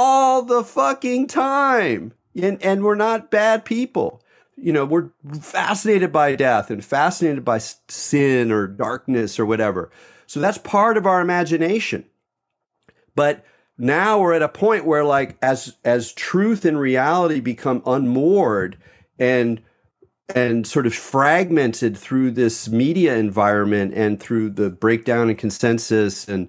all 0.01 0.41
the 0.41 0.65
fucking 0.65 1.27
time. 1.27 2.15
And, 2.35 2.63
and 2.63 2.83
we're 2.83 2.95
not 2.95 3.31
bad 3.31 3.67
people. 3.67 4.23
You 4.57 4.73
know, 4.73 4.87
we're 4.87 5.11
fascinated 5.39 6.11
by 6.11 6.37
death 6.37 6.71
and 6.71 6.83
fascinated 6.83 7.45
by 7.45 7.59
sin 7.59 8.51
or 8.51 8.67
darkness 8.67 9.39
or 9.39 9.45
whatever. 9.45 9.91
So 10.27 10.41
that's 10.41 10.57
part 10.57 10.97
of 10.97 11.07
our 11.07 11.21
imagination. 11.21 12.07
But 13.15 13.45
now 13.77 14.21
we're 14.21 14.33
at 14.33 14.43
a 14.43 14.49
point 14.49 14.87
where 14.87 15.05
like 15.05 15.37
as 15.43 15.77
as 15.85 16.13
truth 16.13 16.65
and 16.65 16.79
reality 16.79 17.41
become 17.41 17.83
unmoored 17.85 18.79
and 19.19 19.61
and 20.35 20.67
sort 20.67 20.87
of 20.87 20.95
fragmented 20.95 21.97
through 21.97 22.31
this 22.31 22.69
media 22.69 23.17
environment 23.17 23.93
and 23.95 24.21
through 24.21 24.51
the 24.51 24.71
breakdown 24.71 25.29
and 25.29 25.39
consensus 25.39 26.29
and 26.29 26.49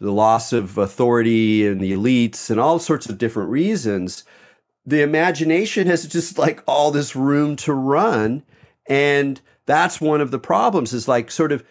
the 0.00 0.12
loss 0.12 0.52
of 0.52 0.78
authority 0.78 1.66
and 1.66 1.80
the 1.80 1.92
elites 1.92 2.50
and 2.50 2.60
all 2.60 2.78
sorts 2.78 3.08
of 3.08 3.18
different 3.18 3.50
reasons, 3.50 4.24
the 4.86 5.02
imagination 5.02 5.86
has 5.86 6.06
just 6.06 6.38
like 6.38 6.62
all 6.66 6.90
this 6.90 7.16
room 7.16 7.56
to 7.56 7.72
run. 7.72 8.42
And 8.86 9.40
that's 9.66 10.00
one 10.00 10.20
of 10.20 10.30
the 10.30 10.38
problems 10.38 10.94
is 10.94 11.08
like 11.08 11.30
sort 11.30 11.52
of 11.52 11.64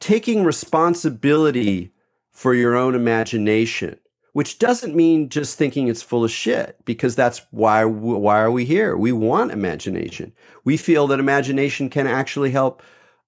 taking 0.00 0.44
responsibility 0.44 1.92
for 2.30 2.54
your 2.54 2.76
own 2.76 2.94
imagination, 2.94 3.98
which 4.34 4.58
doesn't 4.58 4.94
mean 4.94 5.30
just 5.30 5.56
thinking 5.56 5.88
it's 5.88 6.02
full 6.02 6.22
of 6.22 6.30
shit 6.30 6.76
because 6.84 7.16
that's 7.16 7.40
why 7.50 7.84
why 7.84 8.38
are 8.38 8.50
we 8.50 8.66
here? 8.66 8.96
We 8.96 9.10
want 9.10 9.52
imagination. 9.52 10.32
We 10.62 10.76
feel 10.76 11.06
that 11.06 11.18
imagination 11.18 11.88
can 11.88 12.06
actually 12.06 12.50
help 12.50 12.82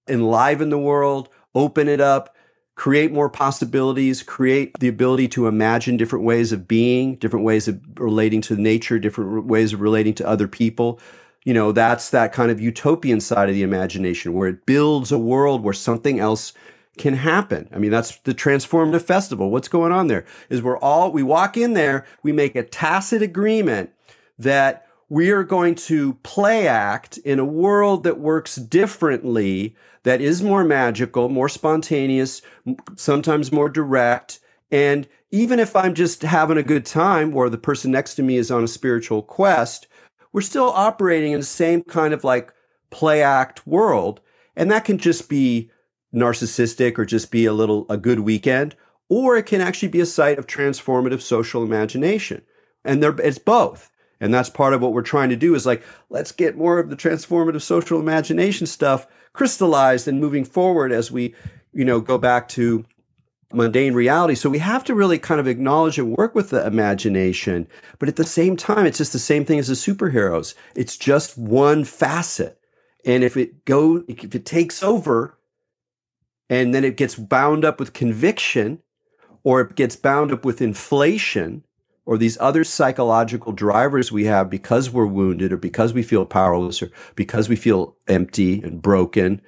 enliven 0.06 0.68
the 0.68 0.78
world, 0.78 1.30
open 1.54 1.88
it 1.88 2.00
up, 2.00 2.36
create 2.78 3.10
more 3.10 3.28
possibilities, 3.28 4.22
create 4.22 4.78
the 4.78 4.86
ability 4.86 5.26
to 5.26 5.48
imagine 5.48 5.96
different 5.96 6.24
ways 6.24 6.52
of 6.52 6.68
being, 6.68 7.16
different 7.16 7.44
ways 7.44 7.66
of 7.66 7.80
relating 7.98 8.40
to 8.40 8.54
nature, 8.54 9.00
different 9.00 9.46
ways 9.46 9.72
of 9.72 9.80
relating 9.80 10.14
to 10.14 10.26
other 10.26 10.46
people. 10.46 11.00
You 11.44 11.54
know, 11.54 11.72
that's 11.72 12.10
that 12.10 12.32
kind 12.32 12.52
of 12.52 12.60
utopian 12.60 13.20
side 13.20 13.48
of 13.48 13.56
the 13.56 13.64
imagination 13.64 14.32
where 14.32 14.48
it 14.48 14.64
builds 14.64 15.10
a 15.10 15.18
world 15.18 15.64
where 15.64 15.74
something 15.74 16.20
else 16.20 16.52
can 16.98 17.14
happen. 17.14 17.68
I 17.74 17.78
mean, 17.78 17.90
that's 17.90 18.16
the 18.18 18.34
transformative 18.34 19.02
festival. 19.02 19.50
What's 19.50 19.68
going 19.68 19.90
on 19.90 20.06
there 20.06 20.24
is 20.48 20.62
we're 20.62 20.78
all, 20.78 21.10
we 21.10 21.24
walk 21.24 21.56
in 21.56 21.74
there, 21.74 22.06
we 22.22 22.30
make 22.30 22.54
a 22.54 22.62
tacit 22.62 23.22
agreement 23.22 23.90
that 24.38 24.86
we 25.08 25.30
are 25.30 25.44
going 25.44 25.74
to 25.74 26.14
play 26.22 26.66
act 26.66 27.18
in 27.18 27.38
a 27.38 27.44
world 27.44 28.04
that 28.04 28.20
works 28.20 28.56
differently 28.56 29.74
that 30.02 30.20
is 30.20 30.42
more 30.42 30.64
magical, 30.64 31.28
more 31.28 31.48
spontaneous, 31.48 32.42
sometimes 32.96 33.52
more 33.52 33.68
direct. 33.68 34.40
And 34.70 35.08
even 35.30 35.58
if 35.58 35.74
I'm 35.74 35.94
just 35.94 36.22
having 36.22 36.58
a 36.58 36.62
good 36.62 36.86
time 36.86 37.34
or 37.34 37.48
the 37.48 37.58
person 37.58 37.90
next 37.90 38.14
to 38.14 38.22
me 38.22 38.36
is 38.36 38.50
on 38.50 38.64
a 38.64 38.68
spiritual 38.68 39.22
quest, 39.22 39.86
we're 40.32 40.40
still 40.40 40.70
operating 40.70 41.32
in 41.32 41.40
the 41.40 41.46
same 41.46 41.82
kind 41.82 42.12
of 42.12 42.24
like 42.24 42.52
play 42.90 43.22
act 43.22 43.66
world. 43.66 44.20
And 44.56 44.70
that 44.70 44.84
can 44.84 44.98
just 44.98 45.28
be 45.28 45.70
narcissistic 46.14 46.98
or 46.98 47.04
just 47.04 47.30
be 47.30 47.44
a 47.44 47.52
little, 47.52 47.86
a 47.88 47.96
good 47.96 48.20
weekend, 48.20 48.74
or 49.08 49.36
it 49.36 49.46
can 49.46 49.60
actually 49.60 49.88
be 49.88 50.00
a 50.00 50.06
site 50.06 50.38
of 50.38 50.46
transformative 50.46 51.20
social 51.20 51.62
imagination. 51.62 52.42
And 52.84 53.02
there, 53.02 53.14
it's 53.20 53.38
both. 53.38 53.90
And 54.20 54.34
that's 54.34 54.50
part 54.50 54.74
of 54.74 54.82
what 54.82 54.92
we're 54.92 55.02
trying 55.02 55.30
to 55.30 55.36
do 55.36 55.54
is 55.54 55.64
like, 55.66 55.82
let's 56.10 56.32
get 56.32 56.56
more 56.56 56.78
of 56.78 56.90
the 56.90 56.96
transformative 56.96 57.62
social 57.62 58.00
imagination 58.00 58.66
stuff 58.66 59.06
crystallized 59.32 60.08
and 60.08 60.20
moving 60.20 60.44
forward 60.44 60.90
as 60.90 61.12
we, 61.12 61.34
you 61.72 61.84
know, 61.84 62.00
go 62.00 62.18
back 62.18 62.48
to 62.50 62.84
mundane 63.52 63.94
reality. 63.94 64.34
So 64.34 64.50
we 64.50 64.58
have 64.58 64.84
to 64.84 64.94
really 64.94 65.18
kind 65.18 65.40
of 65.40 65.46
acknowledge 65.46 65.98
and 65.98 66.16
work 66.16 66.34
with 66.34 66.50
the 66.50 66.66
imagination. 66.66 67.66
But 67.98 68.08
at 68.08 68.16
the 68.16 68.24
same 68.24 68.56
time, 68.56 68.86
it's 68.86 68.98
just 68.98 69.12
the 69.12 69.18
same 69.18 69.44
thing 69.44 69.58
as 69.58 69.68
the 69.68 69.74
superheroes. 69.74 70.54
It's 70.74 70.96
just 70.96 71.38
one 71.38 71.84
facet. 71.84 72.58
And 73.04 73.24
if 73.24 73.36
it 73.36 73.64
go, 73.64 74.04
if 74.08 74.34
it 74.34 74.44
takes 74.44 74.82
over 74.82 75.38
and 76.50 76.74
then 76.74 76.84
it 76.84 76.96
gets 76.96 77.14
bound 77.14 77.64
up 77.64 77.78
with 77.78 77.92
conviction 77.92 78.82
or 79.44 79.60
it 79.62 79.76
gets 79.76 79.96
bound 79.96 80.32
up 80.32 80.44
with 80.44 80.60
inflation, 80.60 81.64
or 82.08 82.16
these 82.16 82.38
other 82.40 82.64
psychological 82.64 83.52
drivers 83.52 84.10
we 84.10 84.24
have 84.24 84.48
because 84.48 84.88
we're 84.88 85.04
wounded 85.04 85.52
or 85.52 85.58
because 85.58 85.92
we 85.92 86.02
feel 86.02 86.24
powerless 86.24 86.82
or 86.82 86.90
because 87.14 87.50
we 87.50 87.54
feel 87.54 87.96
empty 88.08 88.62
and 88.62 88.80
broken 88.80 89.42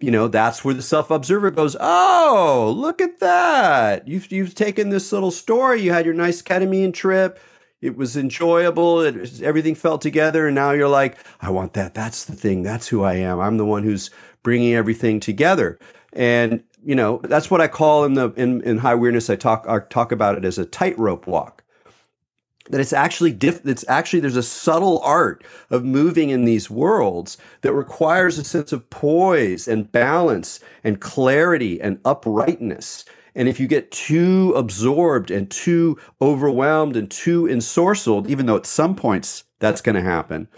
you 0.00 0.10
know 0.10 0.28
that's 0.28 0.62
where 0.62 0.74
the 0.74 0.82
self-observer 0.82 1.50
goes 1.50 1.76
oh 1.80 2.74
look 2.76 3.00
at 3.00 3.20
that. 3.20 4.06
You've, 4.06 4.30
you've 4.30 4.54
taken 4.54 4.90
this 4.90 5.12
little 5.12 5.30
story. 5.30 5.80
You 5.82 5.92
had 5.92 6.04
your 6.04 6.14
nice 6.14 6.42
ketamine 6.42 6.94
trip. 6.94 7.38
It 7.80 7.96
was 7.96 8.16
enjoyable. 8.16 9.00
It, 9.00 9.40
everything 9.40 9.74
felt 9.74 10.02
together. 10.02 10.46
And 10.46 10.54
now 10.54 10.72
you're 10.72 10.88
like 10.88 11.16
i 11.40 11.50
want 11.50 11.72
that. 11.74 11.94
That's 11.94 12.24
the 12.24 12.34
thing. 12.34 12.62
That's 12.62 12.88
who 12.88 13.02
i 13.02 13.14
am. 13.14 13.40
I'm 13.40 13.56
the 13.56 13.64
one 13.64 13.82
who's 13.82 14.10
bringing 14.42 14.74
everything 14.74 15.20
together 15.20 15.78
and 16.12 16.64
you 16.84 16.94
know, 16.94 17.20
that's 17.24 17.50
what 17.50 17.60
I 17.60 17.68
call 17.68 18.04
in 18.04 18.14
the 18.14 18.32
in, 18.36 18.62
in 18.62 18.78
high 18.78 18.94
weirdness. 18.94 19.30
I 19.30 19.36
talk 19.36 19.66
I 19.68 19.80
talk 19.80 20.12
about 20.12 20.36
it 20.36 20.44
as 20.44 20.58
a 20.58 20.64
tightrope 20.64 21.26
walk. 21.26 21.64
That 22.68 22.80
it's 22.80 22.92
actually 22.92 23.32
diff, 23.32 23.66
it's 23.66 23.84
actually 23.88 24.20
there's 24.20 24.36
a 24.36 24.42
subtle 24.42 25.00
art 25.00 25.44
of 25.70 25.84
moving 25.84 26.30
in 26.30 26.44
these 26.44 26.70
worlds 26.70 27.36
that 27.62 27.72
requires 27.72 28.38
a 28.38 28.44
sense 28.44 28.72
of 28.72 28.88
poise 28.90 29.66
and 29.66 29.90
balance 29.90 30.60
and 30.84 31.00
clarity 31.00 31.80
and 31.80 31.98
uprightness. 32.04 33.04
And 33.34 33.48
if 33.48 33.58
you 33.58 33.66
get 33.66 33.90
too 33.90 34.52
absorbed 34.56 35.30
and 35.30 35.50
too 35.50 35.98
overwhelmed 36.20 36.96
and 36.96 37.10
too 37.10 37.44
ensorcelled, 37.44 38.28
even 38.28 38.46
though 38.46 38.56
at 38.56 38.66
some 38.66 38.94
points 38.94 39.44
that's 39.58 39.80
going 39.80 39.96
to 39.96 40.02
happen, 40.02 40.48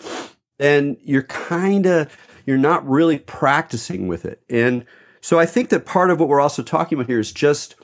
then 0.58 0.96
you're 1.02 1.22
kind 1.24 1.86
of 1.86 2.14
you're 2.44 2.58
not 2.58 2.86
really 2.88 3.18
practicing 3.18 4.08
with 4.08 4.24
it. 4.24 4.42
And 4.50 4.84
so 5.22 5.38
I 5.38 5.46
think 5.46 5.68
that 5.68 5.86
part 5.86 6.10
of 6.10 6.18
what 6.18 6.28
we're 6.28 6.40
also 6.40 6.64
talking 6.64 6.98
about 6.98 7.08
here 7.08 7.20
is 7.20 7.32
just 7.32 7.76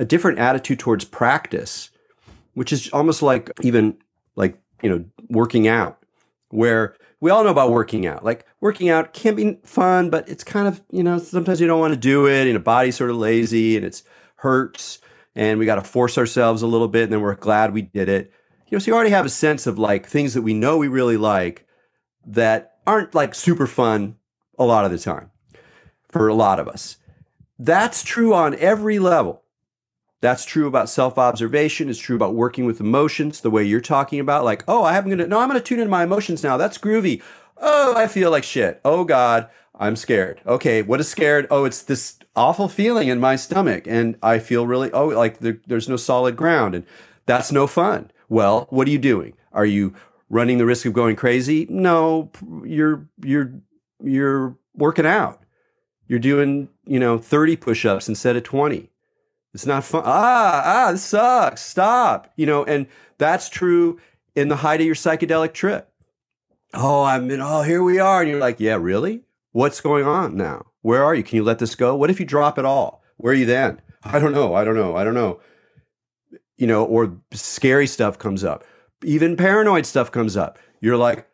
a 0.00 0.06
different 0.06 0.38
attitude 0.38 0.78
towards 0.78 1.04
practice, 1.04 1.90
which 2.54 2.72
is 2.72 2.88
almost 2.94 3.20
like 3.20 3.50
even 3.60 3.98
like, 4.36 4.58
you 4.82 4.88
know, 4.88 5.04
working 5.28 5.68
out, 5.68 6.02
where 6.48 6.96
we 7.20 7.30
all 7.30 7.44
know 7.44 7.50
about 7.50 7.72
working 7.72 8.06
out. 8.06 8.24
Like 8.24 8.46
working 8.62 8.88
out 8.88 9.12
can 9.12 9.34
be 9.34 9.58
fun, 9.64 10.08
but 10.08 10.26
it's 10.30 10.42
kind 10.42 10.66
of, 10.66 10.82
you 10.90 11.02
know, 11.02 11.18
sometimes 11.18 11.60
you 11.60 11.66
don't 11.66 11.78
want 11.78 11.92
to 11.92 12.00
do 12.00 12.26
it 12.26 12.46
and 12.46 12.56
the 12.56 12.60
body's 12.60 12.96
sort 12.96 13.10
of 13.10 13.16
lazy 13.16 13.76
and 13.76 13.84
it 13.84 14.02
hurts 14.36 14.98
and 15.34 15.58
we 15.58 15.66
got 15.66 15.74
to 15.74 15.82
force 15.82 16.16
ourselves 16.16 16.62
a 16.62 16.66
little 16.66 16.88
bit 16.88 17.04
and 17.04 17.12
then 17.12 17.20
we're 17.20 17.34
glad 17.34 17.74
we 17.74 17.82
did 17.82 18.08
it. 18.08 18.32
You 18.68 18.76
know, 18.76 18.78
so 18.78 18.90
you 18.90 18.94
already 18.94 19.10
have 19.10 19.26
a 19.26 19.30
sense 19.30 19.66
of 19.66 19.78
like 19.78 20.06
things 20.06 20.32
that 20.32 20.42
we 20.42 20.54
know 20.54 20.78
we 20.78 20.88
really 20.88 21.18
like 21.18 21.66
that 22.26 22.78
aren't 22.86 23.14
like 23.14 23.34
super 23.34 23.66
fun 23.66 24.16
a 24.58 24.64
lot 24.64 24.86
of 24.86 24.90
the 24.90 24.98
time 24.98 25.30
for 26.08 26.28
a 26.28 26.34
lot 26.34 26.58
of 26.60 26.68
us. 26.68 26.96
That's 27.58 28.02
true 28.02 28.34
on 28.34 28.54
every 28.56 28.98
level. 28.98 29.42
That's 30.20 30.44
true 30.44 30.66
about 30.66 30.88
self 30.88 31.16
observation. 31.18 31.88
It's 31.88 31.98
true 31.98 32.16
about 32.16 32.34
working 32.34 32.64
with 32.64 32.80
emotions, 32.80 33.40
the 33.40 33.50
way 33.50 33.64
you're 33.64 33.80
talking 33.80 34.18
about. 34.20 34.44
Like, 34.44 34.64
oh, 34.66 34.82
I 34.82 34.92
haven't 34.92 35.10
gonna, 35.10 35.26
no, 35.26 35.38
I'm 35.38 35.48
gonna 35.48 35.60
tune 35.60 35.78
into 35.78 35.90
my 35.90 36.02
emotions 36.02 36.42
now. 36.42 36.56
That's 36.56 36.78
groovy. 36.78 37.22
Oh, 37.56 37.94
I 37.96 38.06
feel 38.06 38.30
like 38.30 38.44
shit. 38.44 38.80
Oh, 38.84 39.04
God, 39.04 39.48
I'm 39.78 39.96
scared. 39.96 40.40
Okay, 40.46 40.82
what 40.82 41.00
is 41.00 41.08
scared? 41.08 41.46
Oh, 41.50 41.64
it's 41.64 41.82
this 41.82 42.18
awful 42.34 42.68
feeling 42.68 43.08
in 43.08 43.20
my 43.20 43.36
stomach. 43.36 43.84
And 43.86 44.16
I 44.22 44.38
feel 44.38 44.66
really, 44.66 44.90
oh, 44.92 45.08
like 45.08 45.38
there, 45.38 45.60
there's 45.66 45.88
no 45.88 45.96
solid 45.96 46.36
ground. 46.36 46.74
And 46.74 46.86
that's 47.26 47.52
no 47.52 47.66
fun. 47.66 48.10
Well, 48.28 48.66
what 48.70 48.88
are 48.88 48.92
you 48.92 48.98
doing? 48.98 49.34
Are 49.52 49.66
you 49.66 49.94
running 50.28 50.58
the 50.58 50.66
risk 50.66 50.84
of 50.86 50.92
going 50.92 51.16
crazy? 51.16 51.66
No, 51.68 52.30
you're, 52.64 53.08
you're, 53.22 53.54
you're 54.02 54.56
working 54.74 55.06
out 55.06 55.42
you're 56.08 56.18
doing, 56.18 56.68
you 56.86 56.98
know, 56.98 57.18
30 57.18 57.56
push-ups 57.56 58.08
instead 58.08 58.36
of 58.36 58.42
20. 58.42 58.90
It's 59.54 59.66
not 59.66 59.84
fun. 59.84 60.02
Ah, 60.04 60.62
ah, 60.64 60.92
this 60.92 61.04
sucks. 61.04 61.62
Stop. 61.62 62.32
You 62.36 62.46
know, 62.46 62.64
and 62.64 62.86
that's 63.18 63.48
true 63.48 64.00
in 64.34 64.48
the 64.48 64.56
height 64.56 64.80
of 64.80 64.86
your 64.86 64.94
psychedelic 64.94 65.52
trip. 65.52 65.90
Oh, 66.74 67.04
I'm 67.04 67.30
in, 67.30 67.40
oh, 67.40 67.62
here 67.62 67.82
we 67.82 67.98
are. 67.98 68.20
And 68.20 68.30
you're 68.30 68.40
like, 68.40 68.60
yeah, 68.60 68.76
really? 68.76 69.22
What's 69.52 69.80
going 69.80 70.04
on 70.06 70.36
now? 70.36 70.66
Where 70.82 71.04
are 71.04 71.14
you? 71.14 71.22
Can 71.22 71.36
you 71.36 71.44
let 71.44 71.58
this 71.58 71.74
go? 71.74 71.96
What 71.96 72.10
if 72.10 72.20
you 72.20 72.26
drop 72.26 72.58
it 72.58 72.64
all? 72.64 73.02
Where 73.16 73.32
are 73.32 73.36
you 73.36 73.46
then? 73.46 73.80
I 74.04 74.18
don't 74.18 74.32
know. 74.32 74.54
I 74.54 74.64
don't 74.64 74.76
know. 74.76 74.96
I 74.96 75.04
don't 75.04 75.14
know. 75.14 75.40
You 76.56 76.66
know, 76.66 76.84
or 76.84 77.16
scary 77.32 77.86
stuff 77.86 78.18
comes 78.18 78.44
up. 78.44 78.64
Even 79.02 79.36
paranoid 79.36 79.86
stuff 79.86 80.12
comes 80.12 80.36
up. 80.36 80.58
You're 80.80 80.96
like, 80.96 81.26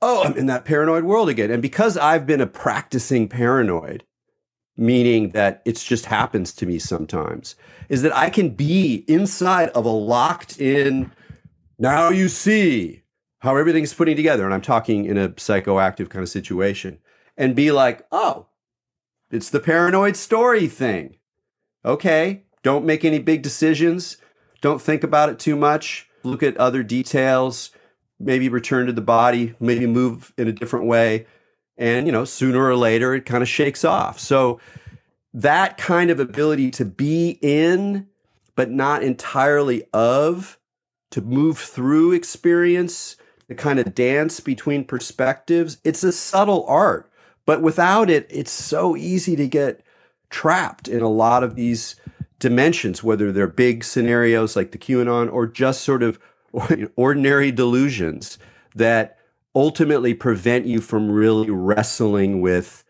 oh, 0.00 0.24
I'm 0.24 0.36
in 0.36 0.46
that 0.46 0.64
paranoid 0.64 1.04
world 1.04 1.28
again. 1.28 1.50
And 1.50 1.62
because 1.62 1.96
I've 1.96 2.26
been 2.26 2.40
a 2.40 2.46
practicing 2.46 3.28
paranoid, 3.28 4.04
meaning 4.76 5.30
that 5.30 5.62
it 5.64 5.76
just 5.76 6.06
happens 6.06 6.52
to 6.54 6.66
me 6.66 6.78
sometimes, 6.78 7.56
is 7.88 8.02
that 8.02 8.16
I 8.16 8.30
can 8.30 8.50
be 8.50 9.04
inside 9.08 9.68
of 9.70 9.84
a 9.84 9.90
locked 9.90 10.60
in, 10.60 11.12
now 11.78 12.08
you 12.08 12.28
see 12.28 13.02
how 13.40 13.56
everything's 13.56 13.94
putting 13.94 14.16
together. 14.16 14.44
And 14.44 14.54
I'm 14.54 14.62
talking 14.62 15.04
in 15.04 15.18
a 15.18 15.30
psychoactive 15.30 16.08
kind 16.08 16.22
of 16.22 16.28
situation 16.28 16.98
and 17.36 17.56
be 17.56 17.72
like, 17.72 18.06
oh, 18.12 18.46
it's 19.30 19.50
the 19.50 19.60
paranoid 19.60 20.16
story 20.16 20.68
thing. 20.68 21.16
Okay, 21.84 22.44
don't 22.62 22.84
make 22.84 23.04
any 23.04 23.18
big 23.18 23.42
decisions. 23.42 24.16
Don't 24.60 24.80
think 24.80 25.02
about 25.02 25.28
it 25.28 25.38
too 25.38 25.56
much. 25.56 26.08
Look 26.22 26.42
at 26.42 26.56
other 26.56 26.82
details. 26.82 27.70
Maybe 28.20 28.48
return 28.48 28.86
to 28.86 28.92
the 28.92 29.00
body, 29.00 29.56
maybe 29.58 29.86
move 29.86 30.32
in 30.38 30.46
a 30.46 30.52
different 30.52 30.86
way. 30.86 31.26
And, 31.78 32.06
you 32.06 32.12
know, 32.12 32.24
sooner 32.24 32.62
or 32.62 32.76
later, 32.76 33.14
it 33.14 33.26
kind 33.26 33.42
of 33.42 33.48
shakes 33.48 33.84
off. 33.84 34.18
So, 34.20 34.60
that 35.34 35.78
kind 35.78 36.10
of 36.10 36.20
ability 36.20 36.70
to 36.72 36.84
be 36.84 37.38
in, 37.40 38.06
but 38.54 38.70
not 38.70 39.02
entirely 39.02 39.84
of, 39.94 40.58
to 41.10 41.20
move 41.22 41.58
through 41.58 42.12
experience, 42.12 43.16
to 43.48 43.54
kind 43.54 43.78
of 43.78 43.94
dance 43.94 44.40
between 44.40 44.84
perspectives, 44.84 45.78
it's 45.84 46.04
a 46.04 46.12
subtle 46.12 46.64
art. 46.66 47.10
But 47.44 47.62
without 47.62 48.10
it, 48.10 48.26
it's 48.30 48.52
so 48.52 48.96
easy 48.96 49.36
to 49.36 49.48
get 49.48 49.82
trapped 50.30 50.88
in 50.88 51.02
a 51.02 51.08
lot 51.08 51.42
of 51.42 51.54
these 51.54 51.96
dimensions, 52.38 53.02
whether 53.02 53.30
they're 53.30 53.46
big 53.46 53.84
scenarios 53.84 54.56
like 54.56 54.72
the 54.72 54.78
QAnon 54.78 55.32
or 55.32 55.46
just 55.46 55.82
sort 55.82 56.02
of 56.02 56.18
ordinary 56.96 57.52
delusions 57.52 58.38
that 58.74 59.18
ultimately 59.54 60.14
prevent 60.14 60.66
you 60.66 60.80
from 60.80 61.10
really 61.10 61.50
wrestling 61.50 62.40
with 62.40 62.84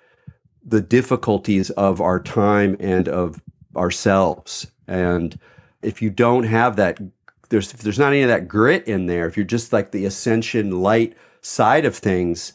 the 0.65 0.81
difficulties 0.81 1.71
of 1.71 2.01
our 2.01 2.21
time 2.21 2.77
and 2.79 3.09
of 3.09 3.43
ourselves. 3.77 4.67
And 4.87 5.39
if 5.83 6.01
you 6.01 6.11
don't 6.11 6.45
have 6.45 6.77
that, 6.77 7.01
there's 7.49 7.73
if 7.73 7.81
there's 7.81 7.99
not 7.99 8.13
any 8.13 8.23
of 8.23 8.29
that 8.29 8.49
grit 8.49 8.87
in 8.87 9.07
there. 9.07 9.27
If 9.27 9.37
you're 9.37 9.45
just 9.45 9.73
like 9.73 9.91
the 9.91 10.05
ascension 10.05 10.83
light 10.83 11.17
side 11.41 11.85
of 11.85 11.97
things, 11.97 12.53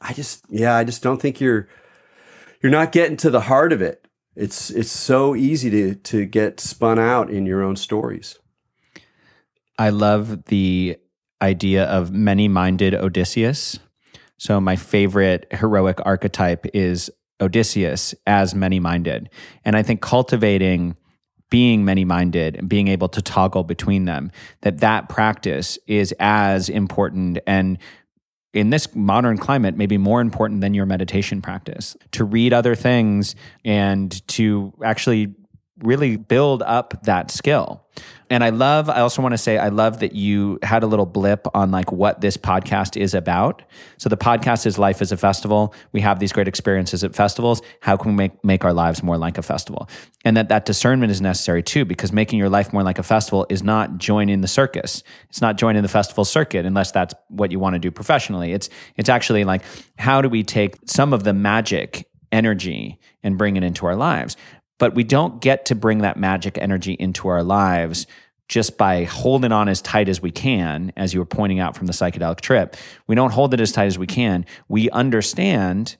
I 0.00 0.12
just 0.12 0.44
yeah, 0.48 0.74
I 0.74 0.84
just 0.84 1.02
don't 1.02 1.20
think 1.20 1.40
you're 1.40 1.68
you're 2.62 2.72
not 2.72 2.92
getting 2.92 3.16
to 3.18 3.30
the 3.30 3.42
heart 3.42 3.72
of 3.72 3.80
it. 3.80 4.06
It's 4.34 4.70
it's 4.70 4.90
so 4.90 5.34
easy 5.36 5.70
to 5.70 5.94
to 5.94 6.26
get 6.26 6.60
spun 6.60 6.98
out 6.98 7.30
in 7.30 7.46
your 7.46 7.62
own 7.62 7.76
stories. 7.76 8.38
I 9.78 9.90
love 9.90 10.46
the 10.46 10.98
idea 11.42 11.84
of 11.84 12.12
many-minded 12.12 12.94
Odysseus. 12.94 13.78
So 14.38 14.60
my 14.60 14.76
favorite 14.76 15.46
heroic 15.50 15.98
archetype 16.04 16.66
is 16.74 17.10
Odysseus 17.40 18.14
as 18.26 18.54
many-minded. 18.54 19.30
And 19.64 19.76
I 19.76 19.82
think 19.82 20.00
cultivating 20.00 20.96
being 21.50 21.84
many-minded 21.84 22.56
and 22.56 22.68
being 22.68 22.88
able 22.88 23.08
to 23.08 23.22
toggle 23.22 23.64
between 23.64 24.04
them 24.04 24.30
that 24.62 24.78
that 24.78 25.08
practice 25.08 25.78
is 25.86 26.12
as 26.18 26.68
important 26.68 27.38
and 27.46 27.78
in 28.52 28.70
this 28.70 28.94
modern 28.96 29.38
climate 29.38 29.76
maybe 29.76 29.96
more 29.96 30.20
important 30.20 30.60
than 30.60 30.74
your 30.74 30.86
meditation 30.86 31.40
practice 31.40 31.96
to 32.10 32.24
read 32.24 32.52
other 32.52 32.74
things 32.74 33.36
and 33.64 34.26
to 34.26 34.72
actually 34.82 35.34
really 35.80 36.16
build 36.16 36.62
up 36.62 37.02
that 37.04 37.30
skill. 37.30 37.82
And 38.28 38.42
I 38.42 38.50
love, 38.50 38.90
I 38.90 39.00
also 39.00 39.22
want 39.22 39.32
to 39.34 39.38
say, 39.38 39.56
I 39.56 39.68
love 39.68 40.00
that 40.00 40.14
you 40.14 40.58
had 40.62 40.82
a 40.82 40.86
little 40.86 41.06
blip 41.06 41.46
on 41.54 41.70
like 41.70 41.92
what 41.92 42.20
this 42.20 42.36
podcast 42.36 43.00
is 43.00 43.14
about. 43.14 43.62
So 43.98 44.08
the 44.08 44.16
podcast 44.16 44.66
is 44.66 44.78
Life 44.78 45.00
as 45.00 45.12
a 45.12 45.16
Festival. 45.16 45.72
We 45.92 46.00
have 46.00 46.18
these 46.18 46.32
great 46.32 46.48
experiences 46.48 47.04
at 47.04 47.14
festivals. 47.14 47.62
How 47.80 47.96
can 47.96 48.12
we 48.12 48.16
make, 48.16 48.44
make 48.44 48.64
our 48.64 48.72
lives 48.72 49.02
more 49.02 49.16
like 49.16 49.38
a 49.38 49.42
festival? 49.42 49.88
And 50.24 50.36
that 50.36 50.48
that 50.48 50.64
discernment 50.64 51.12
is 51.12 51.20
necessary 51.20 51.62
too, 51.62 51.84
because 51.84 52.12
making 52.12 52.38
your 52.38 52.48
life 52.48 52.72
more 52.72 52.82
like 52.82 52.98
a 52.98 53.04
festival 53.04 53.46
is 53.48 53.62
not 53.62 53.98
joining 53.98 54.40
the 54.40 54.48
circus. 54.48 55.04
It's 55.28 55.40
not 55.40 55.56
joining 55.56 55.82
the 55.82 55.88
festival 55.88 56.24
circuit 56.24 56.66
unless 56.66 56.90
that's 56.90 57.14
what 57.28 57.52
you 57.52 57.60
want 57.60 57.74
to 57.74 57.78
do 57.78 57.90
professionally. 57.90 58.52
It's, 58.52 58.68
it's 58.96 59.08
actually 59.08 59.44
like, 59.44 59.62
how 59.98 60.20
do 60.20 60.28
we 60.28 60.42
take 60.42 60.76
some 60.86 61.12
of 61.12 61.22
the 61.22 61.32
magic 61.32 62.08
energy 62.32 62.98
and 63.22 63.38
bring 63.38 63.56
it 63.56 63.62
into 63.62 63.86
our 63.86 63.94
lives? 63.94 64.36
But 64.78 64.94
we 64.94 65.04
don't 65.04 65.40
get 65.40 65.66
to 65.66 65.74
bring 65.74 65.98
that 65.98 66.16
magic 66.16 66.58
energy 66.58 66.92
into 66.92 67.28
our 67.28 67.42
lives 67.42 68.06
just 68.48 68.78
by 68.78 69.04
holding 69.04 69.52
on 69.52 69.68
as 69.68 69.82
tight 69.82 70.08
as 70.08 70.22
we 70.22 70.30
can, 70.30 70.92
as 70.96 71.12
you 71.12 71.20
were 71.20 71.26
pointing 71.26 71.58
out 71.58 71.76
from 71.76 71.86
the 71.86 71.92
psychedelic 71.92 72.40
trip. 72.40 72.76
We 73.06 73.14
don't 73.14 73.32
hold 73.32 73.54
it 73.54 73.60
as 73.60 73.72
tight 73.72 73.86
as 73.86 73.98
we 73.98 74.06
can. 74.06 74.46
We 74.68 74.88
understand 74.90 75.96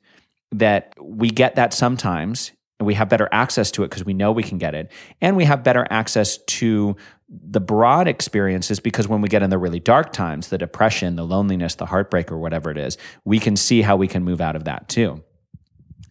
that 0.53 0.95
we 1.01 1.29
get 1.29 1.57
that 1.57 1.75
sometimes 1.75 2.53
and 2.79 2.87
we 2.87 2.95
have 2.95 3.09
better 3.09 3.29
access 3.33 3.71
to 3.73 3.83
it 3.83 3.89
because 3.91 4.05
we 4.05 4.13
know 4.13 4.33
we 4.33 4.43
can 4.43 4.59
get 4.59 4.75
it. 4.75 4.93
And 5.21 5.37
we 5.37 5.45
have 5.45 5.65
better 5.65 5.87
access 5.91 6.39
to 6.39 6.97
the 7.29 7.61
broad 7.61 8.07
experiences 8.07 8.79
because 8.79 9.09
when 9.09 9.21
we 9.21 9.29
get 9.29 9.43
in 9.43 9.51
the 9.51 9.59
really 9.59 9.81
dark 9.81 10.13
times, 10.13 10.49
the 10.49 10.59
depression, 10.59 11.17
the 11.17 11.25
loneliness, 11.25 11.75
the 11.75 11.87
heartbreak, 11.87 12.31
or 12.31 12.39
whatever 12.39 12.71
it 12.71 12.79
is, 12.79 12.99
we 13.25 13.39
can 13.41 13.57
see 13.57 13.83
how 13.83 13.97
we 13.97 14.07
can 14.07 14.23
move 14.23 14.41
out 14.41 14.55
of 14.55 14.65
that 14.65 14.89
too. 14.89 15.23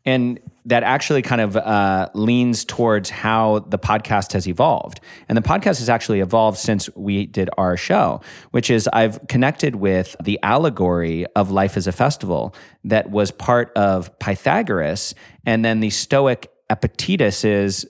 And 0.03 0.39
that 0.65 0.83
actually 0.83 1.21
kind 1.21 1.41
of 1.41 1.55
uh, 1.55 2.09
leans 2.13 2.65
towards 2.65 3.09
how 3.09 3.59
the 3.59 3.77
podcast 3.77 4.33
has 4.33 4.47
evolved. 4.47 4.99
And 5.29 5.37
the 5.37 5.41
podcast 5.41 5.79
has 5.79 5.89
actually 5.89 6.19
evolved 6.21 6.57
since 6.57 6.89
we 6.95 7.27
did 7.27 7.49
our 7.57 7.77
show, 7.77 8.21
which 8.51 8.69
is 8.69 8.89
I've 8.91 9.27
connected 9.27 9.75
with 9.75 10.15
the 10.21 10.39
allegory 10.41 11.25
of 11.35 11.51
life 11.51 11.77
as 11.77 11.85
a 11.85 11.91
festival 11.91 12.55
that 12.83 13.11
was 13.11 13.31
part 13.31 13.71
of 13.75 14.17
Pythagoras. 14.19 15.13
And 15.45 15.63
then 15.63 15.81
the 15.81 15.91
Stoic 15.91 16.51
Epictetus 16.69 17.45
is 17.45 17.87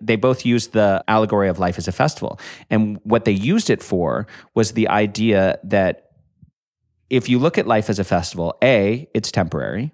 they 0.00 0.16
both 0.16 0.46
used 0.46 0.72
the 0.72 1.04
allegory 1.08 1.48
of 1.48 1.58
life 1.58 1.76
as 1.76 1.88
a 1.88 1.92
festival. 1.92 2.40
And 2.70 2.98
what 3.02 3.26
they 3.26 3.32
used 3.32 3.68
it 3.68 3.82
for 3.82 4.26
was 4.54 4.72
the 4.72 4.88
idea 4.88 5.58
that 5.64 6.04
if 7.10 7.28
you 7.28 7.38
look 7.38 7.58
at 7.58 7.66
life 7.66 7.90
as 7.90 7.98
a 7.98 8.04
festival, 8.04 8.56
A, 8.62 9.08
it's 9.12 9.30
temporary 9.30 9.92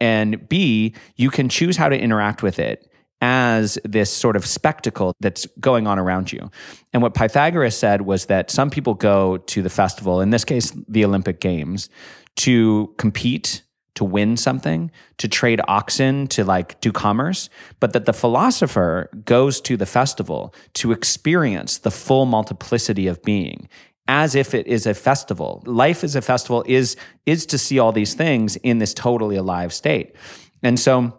and 0.00 0.48
B, 0.48 0.94
you 1.16 1.30
can 1.30 1.48
choose 1.48 1.76
how 1.76 1.88
to 1.88 1.98
interact 1.98 2.42
with 2.42 2.58
it 2.58 2.90
as 3.20 3.78
this 3.84 4.12
sort 4.12 4.36
of 4.36 4.44
spectacle 4.44 5.14
that's 5.20 5.46
going 5.58 5.86
on 5.86 5.98
around 5.98 6.32
you. 6.32 6.50
And 6.92 7.02
what 7.02 7.14
Pythagoras 7.14 7.76
said 7.76 8.02
was 8.02 8.26
that 8.26 8.50
some 8.50 8.70
people 8.70 8.94
go 8.94 9.38
to 9.38 9.62
the 9.62 9.70
festival, 9.70 10.20
in 10.20 10.30
this 10.30 10.44
case, 10.44 10.76
the 10.86 11.04
Olympic 11.04 11.40
Games, 11.40 11.88
to 12.36 12.94
compete, 12.98 13.62
to 13.94 14.04
win 14.04 14.36
something, 14.36 14.90
to 15.16 15.26
trade 15.26 15.60
oxen, 15.66 16.26
to 16.28 16.44
like 16.44 16.78
do 16.82 16.92
commerce, 16.92 17.48
but 17.80 17.94
that 17.94 18.04
the 18.04 18.12
philosopher 18.12 19.08
goes 19.24 19.60
to 19.62 19.78
the 19.78 19.86
festival 19.86 20.54
to 20.74 20.92
experience 20.92 21.78
the 21.78 21.90
full 21.90 22.26
multiplicity 22.26 23.06
of 23.06 23.22
being 23.22 23.68
as 24.08 24.34
if 24.34 24.54
it 24.54 24.66
is 24.66 24.86
a 24.86 24.94
festival. 24.94 25.62
Life 25.66 26.04
as 26.04 26.16
a 26.16 26.22
festival 26.22 26.64
is 26.66 26.96
is 27.24 27.46
to 27.46 27.58
see 27.58 27.78
all 27.78 27.92
these 27.92 28.14
things 28.14 28.56
in 28.56 28.78
this 28.78 28.94
totally 28.94 29.36
alive 29.36 29.72
state. 29.72 30.14
And 30.62 30.78
so 30.78 31.18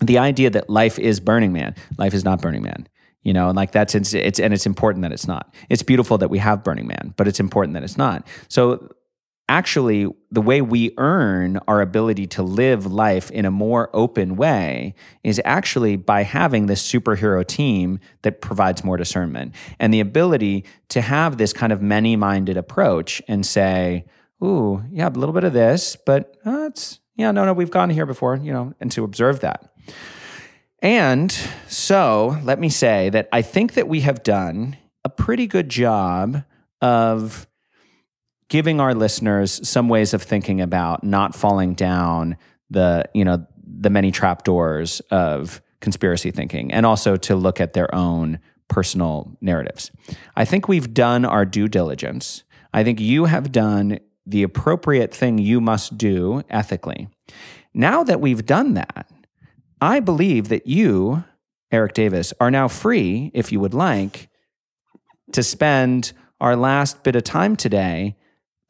the 0.00 0.18
idea 0.18 0.50
that 0.50 0.68
life 0.68 0.98
is 0.98 1.20
Burning 1.20 1.52
Man, 1.52 1.74
life 1.98 2.14
is 2.14 2.24
not 2.24 2.40
Burning 2.40 2.62
Man. 2.62 2.88
You 3.22 3.32
know, 3.32 3.48
and 3.48 3.56
like 3.56 3.70
that's 3.70 3.94
it's, 3.94 4.14
it's 4.14 4.40
and 4.40 4.52
it's 4.52 4.66
important 4.66 5.02
that 5.02 5.12
it's 5.12 5.28
not. 5.28 5.54
It's 5.68 5.82
beautiful 5.82 6.18
that 6.18 6.28
we 6.28 6.38
have 6.38 6.64
Burning 6.64 6.88
Man, 6.88 7.14
but 7.16 7.28
it's 7.28 7.38
important 7.38 7.74
that 7.74 7.84
it's 7.84 7.96
not. 7.96 8.26
So 8.48 8.90
actually 9.52 10.06
the 10.30 10.40
way 10.40 10.62
we 10.62 10.94
earn 10.96 11.58
our 11.68 11.82
ability 11.82 12.26
to 12.26 12.42
live 12.42 12.86
life 12.86 13.30
in 13.30 13.44
a 13.44 13.50
more 13.50 13.90
open 13.92 14.34
way 14.34 14.94
is 15.22 15.38
actually 15.44 15.94
by 15.94 16.22
having 16.22 16.64
this 16.64 16.82
superhero 16.90 17.46
team 17.46 18.00
that 18.22 18.40
provides 18.40 18.82
more 18.82 18.96
discernment 18.96 19.54
and 19.78 19.92
the 19.92 20.00
ability 20.00 20.64
to 20.88 21.02
have 21.02 21.36
this 21.36 21.52
kind 21.52 21.70
of 21.70 21.82
many-minded 21.82 22.56
approach 22.56 23.20
and 23.28 23.44
say 23.44 24.06
ooh 24.42 24.82
yeah 24.90 25.06
a 25.06 25.10
little 25.10 25.34
bit 25.34 25.44
of 25.44 25.52
this 25.52 25.98
but 26.06 26.34
uh, 26.46 26.64
it's 26.70 27.00
yeah 27.16 27.30
no 27.30 27.44
no 27.44 27.52
we've 27.52 27.70
gone 27.70 27.90
here 27.90 28.06
before 28.06 28.36
you 28.36 28.54
know 28.54 28.72
and 28.80 28.90
to 28.90 29.04
observe 29.04 29.40
that. 29.40 29.70
And 30.80 31.30
so 31.68 32.38
let 32.42 32.58
me 32.58 32.70
say 32.70 33.10
that 33.10 33.28
i 33.32 33.42
think 33.42 33.74
that 33.74 33.86
we 33.86 34.00
have 34.00 34.22
done 34.22 34.78
a 35.04 35.10
pretty 35.10 35.46
good 35.46 35.68
job 35.68 36.42
of 36.80 37.46
giving 38.52 38.80
our 38.80 38.94
listeners 38.94 39.66
some 39.66 39.88
ways 39.88 40.12
of 40.12 40.22
thinking 40.22 40.60
about 40.60 41.02
not 41.02 41.34
falling 41.34 41.72
down 41.72 42.36
the 42.68 43.02
you 43.14 43.24
know 43.24 43.46
the 43.66 43.88
many 43.88 44.10
trapdoors 44.12 45.00
of 45.10 45.62
conspiracy 45.80 46.30
thinking 46.30 46.70
and 46.70 46.84
also 46.84 47.16
to 47.16 47.34
look 47.34 47.62
at 47.62 47.72
their 47.72 47.92
own 47.94 48.38
personal 48.68 49.34
narratives. 49.40 49.90
I 50.36 50.44
think 50.44 50.68
we've 50.68 50.92
done 50.92 51.24
our 51.24 51.46
due 51.46 51.66
diligence. 51.66 52.44
I 52.74 52.84
think 52.84 53.00
you 53.00 53.24
have 53.24 53.52
done 53.52 53.98
the 54.26 54.42
appropriate 54.42 55.14
thing 55.14 55.38
you 55.38 55.58
must 55.58 55.96
do 55.96 56.42
ethically. 56.50 57.08
Now 57.72 58.04
that 58.04 58.20
we've 58.20 58.44
done 58.44 58.74
that, 58.74 59.10
I 59.80 59.98
believe 60.00 60.50
that 60.50 60.66
you, 60.66 61.24
Erik 61.70 61.94
Davis, 61.94 62.34
are 62.38 62.50
now 62.50 62.68
free, 62.68 63.30
if 63.32 63.50
you 63.50 63.60
would 63.60 63.72
like, 63.72 64.28
to 65.32 65.42
spend 65.42 66.12
our 66.38 66.54
last 66.54 67.02
bit 67.02 67.16
of 67.16 67.24
time 67.24 67.56
today 67.56 68.16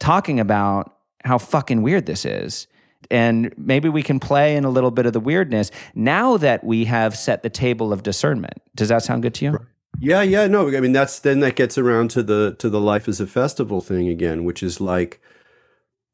talking 0.03 0.37
about 0.37 0.97
how 1.23 1.37
fucking 1.37 1.81
weird 1.81 2.05
this 2.05 2.25
is. 2.25 2.67
And 3.09 3.53
maybe 3.57 3.87
we 3.87 4.03
can 4.03 4.19
play 4.19 4.57
in 4.57 4.65
a 4.65 4.69
little 4.69 4.91
bit 4.91 5.05
of 5.05 5.13
the 5.13 5.19
weirdness 5.21 5.71
now 5.95 6.35
that 6.37 6.61
we 6.61 6.83
have 6.85 7.15
set 7.15 7.41
the 7.41 7.49
table 7.49 7.93
of 7.93 8.03
discernment. 8.03 8.61
Does 8.75 8.89
that 8.89 9.03
sound 9.03 9.23
good 9.23 9.33
to 9.35 9.45
you? 9.45 9.59
Yeah, 9.99 10.21
yeah, 10.21 10.47
no. 10.47 10.67
I 10.75 10.81
mean, 10.81 10.91
that's 10.91 11.19
then 11.19 11.39
that 11.39 11.55
gets 11.55 11.77
around 11.77 12.09
to 12.11 12.23
the 12.23 12.55
to 12.59 12.69
the 12.69 12.81
life 12.81 13.07
as 13.07 13.21
a 13.21 13.27
festival 13.27 13.79
thing 13.79 14.09
again, 14.09 14.43
which 14.43 14.61
is 14.61 14.81
like, 14.81 15.21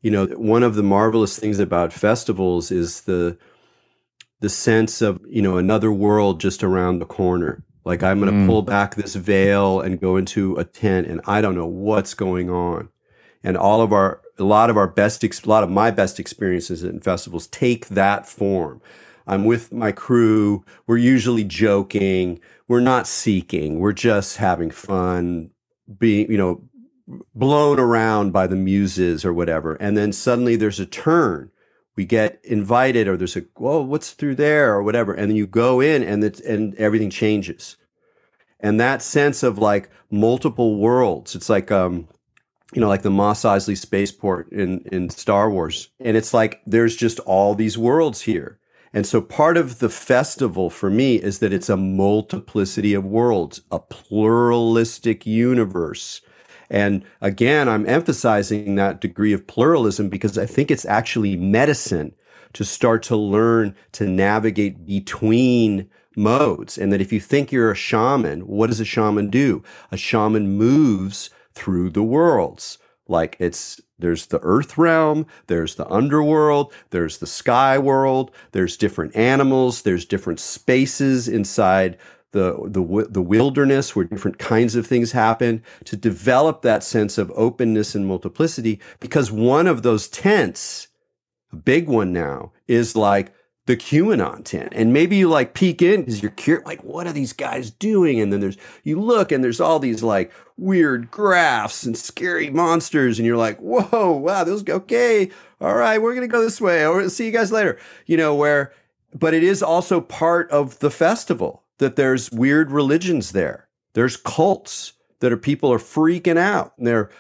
you 0.02 0.12
know, 0.12 0.28
one 0.28 0.62
of 0.62 0.76
the 0.76 0.84
marvelous 0.84 1.40
things 1.40 1.58
about 1.58 1.92
festivals 1.92 2.70
is 2.72 3.02
the 3.02 3.40
the 4.42 4.50
sense 4.50 5.02
of 5.02 5.20
you 5.28 5.42
know 5.42 5.58
another 5.58 5.92
world 5.92 6.40
just 6.40 6.64
around 6.64 7.00
the 7.00 7.06
corner. 7.06 7.64
Like 7.86 8.04
I'm 8.04 8.20
going 8.20 8.32
to 8.32 8.40
mm. 8.40 8.46
pull 8.46 8.62
back 8.62 8.96
this 8.96 9.16
veil 9.16 9.82
and 9.82 10.00
go 10.00 10.18
into 10.18 10.58
a 10.58 10.64
tent, 10.64 11.08
and 11.08 11.22
I 11.26 11.42
don't 11.42 11.56
know 11.56 11.66
what's 11.66 12.14
going 12.14 12.52
on. 12.52 12.90
And 13.44 13.58
all 13.58 13.82
of 13.82 13.94
our, 13.94 14.22
a 14.38 14.44
lot 14.44 14.70
of 14.70 14.78
our 14.78 14.88
best, 14.88 15.24
a 15.24 15.50
lot 15.50 15.64
of 15.64 15.70
my 15.70 15.92
best 15.92 16.20
experiences 16.20 16.84
in 16.84 17.00
festivals 17.00 17.48
take 17.48 17.88
that 17.88 18.28
form. 18.28 18.82
I'm 19.28 19.46
with 19.46 19.72
my 19.72 19.92
crew. 19.92 20.66
We're 20.88 20.98
usually 20.98 21.44
joking. 21.44 22.40
We're 22.68 22.80
not 22.80 23.08
seeking. 23.08 23.80
We're 23.80 23.94
just 23.94 24.38
having 24.38 24.72
fun, 24.72 25.52
being, 25.98 26.32
you 26.32 26.38
know, 26.38 26.64
blown 27.34 27.80
around 27.80 28.34
by 28.34 28.48
the 28.48 28.56
muses 28.56 29.24
or 29.24 29.34
whatever. 29.34 29.76
And 29.76 29.96
then 29.96 30.12
suddenly 30.12 30.56
there's 30.56 30.80
a 30.80 30.86
turn 30.86 31.52
we 32.00 32.06
get 32.06 32.40
invited 32.46 33.10
or 33.10 33.18
there's 33.18 33.36
a 33.36 33.42
whoa 33.58 33.82
what's 33.82 34.12
through 34.12 34.34
there 34.36 34.74
or 34.74 34.82
whatever 34.82 35.12
and 35.14 35.30
then 35.30 35.36
you 35.36 35.46
go 35.46 35.82
in 35.82 36.02
and 36.02 36.24
it's 36.24 36.40
and 36.40 36.74
everything 36.76 37.10
changes 37.10 37.76
and 38.62 38.80
that 38.80 39.02
sense 39.02 39.44
of 39.44 39.58
like 39.58 39.90
multiple 40.10 40.78
worlds 40.78 41.36
it's 41.36 41.50
like 41.50 41.74
um 41.74 42.08
you 42.74 42.82
know 42.82 42.88
like 42.88 43.02
the 43.02 43.12
Mos 43.12 43.42
Eisley 43.44 43.78
spaceport 43.78 44.52
in 44.52 44.80
in 44.92 45.10
Star 45.10 45.50
Wars 45.50 45.90
and 46.00 46.16
it's 46.16 46.34
like 46.34 46.62
there's 46.66 46.96
just 46.96 47.20
all 47.22 47.56
these 47.56 47.78
worlds 47.78 48.22
here 48.22 48.60
and 48.92 49.06
so 49.06 49.22
part 49.22 49.58
of 49.58 49.80
the 49.80 49.90
festival 49.90 50.70
for 50.70 50.90
me 50.90 51.16
is 51.16 51.40
that 51.40 51.54
it's 51.54 51.70
a 51.70 51.78
multiplicity 51.78 52.94
of 52.94 53.06
worlds 53.06 53.62
a 53.72 53.80
pluralistic 53.80 55.26
universe 55.26 56.22
and 56.70 57.04
again, 57.22 57.68
I'm 57.68 57.88
emphasizing 57.88 58.76
that 58.76 59.02
degree 59.02 59.34
of 59.34 59.48
pluralism 59.48 60.10
because 60.10 60.38
I 60.38 60.46
think 60.46 60.70
it's 60.70 60.86
actually 60.86 61.36
medicine 61.36 62.14
to 62.54 62.64
start 62.64 63.04
to 63.04 63.16
learn 63.16 63.76
to 63.94 64.08
navigate 64.08 64.86
between 64.86 65.90
modes. 66.16 66.78
And 66.78 66.92
that 66.94 67.02
if 67.02 67.12
you 67.12 67.20
think 67.20 67.52
you're 67.52 67.72
a 67.72 67.76
shaman, 67.76 68.42
what 68.42 68.68
does 68.68 68.80
a 68.80 68.86
shaman 68.86 69.30
do? 69.30 69.64
A 69.92 69.98
shaman 69.98 70.58
moves 70.58 71.30
through 71.54 71.90
the 71.92 72.04
worlds. 72.04 72.78
Like 73.08 73.36
it's, 73.40 73.82
there's 73.98 74.28
the 74.28 74.40
earth 74.44 74.78
realm, 74.78 75.26
there's 75.48 75.76
the 75.76 75.90
underworld, 75.92 76.72
there's 76.92 77.18
the 77.18 77.28
sky 77.28 77.78
world, 77.78 78.32
there's 78.52 78.78
different 78.78 79.16
animals, 79.16 79.82
there's 79.82 80.06
different 80.06 80.40
spaces 80.40 81.28
inside 81.28 81.98
the, 82.32 82.56
the, 82.66 83.08
the 83.10 83.22
wilderness 83.22 83.96
where 83.96 84.06
different 84.06 84.38
kinds 84.38 84.76
of 84.76 84.86
things 84.86 85.14
happen 85.14 85.64
to 85.86 85.96
develop 85.96 86.62
that 86.62 86.84
sense 86.84 87.18
of 87.18 87.32
openness 87.36 87.96
and 87.96 88.06
multiplicity. 88.06 88.80
Because 89.00 89.32
one 89.32 89.66
of 89.66 89.82
those 89.82 90.08
tents, 90.08 90.90
a 91.52 91.56
big 91.56 91.88
one 91.88 92.14
now, 92.14 92.52
is 92.68 92.96
like 92.96 93.34
the 93.70 93.78
QAnon 93.78 94.44
tent. 94.44 94.74
And 94.76 94.92
maybe 94.92 95.16
you 95.16 95.30
like 95.30 95.54
peek 95.54 95.84
in 95.84 96.02
because 96.02 96.24
you're 96.24 96.32
curious, 96.32 96.66
like, 96.66 96.84
what 96.84 97.06
are 97.06 97.14
these 97.14 97.34
guys 97.34 97.70
doing? 97.70 98.20
And 98.20 98.34
then 98.34 98.40
there's, 98.40 98.58
you 98.84 99.00
look 99.00 99.32
and 99.32 99.44
there's 99.44 99.62
all 99.62 99.78
these 99.78 100.02
like 100.02 100.32
weird 100.58 101.12
graphs 101.12 101.84
and 101.84 101.96
scary 101.96 102.50
monsters. 102.50 103.20
And 103.20 103.28
you're 103.28 103.38
like, 103.38 103.60
whoa, 103.60 104.12
wow, 104.14 104.44
those, 104.44 104.64
go, 104.64 104.78
okay. 104.78 105.30
All 105.62 105.76
right, 105.76 106.02
we're 106.02 106.16
going 106.16 106.28
to 106.28 106.32
go 106.32 106.42
this 106.42 106.60
way. 106.60 106.84
Or 106.84 107.08
see 107.10 107.28
you 107.28 107.32
guys 107.32 107.52
later. 107.52 107.78
You 108.08 108.18
know, 108.18 108.34
where, 108.34 108.74
but 109.14 109.36
it 109.36 109.44
is 109.44 109.62
also 109.62 110.02
part 110.02 110.50
of 110.50 110.80
the 110.80 110.90
festival 110.90 111.62
that 111.78 111.96
there's 111.96 112.32
weird 112.32 112.72
religions 112.72 113.34
there. 113.34 113.68
There's 113.94 114.18
cults 114.18 114.94
that 115.20 115.32
are 115.32 115.38
people 115.38 115.72
are 115.72 115.78
freaking 115.78 116.38
out 116.38 116.74
and 116.80 116.88
they're 116.88 117.12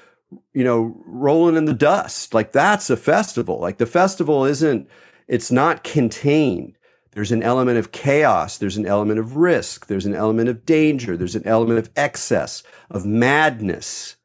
you 0.54 0.64
know 0.64 1.00
rolling 1.06 1.58
in 1.58 1.66
the 1.66 1.74
dust. 1.76 2.34
Like 2.34 2.54
that's 2.54 2.90
a 2.90 2.98
festival. 2.98 3.60
Like 3.60 3.78
the 3.78 3.86
festival 3.86 4.46
isn't 4.46 4.90
it's 5.30 5.52
not 5.52 5.86
contained. 5.86 6.76
There's 7.12 7.32
an 7.32 7.44
element 7.44 7.78
of 7.78 7.92
chaos, 7.92 8.58
there's 8.58 8.78
an 8.78 8.86
element 8.86 9.20
of 9.20 9.38
risk, 9.38 9.88
there's 9.88 10.06
an 10.06 10.16
element 10.16 10.50
of 10.50 10.66
danger, 10.66 11.16
there's 11.16 11.36
an 11.36 11.46
element 11.48 11.80
of 11.80 11.90
excess, 11.96 12.64
of 12.90 13.06
madness. 13.06 14.18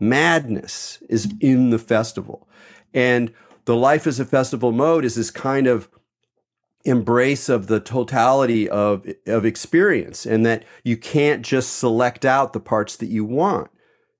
Madness 0.00 0.98
is 1.08 1.32
in 1.40 1.70
the 1.70 1.78
festival. 1.78 2.48
And 2.94 3.32
the 3.64 3.76
life 3.76 4.06
as 4.06 4.18
a 4.18 4.24
festival 4.24 4.72
mode 4.72 5.04
is 5.04 5.14
this 5.14 5.30
kind 5.30 5.66
of 5.66 5.88
embrace 6.84 7.48
of 7.48 7.68
the 7.68 7.80
totality 7.80 8.68
of 8.68 9.06
of 9.26 9.44
experience 9.44 10.26
and 10.26 10.44
that 10.44 10.64
you 10.82 10.96
can't 10.96 11.42
just 11.42 11.76
select 11.78 12.24
out 12.24 12.52
the 12.52 12.60
parts 12.60 12.96
that 12.96 13.06
you 13.06 13.24
want 13.24 13.70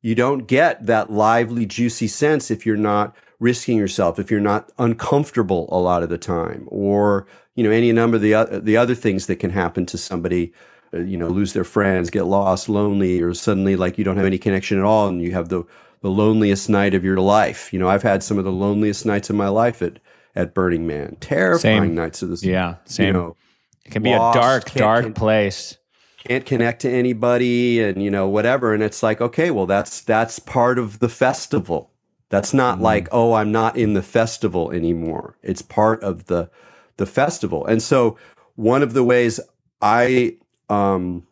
you 0.01 0.15
don't 0.15 0.47
get 0.47 0.87
that 0.87 1.11
lively 1.11 1.67
juicy 1.67 2.07
sense 2.07 2.53
if 2.53 2.65
you're 2.65 2.77
not 2.77 3.17
risking 3.43 3.77
yourself 3.77 4.19
if 4.19 4.31
you're 4.31 4.41
not 4.41 4.71
uncomfortable 4.79 5.69
a 5.73 5.79
lot 5.79 6.03
of 6.03 6.09
the 6.09 6.19
time 6.19 6.65
or 6.69 7.27
you 7.55 7.65
know 7.65 7.71
any 7.71 7.93
number 7.93 8.17
of 8.17 8.23
the 8.23 8.35
uh, 8.35 8.61
the 8.61 8.77
other 8.77 8.95
things 8.95 9.27
that 9.27 9.37
can 9.37 9.51
happen 9.51 9.85
to 9.85 9.99
somebody 9.99 10.53
uh, 10.95 10.99
you 10.99 11.17
know 11.17 11.29
lose 11.29 11.53
their 11.53 11.65
friends 11.65 12.09
get 12.11 12.25
lost 12.25 12.69
lonely 12.69 13.21
or 13.21 13.35
suddenly 13.35 13.77
like 13.77 13.99
you 13.99 14.05
don't 14.05 14.17
have 14.17 14.27
any 14.27 14.39
connection 14.39 14.79
at 14.79 14.85
all 14.85 15.09
and 15.09 15.21
you 15.21 15.33
have 15.33 15.49
the 15.49 15.63
the 16.01 16.11
loneliest 16.11 16.69
night 16.69 16.95
of 16.95 17.05
your 17.05 17.19
life 17.19 17.73
you 17.73 17.79
know 17.79 17.89
i've 17.89 18.03
had 18.03 18.23
some 18.23 18.39
of 18.39 18.45
the 18.45 18.53
loneliest 18.53 19.05
nights 19.05 19.29
of 19.29 19.37
my 19.37 19.49
life 19.49 19.83
at 19.83 19.99
at 20.35 20.55
Burning 20.55 20.87
Man. 20.87 21.17
Terrifying 21.21 21.83
same. 21.83 21.95
nights 21.95 22.23
of 22.23 22.31
this. 22.31 22.43
Yeah, 22.43 22.77
same. 22.85 23.09
You 23.09 23.13
know, 23.13 23.37
it 23.85 23.91
can 23.91 24.03
be 24.03 24.11
lost, 24.11 24.37
a 24.37 24.41
dark, 24.41 24.71
dark 24.73 25.15
place. 25.15 25.79
Can't 26.19 26.47
connect 26.47 26.83
to 26.83 26.91
anybody, 26.91 27.83
and 27.83 28.03
you 28.03 28.11
know 28.11 28.29
whatever. 28.29 28.75
And 28.75 28.83
it's 28.83 29.03
like, 29.03 29.21
okay, 29.21 29.51
well, 29.51 29.67
that's 29.67 30.01
that's 30.01 30.39
part 30.39 30.79
of 30.79 31.01
the 31.01 31.09
festival. 31.09 31.91
That's 32.33 32.55
not 32.55 32.79
mm. 32.79 32.81
like, 32.81 33.09
oh, 33.13 33.35
I'm 33.35 33.53
not 33.53 33.77
in 33.77 33.93
the 33.93 34.03
festival 34.03 34.71
anymore. 34.71 35.37
It's 35.43 35.61
part 35.61 36.03
of 36.03 36.25
the 36.27 36.51
the 36.97 37.05
festival. 37.05 37.67
And 37.67 37.83
so, 37.83 38.17
one 38.57 38.83
of 38.83 38.95
the 38.95 39.05
ways 39.05 39.39
I 39.83 40.39
um, 40.71 41.27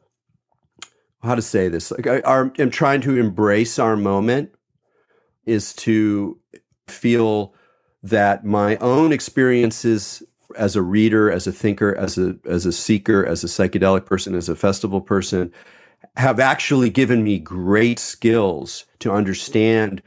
how 1.23 1.35
to 1.35 1.41
say 1.41 1.69
this, 1.69 1.91
like 1.91 2.07
I, 2.07 2.19
I 2.19 2.51
am 2.59 2.71
trying 2.71 3.01
to 3.01 3.17
embrace 3.17 3.79
our 3.79 3.97
moment, 3.97 4.51
is 5.47 5.73
to 5.77 6.39
feel 6.87 7.55
that 8.03 8.45
my 8.45 8.77
own 8.77 9.11
experiences 9.11 10.23
as 10.59 10.77
a 10.77 10.83
reader, 10.83 11.33
as 11.33 11.47
a 11.47 11.53
thinker, 11.53 11.97
as 11.97 12.19
a 12.19 12.37
as 12.45 12.67
a 12.67 12.73
seeker, 12.73 13.25
as 13.25 13.43
a 13.43 13.47
psychedelic 13.47 14.05
person, 14.05 14.35
as 14.35 14.51
a 14.51 14.55
festival 14.55 15.01
person, 15.01 15.51
have 16.17 16.39
actually 16.39 16.91
given 16.91 17.25
me 17.25 17.39
great 17.39 17.99
skills 17.99 18.85
to 18.99 19.11
understand 19.11 20.03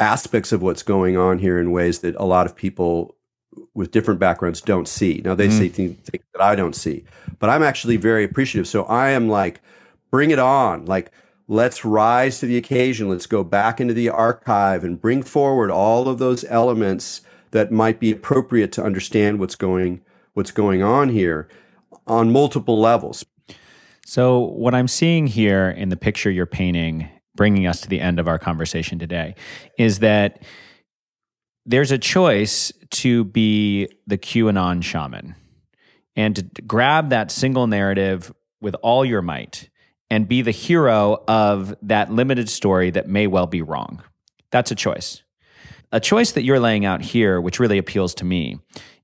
aspects 0.00 0.52
of 0.52 0.62
what's 0.62 0.82
going 0.82 1.16
on 1.16 1.38
here 1.38 1.58
in 1.58 1.72
ways 1.72 2.00
that 2.00 2.16
a 2.16 2.24
lot 2.24 2.46
of 2.46 2.56
people 2.56 3.16
with 3.74 3.90
different 3.90 4.20
backgrounds 4.20 4.60
don't 4.60 4.88
see. 4.88 5.20
Now 5.24 5.34
they 5.34 5.48
mm. 5.48 5.58
say 5.58 5.68
things 5.68 5.96
that 6.10 6.40
I 6.40 6.54
don't 6.54 6.74
see, 6.74 7.04
but 7.38 7.50
I'm 7.50 7.62
actually 7.62 7.96
very 7.96 8.24
appreciative. 8.24 8.66
So 8.66 8.84
I 8.84 9.10
am 9.10 9.28
like, 9.28 9.60
bring 10.10 10.30
it 10.30 10.38
on, 10.38 10.86
like 10.86 11.12
let's 11.48 11.84
rise 11.84 12.38
to 12.40 12.46
the 12.46 12.56
occasion. 12.56 13.08
Let's 13.08 13.26
go 13.26 13.44
back 13.44 13.80
into 13.80 13.92
the 13.92 14.08
archive 14.08 14.84
and 14.84 15.00
bring 15.00 15.22
forward 15.22 15.70
all 15.70 16.08
of 16.08 16.18
those 16.18 16.44
elements 16.44 17.22
that 17.50 17.72
might 17.72 17.98
be 17.98 18.12
appropriate 18.12 18.72
to 18.72 18.84
understand 18.84 19.40
what's 19.40 19.56
going 19.56 20.00
what's 20.34 20.52
going 20.52 20.82
on 20.82 21.08
here 21.08 21.48
on 22.06 22.32
multiple 22.32 22.80
levels. 22.80 23.24
So, 24.06 24.38
what 24.38 24.74
I'm 24.74 24.88
seeing 24.88 25.26
here 25.26 25.68
in 25.70 25.88
the 25.88 25.96
picture 25.96 26.30
you're 26.30 26.46
painting, 26.46 27.08
bringing 27.34 27.66
us 27.66 27.80
to 27.80 27.88
the 27.88 28.00
end 28.00 28.18
of 28.18 28.28
our 28.28 28.38
conversation 28.38 28.98
today, 28.98 29.34
is 29.78 30.00
that 30.00 30.42
there's 31.66 31.92
a 31.92 31.98
choice 31.98 32.72
to 32.90 33.24
be 33.24 33.88
the 34.06 34.18
QAnon 34.18 34.82
shaman 34.82 35.36
and 36.16 36.36
to 36.36 36.62
grab 36.62 37.10
that 37.10 37.30
single 37.30 37.66
narrative 37.66 38.32
with 38.60 38.74
all 38.82 39.04
your 39.04 39.22
might 39.22 39.70
and 40.10 40.26
be 40.26 40.42
the 40.42 40.50
hero 40.50 41.22
of 41.28 41.74
that 41.82 42.10
limited 42.12 42.48
story 42.48 42.90
that 42.90 43.08
may 43.08 43.26
well 43.26 43.46
be 43.46 43.62
wrong. 43.62 44.02
That's 44.50 44.72
a 44.72 44.74
choice. 44.74 45.22
A 45.92 46.00
choice 46.00 46.32
that 46.32 46.42
you're 46.42 46.58
laying 46.60 46.84
out 46.84 47.00
here, 47.00 47.40
which 47.40 47.60
really 47.60 47.78
appeals 47.78 48.14
to 48.16 48.24
me, 48.24 48.58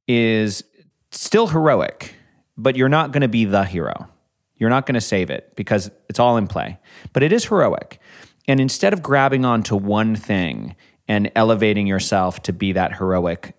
is 0.08 0.64
still 1.10 1.46
heroic. 1.46 2.14
but 2.56 2.76
you're 2.76 2.88
not 2.88 3.12
going 3.12 3.20
to 3.20 3.28
be 3.28 3.44
the 3.44 3.64
hero. 3.64 4.08
You're 4.56 4.70
not 4.70 4.86
going 4.86 4.94
to 4.94 5.00
save 5.00 5.30
it 5.30 5.52
because 5.56 5.90
it's 6.08 6.18
all 6.18 6.36
in 6.36 6.46
play. 6.46 6.78
But 7.12 7.22
it 7.22 7.32
is 7.32 7.44
heroic. 7.44 8.00
And 8.48 8.60
instead 8.60 8.92
of 8.92 9.02
grabbing 9.02 9.44
onto 9.44 9.76
one 9.76 10.14
thing 10.14 10.76
and 11.08 11.30
elevating 11.34 11.86
yourself 11.86 12.42
to 12.42 12.52
be 12.52 12.72
that 12.72 12.96
heroic 12.96 13.56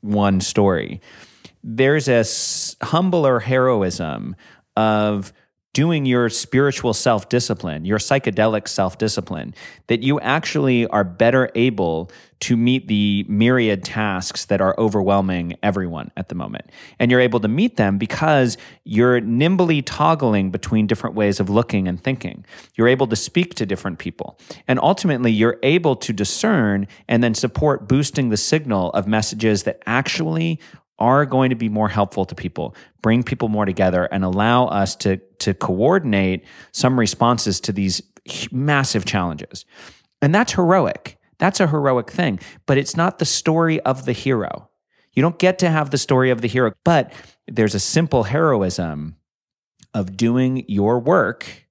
one 0.00 0.40
story, 0.40 1.00
there's 1.62 2.08
a 2.08 2.24
humbler 2.84 3.38
heroism 3.38 4.34
of 4.76 5.32
doing 5.72 6.04
your 6.04 6.28
spiritual 6.28 6.92
self 6.92 7.28
discipline, 7.28 7.84
your 7.84 7.98
psychedelic 7.98 8.68
self 8.68 8.98
discipline, 8.98 9.54
that 9.86 10.02
you 10.02 10.18
actually 10.20 10.86
are 10.88 11.04
better 11.04 11.50
able 11.54 12.10
to 12.40 12.56
meet 12.56 12.88
the 12.88 13.24
myriad 13.28 13.84
tasks 13.84 14.46
that 14.46 14.62
are 14.62 14.74
overwhelming 14.78 15.54
everyone 15.62 16.10
at 16.16 16.30
the 16.30 16.34
moment. 16.34 16.64
And 16.98 17.10
you're 17.10 17.20
able 17.20 17.40
to 17.40 17.48
meet 17.48 17.76
them 17.76 17.98
because 17.98 18.56
you're 18.84 19.20
nimbly 19.20 19.82
toggling 19.82 20.50
between 20.50 20.86
different 20.86 21.14
ways 21.14 21.38
of 21.38 21.50
looking 21.50 21.86
and 21.86 22.02
thinking. 22.02 22.46
You're 22.76 22.88
able 22.88 23.06
to 23.08 23.16
speak 23.16 23.54
to 23.56 23.66
different 23.66 23.98
people. 23.98 24.38
And 24.66 24.80
ultimately, 24.80 25.30
you're 25.30 25.58
able 25.62 25.96
to 25.96 26.12
discern 26.14 26.88
and 27.08 27.22
then 27.22 27.34
support 27.34 27.86
boosting 27.86 28.30
the 28.30 28.38
signal 28.38 28.90
of 28.92 29.06
messages 29.06 29.64
that 29.64 29.82
actually 29.84 30.58
are 31.00 31.26
going 31.26 31.50
to 31.50 31.56
be 31.56 31.68
more 31.68 31.88
helpful 31.88 32.24
to 32.26 32.34
people, 32.34 32.76
bring 33.02 33.22
people 33.22 33.48
more 33.48 33.64
together, 33.64 34.04
and 34.04 34.22
allow 34.22 34.66
us 34.66 34.94
to, 34.96 35.16
to 35.38 35.54
coordinate 35.54 36.44
some 36.72 36.98
responses 36.98 37.60
to 37.60 37.72
these 37.72 38.02
massive 38.52 39.04
challenges. 39.04 39.64
And 40.22 40.34
that's 40.34 40.52
heroic. 40.52 41.18
That's 41.38 41.58
a 41.58 41.66
heroic 41.66 42.10
thing, 42.10 42.38
but 42.66 42.76
it's 42.76 42.96
not 42.96 43.18
the 43.18 43.24
story 43.24 43.80
of 43.80 44.04
the 44.04 44.12
hero. 44.12 44.68
You 45.14 45.22
don't 45.22 45.38
get 45.38 45.58
to 45.60 45.70
have 45.70 45.90
the 45.90 45.98
story 45.98 46.30
of 46.30 46.42
the 46.42 46.48
hero, 46.48 46.72
but 46.84 47.12
there's 47.48 47.74
a 47.74 47.80
simple 47.80 48.24
heroism 48.24 49.16
of 49.94 50.16
doing 50.16 50.64
your 50.68 51.00
work 51.00 51.66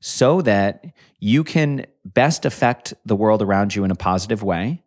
so 0.00 0.40
that 0.42 0.84
you 1.18 1.42
can 1.42 1.84
best 2.04 2.44
affect 2.46 2.94
the 3.04 3.16
world 3.16 3.42
around 3.42 3.74
you 3.74 3.84
in 3.84 3.90
a 3.90 3.96
positive 3.96 4.42
way, 4.42 4.84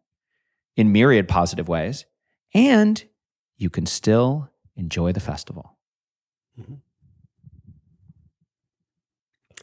in 0.77 0.93
myriad 0.93 1.27
positive 1.27 1.68
ways, 1.68 2.05
and 2.53 3.03
you 3.62 3.70
can 3.70 3.86
still 3.86 4.50
enjoy 4.76 5.12
the 5.12 5.20
festival. 5.20 5.78
Mm-hmm. 6.60 6.76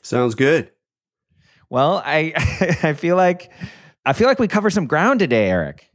Sounds 0.03 0.35
good. 0.35 0.71
Well, 1.69 2.03
I 2.05 2.33
I 2.83 2.93
feel 2.95 3.17
like 3.17 3.53
I 4.07 4.13
feel 4.13 4.29
like 4.29 4.39
we 4.39 4.49
covered 4.49 4.71
some 4.71 4.87
ground 4.87 5.21
today, 5.21 5.51
Erik. 5.51 5.91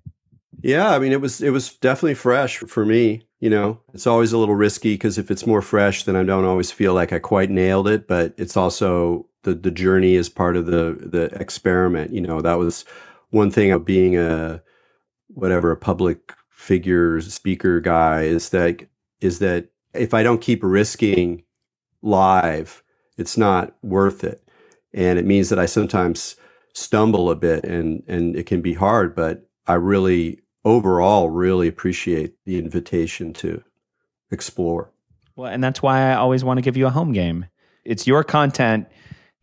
Yeah, 0.61 0.91
I 0.91 0.99
mean 0.99 1.11
it 1.11 1.21
was 1.21 1.41
it 1.41 1.49
was 1.51 1.75
definitely 1.75 2.15
fresh 2.15 2.57
for 2.59 2.85
me. 2.85 3.27
You 3.39 3.49
know, 3.49 3.79
it's 3.93 4.07
always 4.07 4.31
a 4.31 4.37
little 4.37 4.55
risky 4.55 4.93
because 4.93 5.17
if 5.17 5.31
it's 5.31 5.47
more 5.47 5.61
fresh, 5.61 6.03
then 6.03 6.15
I 6.15 6.23
don't 6.23 6.45
always 6.45 6.71
feel 6.71 6.93
like 6.93 7.11
I 7.11 7.19
quite 7.19 7.49
nailed 7.49 7.87
it. 7.87 8.07
But 8.07 8.33
it's 8.37 8.55
also 8.55 9.27
the 9.43 9.53
the 9.55 9.71
journey 9.71 10.15
is 10.15 10.29
part 10.29 10.57
of 10.57 10.65
the 10.65 10.97
the 10.99 11.23
experiment. 11.39 12.13
You 12.13 12.21
know, 12.21 12.41
that 12.41 12.59
was 12.59 12.85
one 13.31 13.49
thing 13.49 13.71
of 13.71 13.85
being 13.85 14.17
a 14.17 14.61
whatever 15.27 15.71
a 15.71 15.77
public 15.77 16.33
figure 16.63 17.19
speaker 17.19 17.81
guy 17.81 18.21
is 18.21 18.49
that 18.49 18.87
is 19.19 19.39
that 19.39 19.67
if 19.93 20.13
I 20.13 20.23
don't 20.23 20.41
keep 20.41 20.61
risking 20.63 21.43
live, 22.01 22.81
it's 23.17 23.37
not 23.37 23.75
worth 23.83 24.23
it. 24.23 24.41
And 24.93 25.19
it 25.19 25.25
means 25.25 25.49
that 25.49 25.59
I 25.59 25.65
sometimes 25.65 26.35
stumble 26.73 27.29
a 27.29 27.35
bit 27.35 27.65
and 27.65 28.01
and 28.07 28.35
it 28.35 28.45
can 28.45 28.61
be 28.61 28.73
hard, 28.73 29.13
but 29.13 29.45
I 29.67 29.73
really 29.73 30.39
overall 30.63 31.29
really 31.29 31.67
appreciate 31.67 32.35
the 32.45 32.57
invitation 32.57 33.33
to 33.33 33.61
explore. 34.31 34.89
Well, 35.35 35.51
and 35.51 35.61
that's 35.61 35.81
why 35.81 36.11
I 36.11 36.15
always 36.15 36.45
want 36.45 36.59
to 36.59 36.61
give 36.61 36.77
you 36.77 36.87
a 36.87 36.91
home 36.91 37.11
game. 37.11 37.47
It's 37.83 38.07
your 38.07 38.23
content 38.23 38.87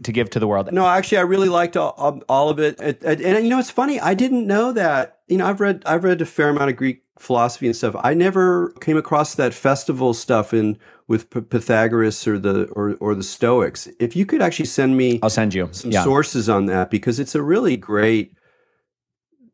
to 0.05 0.13
give 0.13 0.31
to 0.31 0.39
the 0.39 0.47
world. 0.47 0.73
No, 0.73 0.87
actually, 0.87 1.19
I 1.19 1.23
really 1.23 1.49
liked 1.49 1.77
all, 1.77 2.23
all 2.29 2.49
of 2.49 2.59
it. 2.59 2.81
And, 2.81 2.97
and, 3.03 3.21
and, 3.21 3.45
you 3.45 3.51
know, 3.51 3.59
it's 3.59 3.71
funny. 3.71 4.01
I 4.01 4.15
didn't 4.15 4.47
know 4.47 4.73
that. 4.73 5.19
You 5.29 5.39
know, 5.39 5.47
I've 5.47 5.61
read 5.61 5.83
I've 5.87 6.05
read 6.05 6.21
a 6.21 6.27
fair 6.27 6.49
amount 6.49 6.71
of 6.71 6.77
Greek 6.77 7.03
philosophy 7.19 7.67
and 7.67 7.77
stuff. 7.77 7.95
I 8.01 8.15
never 8.15 8.71
came 8.81 8.97
across 8.97 9.35
that 9.35 9.55
festival 9.55 10.15
stuff 10.15 10.53
in 10.53 10.79
with 11.07 11.31
P- 11.31 11.43
Pythagoras 11.43 12.27
or 12.27 12.39
the 12.39 12.65
or 12.73 12.97
or 13.01 13.15
the 13.15 13.23
Stoics. 13.23 13.89
If 13.99 14.17
you 14.17 14.27
could 14.27 14.43
actually 14.43 14.67
send 14.67 14.97
me, 14.97 15.21
I'll 15.23 15.31
send 15.31 15.55
you 15.55 15.69
some 15.73 15.93
yeah. 15.93 16.03
sources 16.03 16.49
on 16.49 16.67
that 16.67 16.91
because 16.91 17.21
it's 17.21 17.35
a 17.35 17.43
really 17.43 17.77
great 17.77 18.35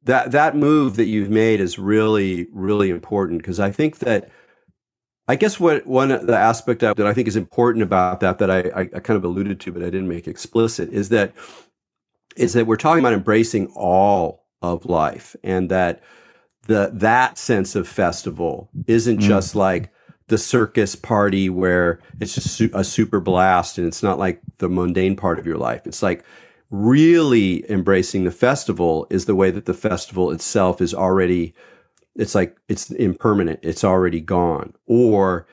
that 0.05 0.31
that 0.31 0.57
move 0.57 0.97
that 0.97 1.07
you've 1.07 1.31
made 1.31 1.61
is 1.61 1.79
really 1.79 2.47
really 2.53 2.91
important 2.91 3.43
because 3.43 3.61
I 3.61 3.71
think 3.71 3.99
that 3.99 4.31
I 5.29 5.37
guess 5.37 5.59
what 5.59 5.87
one 5.87 6.09
the 6.09 6.37
aspect 6.37 6.81
that 6.81 7.01
I 7.01 7.13
think 7.13 7.29
is 7.29 7.37
important 7.37 7.83
about 7.83 8.21
that 8.21 8.39
that 8.39 8.51
I, 8.51 8.61
I, 8.61 8.81
I 8.81 9.01
kind 9.01 9.17
of 9.17 9.25
alluded 9.25 9.61
to 9.61 9.73
but 9.73 9.83
I 9.83 9.87
didn't 9.87 10.09
make 10.09 10.29
explicit 10.29 10.93
is 10.93 11.09
that 11.09 11.33
is 12.37 12.53
that 12.53 12.67
we're 12.67 12.77
talking 12.77 13.01
about 13.01 13.13
embracing 13.13 13.69
all 13.75 14.47
of 14.63 14.87
life 14.87 15.35
and 15.43 15.71
that 15.71 16.03
the 16.67 16.91
that 16.93 17.39
sense 17.39 17.75
of 17.75 17.89
festival 17.89 18.71
isn't 18.87 19.19
mm. 19.19 19.23
just 19.23 19.55
like 19.55 19.91
the 20.29 20.39
circus 20.39 20.97
party 20.97 21.49
where 21.49 22.01
it's 22.21 22.35
just 22.35 22.61
a 22.61 22.83
super 22.83 23.21
blast 23.21 23.79
and 23.79 23.87
it's 23.87 24.03
not 24.03 24.19
like 24.19 24.41
the 24.59 24.69
mundane 24.69 25.15
part 25.15 25.39
of 25.39 25.47
your 25.47 25.57
life. 25.57 25.87
It's 25.87 26.03
like 26.03 26.25
really 26.71 27.69
embracing 27.71 28.25
the 28.25 28.33
festival 28.33 29.07
is 29.09 29.27
the 29.27 29.37
way 29.37 29.53
that 29.53 29.67
the 29.67 29.75
festival 29.75 30.33
itself 30.33 30.81
is 30.81 30.93
already 30.93 31.55
it's 32.17 32.35
like 32.35 32.57
it's 32.69 32.91
impermanent. 32.91 33.61
It's 33.63 33.85
already 33.85 34.21
gone. 34.21 34.75
Or 34.87 35.47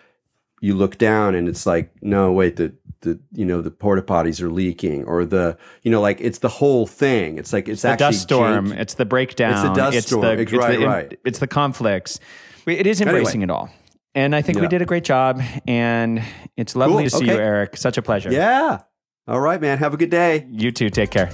you 0.64 0.76
look 0.76 0.98
down 0.98 1.36
and 1.36 1.50
it's 1.50 1.66
like 1.66 1.92
no 2.02 2.32
wait 2.32 2.56
the 2.56 2.74
the 3.02 3.20
you 3.34 3.44
know 3.44 3.62
the 3.62 3.70
porta 3.70 4.02
potties 4.02 4.42
are 4.42 4.50
leaking 4.50 5.04
or 5.04 5.26
the 5.26 5.58
you 5.82 5.92
know 5.92 6.00
like 6.00 6.22
it's 6.22 6.40
the 6.40 6.48
whole 6.48 6.88
thing 6.88 7.38
it's 7.38 7.52
like 7.52 7.68
it's, 7.68 7.82
the 7.82 7.90
actually 7.90 8.06
dust 8.06 8.22
storm 8.22 8.68
janky. 8.70 8.80
it's 8.80 8.94
the 8.94 9.04
breakdown 9.04 9.52
it's 9.52 9.62
the 9.62 9.74
dust 9.74 9.98
it's 9.98 10.08
storm 10.08 10.24
the, 10.24 10.42
it's 10.42 10.54
right 10.54 10.80
the, 10.80 10.86
right 10.86 11.20
it's 11.26 11.40
the 11.40 11.48
conflicts 11.48 12.20
it 12.66 12.88
is 12.88 13.02
embracing 13.02 13.44
anyway. 13.44 13.44
it 13.44 13.50
all 13.52 13.70
and 14.16 14.34
i 14.34 14.42
think 14.42 14.56
yeah. 14.56 14.62
we 14.62 14.68
did 14.70 14.82
a 14.82 14.86
great 14.86 15.04
job 15.04 15.42
and 15.68 16.24
it's 16.56 16.78
lovely 16.78 17.04
cool. 17.04 17.04
to 17.04 17.10
see 17.10 17.26
okay. 17.26 17.34
you 17.34 17.40
Erik 17.40 17.76
such 17.76 17.98
a 17.98 18.02
pleasure 18.02 18.32
yeah 18.32 18.80
all 19.28 19.42
right 19.42 19.60
man 19.60 19.78
have 19.80 19.94
a 19.94 19.98
good 19.98 20.10
day 20.10 20.48
you 20.50 20.72
too 20.72 20.90
take 20.90 21.12
care 21.12 21.30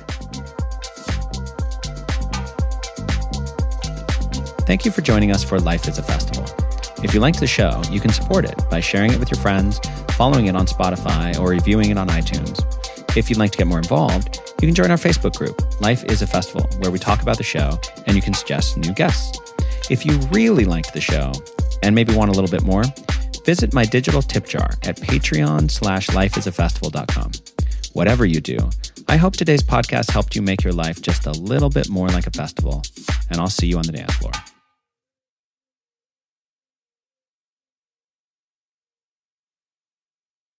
thank 4.69 4.85
you 4.85 4.91
for 4.91 5.01
joining 5.01 5.31
us 5.31 5.43
for 5.43 5.59
life 5.59 5.87
is 5.87 5.97
a 5.97 6.03
festival 6.03 6.45
if 7.01 7.13
you 7.13 7.21
liked 7.21 7.39
the 7.39 7.47
show, 7.47 7.81
you 7.89 8.01
can 8.01 8.11
support 8.11 8.43
it 8.43 8.61
by 8.69 8.81
sharing 8.81 9.13
it 9.13 9.19
with 9.19 9.31
your 9.31 9.39
friends, 9.39 9.79
following 10.11 10.47
it 10.47 10.55
on 10.55 10.65
Spotify, 10.67 11.39
or 11.39 11.47
reviewing 11.47 11.91
it 11.91 11.97
on 11.97 12.09
iTunes. 12.09 12.59
If 13.15 13.29
you'd 13.29 13.39
like 13.39 13.51
to 13.51 13.57
get 13.57 13.67
more 13.67 13.77
involved, 13.77 14.41
you 14.61 14.67
can 14.67 14.75
join 14.75 14.91
our 14.91 14.97
Facebook 14.97 15.33
group, 15.37 15.57
Life 15.79 16.03
is 16.05 16.21
a 16.21 16.27
Festival, 16.27 16.67
where 16.79 16.91
we 16.91 16.99
talk 16.99 17.21
about 17.21 17.37
the 17.37 17.43
show 17.43 17.79
and 18.05 18.17
you 18.17 18.21
can 18.21 18.33
suggest 18.33 18.77
new 18.77 18.93
guests. 18.93 19.39
If 19.89 20.05
you 20.05 20.17
really 20.31 20.65
liked 20.65 20.93
the 20.93 20.99
show 20.99 21.31
and 21.83 21.95
maybe 21.95 22.13
want 22.13 22.31
a 22.31 22.33
little 22.33 22.51
bit 22.51 22.63
more, 22.63 22.83
visit 23.45 23.73
my 23.73 23.85
digital 23.85 24.21
tip 24.21 24.45
jar 24.45 24.71
at 24.83 24.97
patreon 24.97 25.71
slash 25.71 26.07
lifeisafestival.com. 26.07 27.31
Whatever 27.93 28.25
you 28.25 28.41
do, 28.41 28.69
I 29.07 29.15
hope 29.15 29.37
today's 29.37 29.63
podcast 29.63 30.11
helped 30.11 30.35
you 30.35 30.41
make 30.41 30.65
your 30.65 30.73
life 30.73 31.01
just 31.01 31.27
a 31.27 31.31
little 31.31 31.69
bit 31.69 31.87
more 31.87 32.09
like 32.09 32.27
a 32.27 32.31
festival, 32.31 32.83
and 33.29 33.39
I'll 33.39 33.47
see 33.47 33.67
you 33.67 33.77
on 33.77 33.83
the 33.83 33.93
dance 33.93 34.13
floor. 34.15 34.33